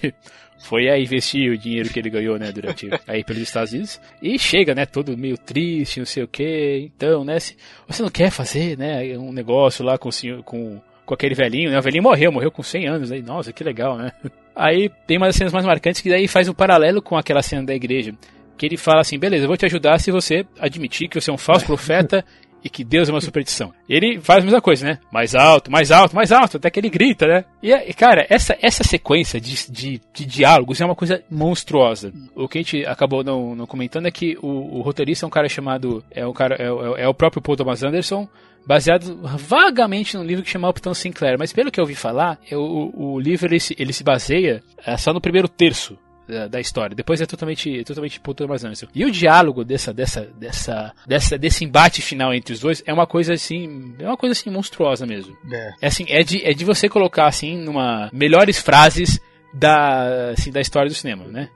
foi 0.60 0.88
a 0.88 0.98
investir 0.98 1.50
o 1.50 1.58
dinheiro 1.58 1.88
que 1.88 1.98
ele 1.98 2.10
ganhou, 2.10 2.38
né, 2.38 2.52
durante 2.52 2.88
aí 3.06 3.24
pelos 3.24 3.42
Estados 3.42 3.72
Unidos, 3.72 4.00
e 4.22 4.38
chega, 4.38 4.74
né, 4.74 4.86
todo 4.86 5.16
meio 5.16 5.36
triste, 5.36 5.98
não 5.98 6.06
sei 6.06 6.22
o 6.22 6.28
que, 6.28 6.90
então, 6.94 7.24
né, 7.24 7.40
se 7.40 7.56
você 7.88 8.02
não 8.02 8.10
quer 8.10 8.30
fazer, 8.30 8.76
né, 8.78 9.16
um 9.18 9.32
negócio 9.32 9.84
lá 9.84 9.98
com 9.98 10.08
o 10.08 10.12
senhor, 10.12 10.42
com 10.42 10.80
com 11.10 11.14
aquele 11.14 11.34
velhinho, 11.34 11.72
né? 11.72 11.78
O 11.80 11.82
velhinho 11.82 12.04
morreu, 12.04 12.30
morreu 12.30 12.52
com 12.52 12.62
100 12.62 12.86
anos, 12.86 13.10
aí, 13.10 13.20
nossa, 13.20 13.52
que 13.52 13.64
legal, 13.64 13.98
né? 13.98 14.12
Aí 14.54 14.88
tem 15.08 15.16
uma 15.16 15.26
das 15.26 15.34
cenas 15.34 15.52
mais 15.52 15.64
marcantes 15.66 16.00
que 16.00 16.08
daí 16.08 16.28
faz 16.28 16.48
um 16.48 16.52
paralelo 16.52 17.02
com 17.02 17.16
aquela 17.16 17.42
cena 17.42 17.64
da 17.64 17.74
igreja, 17.74 18.14
que 18.56 18.66
ele 18.66 18.76
fala 18.76 19.00
assim, 19.00 19.18
beleza, 19.18 19.44
eu 19.44 19.48
vou 19.48 19.56
te 19.56 19.64
ajudar 19.64 19.98
se 19.98 20.12
você 20.12 20.46
admitir 20.58 21.08
que 21.08 21.20
você 21.20 21.30
é 21.30 21.34
um 21.34 21.38
falso 21.38 21.64
profeta 21.64 22.24
e 22.64 22.70
que 22.70 22.84
Deus 22.84 23.08
é 23.08 23.12
uma 23.12 23.20
superstição. 23.20 23.72
Ele 23.88 24.20
faz 24.20 24.42
a 24.42 24.46
mesma 24.46 24.60
coisa, 24.60 24.86
né? 24.86 24.98
Mais 25.12 25.34
alto, 25.34 25.70
mais 25.70 25.90
alto, 25.90 26.14
mais 26.14 26.32
alto, 26.32 26.56
até 26.56 26.70
que 26.70 26.80
ele 26.80 26.90
grita, 26.90 27.26
né? 27.26 27.44
E, 27.62 27.92
cara, 27.94 28.26
essa, 28.28 28.56
essa 28.60 28.84
sequência 28.84 29.40
de, 29.40 29.70
de, 29.70 30.00
de 30.12 30.24
diálogos 30.24 30.80
é 30.80 30.84
uma 30.84 30.94
coisa 30.94 31.22
monstruosa. 31.30 32.12
O 32.34 32.48
que 32.48 32.58
a 32.58 32.62
gente 32.62 32.86
acabou 32.86 33.24
não, 33.24 33.54
não 33.54 33.66
comentando 33.66 34.06
é 34.06 34.10
que 34.10 34.36
o, 34.42 34.78
o 34.78 34.82
roteirista 34.82 35.24
é 35.24 35.28
um 35.28 35.30
cara 35.30 35.48
chamado. 35.48 36.04
É, 36.10 36.26
um 36.26 36.32
cara, 36.32 36.56
é, 36.56 36.66
é, 36.66 37.04
é 37.04 37.08
o 37.08 37.14
próprio 37.14 37.42
Paul 37.42 37.56
Thomas 37.56 37.82
Anderson, 37.82 38.28
baseado 38.66 39.16
vagamente 39.36 40.16
num 40.16 40.24
livro 40.24 40.44
que 40.44 40.50
chama 40.50 40.68
Upton 40.68 40.94
Sinclair, 40.94 41.38
mas 41.38 41.52
pelo 41.52 41.70
que 41.70 41.80
eu 41.80 41.84
ouvi 41.84 41.94
falar, 41.94 42.38
é 42.50 42.56
o, 42.56 42.92
o 42.94 43.20
livro 43.20 43.48
ele 43.48 43.60
se, 43.60 43.74
ele 43.78 43.92
se 43.92 44.04
baseia 44.04 44.62
é, 44.84 44.96
só 44.96 45.12
no 45.12 45.20
primeiro 45.20 45.48
terço 45.48 45.98
da, 46.30 46.48
da, 46.48 46.60
história. 46.60 46.94
Depois 46.94 47.20
é 47.20 47.26
totalmente, 47.26 47.84
totalmente 47.84 48.20
puta 48.20 48.46
mais 48.46 48.64
Anderson. 48.64 48.86
E 48.94 49.04
o 49.04 49.10
diálogo 49.10 49.64
dessa, 49.64 49.92
dessa, 49.92 50.28
dessa, 50.38 50.92
dessa, 51.06 51.38
desse 51.38 51.64
embate 51.64 52.00
final 52.00 52.32
entre 52.32 52.52
os 52.52 52.60
dois 52.60 52.82
é 52.86 52.92
uma 52.92 53.06
coisa 53.06 53.34
assim, 53.34 53.94
é 53.98 54.06
uma 54.06 54.16
coisa 54.16 54.32
assim 54.32 54.50
monstruosa 54.50 55.06
mesmo. 55.06 55.36
É, 55.50 55.72
é 55.82 55.86
assim, 55.86 56.04
é 56.08 56.22
de, 56.22 56.44
é 56.44 56.52
de 56.52 56.64
você 56.64 56.88
colocar 56.88 57.26
assim 57.26 57.56
numa 57.56 58.08
melhores 58.12 58.58
frases 58.58 59.20
da, 59.52 60.30
assim, 60.30 60.52
da 60.52 60.60
história 60.60 60.88
do 60.88 60.94
cinema, 60.94 61.24
né? 61.24 61.48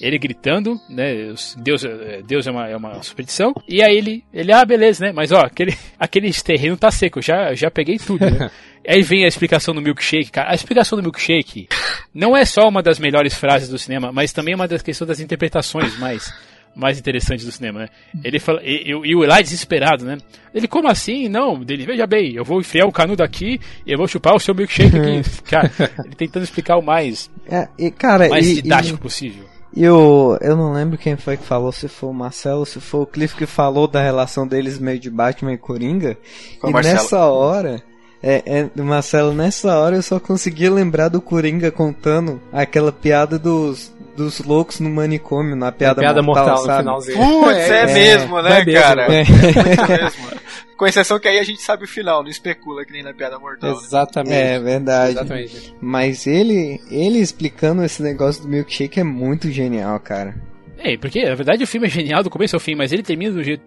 Ele 0.00 0.18
gritando, 0.18 0.80
né? 0.88 1.32
Deus, 1.56 1.84
é, 1.84 2.22
Deus 2.22 2.46
é 2.46 2.50
uma, 2.50 2.68
é 2.68 2.76
uma 2.76 3.02
superstição. 3.02 3.54
E 3.68 3.82
aí 3.82 3.96
ele, 3.96 4.24
ele, 4.32 4.52
ah, 4.52 4.64
beleza, 4.64 5.06
né? 5.06 5.12
Mas 5.12 5.30
ó, 5.32 5.40
aquele, 5.40 5.76
aquele 5.98 6.32
terreno 6.32 6.76
tá 6.76 6.90
seco, 6.90 7.22
já, 7.22 7.54
já 7.54 7.70
peguei 7.70 7.98
tudo, 7.98 8.28
né? 8.28 8.50
aí 8.86 9.02
vem 9.02 9.24
a 9.24 9.28
explicação 9.28 9.74
do 9.74 9.80
milkshake, 9.80 10.30
cara. 10.30 10.50
A 10.50 10.54
explicação 10.54 10.96
do 10.96 11.02
milkshake 11.02 11.68
não 12.12 12.36
é 12.36 12.44
só 12.44 12.68
uma 12.68 12.82
das 12.82 12.98
melhores 12.98 13.34
frases 13.34 13.68
do 13.68 13.78
cinema, 13.78 14.12
mas 14.12 14.32
também 14.32 14.54
uma 14.54 14.66
das 14.66 14.82
questões 14.82 15.08
das 15.08 15.20
interpretações 15.20 15.98
mais 15.98 16.32
mais 16.76 16.98
interessantes 16.98 17.46
do 17.46 17.50
cinema, 17.50 17.80
né? 17.80 17.88
Ele 18.22 18.38
fala, 18.38 18.60
e, 18.62 18.84
e, 18.84 18.90
e 18.90 19.16
o 19.16 19.24
Eli 19.24 19.42
desesperado, 19.42 20.04
né? 20.04 20.18
Ele, 20.54 20.68
como 20.68 20.88
assim? 20.88 21.26
Não, 21.26 21.58
dele, 21.58 21.86
veja 21.86 22.06
bem, 22.06 22.34
eu 22.34 22.44
vou 22.44 22.60
enfiar 22.60 22.86
o 22.86 22.92
canudo 22.92 23.22
aqui 23.22 23.58
e 23.86 23.92
eu 23.92 23.96
vou 23.98 24.06
chupar 24.06 24.34
o 24.34 24.40
seu 24.40 24.54
milkshake 24.54 24.96
aqui. 24.96 25.30
cara, 25.48 25.72
ele 26.04 26.14
tentando 26.14 26.44
explicar 26.44 26.76
o 26.76 26.82
mais, 26.82 27.30
é, 27.50 27.66
e, 27.78 27.90
cara, 27.90 28.28
mais 28.28 28.46
e, 28.46 28.56
didático 28.56 28.98
possível. 28.98 29.44
E 29.74 29.82
eu, 29.82 30.38
eu 30.40 30.56
não 30.56 30.72
lembro 30.72 30.98
quem 30.98 31.16
foi 31.16 31.36
que 31.36 31.44
falou, 31.44 31.72
se 31.72 31.88
foi 31.88 32.10
o 32.10 32.14
Marcelo, 32.14 32.64
se 32.64 32.80
foi 32.80 33.00
o 33.00 33.06
Cliff 33.06 33.34
que 33.34 33.46
falou 33.46 33.88
da 33.88 34.02
relação 34.02 34.46
deles 34.46 34.78
meio 34.78 34.98
de 34.98 35.10
Batman 35.10 35.52
e 35.52 35.58
Coringa. 35.58 36.16
Foi 36.60 36.70
e 36.70 36.72
Marcelo. 36.72 36.94
nessa 36.96 37.26
hora, 37.26 37.82
é, 38.22 38.42
é, 38.46 38.82
Marcelo, 38.82 39.32
nessa 39.34 39.78
hora 39.78 39.96
eu 39.96 40.02
só 40.02 40.18
conseguia 40.18 40.72
lembrar 40.72 41.08
do 41.08 41.20
Coringa 41.20 41.70
contando 41.70 42.40
aquela 42.52 42.90
piada 42.90 43.38
dos, 43.38 43.92
dos 44.16 44.40
loucos 44.40 44.80
no 44.80 44.90
manicômio, 44.90 45.54
na 45.54 45.70
piada, 45.70 46.00
piada 46.00 46.22
mortal, 46.22 46.46
mortal 46.46 46.64
sabe? 46.64 46.88
no 46.88 47.00
finalzinho. 47.00 47.18
Putz, 47.18 47.56
é, 47.56 47.82
é, 47.82 47.86
mesmo, 47.86 48.42
né, 48.42 48.60
é 48.66 48.72
cara? 48.72 49.02
É. 49.12 49.20
é 49.20 50.02
mesmo. 50.02 50.36
Com 50.76 50.86
exceção 50.86 51.18
que 51.18 51.28
aí 51.28 51.38
a 51.38 51.42
gente 51.42 51.62
sabe 51.62 51.84
o 51.84 51.88
final, 51.88 52.22
não 52.22 52.30
especula 52.30 52.84
que 52.84 52.92
nem 52.92 53.02
na 53.02 53.14
piada 53.14 53.38
mortal. 53.38 53.70
Né? 53.70 53.76
Exatamente. 53.76 54.34
Né? 54.34 54.54
É 54.54 54.60
verdade. 54.60 55.12
Exatamente. 55.12 55.74
Mas 55.80 56.26
ele, 56.26 56.80
ele 56.90 57.18
explicando 57.18 57.82
esse 57.82 58.02
negócio 58.02 58.42
do 58.42 58.48
milkshake 58.48 59.00
é 59.00 59.04
muito 59.04 59.50
genial, 59.50 59.98
cara. 60.00 60.34
É, 60.78 60.96
porque 60.96 61.24
na 61.24 61.34
verdade 61.34 61.64
o 61.64 61.66
filme 61.66 61.86
é 61.86 61.90
genial 61.90 62.22
do 62.22 62.28
começo 62.28 62.56
ao 62.56 62.60
fim, 62.60 62.74
mas 62.74 62.92
ele 62.92 63.02
termina 63.02 63.32
do 63.32 63.42
jeito 63.42 63.62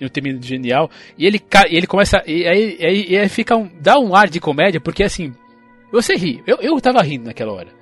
não 0.00 0.08
termina 0.08 0.40
genial 0.40 0.90
e 1.16 1.26
ele 1.26 1.40
ele 1.68 1.86
começa 1.86 2.22
e 2.26 2.46
aí, 2.46 2.78
aí, 2.80 3.18
aí 3.18 3.28
fica 3.28 3.54
um, 3.54 3.70
dá 3.78 3.98
um 3.98 4.14
ar 4.14 4.28
de 4.28 4.40
comédia 4.40 4.80
porque 4.80 5.02
assim 5.02 5.32
você 5.92 6.14
ri, 6.14 6.42
eu, 6.46 6.56
eu 6.60 6.80
tava 6.80 7.02
rindo 7.02 7.26
naquela 7.26 7.52
hora 7.52 7.77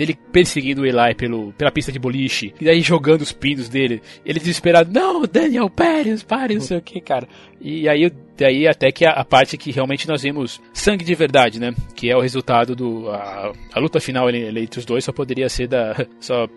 dele 0.00 0.18
perseguindo 0.32 0.80
o 0.80 0.86
Eli 0.86 1.14
pelo, 1.14 1.52
pela 1.52 1.70
pista 1.70 1.92
de 1.92 1.98
boliche, 1.98 2.54
e 2.58 2.64
daí 2.64 2.80
jogando 2.80 3.20
os 3.20 3.32
pinos 3.32 3.68
dele. 3.68 4.00
Ele 4.24 4.40
desesperado, 4.40 4.90
não, 4.90 5.22
Daniel, 5.26 5.68
pare, 5.68 6.16
pare, 6.26 6.54
não 6.54 6.62
sei 6.62 6.78
o 6.78 6.82
que, 6.82 7.00
cara. 7.02 7.28
E 7.60 7.86
aí, 7.86 8.10
daí 8.36 8.66
até 8.66 8.90
que 8.90 9.04
a, 9.04 9.10
a, 9.10 9.24
parte 9.24 9.58
que 9.58 9.70
realmente 9.70 10.08
nós 10.08 10.22
vimos 10.22 10.58
sangue 10.72 11.04
de 11.04 11.14
verdade, 11.14 11.60
né? 11.60 11.74
Que 11.94 12.10
é 12.10 12.16
o 12.16 12.20
resultado 12.20 12.74
do. 12.74 13.10
A, 13.10 13.52
a 13.74 13.78
luta 13.78 14.00
final 14.00 14.30
entre 14.30 14.78
os 14.78 14.86
dois 14.86 15.04
só 15.04 15.12
poderia 15.12 15.48
ser 15.50 15.68
da. 15.68 15.94
Só. 16.18 16.48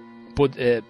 É, 0.57 0.81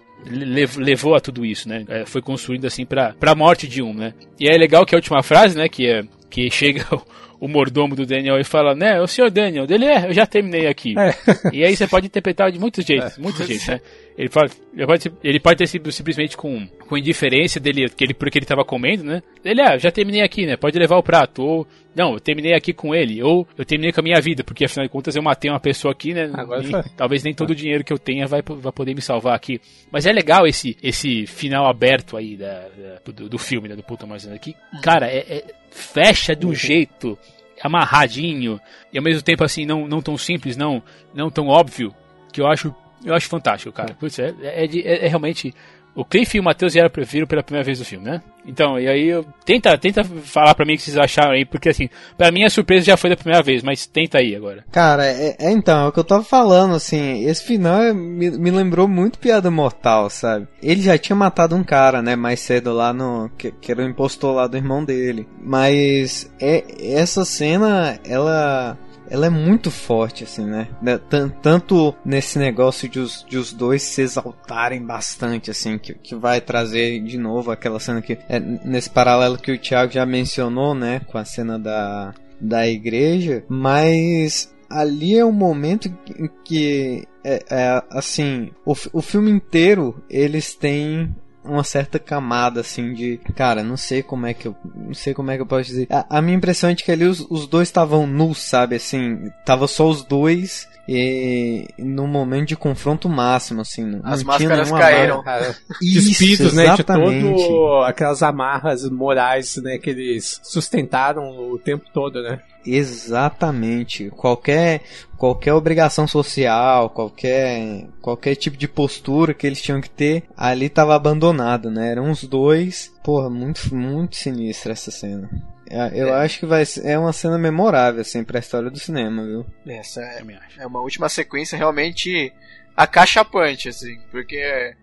levou 0.78 1.14
a 1.14 1.20
tudo 1.20 1.44
isso, 1.44 1.68
né? 1.68 1.84
É, 1.88 2.06
foi 2.06 2.22
construído 2.22 2.66
assim 2.66 2.86
para 2.86 3.14
a 3.20 3.34
morte 3.34 3.66
de 3.66 3.82
um, 3.82 3.92
né? 3.92 4.14
E 4.38 4.48
é 4.48 4.56
legal 4.56 4.86
que 4.86 4.94
a 4.94 4.98
última 4.98 5.22
frase, 5.22 5.58
né? 5.58 5.68
Que 5.68 5.86
é 5.86 6.02
que 6.30 6.50
chega 6.50 6.84
o 7.44 7.48
mordomo 7.48 7.94
do 7.94 8.06
Daniel 8.06 8.40
e 8.40 8.44
fala, 8.44 8.74
né, 8.74 8.98
o 9.02 9.06
senhor 9.06 9.30
Daniel, 9.30 9.66
dele 9.66 9.84
é, 9.84 10.06
eu 10.06 10.14
já 10.14 10.24
terminei 10.24 10.66
aqui. 10.66 10.94
É. 10.98 11.14
E 11.52 11.62
aí 11.62 11.76
você 11.76 11.86
pode 11.86 12.06
interpretar 12.06 12.50
de 12.50 12.58
muitos 12.58 12.86
jeitos, 12.86 13.18
é. 13.18 13.20
muitos 13.20 13.46
jeitos, 13.46 13.68
né? 13.68 13.82
Ele 14.16 14.28
pode, 14.28 14.52
ele 14.72 14.86
pode, 14.86 15.12
ele 15.24 15.56
ter 15.56 15.66
sido 15.66 15.90
simplesmente 15.90 16.36
com, 16.36 16.66
com 16.88 16.96
indiferença 16.96 17.58
dele, 17.58 17.88
que 17.88 18.04
ele, 18.04 18.14
porque 18.14 18.38
ele 18.38 18.44
estava 18.44 18.64
comendo, 18.64 19.02
né? 19.02 19.22
Ele, 19.44 19.60
ah, 19.60 19.76
já 19.76 19.90
terminei 19.90 20.22
aqui, 20.22 20.46
né? 20.46 20.56
Pode 20.56 20.78
levar 20.78 20.96
o 20.96 21.02
prato. 21.02 21.42
Ou, 21.42 21.66
não, 21.96 22.14
eu 22.14 22.20
terminei 22.20 22.54
aqui 22.54 22.72
com 22.72 22.94
ele. 22.94 23.20
Ou 23.22 23.46
eu 23.58 23.64
terminei 23.64 23.92
com 23.92 24.00
a 24.00 24.04
minha 24.04 24.20
vida, 24.20 24.44
porque 24.44 24.64
afinal 24.64 24.86
de 24.86 24.92
contas 24.92 25.16
eu 25.16 25.22
matei 25.22 25.50
uma 25.50 25.58
pessoa 25.58 25.90
aqui, 25.90 26.14
né? 26.14 26.30
Agora 26.32 26.62
e, 26.62 26.90
talvez 26.96 27.24
nem 27.24 27.34
todo 27.34 27.50
o 27.50 27.54
dinheiro 27.56 27.82
que 27.82 27.92
eu 27.92 27.98
tenha 27.98 28.24
vai, 28.26 28.40
vai 28.40 28.72
poder 28.72 28.94
me 28.94 29.02
salvar 29.02 29.34
aqui. 29.34 29.60
Mas 29.90 30.06
é 30.06 30.12
legal 30.12 30.46
esse, 30.46 30.76
esse 30.80 31.26
final 31.26 31.68
aberto 31.68 32.16
aí 32.16 32.36
da, 32.36 32.68
da 32.68 33.12
do, 33.12 33.28
do, 33.28 33.38
filme, 33.38 33.68
né? 33.68 33.74
Do 33.74 33.82
Puta 33.82 34.06
Mais 34.06 34.28
aqui. 34.28 34.54
Cara, 34.80 35.08
é, 35.08 35.18
é, 35.28 35.44
fecha 35.70 36.36
de 36.36 36.46
um 36.46 36.54
jeito 36.54 37.18
amarradinho 37.64 38.60
e 38.92 38.98
ao 38.98 39.02
mesmo 39.02 39.22
tempo 39.22 39.42
assim 39.42 39.64
não, 39.64 39.88
não 39.88 40.02
tão 40.02 40.18
simples, 40.18 40.56
não 40.56 40.82
não 41.14 41.30
tão 41.30 41.48
óbvio 41.48 41.94
que 42.30 42.40
eu 42.40 42.46
acho 42.46 42.74
eu 43.04 43.14
acho 43.14 43.28
fantástico, 43.28 43.72
cara. 43.72 43.94
Putz, 43.94 44.18
é, 44.18 44.34
é, 44.42 44.64
é, 44.64 45.06
é 45.06 45.08
realmente 45.08 45.54
o 45.94 46.04
Cliff 46.04 46.36
e 46.36 46.40
o 46.40 46.42
Matheus 46.42 46.72
vieram 46.72 46.90
viram 47.06 47.26
pela 47.26 47.42
primeira 47.42 47.64
vez 47.64 47.78
no 47.78 47.84
filme, 47.84 48.04
né? 48.04 48.22
Então, 48.46 48.78
e 48.78 48.86
aí 48.86 49.08
eu, 49.08 49.24
tenta, 49.44 49.76
tenta 49.78 50.04
falar 50.04 50.54
pra 50.54 50.66
mim 50.66 50.74
o 50.74 50.76
que 50.76 50.82
vocês 50.82 50.98
acharam 50.98 51.32
aí, 51.32 51.44
porque 51.44 51.70
assim, 51.70 51.88
pra 52.16 52.30
mim 52.30 52.44
a 52.44 52.50
surpresa 52.50 52.84
já 52.84 52.96
foi 52.96 53.08
da 53.08 53.16
primeira 53.16 53.42
vez, 53.42 53.62
mas 53.62 53.86
tenta 53.86 54.18
aí 54.18 54.34
agora. 54.34 54.64
Cara, 54.70 55.06
é, 55.06 55.36
é 55.38 55.50
então, 55.50 55.86
é 55.86 55.88
o 55.88 55.92
que 55.92 55.98
eu 55.98 56.04
tava 56.04 56.22
falando, 56.22 56.74
assim, 56.74 57.24
esse 57.24 57.44
final 57.44 57.80
é, 57.80 57.94
me, 57.94 58.30
me, 58.30 58.50
lembrou 58.50 58.86
muito 58.86 59.18
Piada 59.18 59.50
Mortal, 59.50 60.10
sabe? 60.10 60.46
Ele 60.62 60.82
já 60.82 60.98
tinha 60.98 61.16
matado 61.16 61.56
um 61.56 61.64
cara, 61.64 62.02
né, 62.02 62.16
mais 62.16 62.40
cedo 62.40 62.72
lá 62.72 62.92
no, 62.92 63.30
que, 63.38 63.50
que 63.52 63.72
era 63.72 63.82
o 63.82 63.88
impostor 63.88 64.34
lá 64.34 64.46
do 64.46 64.56
irmão 64.56 64.84
dele. 64.84 65.26
Mas, 65.40 66.30
é, 66.38 66.64
essa 66.78 67.24
cena, 67.24 67.98
ela 68.04 68.76
ela 69.10 69.26
é 69.26 69.30
muito 69.30 69.70
forte, 69.70 70.24
assim, 70.24 70.44
né? 70.44 70.68
né 70.80 70.98
tanto 71.42 71.94
nesse 72.04 72.38
negócio 72.38 72.88
de 72.88 73.00
os, 73.00 73.24
de 73.28 73.36
os 73.36 73.52
dois 73.52 73.82
se 73.82 74.02
exaltarem 74.02 74.82
bastante, 74.82 75.50
assim, 75.50 75.78
que, 75.78 75.94
que 75.94 76.14
vai 76.14 76.40
trazer 76.40 77.00
de 77.00 77.18
novo 77.18 77.50
aquela 77.50 77.80
cena 77.80 78.02
que. 78.02 78.18
É, 78.28 78.40
nesse 78.40 78.90
paralelo 78.90 79.38
que 79.38 79.52
o 79.52 79.58
Thiago 79.58 79.92
já 79.92 80.06
mencionou, 80.06 80.74
né? 80.74 81.00
Com 81.00 81.18
a 81.18 81.24
cena 81.24 81.58
da, 81.58 82.14
da 82.40 82.66
igreja, 82.66 83.44
mas 83.48 84.54
ali 84.68 85.16
é 85.16 85.24
um 85.24 85.32
momento 85.32 85.88
em 86.18 86.28
que 86.44 87.06
é, 87.22 87.44
é, 87.50 87.82
assim 87.90 88.50
o, 88.64 88.74
o 88.92 89.00
filme 89.02 89.30
inteiro 89.30 90.02
eles 90.10 90.54
têm 90.54 91.14
uma 91.44 91.64
certa 91.64 91.98
camada 91.98 92.60
assim 92.60 92.92
de, 92.92 93.18
cara, 93.36 93.62
não 93.62 93.76
sei 93.76 94.02
como 94.02 94.26
é 94.26 94.34
que 94.34 94.48
eu, 94.48 94.56
não 94.74 94.94
sei 94.94 95.14
como 95.14 95.30
é 95.30 95.36
que 95.36 95.42
eu 95.42 95.46
posso 95.46 95.64
dizer. 95.64 95.86
A, 95.90 96.18
a 96.18 96.22
minha 96.22 96.36
impressão 96.36 96.70
é 96.70 96.74
de 96.74 96.82
que 96.82 96.90
ali 96.90 97.04
os, 97.04 97.20
os 97.30 97.46
dois 97.46 97.68
estavam 97.68 98.06
nus, 98.06 98.38
sabe, 98.38 98.76
assim, 98.76 99.30
tava 99.44 99.66
só 99.66 99.88
os 99.88 100.02
dois 100.02 100.68
e 100.86 101.66
no 101.78 102.06
momento 102.06 102.48
de 102.48 102.56
confronto 102.56 103.08
máximo, 103.08 103.62
assim, 103.62 104.00
as 104.02 104.22
máscaras 104.22 104.70
caíram, 104.70 105.22
cara. 105.22 105.56
Despidos, 105.80 106.52
né, 106.52 106.76
de 106.76 106.84
todo 106.84 107.82
aquelas 107.84 108.22
amarras 108.22 108.88
morais, 108.90 109.56
né, 109.56 109.78
que 109.78 109.90
eles 109.90 110.40
sustentaram 110.42 111.30
o 111.50 111.58
tempo 111.58 111.84
todo, 111.92 112.22
né? 112.22 112.40
Exatamente. 112.66 114.10
Qualquer 114.10 114.82
qualquer 115.16 115.52
obrigação 115.52 116.06
social, 116.06 116.90
qualquer 116.90 117.86
qualquer 118.00 118.34
tipo 118.36 118.56
de 118.56 118.66
postura 118.66 119.34
que 119.34 119.46
eles 119.46 119.60
tinham 119.60 119.80
que 119.80 119.90
ter, 119.90 120.24
ali 120.36 120.66
estava 120.66 120.94
abandonado, 120.94 121.70
né? 121.70 121.90
Eram 121.90 122.10
os 122.10 122.24
dois. 122.24 122.92
Porra, 123.02 123.28
muito 123.28 123.74
muito 123.74 124.16
sinistra 124.16 124.72
essa 124.72 124.90
cena. 124.90 125.28
É, 125.68 125.90
eu 125.94 126.08
é. 126.08 126.24
acho 126.24 126.40
que 126.40 126.46
vai 126.46 126.64
ser, 126.64 126.86
é 126.86 126.98
uma 126.98 127.12
cena 127.12 127.38
memorável 127.38 128.00
assim 128.00 128.22
para 128.22 128.38
a 128.38 128.40
história 128.40 128.70
do 128.70 128.78
cinema, 128.78 129.24
viu? 129.24 129.46
Essa 129.66 130.00
é, 130.02 130.22
é 130.58 130.66
uma 130.66 130.80
última 130.80 131.08
sequência 131.08 131.56
realmente 131.56 132.32
acachapante 132.76 133.68
assim, 133.68 133.98
porque 134.10 134.74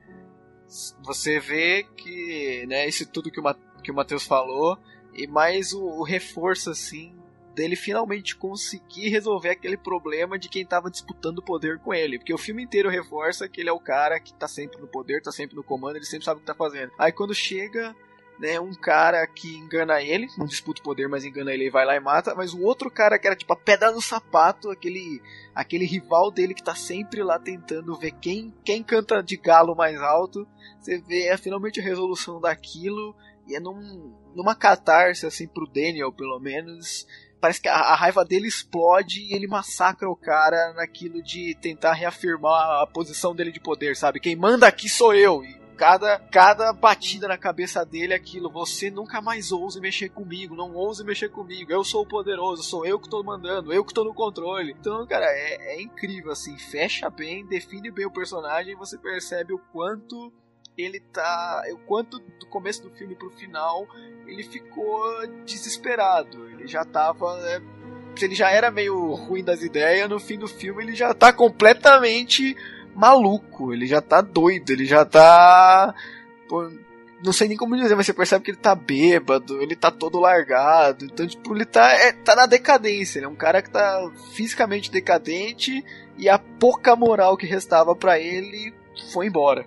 você 1.04 1.40
vê 1.40 1.86
que, 1.98 2.66
né, 2.68 2.88
isso 2.88 3.06
tudo 3.06 3.32
que 3.32 3.40
o, 3.40 3.56
que 3.84 3.92
o 3.92 3.94
Matheus 3.94 4.26
falou 4.26 4.78
e 5.14 5.28
mais 5.28 5.74
o, 5.74 5.84
o 5.84 6.04
reforço 6.04 6.70
assim 6.70 7.14
dele 7.54 7.76
finalmente 7.76 8.36
conseguir 8.36 9.10
resolver 9.10 9.50
aquele 9.50 9.76
problema 9.76 10.40
de 10.40 10.48
quem 10.48 10.62
estava 10.62 10.90
disputando 10.90 11.40
o 11.40 11.44
poder 11.44 11.80
com 11.80 11.94
ele. 11.94 12.18
Porque 12.18 12.34
o 12.34 12.38
filme 12.38 12.64
inteiro 12.64 12.90
reforça 12.90 13.48
que 13.48 13.60
ele 13.60 13.70
é 13.70 13.74
o 13.74 13.80
cara 13.80 14.20
que 14.20 14.34
tá 14.34 14.48
sempre 14.48 14.80
no 14.80 14.88
poder, 14.88 15.22
tá 15.22 15.34
sempre 15.34 15.56
no 15.56 15.64
comando, 15.64 15.98
ele 15.98 16.06
sempre 16.06 16.26
sabe 16.26 16.38
o 16.38 16.40
que 16.40 16.48
tá 16.48 16.56
fazendo. 16.56 16.92
Aí 16.98 17.12
quando 17.12 17.36
chega 17.36 17.94
né, 18.42 18.60
um 18.60 18.74
cara 18.74 19.26
que 19.28 19.56
engana 19.56 20.02
ele, 20.02 20.28
não 20.36 20.48
disputa 20.48 20.82
o 20.82 20.84
poder, 20.84 21.08
mas 21.08 21.24
engana 21.24 21.54
ele 21.54 21.68
e 21.68 21.70
vai 21.70 21.86
lá 21.86 21.96
e 21.96 22.00
mata, 22.00 22.34
mas 22.34 22.56
o 22.56 22.62
outro 22.64 22.90
cara 22.90 23.20
que 23.20 23.28
era 23.28 23.36
tipo 23.36 23.54
a 23.54 23.56
pedra 23.56 23.92
no 23.92 24.02
sapato, 24.02 24.72
aquele 24.72 25.22
aquele 25.54 25.86
rival 25.86 26.32
dele 26.32 26.56
que 26.56 26.64
tá 26.64 26.74
sempre 26.74 27.22
lá 27.22 27.38
tentando 27.38 27.96
ver 27.96 28.14
quem 28.14 28.52
quem 28.64 28.82
canta 28.82 29.22
de 29.22 29.38
galo 29.38 29.76
mais 29.76 30.02
alto, 30.02 30.48
você 30.80 30.98
vê 30.98 31.28
é 31.28 31.38
finalmente 31.38 31.80
a 31.80 31.84
resolução 31.84 32.42
daquilo 32.42 33.16
e 33.46 33.56
é 33.56 33.60
num, 33.60 34.12
numa 34.34 34.56
catarse 34.56 35.24
assim 35.28 35.48
pro 35.48 35.68
Daniel, 35.68 36.12
pelo 36.12 36.40
menos, 36.40 37.06
parece 37.40 37.62
que 37.62 37.70
a, 37.70 37.76
a, 37.76 37.96
raiva 37.96 38.26
dele 38.26 38.48
explode 38.48 39.22
e 39.22 39.36
ele 39.36 39.46
massacra 39.46 40.10
o 40.10 40.16
cara 40.16 40.74
naquilo 40.74 41.22
de 41.22 41.56
tentar 41.62 41.94
reafirmar 41.94 42.82
a 42.82 42.88
posição 42.88 43.36
dele 43.36 43.52
de 43.52 43.60
poder, 43.60 43.96
sabe? 43.96 44.20
Quem 44.20 44.36
manda 44.36 44.66
aqui 44.66 44.90
sou 44.90 45.14
eu. 45.14 45.44
E 45.44 45.61
cada, 45.82 46.20
cada 46.20 46.72
batida 46.72 47.28
na 47.28 47.40
cabeça 47.40 47.84
dele 47.84 48.14
é 48.14 48.16
aquilo, 48.16 48.52
você 48.52 48.92
nunca 48.92 49.20
mais 49.20 49.52
ouse 49.52 49.82
mexer 49.82 50.10
comigo, 50.10 50.56
não 50.56 50.76
ouse 50.76 51.04
mexer 51.04 51.30
comigo, 51.30 51.72
eu 51.72 51.84
sou 51.84 52.04
o 52.04 52.08
poderoso, 52.08 52.62
sou 52.62 52.86
eu 52.86 53.00
que 53.00 53.10
tô 53.10 53.24
mandando, 53.24 53.74
eu 53.74 53.84
que 53.84 53.92
tô 53.92 54.04
no 54.04 54.14
controle. 54.14 54.76
Então, 54.80 55.08
cara, 55.08 55.26
é, 55.26 55.74
é 55.74 55.82
incrível, 55.82 56.32
assim, 56.32 56.56
fecha 56.56 57.10
bem, 57.10 57.48
define 57.48 57.90
bem 57.90 58.06
o 58.06 58.12
personagem, 58.12 58.76
você 58.76 58.96
percebe 58.96 59.54
o 59.54 59.58
quanto 59.74 60.32
ele 60.78 61.00
tá. 61.00 61.64
O 61.74 61.80
quanto 61.80 62.20
do 62.20 62.46
começo 62.46 62.84
do 62.84 62.92
filme 62.92 63.16
pro 63.16 63.32
final 63.32 63.88
ele 64.28 64.44
ficou 64.44 65.02
desesperado. 65.46 66.48
Ele 66.52 66.68
já 66.68 66.86
tava. 66.86 67.26
É, 67.40 67.60
ele 68.22 68.36
já 68.36 68.52
era 68.52 68.70
meio 68.70 69.16
ruim 69.16 69.44
das 69.44 69.64
ideias, 69.64 70.08
no 70.08 70.20
fim 70.20 70.38
do 70.38 70.48
filme 70.48 70.84
ele 70.84 70.94
já 70.94 71.12
tá 71.12 71.34
completamente 71.34 72.56
maluco, 72.96 73.74
ele 73.74 73.86
já 73.86 74.02
tá 74.02 74.22
doido, 74.22 74.72
ele 74.72 74.86
já 74.86 75.06
tá. 75.06 75.94
Pô, 76.48 76.70
não 77.24 77.32
sei 77.32 77.48
nem 77.48 77.58
como 77.58 77.76
dizer, 77.76 77.96
mas 77.96 78.06
você 78.06 78.14
percebe 78.14 78.44
que 78.44 78.52
ele 78.52 78.58
tá 78.58 78.74
bêbado, 78.74 79.62
ele 79.62 79.76
tá 79.76 79.92
todo 79.92 80.20
largado. 80.20 81.06
Então, 81.06 81.28
tipo, 81.28 81.56
ele 81.56 81.66
tá, 81.66 81.92
é, 81.94 82.12
tá 82.12 82.36
na 82.36 82.46
decadência. 82.46 83.20
Ele 83.20 83.26
é 83.26 83.30
um 83.30 83.36
cara 83.36 83.62
que 83.62 83.70
tá 83.70 84.10
fisicamente 84.34 84.92
decadente 84.92 85.84
e 86.18 86.28
a 86.28 86.40
pouca 86.40 86.96
moral 86.96 87.38
que 87.38 87.46
restava 87.46 87.96
para 87.96 88.20
ele 88.20 88.74
foi 89.12 89.28
embora. 89.28 89.66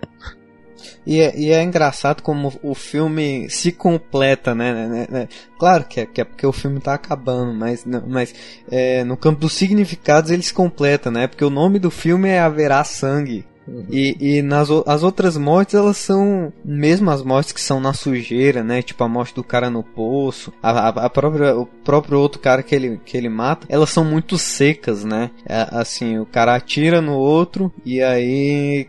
E 1.05 1.19
é, 1.19 1.37
e 1.37 1.51
é, 1.51 1.63
engraçado 1.63 2.21
como 2.21 2.53
o 2.61 2.73
filme 2.73 3.49
se 3.49 3.71
completa, 3.71 4.53
né? 4.53 4.73
né, 4.73 4.87
né, 4.87 5.07
né. 5.09 5.27
Claro 5.57 5.85
que 5.85 6.01
é, 6.01 6.05
que 6.05 6.21
é, 6.21 6.23
porque 6.23 6.45
o 6.45 6.51
filme 6.51 6.79
tá 6.79 6.93
acabando, 6.93 7.53
mas, 7.53 7.85
mas 8.07 8.33
é, 8.69 9.03
no 9.03 9.17
campo 9.17 9.39
dos 9.39 9.53
significados 9.53 10.31
ele 10.31 10.43
se 10.43 10.53
completa, 10.53 11.09
né? 11.09 11.27
Porque 11.27 11.45
o 11.45 11.49
nome 11.49 11.79
do 11.79 11.91
filme 11.91 12.29
é 12.29 12.39
Haverá 12.39 12.83
Sangue. 12.83 13.45
Uhum. 13.67 13.85
E, 13.89 14.37
e 14.37 14.41
nas 14.41 14.69
as 14.85 15.03
outras 15.03 15.37
mortes, 15.37 15.75
elas 15.75 15.97
são 15.97 16.51
mesmo 16.63 17.09
as 17.09 17.21
mortes 17.21 17.51
que 17.51 17.61
são 17.61 17.79
na 17.79 17.93
sujeira, 17.93 18.63
né? 18.63 18.81
Tipo 18.81 19.03
a 19.03 19.07
morte 19.07 19.33
do 19.33 19.43
cara 19.43 19.69
no 19.69 19.83
poço, 19.83 20.53
a, 20.61 20.71
a, 20.71 20.89
a 21.05 21.09
própria, 21.09 21.55
o 21.55 21.65
próprio 21.65 22.19
outro 22.19 22.39
cara 22.39 22.63
que 22.63 22.75
ele, 22.75 22.99
que 23.03 23.17
ele 23.17 23.29
mata, 23.29 23.65
elas 23.69 23.89
são 23.89 24.03
muito 24.03 24.37
secas, 24.37 25.03
né? 25.03 25.31
É, 25.47 25.67
assim, 25.71 26.17
o 26.17 26.25
cara 26.25 26.55
atira 26.55 27.01
no 27.01 27.13
outro 27.13 27.73
e 27.85 28.01
aí. 28.01 28.87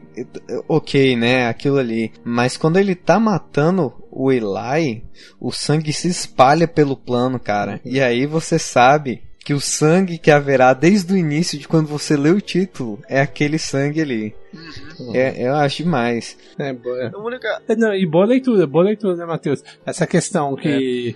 Ok, 0.69 1.17
né? 1.17 1.47
Aquilo 1.47 1.79
ali. 1.79 2.13
Mas 2.25 2.57
quando 2.57 2.79
ele 2.79 2.95
tá 2.95 3.19
matando 3.19 3.93
o 4.11 4.33
Eli, 4.33 5.05
o 5.39 5.53
sangue 5.53 5.93
se 5.93 6.09
espalha 6.09 6.67
pelo 6.67 6.97
plano, 6.97 7.39
cara. 7.39 7.81
E 7.85 8.01
aí 8.01 8.27
você 8.27 8.59
sabe 8.59 9.23
que 9.47 9.55
o 9.55 9.61
sangue 9.61 10.19
que 10.19 10.29
haverá 10.29 10.75
desde 10.75 11.13
o 11.13 11.17
início 11.17 11.57
de 11.57 11.69
quando 11.69 11.87
você 11.87 12.17
lê 12.17 12.31
o 12.31 12.41
título 12.41 12.99
é 13.09 13.21
aquele 13.21 13.61
sangue 13.61 14.01
ali. 14.01 14.35
Uhum. 14.99 15.15
É, 15.15 15.47
eu 15.47 15.55
acho 15.55 15.85
demais. 15.85 16.37
É, 16.59 16.73
boa. 16.73 17.13
É, 17.69 17.77
não, 17.77 17.95
e 17.95 18.05
boa 18.11 18.27
leitura, 18.27 18.67
boa 18.67 18.87
leitura, 18.87 19.15
né, 19.15 19.25
Matheus? 19.25 19.63
Essa 19.87 20.05
questão 20.05 20.57
que. 20.57 21.15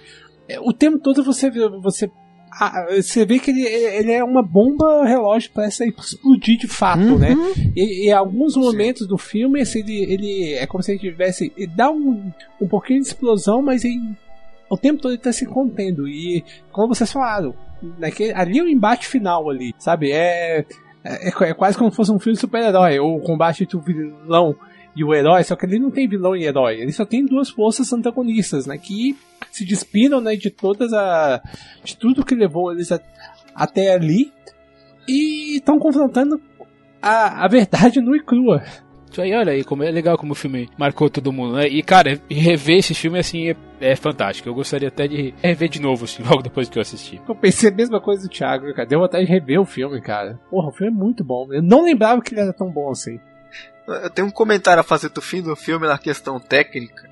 É. 0.49 0.61
O 0.61 0.73
tempo 0.73 1.01
todo 1.01 1.25
você 1.25 1.51
vê. 1.51 1.69
Você, 1.83 2.09
ah, 2.53 2.87
você 2.95 3.27
vê 3.27 3.41
que 3.41 3.51
ele, 3.51 3.65
ele 3.65 4.13
é 4.13 4.23
uma 4.23 4.45
bomba 4.45 5.05
relógio 5.05 5.51
para 5.51 5.67
explodir 5.67 6.57
de 6.57 6.69
fato, 6.69 7.03
uhum. 7.03 7.19
né? 7.19 7.35
E, 7.75 8.11
em 8.11 8.13
alguns 8.13 8.55
momentos 8.55 9.03
Sim. 9.03 9.09
do 9.09 9.19
filme, 9.19 9.61
assim, 9.61 9.81
ele, 9.81 10.05
ele 10.05 10.53
é 10.53 10.69
como 10.69 10.85
se 10.85 10.93
ele 10.93 11.01
tivesse. 11.01 11.53
Ele 11.57 11.73
dá 11.75 11.91
um, 11.91 12.31
um 12.61 12.69
pouquinho 12.69 13.01
de 13.01 13.09
explosão, 13.09 13.61
mas 13.61 13.85
ele, 13.85 14.01
o 14.71 14.77
tempo 14.77 15.03
todo 15.03 15.15
ele 15.15 15.21
tá 15.21 15.33
se 15.33 15.47
contendo. 15.47 16.07
E, 16.07 16.45
como 16.71 16.95
vocês 16.95 17.11
falaram, 17.11 17.57
naquele, 17.99 18.33
ali 18.33 18.59
é 18.59 18.63
o 18.63 18.69
embate 18.69 19.07
final 19.07 19.49
ali, 19.49 19.75
sabe? 19.79 20.11
É, 20.13 20.65
é, 21.05 21.29
é 21.29 21.55
quase 21.55 21.77
como 21.77 21.91
se 21.91 21.97
fosse 21.97 22.13
um 22.13 22.19
filme 22.19 22.35
de 22.35 22.41
super-herói, 22.41 22.99
ou 22.99 23.17
o 23.17 23.21
combate 23.21 23.65
entre 23.65 23.77
o 23.77 23.81
vilão 23.81 24.55
e 24.95 25.05
o 25.05 25.15
herói, 25.15 25.45
só 25.45 25.57
que 25.57 25.67
ali 25.67 25.79
não 25.79 25.91
tem 25.91 26.09
vilão 26.09 26.37
e 26.37 26.45
herói, 26.45 26.81
ele 26.81 26.93
só 26.93 27.05
tem 27.05 27.25
duas 27.25 27.49
forças 27.49 27.93
antagonistas, 27.93 28.67
né, 28.67 28.77
que 28.77 29.17
se 29.51 29.65
despiram, 29.65 30.21
né, 30.21 30.37
de 30.37 30.51
todas 30.51 30.93
a 30.93 31.41
de 31.85 31.97
tudo 31.97 32.25
que 32.25 32.35
levou 32.35 32.73
eles 32.73 32.91
a, 32.93 33.01
até 33.55 33.95
ali 33.95 34.33
e 35.09 35.57
estão 35.57 35.79
confrontando 35.79 36.41
a, 37.01 37.45
a 37.45 37.49
verdade 37.49 38.01
nua 38.01 38.17
e 38.17 38.23
crua. 38.23 38.63
Isso 39.11 39.21
aí, 39.21 39.35
olha 39.35 39.53
aí, 39.53 39.65
como 39.65 39.83
é 39.83 39.91
legal 39.91 40.17
como 40.17 40.33
o 40.33 40.37
filme 40.37 40.71
marcou 40.79 41.11
todo 41.11 41.33
mundo, 41.33 41.57
né? 41.57 41.67
E, 41.67 41.83
cara, 41.83 42.21
rever 42.31 42.79
esse 42.79 42.95
filme, 42.95 43.19
assim, 43.19 43.51
é, 43.51 43.57
é 43.81 43.97
fantástico. 43.97 44.49
Eu 44.49 44.55
gostaria 44.55 44.89
até 44.89 45.09
de 45.09 45.35
rever 45.43 45.69
de 45.69 45.81
novo, 45.81 46.05
assim, 46.05 46.23
logo 46.29 46.43
depois 46.43 46.69
que 46.69 46.79
eu 46.79 46.83
assisti. 46.83 47.21
Eu 47.29 47.35
pensei 47.35 47.71
a 47.71 47.75
mesma 47.75 48.01
coisa 48.01 48.23
do 48.23 48.29
Thiago, 48.29 48.73
cara. 48.73 48.87
Deu 48.87 49.01
vontade 49.01 49.27
de 49.27 49.31
rever 49.33 49.61
o 49.61 49.65
filme, 49.65 50.01
cara. 50.01 50.39
Porra, 50.49 50.69
o 50.69 50.73
filme 50.73 50.93
é 50.93 50.97
muito 50.97 51.25
bom. 51.25 51.49
Eu 51.53 51.63
não 51.63 51.85
lembrava 51.85 52.23
que 52.23 52.33
ele 52.33 52.41
era 52.41 52.53
tão 52.53 52.71
bom 52.71 52.91
assim. 52.91 53.19
Eu 53.87 54.11
tenho 54.11 54.29
um 54.29 54.33
comentário 54.33 54.81
a 54.81 54.85
fazer 54.85 55.09
do 55.09 55.21
fim 55.21 55.43
do 55.43 55.57
filme 55.57 55.89
na 55.89 55.99
questão 55.99 56.39
técnica, 56.39 57.11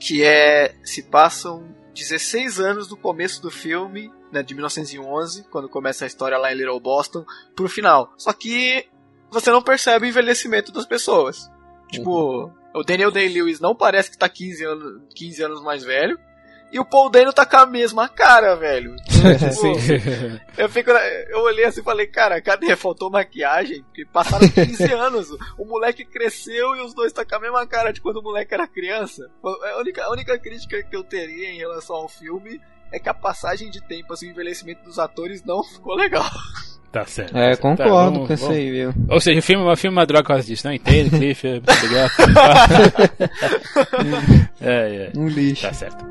que 0.00 0.24
é 0.24 0.74
se 0.82 1.04
passam 1.04 1.64
16 1.94 2.58
anos 2.58 2.88
do 2.88 2.96
começo 2.96 3.40
do 3.40 3.50
filme, 3.50 4.10
né, 4.32 4.42
de 4.42 4.52
1911, 4.54 5.44
quando 5.44 5.68
começa 5.68 6.04
a 6.04 6.08
história 6.08 6.36
lá 6.36 6.52
em 6.52 6.56
Little 6.56 6.80
Boston, 6.80 7.24
pro 7.54 7.68
final. 7.68 8.12
Só 8.18 8.32
que 8.32 8.86
você 9.34 9.50
não 9.50 9.62
percebe 9.62 10.06
o 10.06 10.08
envelhecimento 10.08 10.72
das 10.72 10.86
pessoas. 10.86 11.50
Tipo, 11.90 12.44
uhum. 12.44 12.52
o 12.74 12.82
Daniel 12.82 13.10
Day-Lewis 13.10 13.60
não 13.60 13.74
parece 13.74 14.10
que 14.10 14.18
tá 14.18 14.28
15 14.28 14.64
anos, 14.64 15.02
15 15.14 15.42
anos 15.42 15.62
mais 15.62 15.84
velho. 15.84 16.18
E 16.72 16.80
o 16.80 16.84
Paul 16.84 17.08
Dano 17.08 17.32
tá 17.32 17.46
com 17.46 17.56
a 17.56 17.66
mesma 17.66 18.08
cara, 18.08 18.56
velho. 18.56 18.96
Então, 19.24 19.78
tipo, 19.78 20.60
eu, 20.60 20.68
fico, 20.68 20.90
eu 20.90 21.40
olhei 21.40 21.64
assim 21.64 21.80
e 21.80 21.84
falei, 21.84 22.06
cara, 22.06 22.42
cadê? 22.42 22.76
Faltou 22.76 23.10
maquiagem? 23.10 23.82
Porque 23.84 24.04
passaram 24.04 24.46
15 24.46 24.84
anos. 24.92 25.30
O 25.56 25.64
moleque 25.64 26.04
cresceu 26.04 26.76
e 26.76 26.82
os 26.82 26.92
dois 26.92 27.12
tá 27.12 27.24
com 27.24 27.36
a 27.36 27.40
mesma 27.40 27.66
cara 27.66 27.90
de 27.90 28.02
quando 28.02 28.18
o 28.18 28.22
moleque 28.22 28.52
era 28.52 28.66
criança. 28.66 29.30
A 29.42 29.78
única, 29.78 30.04
a 30.04 30.10
única 30.10 30.38
crítica 30.38 30.82
que 30.82 30.94
eu 30.94 31.04
teria 31.04 31.48
em 31.48 31.56
relação 31.56 31.96
ao 31.96 32.08
filme 32.08 32.60
é 32.92 32.98
que 32.98 33.08
a 33.08 33.14
passagem 33.14 33.70
de 33.70 33.80
tempo, 33.80 34.12
assim, 34.12 34.28
o 34.28 34.30
envelhecimento 34.30 34.84
dos 34.84 34.98
atores 34.98 35.42
não 35.42 35.62
ficou 35.62 35.94
legal. 35.94 36.24
Tá 36.94 37.04
certo. 37.06 37.36
É, 37.36 37.56
concordo 37.56 38.20
tá, 38.20 38.26
com 38.28 38.34
isso 38.34 38.52
aí, 38.52 38.70
viu? 38.70 38.94
Ou 39.08 39.18
seja, 39.18 39.40
o 39.40 39.42
filme, 39.42 39.64
o 39.64 39.76
filme 39.76 39.96
é 39.96 39.98
uma 39.98 40.06
droga 40.06 40.22
por 40.22 40.28
causa 40.28 40.46
disso, 40.46 40.64
não 40.64 40.72
entendo, 40.72 41.10
Cliff, 41.18 41.44
é 41.44 41.56
obrigado. 41.56 42.12
é, 44.62 45.10
é. 45.12 45.18
Um 45.18 45.26
lixo. 45.26 45.62
Tá 45.62 45.72
certo. 45.72 46.04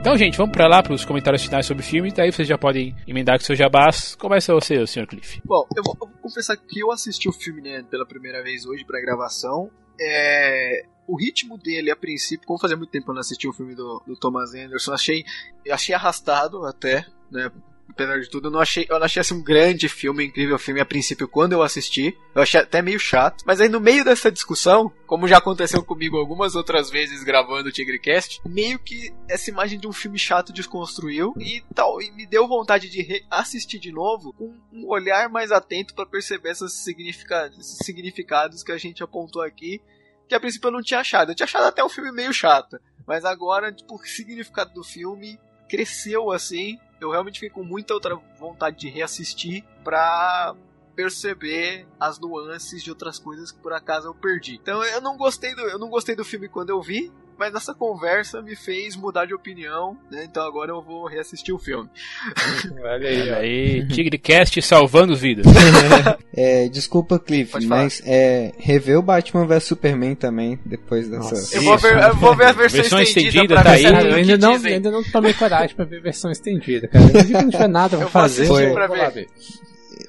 Então, 0.00 0.16
gente, 0.16 0.38
vamos 0.38 0.56
para 0.56 0.66
lá 0.66 0.82
para 0.82 0.94
os 0.94 1.04
comentários 1.04 1.44
finais 1.44 1.66
sobre 1.66 1.82
o 1.82 1.86
filme, 1.86 2.10
daí 2.10 2.32
vocês 2.32 2.48
já 2.48 2.56
podem 2.56 2.96
emendar 3.06 3.38
com 3.38 3.44
seu 3.44 3.54
jabás. 3.54 4.14
Começa 4.14 4.54
você, 4.54 4.86
senhor 4.86 5.06
Cliff. 5.06 5.42
Bom, 5.44 5.66
eu 5.76 5.82
vou, 5.82 5.94
eu 6.00 6.08
vou 6.08 6.18
confessar 6.22 6.56
que 6.56 6.80
eu 6.80 6.90
assisti 6.90 7.28
o 7.28 7.32
filme 7.32 7.60
né, 7.60 7.84
pela 7.90 8.06
primeira 8.06 8.42
vez 8.42 8.64
hoje 8.64 8.82
para 8.86 8.98
gravação. 8.98 9.70
É, 10.00 10.84
o 11.06 11.16
ritmo 11.16 11.56
dele, 11.56 11.90
a 11.90 11.96
princípio, 11.96 12.46
como 12.46 12.58
fazia 12.58 12.76
muito 12.76 12.90
tempo 12.90 13.06
que 13.06 13.10
eu 13.10 13.14
não 13.14 13.20
assisti 13.20 13.48
o 13.48 13.52
filme 13.52 13.74
do, 13.74 14.02
do 14.06 14.16
Thomas 14.16 14.54
Anderson, 14.54 14.92
achei, 14.92 15.24
achei 15.70 15.94
arrastado 15.94 16.64
até, 16.66 17.06
né? 17.30 17.50
Apesar 17.90 18.20
de 18.20 18.28
tudo, 18.28 18.48
eu 18.48 18.50
não 18.50 18.60
achei, 18.60 18.86
eu 18.88 18.98
não 18.98 19.06
achei 19.06 19.20
assim, 19.20 19.34
um 19.34 19.42
grande 19.42 19.88
filme, 19.88 20.24
um 20.24 20.26
incrível 20.26 20.58
filme 20.58 20.80
a 20.80 20.86
princípio 20.86 21.26
quando 21.26 21.52
eu 21.52 21.62
assisti. 21.62 22.16
Eu 22.34 22.42
achei 22.42 22.60
até 22.60 22.80
meio 22.82 22.98
chato. 22.98 23.44
Mas 23.46 23.60
aí 23.60 23.68
no 23.68 23.80
meio 23.80 24.04
dessa 24.04 24.30
discussão, 24.30 24.92
como 25.06 25.28
já 25.28 25.38
aconteceu 25.38 25.82
comigo 25.82 26.16
algumas 26.16 26.54
outras 26.54 26.90
vezes 26.90 27.24
gravando 27.24 27.68
o 27.68 27.72
TigreCast, 27.72 28.40
meio 28.46 28.78
que 28.78 29.12
essa 29.28 29.50
imagem 29.50 29.78
de 29.78 29.86
um 29.86 29.92
filme 29.92 30.18
chato 30.18 30.52
desconstruiu 30.52 31.34
e 31.38 31.62
tal, 31.74 32.00
e 32.00 32.10
me 32.12 32.26
deu 32.26 32.46
vontade 32.46 32.88
de 32.88 33.24
assistir 33.30 33.78
de 33.78 33.90
novo 33.90 34.32
com 34.32 34.54
um 34.72 34.86
olhar 34.88 35.28
mais 35.28 35.50
atento 35.50 35.94
para 35.94 36.06
perceber 36.06 36.50
esses 36.50 36.72
significados, 36.72 37.58
esses 37.58 37.78
significados 37.84 38.62
que 38.62 38.72
a 38.72 38.78
gente 38.78 39.02
apontou 39.02 39.42
aqui, 39.42 39.80
que 40.28 40.34
a 40.34 40.40
princípio 40.40 40.68
eu 40.68 40.72
não 40.72 40.82
tinha 40.82 41.00
achado. 41.00 41.32
Eu 41.32 41.34
tinha 41.34 41.46
achado 41.46 41.64
até 41.64 41.82
um 41.82 41.88
filme 41.88 42.12
meio 42.12 42.32
chato. 42.32 42.78
Mas 43.06 43.24
agora, 43.24 43.72
tipo, 43.72 43.94
o 43.94 44.06
significado 44.06 44.74
do 44.74 44.84
filme 44.84 45.40
cresceu 45.68 46.30
assim 46.30 46.78
eu 47.00 47.10
realmente 47.10 47.40
fiquei 47.40 47.50
com 47.50 47.62
muita 47.62 47.94
outra 47.94 48.16
vontade 48.38 48.76
de 48.76 48.88
reassistir 48.88 49.64
pra 49.84 50.54
perceber 50.94 51.86
as 52.00 52.18
nuances 52.18 52.82
de 52.82 52.90
outras 52.90 53.18
coisas 53.18 53.52
que 53.52 53.58
por 53.60 53.72
acaso 53.72 54.08
eu 54.08 54.14
perdi. 54.14 54.56
Então 54.56 54.82
eu 54.84 55.00
não 55.00 55.16
gostei 55.16 55.54
do, 55.54 55.62
eu 55.62 55.78
não 55.78 55.88
gostei 55.88 56.16
do 56.16 56.24
filme 56.24 56.48
quando 56.48 56.70
eu 56.70 56.82
vi, 56.82 57.12
mas 57.38 57.52
nessa 57.52 57.72
conversa 57.72 58.42
me 58.42 58.56
fez 58.56 58.96
mudar 58.96 59.24
de 59.26 59.34
opinião, 59.34 59.96
né? 60.10 60.24
Então 60.24 60.44
agora 60.44 60.72
eu 60.72 60.82
vou 60.82 61.06
reassistir 61.06 61.54
o 61.54 61.58
filme. 61.58 61.88
Olha 62.82 63.08
aí, 63.08 63.22
Olha 63.22 63.36
aí 63.36 63.88
Tigrecast 63.88 64.60
salvando 64.60 65.16
vidas. 65.16 65.46
é, 66.34 66.68
desculpa, 66.68 67.18
Cliff, 67.18 67.64
mas 67.66 68.02
é, 68.04 68.52
rever 68.58 68.98
o 68.98 69.02
Batman 69.02 69.46
vs 69.46 69.64
Superman 69.64 70.14
também, 70.14 70.58
depois 70.64 71.08
dessa. 71.08 71.56
Eu 71.56 71.62
vou, 71.62 71.78
ver, 71.78 72.02
eu 72.02 72.16
vou 72.16 72.34
ver 72.34 72.46
a 72.46 72.52
versão, 72.52 72.80
versão 72.80 73.00
estendida, 73.00 73.28
estendida 73.28 73.62
tá 73.62 73.70
aí. 73.70 73.84
eu 73.84 74.14
ainda 74.14 74.38
não, 74.38 74.54
ainda 74.54 74.90
não 74.90 75.04
tomei 75.04 75.32
coragem 75.34 75.76
pra 75.76 75.84
ver 75.84 75.98
a 75.98 76.02
versão 76.02 76.30
estendida, 76.30 76.88
cara. 76.88 77.04
Eu 77.04 77.42
não 77.42 77.50
tiver 77.50 77.68
nada 77.68 77.96
pra 77.96 78.08
fazer. 78.08 78.46
Foi. 78.46 78.72
Pra 78.72 78.86
ver. 79.10 79.28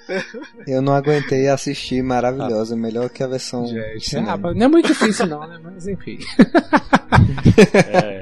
Eu 0.68 0.82
não 0.82 0.94
aguentei 0.94 1.48
assistir, 1.48 2.02
maravilhosa, 2.04 2.76
melhor 2.76 3.10
que 3.10 3.24
a 3.24 3.28
versão. 3.28 3.66
Gente, 3.66 4.18
ah, 4.18 4.38
não 4.38 4.66
é 4.66 4.68
muito 4.68 4.88
difícil 4.88 5.26
não, 5.28 5.48
né? 5.48 5.60
Mas 5.62 5.88
enfim. 5.88 6.20
é. 7.74 8.19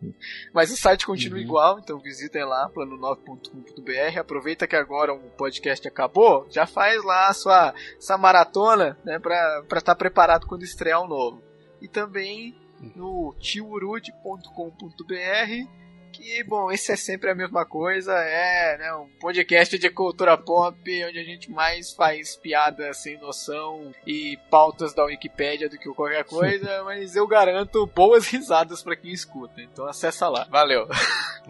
Mas 0.52 0.72
o 0.72 0.76
site 0.76 1.06
continua 1.06 1.38
uhum. 1.38 1.44
igual, 1.44 1.78
então 1.78 2.00
visitem 2.00 2.44
lá, 2.44 2.68
plano9.com.br. 2.70 4.18
Aproveita 4.18 4.66
que 4.66 4.74
agora 4.74 5.12
o 5.12 5.30
podcast 5.30 5.86
acabou, 5.86 6.46
já 6.50 6.66
faz 6.66 7.04
lá 7.04 7.28
a 7.28 7.34
sua, 7.34 7.74
sua 8.00 8.18
maratona, 8.18 8.98
né, 9.04 9.18
para 9.18 9.62
estar 9.62 9.80
tá 9.82 9.94
preparado 9.94 10.46
quando 10.46 10.64
estrear 10.64 11.00
o 11.00 11.04
um 11.04 11.08
novo. 11.08 11.42
E 11.80 11.86
também 11.86 12.56
no 12.96 13.34
tiurude.com.br 13.40 15.68
que, 16.18 16.42
bom, 16.42 16.70
esse 16.72 16.92
é 16.92 16.96
sempre 16.96 17.30
a 17.30 17.34
mesma 17.34 17.64
coisa, 17.64 18.12
é 18.12 18.76
né, 18.78 18.94
um 18.94 19.06
podcast 19.20 19.78
de 19.78 19.88
cultura 19.88 20.36
pop, 20.36 20.78
onde 21.04 21.18
a 21.18 21.24
gente 21.24 21.50
mais 21.50 21.92
faz 21.92 22.36
piada 22.36 22.92
sem 22.92 23.18
noção 23.18 23.92
e 24.06 24.36
pautas 24.50 24.92
da 24.92 25.04
Wikipédia 25.04 25.68
do 25.68 25.78
que 25.78 25.88
qualquer 25.94 26.24
coisa, 26.24 26.82
mas 26.84 27.14
eu 27.14 27.26
garanto 27.26 27.86
boas 27.94 28.26
risadas 28.26 28.82
para 28.82 28.96
quem 28.96 29.12
escuta, 29.12 29.60
então 29.60 29.86
acessa 29.86 30.28
lá. 30.28 30.46
Valeu! 30.50 30.88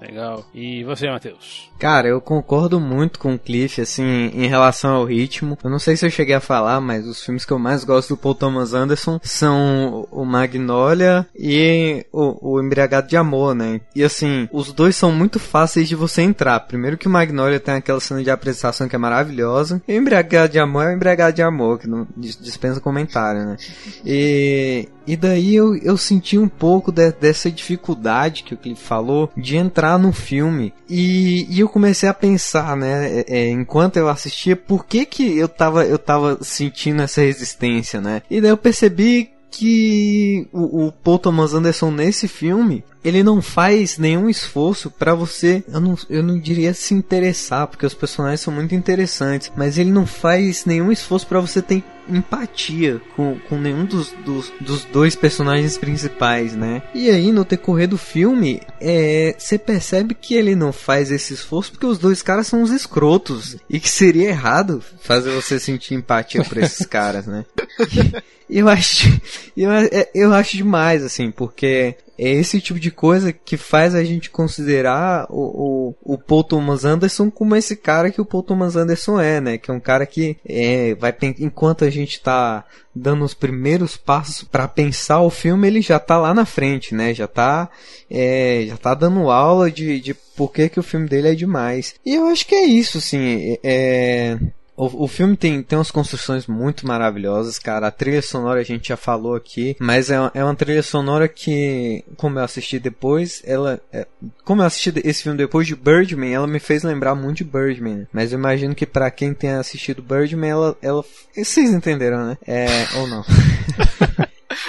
Legal. 0.00 0.44
E 0.54 0.84
você, 0.84 1.10
Matheus? 1.10 1.68
Cara, 1.78 2.06
eu 2.06 2.20
concordo 2.20 2.78
muito 2.78 3.18
com 3.18 3.34
o 3.34 3.38
Cliff, 3.38 3.80
assim, 3.80 4.30
em 4.32 4.46
relação 4.46 4.94
ao 4.94 5.04
ritmo. 5.04 5.58
Eu 5.62 5.70
não 5.70 5.78
sei 5.78 5.96
se 5.96 6.06
eu 6.06 6.10
cheguei 6.10 6.36
a 6.36 6.40
falar, 6.40 6.80
mas 6.80 7.06
os 7.06 7.24
filmes 7.24 7.44
que 7.44 7.52
eu 7.52 7.58
mais 7.58 7.82
gosto 7.82 8.10
do 8.10 8.16
Paul 8.16 8.34
Thomas 8.34 8.74
Anderson 8.74 9.18
são 9.22 10.06
o 10.12 10.24
Magnolia 10.24 11.26
e 11.34 12.06
o, 12.12 12.54
o 12.54 12.62
Embriagado 12.62 13.08
de 13.08 13.16
Amor, 13.16 13.54
né? 13.54 13.80
E 13.94 14.04
assim, 14.04 14.48
os 14.58 14.72
dois 14.72 14.96
são 14.96 15.12
muito 15.12 15.38
fáceis 15.38 15.88
de 15.88 15.94
você 15.94 16.22
entrar. 16.22 16.58
Primeiro 16.60 16.98
que 16.98 17.06
o 17.06 17.10
Magnolia 17.10 17.60
tem 17.60 17.74
aquela 17.74 18.00
cena 18.00 18.22
de 18.22 18.30
apresentação 18.30 18.88
que 18.88 18.96
é 18.96 18.98
maravilhosa. 18.98 19.80
E 19.86 19.92
o 19.92 19.96
Embriagado 19.96 20.52
de 20.52 20.58
Amor 20.58 20.84
é 20.84 20.88
o 20.88 20.96
Embriagado 20.96 21.36
de 21.36 21.42
Amor, 21.42 21.78
que 21.78 21.88
não 21.88 22.06
dispensa 22.16 22.80
comentário, 22.80 23.44
né? 23.44 23.56
E, 24.04 24.88
e 25.06 25.16
daí 25.16 25.54
eu, 25.54 25.76
eu 25.76 25.96
senti 25.96 26.36
um 26.36 26.48
pouco 26.48 26.90
de, 26.90 27.12
dessa 27.12 27.50
dificuldade 27.50 28.42
que 28.42 28.54
o 28.54 28.56
Cliff 28.56 28.82
falou 28.82 29.30
de 29.36 29.56
entrar 29.56 29.96
no 29.98 30.12
filme. 30.12 30.74
E, 30.88 31.46
e 31.48 31.60
eu 31.60 31.68
comecei 31.68 32.08
a 32.08 32.14
pensar, 32.14 32.76
né, 32.76 33.20
é, 33.20 33.24
é, 33.28 33.50
enquanto 33.50 33.96
eu 33.96 34.08
assistia, 34.08 34.56
por 34.56 34.86
que 34.86 35.06
que 35.06 35.38
eu 35.38 35.48
tava, 35.48 35.84
eu 35.84 35.98
tava 35.98 36.38
sentindo 36.42 37.02
essa 37.02 37.20
resistência, 37.20 38.00
né? 38.00 38.22
E 38.28 38.40
daí 38.40 38.50
eu 38.50 38.56
percebi 38.56 39.30
que 39.50 40.46
o, 40.52 40.86
o 40.86 40.92
Paul 40.92 41.18
Thomas 41.18 41.54
Anderson 41.54 41.90
nesse 41.90 42.28
filme 42.28 42.84
ele 43.04 43.22
não 43.22 43.40
faz 43.40 43.98
nenhum 43.98 44.28
esforço 44.28 44.90
para 44.90 45.14
você, 45.14 45.62
eu 45.68 45.80
não, 45.80 45.96
eu 46.08 46.22
não 46.22 46.38
diria 46.38 46.74
se 46.74 46.94
interessar, 46.94 47.66
porque 47.66 47.86
os 47.86 47.94
personagens 47.94 48.40
são 48.40 48.52
muito 48.52 48.74
interessantes, 48.74 49.52
mas 49.56 49.78
ele 49.78 49.90
não 49.90 50.06
faz 50.06 50.64
nenhum 50.64 50.90
esforço 50.90 51.26
para 51.26 51.40
você 51.40 51.62
ter 51.62 51.84
empatia 52.08 53.00
com, 53.14 53.38
com 53.48 53.58
nenhum 53.58 53.84
dos, 53.84 54.12
dos, 54.24 54.52
dos, 54.60 54.84
dois 54.84 55.14
personagens 55.14 55.76
principais, 55.76 56.54
né? 56.54 56.82
E 56.94 57.10
aí, 57.10 57.30
no 57.30 57.44
decorrer 57.44 57.88
do 57.88 57.98
filme, 57.98 58.62
é, 58.80 59.36
você 59.38 59.58
percebe 59.58 60.14
que 60.14 60.34
ele 60.34 60.54
não 60.54 60.72
faz 60.72 61.10
esse 61.10 61.34
esforço 61.34 61.72
porque 61.72 61.86
os 61.86 61.98
dois 61.98 62.22
caras 62.22 62.46
são 62.46 62.62
uns 62.62 62.70
escrotos 62.70 63.56
e 63.68 63.78
que 63.78 63.90
seria 63.90 64.28
errado 64.28 64.82
fazer 65.00 65.30
você 65.32 65.60
sentir 65.60 65.94
empatia 65.94 66.42
por 66.44 66.56
esses 66.58 66.86
caras, 66.86 67.26
né? 67.26 67.44
eu 68.48 68.68
acho, 68.68 69.20
eu, 69.56 69.70
é, 69.70 70.08
eu 70.14 70.32
acho 70.32 70.56
demais, 70.56 71.04
assim, 71.04 71.30
porque 71.30 71.94
é 72.18 72.28
esse 72.30 72.60
tipo 72.60 72.80
de 72.80 72.90
coisa 72.90 73.32
que 73.32 73.56
faz 73.56 73.94
a 73.94 74.02
gente 74.02 74.28
considerar 74.28 75.26
o, 75.30 75.94
o, 76.04 76.14
o 76.14 76.18
Paul 76.18 76.42
Thomas 76.42 76.84
Anderson 76.84 77.30
como 77.30 77.54
esse 77.54 77.76
cara 77.76 78.10
que 78.10 78.20
o 78.20 78.24
Paul 78.24 78.42
Thomas 78.42 78.74
Anderson 78.74 79.20
é, 79.20 79.40
né? 79.40 79.56
Que 79.58 79.70
é 79.70 79.74
um 79.74 79.80
cara 79.80 80.04
que 80.04 80.36
é, 80.44 80.94
vai 80.96 81.14
enquanto 81.38 81.84
a 81.84 81.90
gente 81.90 82.20
tá 82.20 82.64
dando 82.94 83.24
os 83.24 83.34
primeiros 83.34 83.96
passos 83.96 84.42
para 84.42 84.66
pensar 84.66 85.20
o 85.20 85.30
filme, 85.30 85.68
ele 85.68 85.80
já 85.80 86.00
tá 86.00 86.18
lá 86.18 86.34
na 86.34 86.44
frente, 86.44 86.94
né? 86.94 87.14
Já 87.14 87.28
tá, 87.28 87.70
é, 88.10 88.64
já 88.66 88.76
tá 88.76 88.94
dando 88.94 89.30
aula 89.30 89.70
de, 89.70 90.00
de 90.00 90.14
por 90.14 90.52
que, 90.52 90.68
que 90.68 90.80
o 90.80 90.82
filme 90.82 91.08
dele 91.08 91.28
é 91.28 91.34
demais. 91.34 91.94
E 92.04 92.16
eu 92.16 92.26
acho 92.26 92.46
que 92.46 92.54
é 92.54 92.64
isso, 92.64 92.98
assim. 92.98 93.56
É, 93.62 94.38
o, 94.78 95.04
o 95.04 95.08
filme 95.08 95.36
tem, 95.36 95.60
tem 95.60 95.76
umas 95.76 95.90
construções 95.90 96.46
muito 96.46 96.86
maravilhosas, 96.86 97.58
cara. 97.58 97.88
A 97.88 97.90
trilha 97.90 98.22
sonora 98.22 98.60
a 98.60 98.64
gente 98.64 98.88
já 98.88 98.96
falou 98.96 99.34
aqui, 99.34 99.76
mas 99.80 100.08
é, 100.08 100.16
é 100.32 100.44
uma 100.44 100.54
trilha 100.54 100.82
sonora 100.84 101.26
que, 101.26 102.04
como 102.16 102.38
eu 102.38 102.44
assisti 102.44 102.78
depois, 102.78 103.42
ela. 103.44 103.80
É, 103.92 104.06
como 104.44 104.62
eu 104.62 104.66
assisti 104.66 104.92
esse 105.04 105.24
filme 105.24 105.36
depois 105.36 105.66
de 105.66 105.74
Birdman, 105.74 106.32
ela 106.32 106.46
me 106.46 106.60
fez 106.60 106.84
lembrar 106.84 107.16
muito 107.16 107.38
de 107.38 107.44
Birdman. 107.44 108.06
Mas 108.12 108.32
eu 108.32 108.38
imagino 108.38 108.74
que 108.74 108.86
para 108.86 109.10
quem 109.10 109.34
tem 109.34 109.50
assistido 109.50 110.00
Birdman, 110.00 110.50
ela. 110.50 110.76
ela 110.80 111.04
vocês 111.34 111.72
entenderam, 111.72 112.24
né? 112.24 112.38
É, 112.46 112.66
ou 112.98 113.08
não? 113.08 113.24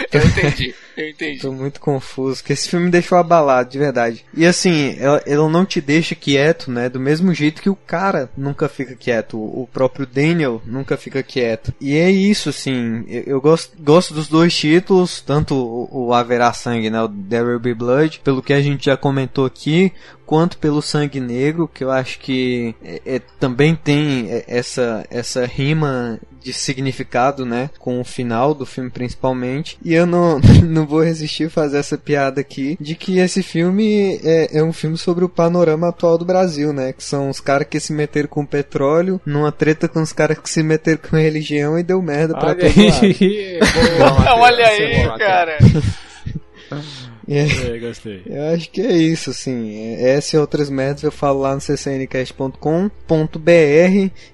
eu 0.12 0.22
entendi, 0.22 0.76
eu 0.96 1.10
entendi. 1.10 1.40
Tô 1.40 1.52
muito 1.52 1.80
confuso, 1.80 2.44
que 2.44 2.54
esse 2.54 2.70
filme 2.70 2.86
me 2.86 2.92
deixou 2.92 3.18
abalado, 3.18 3.70
de 3.70 3.78
verdade. 3.78 4.26
E 4.34 4.46
assim, 4.46 4.96
ela 5.00 5.50
não 5.50 5.66
te 5.66 5.82
deixa 5.82 6.16
quieto, 6.16 6.72
né? 6.72 6.90
Do 6.90 7.00
mesmo 7.00 7.34
jeito 7.34 7.62
que 7.62 7.70
o 7.70 7.76
cara 7.76 8.30
nunca 8.38 8.68
fica 8.70 8.96
quieto, 8.96 9.38
o 9.38 9.68
próprio 9.72 10.06
Daniel 10.06 10.62
nunca 10.66 10.98
fica 10.98 11.22
quieto. 11.22 11.74
E 11.80 11.96
é 11.98 12.10
isso, 12.10 12.50
assim, 12.50 13.06
eu, 13.08 13.24
eu 13.24 13.42
gosto, 13.42 13.76
gosto 13.80 14.14
dos 14.14 14.28
dois 14.28 14.56
títulos, 14.56 15.22
tanto 15.22 15.56
o, 15.56 16.08
o 16.08 16.14
Haverá 16.14 16.54
Sangue, 16.54 16.90
né? 16.90 17.02
O 17.02 17.10
There 17.10 17.46
Will 17.46 17.60
Be 17.60 17.74
Blood, 17.74 18.22
pelo 18.24 18.42
que 18.42 18.54
a 18.54 18.62
gente 18.62 18.86
já 18.86 18.98
comentou 18.98 19.46
aqui, 19.46 19.92
quanto 20.30 20.60
pelo 20.60 20.80
Sangue 20.80 21.20
Negro, 21.20 21.68
que 21.68 21.84
eu 21.84 21.90
acho 21.90 22.20
que 22.20 22.76
é, 22.84 23.02
é, 23.04 23.22
também 23.40 23.74
tem 23.74 24.30
é, 24.30 24.44
essa, 24.48 25.04
essa 25.10 25.44
rima 25.44 26.20
de 26.40 26.54
significado, 26.54 27.48
né, 27.48 27.72
com 27.80 28.00
o 28.00 28.04
final 28.04 28.54
do 28.54 28.64
filme 28.64 28.92
principalmente. 28.92 29.76
E 29.84 29.92
eu 29.92 30.06
não, 30.06 30.40
não 30.64 30.86
vou 30.86 31.02
resistir 31.02 31.50
fazer 31.50 31.80
essa 31.80 31.98
piada 31.98 32.40
aqui 32.40 32.78
de 32.80 32.94
que 32.94 33.18
esse 33.18 33.42
filme 33.42 34.20
é, 34.24 34.60
é 34.60 34.64
um 34.64 34.72
filme 34.72 35.00
sobre 35.00 35.26
o 35.26 35.30
panorama 35.30 35.90
atual 35.90 36.16
do 36.16 36.26
Brasil, 36.26 36.72
né, 36.72 36.94
que 36.94 37.04
são 37.04 37.28
os 37.32 37.40
caras 37.40 37.66
que 37.68 37.80
se 37.80 37.92
meteram 37.92 38.30
com 38.30 38.46
petróleo 38.46 39.20
numa 39.26 39.52
treta 39.52 39.88
com 39.88 40.00
os 40.00 40.14
caras 40.14 40.38
que 40.38 40.48
se 40.48 40.62
meteram 40.62 41.00
com 41.10 41.18
religião 41.18 41.80
e 41.80 41.82
deu 41.82 42.00
merda 42.04 42.36
pra 42.36 42.54
todo 42.54 42.68
lado. 42.68 44.28
Olha 44.38 44.68
aí, 44.68 45.18
cara. 45.18 45.58
É, 47.30 47.76
é, 47.76 47.80
gostei. 47.80 48.24
Eu 48.26 48.56
acho 48.56 48.72
que 48.72 48.82
é 48.82 48.92
isso, 48.92 49.30
assim. 49.30 49.76
É, 49.76 50.16
essa 50.16 50.36
e 50.36 50.40
outras 50.40 50.68
merdas 50.68 51.04
eu 51.04 51.12
falo 51.12 51.42
lá 51.42 51.54
no 51.54 51.62
ccncast.com.br, 51.62 52.60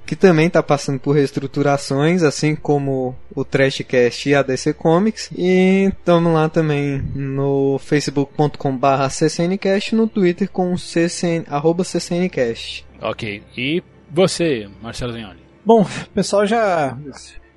que 0.06 0.16
também 0.16 0.50
tá 0.50 0.64
passando 0.64 0.98
por 0.98 1.12
reestruturações, 1.12 2.24
assim 2.24 2.56
como 2.56 3.14
o 3.36 3.44
Trashcast 3.44 4.30
e 4.30 4.34
a 4.34 4.42
DC 4.42 4.74
Comics. 4.74 5.30
E 5.38 5.90
estamos 5.90 6.34
lá 6.34 6.48
também 6.48 7.04
no 7.14 7.78
facebook.com.br 7.80 8.88
ccncast 9.10 9.94
no 9.94 10.08
Twitter 10.08 10.50
com 10.50 10.74
ccn, 10.76 11.44
arroba 11.48 11.84
ccncast. 11.84 12.86
Ok. 13.02 13.44
E 13.58 13.84
você, 14.10 14.70
Marcelo 14.82 15.12
Zagnoli? 15.12 15.40
Bom, 15.66 15.82
o 15.82 16.10
pessoal 16.14 16.46
já 16.46 16.98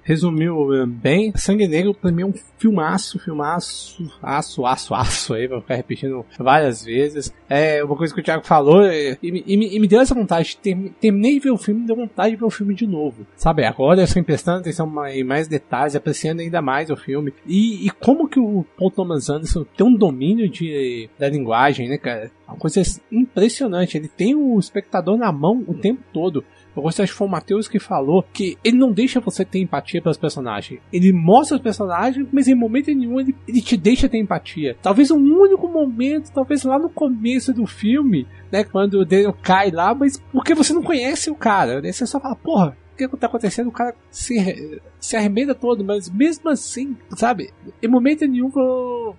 resumiu 0.09 0.75
eh, 0.75 0.87
bem. 0.87 1.35
Sangue 1.37 1.69
Negro 1.69 1.93
pra 1.93 2.11
mim 2.11 2.23
é 2.23 2.27
um 2.27 2.33
filmaço, 2.57 3.19
filmaço, 3.19 4.11
aço, 4.23 4.65
aço, 4.65 4.95
aço 4.95 5.35
aí, 5.35 5.47
vou 5.47 5.61
ficar 5.61 5.75
repetindo 5.75 6.25
várias 6.39 6.83
vezes. 6.83 7.31
É 7.47 7.85
uma 7.85 7.95
coisa 7.95 8.15
que 8.15 8.21
o 8.21 8.25
Thiago 8.25 8.47
falou 8.47 8.87
e, 8.87 9.19
e, 9.23 9.45
e, 9.47 9.77
e 9.77 9.79
me 9.79 9.87
deu 9.87 10.01
essa 10.01 10.15
vontade. 10.15 10.57
Ter, 10.57 10.75
terminei 10.99 11.35
de 11.35 11.41
ver 11.41 11.51
o 11.51 11.59
filme, 11.59 11.83
me 11.83 11.87
deu 11.87 11.95
vontade 11.95 12.31
de 12.31 12.37
ver 12.37 12.47
o 12.47 12.51
filme 12.51 12.75
de 12.75 12.87
novo. 12.87 13.27
Sabe, 13.37 13.67
agora 13.67 14.01
eu 14.01 14.05
estou 14.05 14.25
prestando 14.25 14.61
atenção 14.61 14.91
em 15.09 15.23
mais 15.23 15.47
detalhes, 15.47 15.95
apreciando 15.95 16.41
ainda 16.41 16.63
mais 16.63 16.89
o 16.89 16.97
filme. 16.97 17.35
E, 17.47 17.87
e 17.87 17.91
como 17.91 18.29
que 18.29 18.41
o 18.41 18.65
Paul 18.79 18.91
Thomas 18.91 19.29
Anderson 19.29 19.67
tem 19.77 19.87
um 19.87 19.95
domínio 19.95 20.49
de, 20.49 21.11
da 21.19 21.29
linguagem, 21.29 21.87
né, 21.87 21.99
cara? 21.99 22.31
Uma 22.47 22.57
coisa 22.57 22.81
impressionante. 23.13 23.99
Ele 23.99 24.09
tem 24.09 24.35
o 24.35 24.59
espectador 24.59 25.19
na 25.19 25.31
mão 25.31 25.63
o 25.69 25.75
tempo 25.75 26.01
todo. 26.15 26.43
Eu 26.77 26.83
gostei, 26.83 27.05
acho 27.05 27.13
que 27.13 27.19
foi 27.19 27.27
o 27.27 27.31
Matheus 27.31 27.69
que 27.69 27.79
falou 27.79 28.25
que 28.33 28.57
ele 28.65 28.77
não 28.77 28.93
deixa 28.93 29.21
você 29.21 29.45
ter 29.45 29.61
empatia 29.61 30.01
pelos 30.01 30.17
personagens. 30.17 30.81
Ele 30.93 31.13
mostra 31.13 31.57
os 31.57 31.63
personagens, 31.63 32.27
mas 32.33 32.49
em 32.49 32.55
momento 32.55 32.89
nenhum 32.89 33.21
ele, 33.21 33.35
ele 33.47 33.61
te 33.61 33.77
deixa 33.77 34.09
ter 34.09 34.19
empatia. 34.19 34.77
Talvez 34.81 35.11
um 35.11 35.19
único 35.19 35.69
momento, 35.69 36.33
talvez 36.33 36.63
lá 36.65 36.79
no 36.79 36.89
começo 36.89 37.53
do 37.53 37.67
filme, 37.67 38.27
né? 38.51 38.65
Quando 38.65 39.01
o 39.01 39.05
Daniel 39.05 39.37
cai 39.43 39.71
lá, 39.71 39.95
mas 39.95 40.23
porque 40.33 40.55
você 40.55 40.73
não 40.73 40.83
conhece 40.83 41.31
o 41.31 41.35
cara. 41.35 41.81
Né? 41.81 41.93
Você 41.93 42.07
só 42.07 42.21
fala, 42.21 42.37
porra, 42.37 42.77
o 42.93 42.97
que 42.97 43.09
tá 43.17 43.27
acontecendo? 43.27 43.69
O 43.69 43.73
cara 43.73 43.95
se, 44.11 44.81
se 44.99 45.17
arremenda 45.17 45.55
todo, 45.55 45.85
mas 45.85 46.11
mesmo 46.11 46.49
assim, 46.51 46.97
sabe? 47.17 47.51
Em 47.83 47.89
momento 47.89 48.27
nenhum 48.27 48.51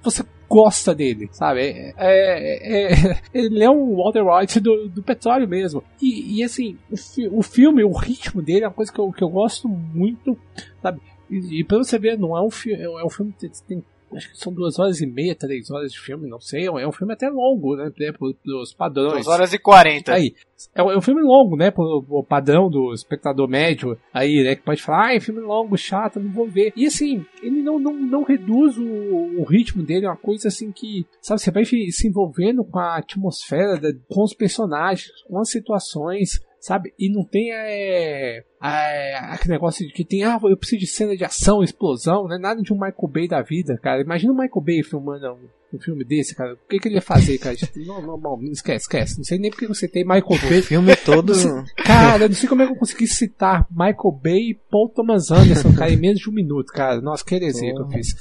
você 0.02 0.24
gosta 0.50 0.96
dele, 0.96 1.30
sabe? 1.32 1.62
É, 1.62 1.94
é, 1.98 2.94
é, 3.14 3.22
ele 3.34 3.64
é 3.64 3.70
um 3.70 3.96
Walter 3.96 4.24
White 4.24 4.60
do, 4.60 4.90
do 4.90 5.04
petróleo 5.04 5.48
mesmo. 5.48 5.84
E, 6.02 6.40
e 6.40 6.44
assim, 6.44 6.78
o, 6.92 6.98
fi, 6.98 7.28
o, 7.32 7.42
filme, 7.44 7.84
o 7.84 7.92
ritmo 7.92 8.42
dele 8.42 8.66
é 8.66 8.68
uma 8.68 8.74
coisa 8.74 8.92
que 8.92 9.00
eu, 9.00 9.12
que 9.12 9.24
eu 9.24 9.30
gosto 9.30 9.68
muito, 9.68 10.36
sabe? 10.82 11.00
E, 11.30 11.60
e 11.60 11.64
pra 11.64 11.78
você 11.78 12.00
ver, 12.00 12.18
não 12.18 12.36
é 12.36 12.42
um 12.42 12.50
filme, 12.50 12.82
é 12.82 13.06
um 13.06 13.10
filme 13.10 13.34
que 13.40 13.48
tem 13.68 13.84
acho 14.16 14.32
que 14.32 14.38
são 14.38 14.54
duas 14.54 14.80
horas 14.80 15.02
e 15.02 15.08
meia, 15.08 15.36
três 15.36 15.70
horas 15.70 15.92
de 15.92 16.00
filme, 16.00 16.30
não 16.30 16.40
sei. 16.40 16.68
É 16.68 16.88
um 16.88 16.92
filme 16.92 17.14
até 17.14 17.30
longo, 17.30 17.76
né? 17.76 17.92
Pelos 17.96 18.74
padrões. 18.74 19.26
Duas 19.26 19.28
horas 19.28 19.54
e 19.54 19.60
quarenta. 19.60 20.14
Aí, 20.14 20.34
é 20.74 20.84
um, 20.84 20.92
é 20.92 21.02
filme 21.02 21.22
longo, 21.22 21.56
né? 21.56 21.72
Pro, 21.72 22.26
padrão 22.28 22.70
do 22.70 22.94
espectador 22.94 23.48
médio. 23.48 23.98
Aí, 24.14 24.44
né? 24.44 24.56
Que 24.56 24.64
pode 24.64 24.82
falar, 24.82 25.08
ah, 25.08 25.16
é 25.16 25.20
filme 25.20 25.42
longo, 25.42 25.78
chato, 25.78 26.20
não 26.20 26.32
vou 26.32 26.48
ver. 26.48 26.74
E 26.76 26.86
assim, 26.86 27.26
ele 27.42 27.62
não, 27.62 27.80
não, 27.80 27.94
não 27.94 28.24
reduz 28.24 28.78
o, 28.78 28.84
o 28.84 29.44
ritmo 29.44 29.84
dele, 29.84 30.06
é 30.06 30.10
uma 30.10 30.18
coisa 30.18 30.48
assim 30.48 30.72
que, 30.72 31.06
sabe, 31.22 31.42
você 31.42 31.52
vai 31.52 31.66
se 31.66 32.08
envolvendo 32.08 32.64
com 32.64 32.80
a 32.80 32.98
atmosfera, 32.98 33.80
com 34.08 34.24
os 34.24 34.34
personagens, 34.34 35.12
com 35.28 35.40
as 35.40 35.50
situações 35.50 36.40
sabe? 36.60 36.94
E 37.00 37.10
não 37.10 37.24
tem 37.24 37.52
é, 37.54 38.44
é, 38.62 39.18
aquele 39.18 39.54
negócio 39.54 39.88
de 39.88 39.94
que 39.94 40.04
tem, 40.04 40.24
ah, 40.24 40.38
eu 40.44 40.58
preciso 40.58 40.82
de 40.82 40.88
cena 40.88 41.16
de 41.16 41.24
ação, 41.24 41.64
explosão, 41.64 42.28
não 42.28 42.36
é 42.36 42.40
nada 42.40 42.62
de 42.62 42.74
um 42.74 42.76
Michael 42.76 43.08
Bay 43.08 43.28
da 43.28 43.42
vida, 43.42 43.78
cara. 43.82 44.02
Imagina 44.02 44.34
o 44.34 44.36
Michael 44.36 44.62
Bay 44.62 44.84
filmando 44.84 45.26
um, 45.28 45.78
um 45.78 45.80
filme 45.80 46.04
desse, 46.04 46.36
cara. 46.36 46.56
O 46.56 46.68
que, 46.68 46.78
que 46.78 46.90
ele 46.90 46.96
ia 46.96 47.02
fazer, 47.02 47.38
cara? 47.38 47.56
não, 47.86 48.02
não, 48.02 48.18
não, 48.18 48.52
esquece, 48.52 48.84
esquece. 48.84 49.18
Não 49.18 49.24
sei 49.24 49.40
nem 49.40 49.50
porque 49.50 49.66
você 49.66 49.88
tem 49.88 50.04
Michael 50.04 50.42
Bay. 50.42 50.60
O 50.60 50.64
filme 50.64 50.96
todo. 50.98 51.34
cara, 51.78 52.28
não 52.28 52.36
sei 52.36 52.50
como 52.50 52.62
é 52.62 52.66
que 52.66 52.74
eu 52.74 52.78
consegui 52.78 53.08
citar 53.08 53.66
Michael 53.72 54.20
Bay 54.22 54.52
e 54.52 54.60
Paul 54.70 54.90
Thomas 54.90 55.32
Anderson, 55.32 55.74
cara, 55.74 55.92
em 55.92 55.98
menos 55.98 56.20
de 56.20 56.30
um 56.30 56.34
minuto, 56.34 56.74
cara. 56.74 57.00
Nossa, 57.00 57.24
que 57.24 57.36
heresia 57.36 57.74
que 57.74 57.82
eu 57.82 57.90
fiz. 57.90 58.14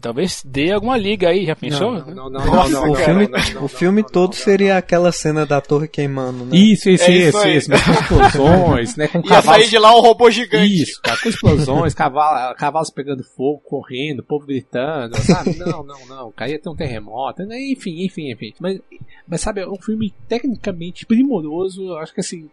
Talvez 0.00 0.42
dê 0.44 0.72
alguma 0.72 0.96
liga 0.96 1.28
aí, 1.28 1.44
já 1.44 1.54
pensou? 1.54 1.92
Não, 1.92 2.30
não, 2.30 2.30
não, 2.30 2.68
não, 2.68 2.90
O 2.92 2.94
filme, 2.94 3.28
o 3.60 3.68
filme 3.68 4.02
todo 4.02 4.34
seria 4.34 4.78
aquela 4.78 5.12
cena 5.12 5.44
da 5.44 5.60
torre 5.60 5.88
queimando, 5.88 6.44
né? 6.44 6.56
Isso, 6.56 6.88
isso, 6.88 7.04
é 7.04 7.10
isso, 7.10 7.46
isso, 7.48 7.72
isso, 7.72 8.08
com 8.08 8.22
explosões, 8.22 8.96
né? 8.96 9.08
Com 9.08 9.18
Ia 9.18 9.24
cavalos... 9.24 9.44
sair 9.44 9.68
de 9.68 9.78
lá 9.80 9.96
um 9.96 10.00
robô 10.00 10.30
gigante. 10.30 10.82
Isso, 10.82 11.00
cara, 11.02 11.18
com 11.20 11.28
explosões, 11.28 11.94
cavalos, 11.94 12.56
cavalos 12.58 12.90
pegando 12.90 13.24
fogo, 13.24 13.60
correndo, 13.64 14.22
povo 14.22 14.46
gritando, 14.46 15.16
sabe? 15.22 15.56
Não, 15.58 15.82
não, 15.82 16.06
não, 16.06 16.32
caía 16.32 16.58
ter 16.58 16.68
um 16.68 16.76
terremoto, 16.76 17.42
né? 17.44 17.58
enfim, 17.60 18.04
enfim, 18.04 18.30
enfim. 18.30 18.54
Mas, 18.60 18.80
mas 19.26 19.40
sabe, 19.40 19.60
é 19.60 19.68
um 19.68 19.80
filme 19.80 20.14
tecnicamente 20.28 21.06
primoroso, 21.06 21.94
acho 21.96 22.14
que 22.14 22.20
assim, 22.20 22.48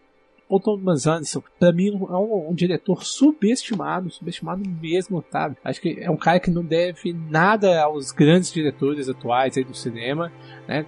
Paul 0.47 0.61
Thomas 0.61 1.05
Anderson, 1.05 1.43
pra 1.59 1.73
mim, 1.73 1.89
é 1.89 2.15
um, 2.15 2.49
um, 2.49 2.55
diretor 2.55 3.03
subestimado, 3.03 4.09
subestimado 4.09 4.63
mesmo, 4.81 5.23
sabe? 5.29 5.57
Acho 5.63 5.81
que 5.81 5.97
é 5.99 6.09
um 6.09 6.17
cara 6.17 6.39
que 6.39 6.49
não 6.49 6.63
deve 6.63 7.13
nada 7.13 7.81
aos 7.81 8.11
grandes 8.11 8.51
diretores 8.51 9.09
atuais 9.09 9.57
aí 9.57 9.63
do 9.63 9.75
cinema, 9.75 10.31
né? 10.67 10.85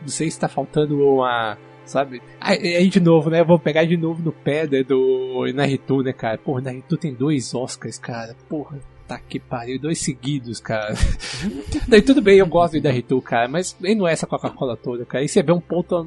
Não 0.00 0.08
sei 0.08 0.30
se 0.30 0.40
tá 0.40 0.48
faltando 0.48 0.98
uma, 0.98 1.56
sabe? 1.86 2.20
Aí, 2.40 2.88
de 2.88 3.00
novo, 3.00 3.30
né? 3.30 3.42
Vou 3.42 3.58
pegar 3.58 3.84
de 3.84 3.96
novo 3.96 4.22
no 4.22 4.32
pé 4.32 4.66
né, 4.66 4.82
do 4.82 5.44
Naruto, 5.54 6.02
né, 6.02 6.12
cara? 6.12 6.36
Porra, 6.38 6.60
Naruto 6.60 6.96
tem 6.96 7.14
dois 7.14 7.54
Oscars, 7.54 7.98
cara. 7.98 8.36
Porra, 8.48 8.78
Tá 9.06 9.20
que 9.20 9.38
pariu, 9.38 9.78
dois 9.78 10.00
seguidos, 10.00 10.58
cara. 10.58 10.92
Daí 11.86 12.02
tudo 12.02 12.20
bem, 12.20 12.38
eu 12.38 12.46
gosto 12.46 12.80
da 12.80 12.90
Ritu, 12.90 13.20
cara, 13.22 13.46
mas 13.46 13.76
ele 13.80 13.94
não 13.94 14.08
é 14.08 14.12
essa 14.12 14.26
Coca-Cola 14.26 14.76
toda, 14.76 15.04
cara. 15.04 15.22
E 15.22 15.28
você 15.28 15.44
vê 15.44 15.52
um 15.52 15.60
ponto 15.60 16.04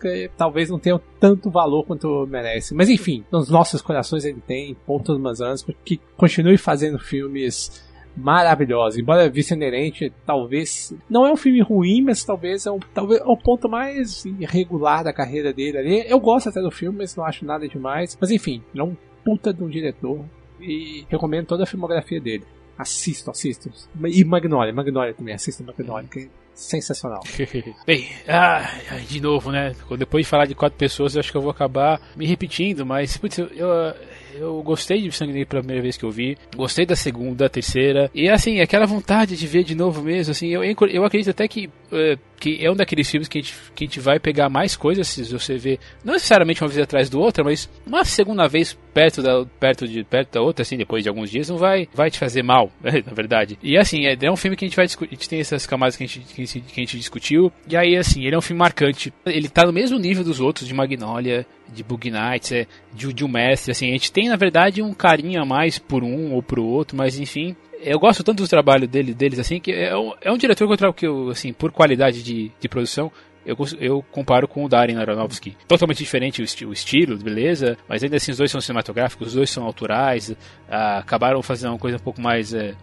que 0.00 0.30
talvez 0.36 0.70
não 0.70 0.78
tenha 0.78 1.00
tanto 1.18 1.50
valor 1.50 1.84
quanto 1.84 2.24
merece. 2.28 2.72
Mas 2.72 2.88
enfim, 2.88 3.24
nos 3.32 3.48
nossos 3.48 3.82
corações 3.82 4.24
ele 4.24 4.40
tem 4.46 4.76
ponto 4.86 5.12
anos 5.12 5.66
que 5.84 6.00
continue 6.16 6.56
fazendo 6.56 7.00
filmes 7.00 7.84
maravilhosos. 8.16 8.98
Embora 8.98 9.28
vice 9.28 9.54
inerente, 9.54 10.12
talvez 10.24 10.94
não 11.08 11.26
é 11.26 11.32
um 11.32 11.36
filme 11.36 11.60
ruim, 11.60 12.02
mas 12.02 12.24
talvez 12.24 12.66
é 12.66 12.70
um, 12.70 12.78
talvez 12.94 13.20
é 13.20 13.24
o 13.24 13.36
ponto 13.36 13.68
mais 13.68 14.24
irregular 14.24 15.04
da 15.04 15.12
carreira 15.12 15.52
dele 15.52 15.78
ali. 15.78 16.04
Eu 16.08 16.18
gosto 16.18 16.48
até 16.48 16.60
do 16.60 16.70
filme, 16.70 16.98
mas 16.98 17.14
não 17.14 17.24
acho 17.24 17.44
nada 17.44 17.68
demais. 17.68 18.16
Mas 18.20 18.30
enfim, 18.30 18.62
é 18.74 18.82
um 18.82 18.96
puta 19.24 19.52
de 19.52 19.62
um 19.62 19.68
diretor 19.68 20.24
e 20.60 21.04
recomendo 21.08 21.46
toda 21.46 21.64
a 21.64 21.66
filmografia 21.66 22.20
dele. 22.20 22.44
Assistam, 22.78 23.30
assistam. 23.30 23.70
E 24.04 24.24
Magnolia, 24.24 24.72
Magnolia 24.72 25.14
também, 25.14 25.34
assistam 25.34 25.64
Magnolia, 25.64 26.08
que 26.08 26.20
é 26.20 26.28
sensacional. 26.54 27.22
Bem, 27.86 28.08
ah, 28.28 28.66
de 29.06 29.20
novo, 29.20 29.50
né? 29.50 29.74
Depois 29.98 30.24
de 30.24 30.30
falar 30.30 30.46
de 30.46 30.54
quatro 30.54 30.78
pessoas, 30.78 31.16
acho 31.16 31.30
que 31.30 31.36
eu 31.36 31.42
vou 31.42 31.50
acabar 31.50 32.00
me 32.16 32.26
repetindo, 32.26 32.84
mas 32.84 33.16
putz, 33.16 33.38
eu, 33.38 33.46
eu 33.48 33.94
eu 34.38 34.62
gostei 34.62 35.02
de 35.02 35.12
Sangue 35.12 35.32
Negro 35.32 35.48
pela 35.48 35.62
primeira 35.62 35.82
vez 35.82 35.96
que 35.96 36.04
eu 36.04 36.10
vi, 36.10 36.36
gostei 36.54 36.86
da 36.86 36.96
segunda, 36.96 37.44
da 37.44 37.48
terceira, 37.48 38.10
e 38.14 38.28
assim, 38.28 38.60
aquela 38.60 38.86
vontade 38.86 39.36
de 39.36 39.46
ver 39.46 39.64
de 39.64 39.74
novo 39.74 40.02
mesmo, 40.02 40.30
assim, 40.30 40.48
eu, 40.48 40.62
eu 40.64 41.04
acredito 41.04 41.30
até 41.30 41.46
que, 41.48 41.66
uh, 41.66 42.18
que 42.38 42.64
é 42.64 42.70
um 42.70 42.76
daqueles 42.76 43.10
filmes 43.10 43.28
que 43.28 43.38
a, 43.38 43.42
gente, 43.42 43.54
que 43.74 43.84
a 43.84 43.86
gente 43.86 44.00
vai 44.00 44.18
pegar 44.18 44.48
mais 44.48 44.76
coisas 44.76 45.06
se 45.08 45.24
você 45.24 45.56
ver, 45.56 45.78
não 46.04 46.14
necessariamente 46.14 46.62
uma 46.62 46.68
vez 46.68 46.82
atrás 46.82 47.08
do 47.08 47.20
outra, 47.20 47.42
mas 47.42 47.68
uma 47.86 48.04
segunda 48.04 48.46
vez 48.46 48.78
perto 48.92 49.22
da, 49.22 49.44
perto 49.60 49.86
de, 49.86 50.02
perto 50.04 50.32
da 50.32 50.40
outra, 50.40 50.62
assim, 50.62 50.76
depois 50.76 51.02
de 51.02 51.08
alguns 51.08 51.30
dias, 51.30 51.48
não 51.48 51.58
vai, 51.58 51.88
vai 51.94 52.10
te 52.10 52.18
fazer 52.18 52.42
mal, 52.42 52.70
na 52.82 53.12
verdade. 53.12 53.58
E 53.62 53.76
assim, 53.76 54.06
é, 54.06 54.16
é 54.20 54.30
um 54.30 54.36
filme 54.36 54.56
que 54.56 54.64
a 54.64 54.68
gente 54.68 54.76
vai 54.76 54.86
discutir, 54.86 55.12
a 55.12 55.14
gente 55.14 55.28
tem 55.28 55.40
essas 55.40 55.66
camadas 55.66 55.96
que 55.96 56.04
a 56.04 56.06
gente, 56.06 56.20
que 56.20 56.42
a 56.42 56.82
gente 56.82 56.96
discutiu. 56.96 57.52
E 57.68 57.76
aí, 57.76 57.96
assim, 57.96 58.24
ele 58.24 58.34
é 58.34 58.38
um 58.38 58.42
filme 58.42 58.58
marcante. 58.58 59.12
Ele 59.26 59.48
tá 59.48 59.64
no 59.66 59.72
mesmo 59.72 59.98
nível 59.98 60.24
dos 60.24 60.40
outros, 60.40 60.66
de 60.66 60.74
Magnolia, 60.74 61.46
de 61.72 61.82
Bug 61.82 62.10
Nights, 62.10 62.52
é, 62.52 62.66
de, 62.92 63.12
de 63.12 63.24
um 63.24 63.28
mestre, 63.28 63.72
assim. 63.72 63.88
A 63.88 63.92
gente 63.92 64.12
tem, 64.12 64.28
na 64.28 64.36
verdade, 64.36 64.82
um 64.82 64.94
carinho 64.94 65.40
a 65.40 65.44
mais 65.44 65.78
por 65.78 66.02
um 66.02 66.32
ou 66.32 66.42
pro 66.42 66.64
outro, 66.64 66.96
mas 66.96 67.18
enfim, 67.18 67.56
eu 67.80 67.98
gosto 67.98 68.24
tanto 68.24 68.42
do 68.42 68.48
trabalho 68.48 68.88
dele, 68.88 69.14
deles, 69.14 69.38
assim, 69.38 69.60
que 69.60 69.72
é 69.72 69.96
um, 69.96 70.12
é 70.20 70.32
um 70.32 70.38
diretor 70.38 70.66
que 70.66 70.84
eu, 70.84 70.92
que 70.92 71.06
eu, 71.06 71.30
assim, 71.30 71.52
por 71.52 71.70
qualidade 71.72 72.22
de, 72.22 72.50
de 72.58 72.68
produção, 72.68 73.10
eu, 73.46 73.56
eu 73.78 74.04
comparo 74.10 74.48
com 74.48 74.64
o 74.64 74.68
Darren 74.68 74.96
Aronofsky. 74.96 75.56
Totalmente 75.68 75.98
diferente 75.98 76.42
o, 76.42 76.44
esti 76.44 76.66
o, 76.66 76.72
estilo, 76.72 77.16
beleza, 77.16 77.78
mas 77.88 78.02
ainda 78.02 78.16
assim 78.16 78.32
os 78.32 78.38
dois 78.38 78.50
são 78.50 78.60
cinematográficos, 78.60 79.28
os 79.28 79.34
dois 79.34 79.50
são 79.50 79.64
autorais, 79.64 80.34
ah, 80.68 80.98
acabaram 80.98 81.40
fazendo 81.42 81.70
uma 81.70 81.78
coisa 81.78 81.96
um 81.96 82.00
pouco 82.00 82.20
mais 82.20 82.52
é, 82.52 82.74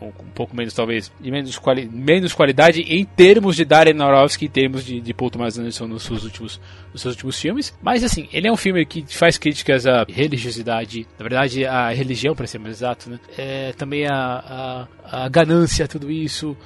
um 0.00 0.30
pouco 0.34 0.56
menos 0.56 0.74
talvez, 0.74 1.12
de 1.20 1.30
menos, 1.30 1.58
quali 1.58 1.88
menos 1.88 2.32
qualidade 2.32 2.80
em 2.82 3.04
termos 3.04 3.56
de 3.56 3.64
Darren 3.64 4.00
Aronofsky, 4.00 4.46
em 4.46 4.48
termos 4.48 4.84
de, 4.84 5.00
de 5.00 5.14
Paul 5.14 5.30
Thomas 5.30 5.58
Anderson 5.58 5.86
nos 5.86 6.02
seus, 6.02 6.24
últimos, 6.24 6.60
nos 6.92 7.02
seus 7.02 7.14
últimos 7.14 7.40
filmes. 7.40 7.76
Mas 7.82 8.02
assim, 8.02 8.28
ele 8.32 8.48
é 8.48 8.52
um 8.52 8.56
filme 8.56 8.84
que 8.84 9.04
faz 9.08 9.38
críticas 9.38 9.86
à 9.86 10.04
religiosidade, 10.08 11.06
na 11.18 11.22
verdade 11.22 11.64
à 11.64 11.90
religião, 11.90 12.34
para 12.34 12.46
ser 12.46 12.58
mais 12.58 12.76
exato, 12.76 13.10
né? 13.10 13.20
É, 13.36 13.72
também 13.72 14.06
a 14.06 14.88
ganância, 15.30 15.86
tudo 15.86 16.10
isso. 16.10 16.56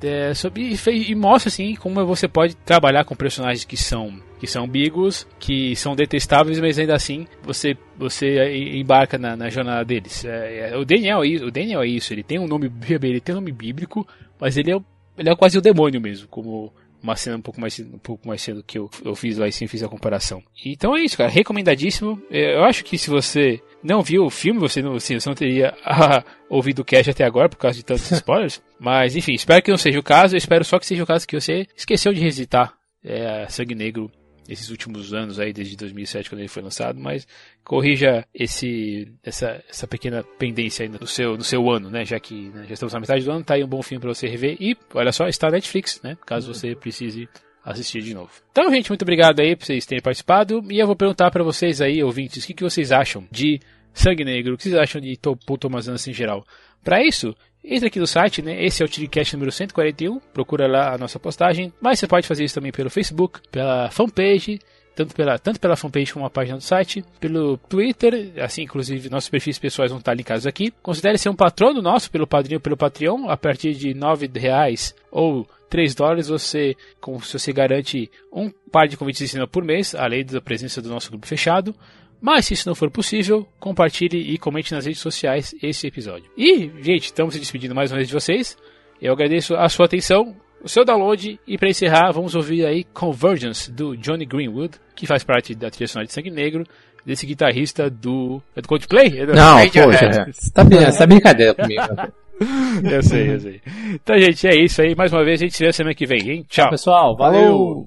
É, 0.00 0.32
sobre, 0.32 0.74
e, 0.74 1.10
e 1.10 1.14
mostra 1.14 1.48
assim 1.48 1.74
como 1.74 2.06
você 2.06 2.28
pode 2.28 2.54
trabalhar 2.54 3.04
com 3.04 3.16
personagens 3.16 3.64
que 3.64 3.76
são 3.76 4.20
que 4.38 4.46
são 4.46 4.64
ambíguos, 4.64 5.26
que 5.38 5.74
são 5.76 5.94
detestáveis, 5.94 6.60
mas 6.60 6.78
ainda 6.78 6.94
assim 6.94 7.26
você 7.42 7.76
você 7.96 8.76
embarca 8.76 9.18
na, 9.18 9.36
na 9.36 9.48
jornada 9.50 9.84
deles. 9.84 10.24
É, 10.24 10.70
é, 10.70 10.76
o 10.76 10.84
Daniel 10.84 11.22
é 11.24 11.44
o 11.44 11.50
Daniel 11.50 11.82
é 11.82 11.86
isso, 11.86 12.12
ele 12.12 12.22
tem 12.22 12.38
um 12.38 12.46
nome 12.46 12.70
ele 12.88 13.20
tem 13.20 13.34
um 13.34 13.40
nome 13.40 13.52
bíblico, 13.52 14.06
mas 14.40 14.56
ele 14.56 14.72
é 14.72 14.80
ele 15.18 15.28
é 15.28 15.36
quase 15.36 15.58
o 15.58 15.60
demônio 15.60 16.00
mesmo, 16.00 16.28
como 16.28 16.72
uma 17.02 17.16
cena 17.16 17.36
um 17.36 17.40
pouco 17.40 17.60
mais 17.60 17.78
um 17.78 17.98
pouco 17.98 18.26
mais 18.26 18.42
cedo 18.42 18.62
que 18.66 18.78
eu, 18.78 18.90
eu 19.04 19.14
fiz 19.14 19.38
lá 19.38 19.46
e 19.46 19.52
sim 19.52 19.66
fiz 19.66 19.82
a 19.82 19.88
comparação. 19.88 20.42
Então 20.64 20.96
é 20.96 21.02
isso, 21.02 21.16
cara, 21.16 21.30
recomendadíssimo. 21.30 22.20
É, 22.30 22.56
eu 22.56 22.64
acho 22.64 22.84
que 22.84 22.98
se 22.98 23.08
você 23.10 23.60
não 23.82 24.02
viu 24.02 24.24
o 24.24 24.30
filme, 24.30 24.60
você 24.60 24.82
não, 24.82 24.94
assim, 24.94 25.18
você 25.18 25.28
não 25.28 25.36
teria 25.36 25.74
ah, 25.84 26.24
ouvido 26.48 26.80
o 26.80 26.84
cast 26.84 27.10
até 27.10 27.24
agora 27.24 27.48
por 27.48 27.56
causa 27.56 27.76
de 27.76 27.84
tantos 27.84 28.10
spoilers. 28.12 28.62
Mas 28.78 29.16
enfim, 29.16 29.32
espero 29.32 29.62
que 29.62 29.70
não 29.70 29.78
seja 29.78 29.98
o 29.98 30.02
caso. 30.02 30.34
Eu 30.34 30.38
espero 30.38 30.64
só 30.64 30.78
que 30.78 30.86
seja 30.86 31.02
o 31.02 31.06
caso 31.06 31.26
que 31.26 31.38
você 31.38 31.66
esqueceu 31.76 32.12
de 32.12 32.20
revisitar 32.20 32.74
é, 33.04 33.46
Sangue 33.48 33.74
Negro 33.74 34.10
esses 34.48 34.70
últimos 34.70 35.12
anos 35.12 35.38
aí, 35.38 35.52
desde 35.52 35.76
2007, 35.76 36.30
quando 36.30 36.40
ele 36.40 36.48
foi 36.48 36.62
lançado, 36.62 36.98
mas 36.98 37.26
corrija 37.62 38.26
esse, 38.34 39.12
essa, 39.22 39.62
essa 39.68 39.86
pequena 39.86 40.24
pendência 40.38 40.84
aí 40.84 40.88
no 40.88 41.06
seu, 41.06 41.36
no 41.36 41.44
seu 41.44 41.70
ano, 41.70 41.90
né? 41.90 42.04
Já 42.04 42.18
que 42.18 42.48
né, 42.48 42.64
já 42.66 42.74
estamos 42.74 42.94
na 42.94 43.00
metade 43.00 43.24
do 43.24 43.30
ano, 43.30 43.44
tá 43.44 43.54
aí 43.54 43.62
um 43.62 43.68
bom 43.68 43.82
filme 43.82 44.00
para 44.00 44.12
você 44.12 44.26
rever. 44.26 44.56
E, 44.58 44.76
olha 44.94 45.12
só, 45.12 45.28
está 45.28 45.48
na 45.48 45.54
Netflix, 45.54 46.00
né? 46.02 46.16
Caso 46.24 46.52
você 46.52 46.74
precise 46.74 47.28
assistir 47.62 48.02
de 48.02 48.14
novo. 48.14 48.30
Então, 48.50 48.70
gente, 48.70 48.90
muito 48.90 49.02
obrigado 49.02 49.40
aí 49.40 49.54
por 49.54 49.66
vocês 49.66 49.84
terem 49.84 50.02
participado. 50.02 50.64
E 50.70 50.78
eu 50.78 50.86
vou 50.86 50.96
perguntar 50.96 51.30
para 51.30 51.44
vocês 51.44 51.80
aí, 51.82 52.02
ouvintes, 52.02 52.42
o 52.42 52.46
que, 52.46 52.54
que 52.54 52.62
vocês 52.62 52.90
acham 52.90 53.26
de 53.30 53.60
Sangue 53.92 54.24
Negro? 54.24 54.54
O 54.54 54.56
que 54.56 54.62
vocês 54.62 54.74
acham 54.74 55.00
de 55.00 55.18
Paul 55.18 55.58
Thomas 55.58 55.88
Anderson 55.88 56.10
em 56.10 56.14
geral? 56.14 56.46
Para 56.82 57.04
isso, 57.04 57.36
entre 57.64 57.88
aqui 57.88 57.98
no 57.98 58.06
site, 58.06 58.42
né? 58.42 58.64
Esse 58.64 58.82
é 58.82 58.86
o 58.86 58.88
Tidcast 58.88 59.34
número 59.34 59.52
141. 59.52 60.18
Procura 60.32 60.66
lá 60.66 60.94
a 60.94 60.98
nossa 60.98 61.18
postagem. 61.18 61.72
Mas 61.80 61.98
você 61.98 62.06
pode 62.06 62.26
fazer 62.26 62.44
isso 62.44 62.54
também 62.54 62.72
pelo 62.72 62.90
Facebook, 62.90 63.40
pela 63.50 63.90
fanpage, 63.90 64.58
tanto 64.94 65.14
pela, 65.14 65.38
tanto 65.38 65.60
pela 65.60 65.76
fanpage 65.76 66.12
como 66.12 66.26
a 66.26 66.30
página 66.30 66.56
do 66.56 66.62
site, 66.62 67.04
pelo 67.20 67.56
Twitter, 67.56 68.32
assim, 68.42 68.62
inclusive 68.62 69.08
nossos 69.08 69.30
perfis 69.30 69.58
pessoais 69.58 69.90
vão 69.90 70.00
estar 70.00 70.14
linkados 70.14 70.46
aqui. 70.46 70.72
Considere 70.82 71.18
ser 71.18 71.28
um 71.28 71.36
patrono 71.36 71.80
nosso 71.80 72.10
pelo 72.10 72.26
padrinho 72.26 72.60
pelo 72.60 72.76
Patreon, 72.76 73.28
a 73.28 73.36
partir 73.36 73.74
de 73.74 73.92
R$ 73.92 74.40
reais 74.40 74.94
ou 75.10 75.46
3 75.70 75.94
dólares 75.94 76.28
você, 76.28 76.74
com, 77.00 77.18
você 77.18 77.52
garante 77.52 78.10
um 78.32 78.50
par 78.72 78.88
de 78.88 78.96
convites 78.96 79.20
de 79.20 79.28
cinema 79.28 79.46
por 79.46 79.62
mês, 79.62 79.94
além 79.94 80.24
da 80.24 80.40
presença 80.40 80.82
do 80.82 80.88
nosso 80.88 81.10
grupo 81.10 81.26
fechado. 81.26 81.74
Mas 82.20 82.46
se 82.46 82.54
isso 82.54 82.68
não 82.68 82.74
for 82.74 82.90
possível, 82.90 83.46
compartilhe 83.60 84.32
e 84.32 84.38
comente 84.38 84.72
nas 84.72 84.86
redes 84.86 85.00
sociais 85.00 85.54
esse 85.62 85.86
episódio. 85.86 86.30
E, 86.36 86.70
gente, 86.82 87.04
estamos 87.04 87.34
se 87.34 87.40
despedindo 87.40 87.74
mais 87.74 87.90
uma 87.90 87.96
vez 87.96 88.08
de 88.08 88.14
vocês. 88.14 88.56
Eu 89.00 89.12
agradeço 89.12 89.54
a 89.54 89.68
sua 89.68 89.86
atenção, 89.86 90.34
o 90.62 90.68
seu 90.68 90.84
download 90.84 91.38
e 91.46 91.56
para 91.56 91.68
encerrar, 91.68 92.10
vamos 92.10 92.34
ouvir 92.34 92.66
aí 92.66 92.84
Convergence 92.84 93.70
do 93.70 93.96
Johnny 93.96 94.26
Greenwood, 94.26 94.78
que 94.96 95.06
faz 95.06 95.22
parte 95.22 95.54
da 95.54 95.70
trilha 95.70 95.86
sonora 95.86 96.06
de 96.06 96.12
Sangue 96.12 96.30
Negro, 96.30 96.64
desse 97.06 97.24
guitarrista 97.24 97.88
do. 97.88 98.42
É 98.56 98.60
do 98.60 98.68
Coldplay? 98.68 99.20
É 99.20 99.26
do 99.26 99.34
não, 99.34 99.56
poxa, 99.68 100.26
você 100.32 100.52
tá, 100.52 100.64
você 100.64 100.98
tá 100.98 101.06
brincadeira 101.06 101.54
comigo. 101.54 101.82
eu 102.90 103.02
sei, 103.02 103.34
eu 103.34 103.40
sei. 103.40 103.60
Então, 103.94 104.18
gente, 104.18 104.46
é 104.46 104.64
isso 104.64 104.82
aí. 104.82 104.94
Mais 104.94 105.12
uma 105.12 105.24
vez, 105.24 105.40
a 105.40 105.44
gente 105.44 105.56
se 105.56 105.64
vê 105.64 105.72
semana 105.72 105.94
que 105.94 106.06
vem, 106.06 106.30
hein? 106.30 106.46
Tchau. 106.48 106.70
pessoal. 106.70 107.16
Valeu. 107.16 107.40
valeu. 107.40 107.86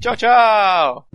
Tchau, 0.00 0.16
tchau. 0.16 1.06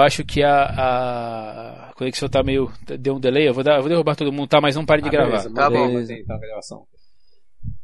Acho 0.00 0.24
que 0.24 0.42
a, 0.42 1.90
a 1.90 1.92
conexão 1.94 2.28
tá 2.28 2.42
meio. 2.42 2.70
Deu 2.98 3.16
um 3.16 3.20
delay. 3.20 3.48
Eu 3.48 3.54
vou, 3.54 3.64
dar, 3.64 3.76
eu 3.76 3.80
vou 3.80 3.88
derrubar 3.88 4.16
todo 4.16 4.32
mundo, 4.32 4.48
tá? 4.48 4.60
Mas 4.60 4.76
não 4.76 4.86
pare 4.86 5.02
de 5.02 5.08
ah, 5.08 5.12
gravar. 5.12 5.30
Beleza, 5.30 5.54
tá 5.54 5.70
bom. 5.70 5.88
Beleza. 5.88 6.14
Então, 6.14 6.36
a 6.36 6.38
gravação. 6.38 6.86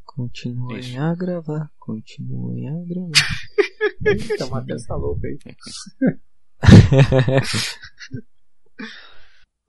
Continuem 0.05 0.79
Isso. 0.81 0.99
a 0.99 1.15
gravar, 1.15 1.71
continuem 1.79 2.69
a 2.69 2.73
gravar. 2.87 3.11
Eita, 4.07 4.47
Matheus 4.47 4.87
tá 4.87 4.97
louco 4.97 5.21
aí. 5.27 5.39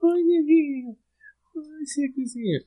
Oi, 0.02 0.22
Nevinho. 0.22 0.96
Oi, 1.54 1.86
Circozinho. 1.86 2.60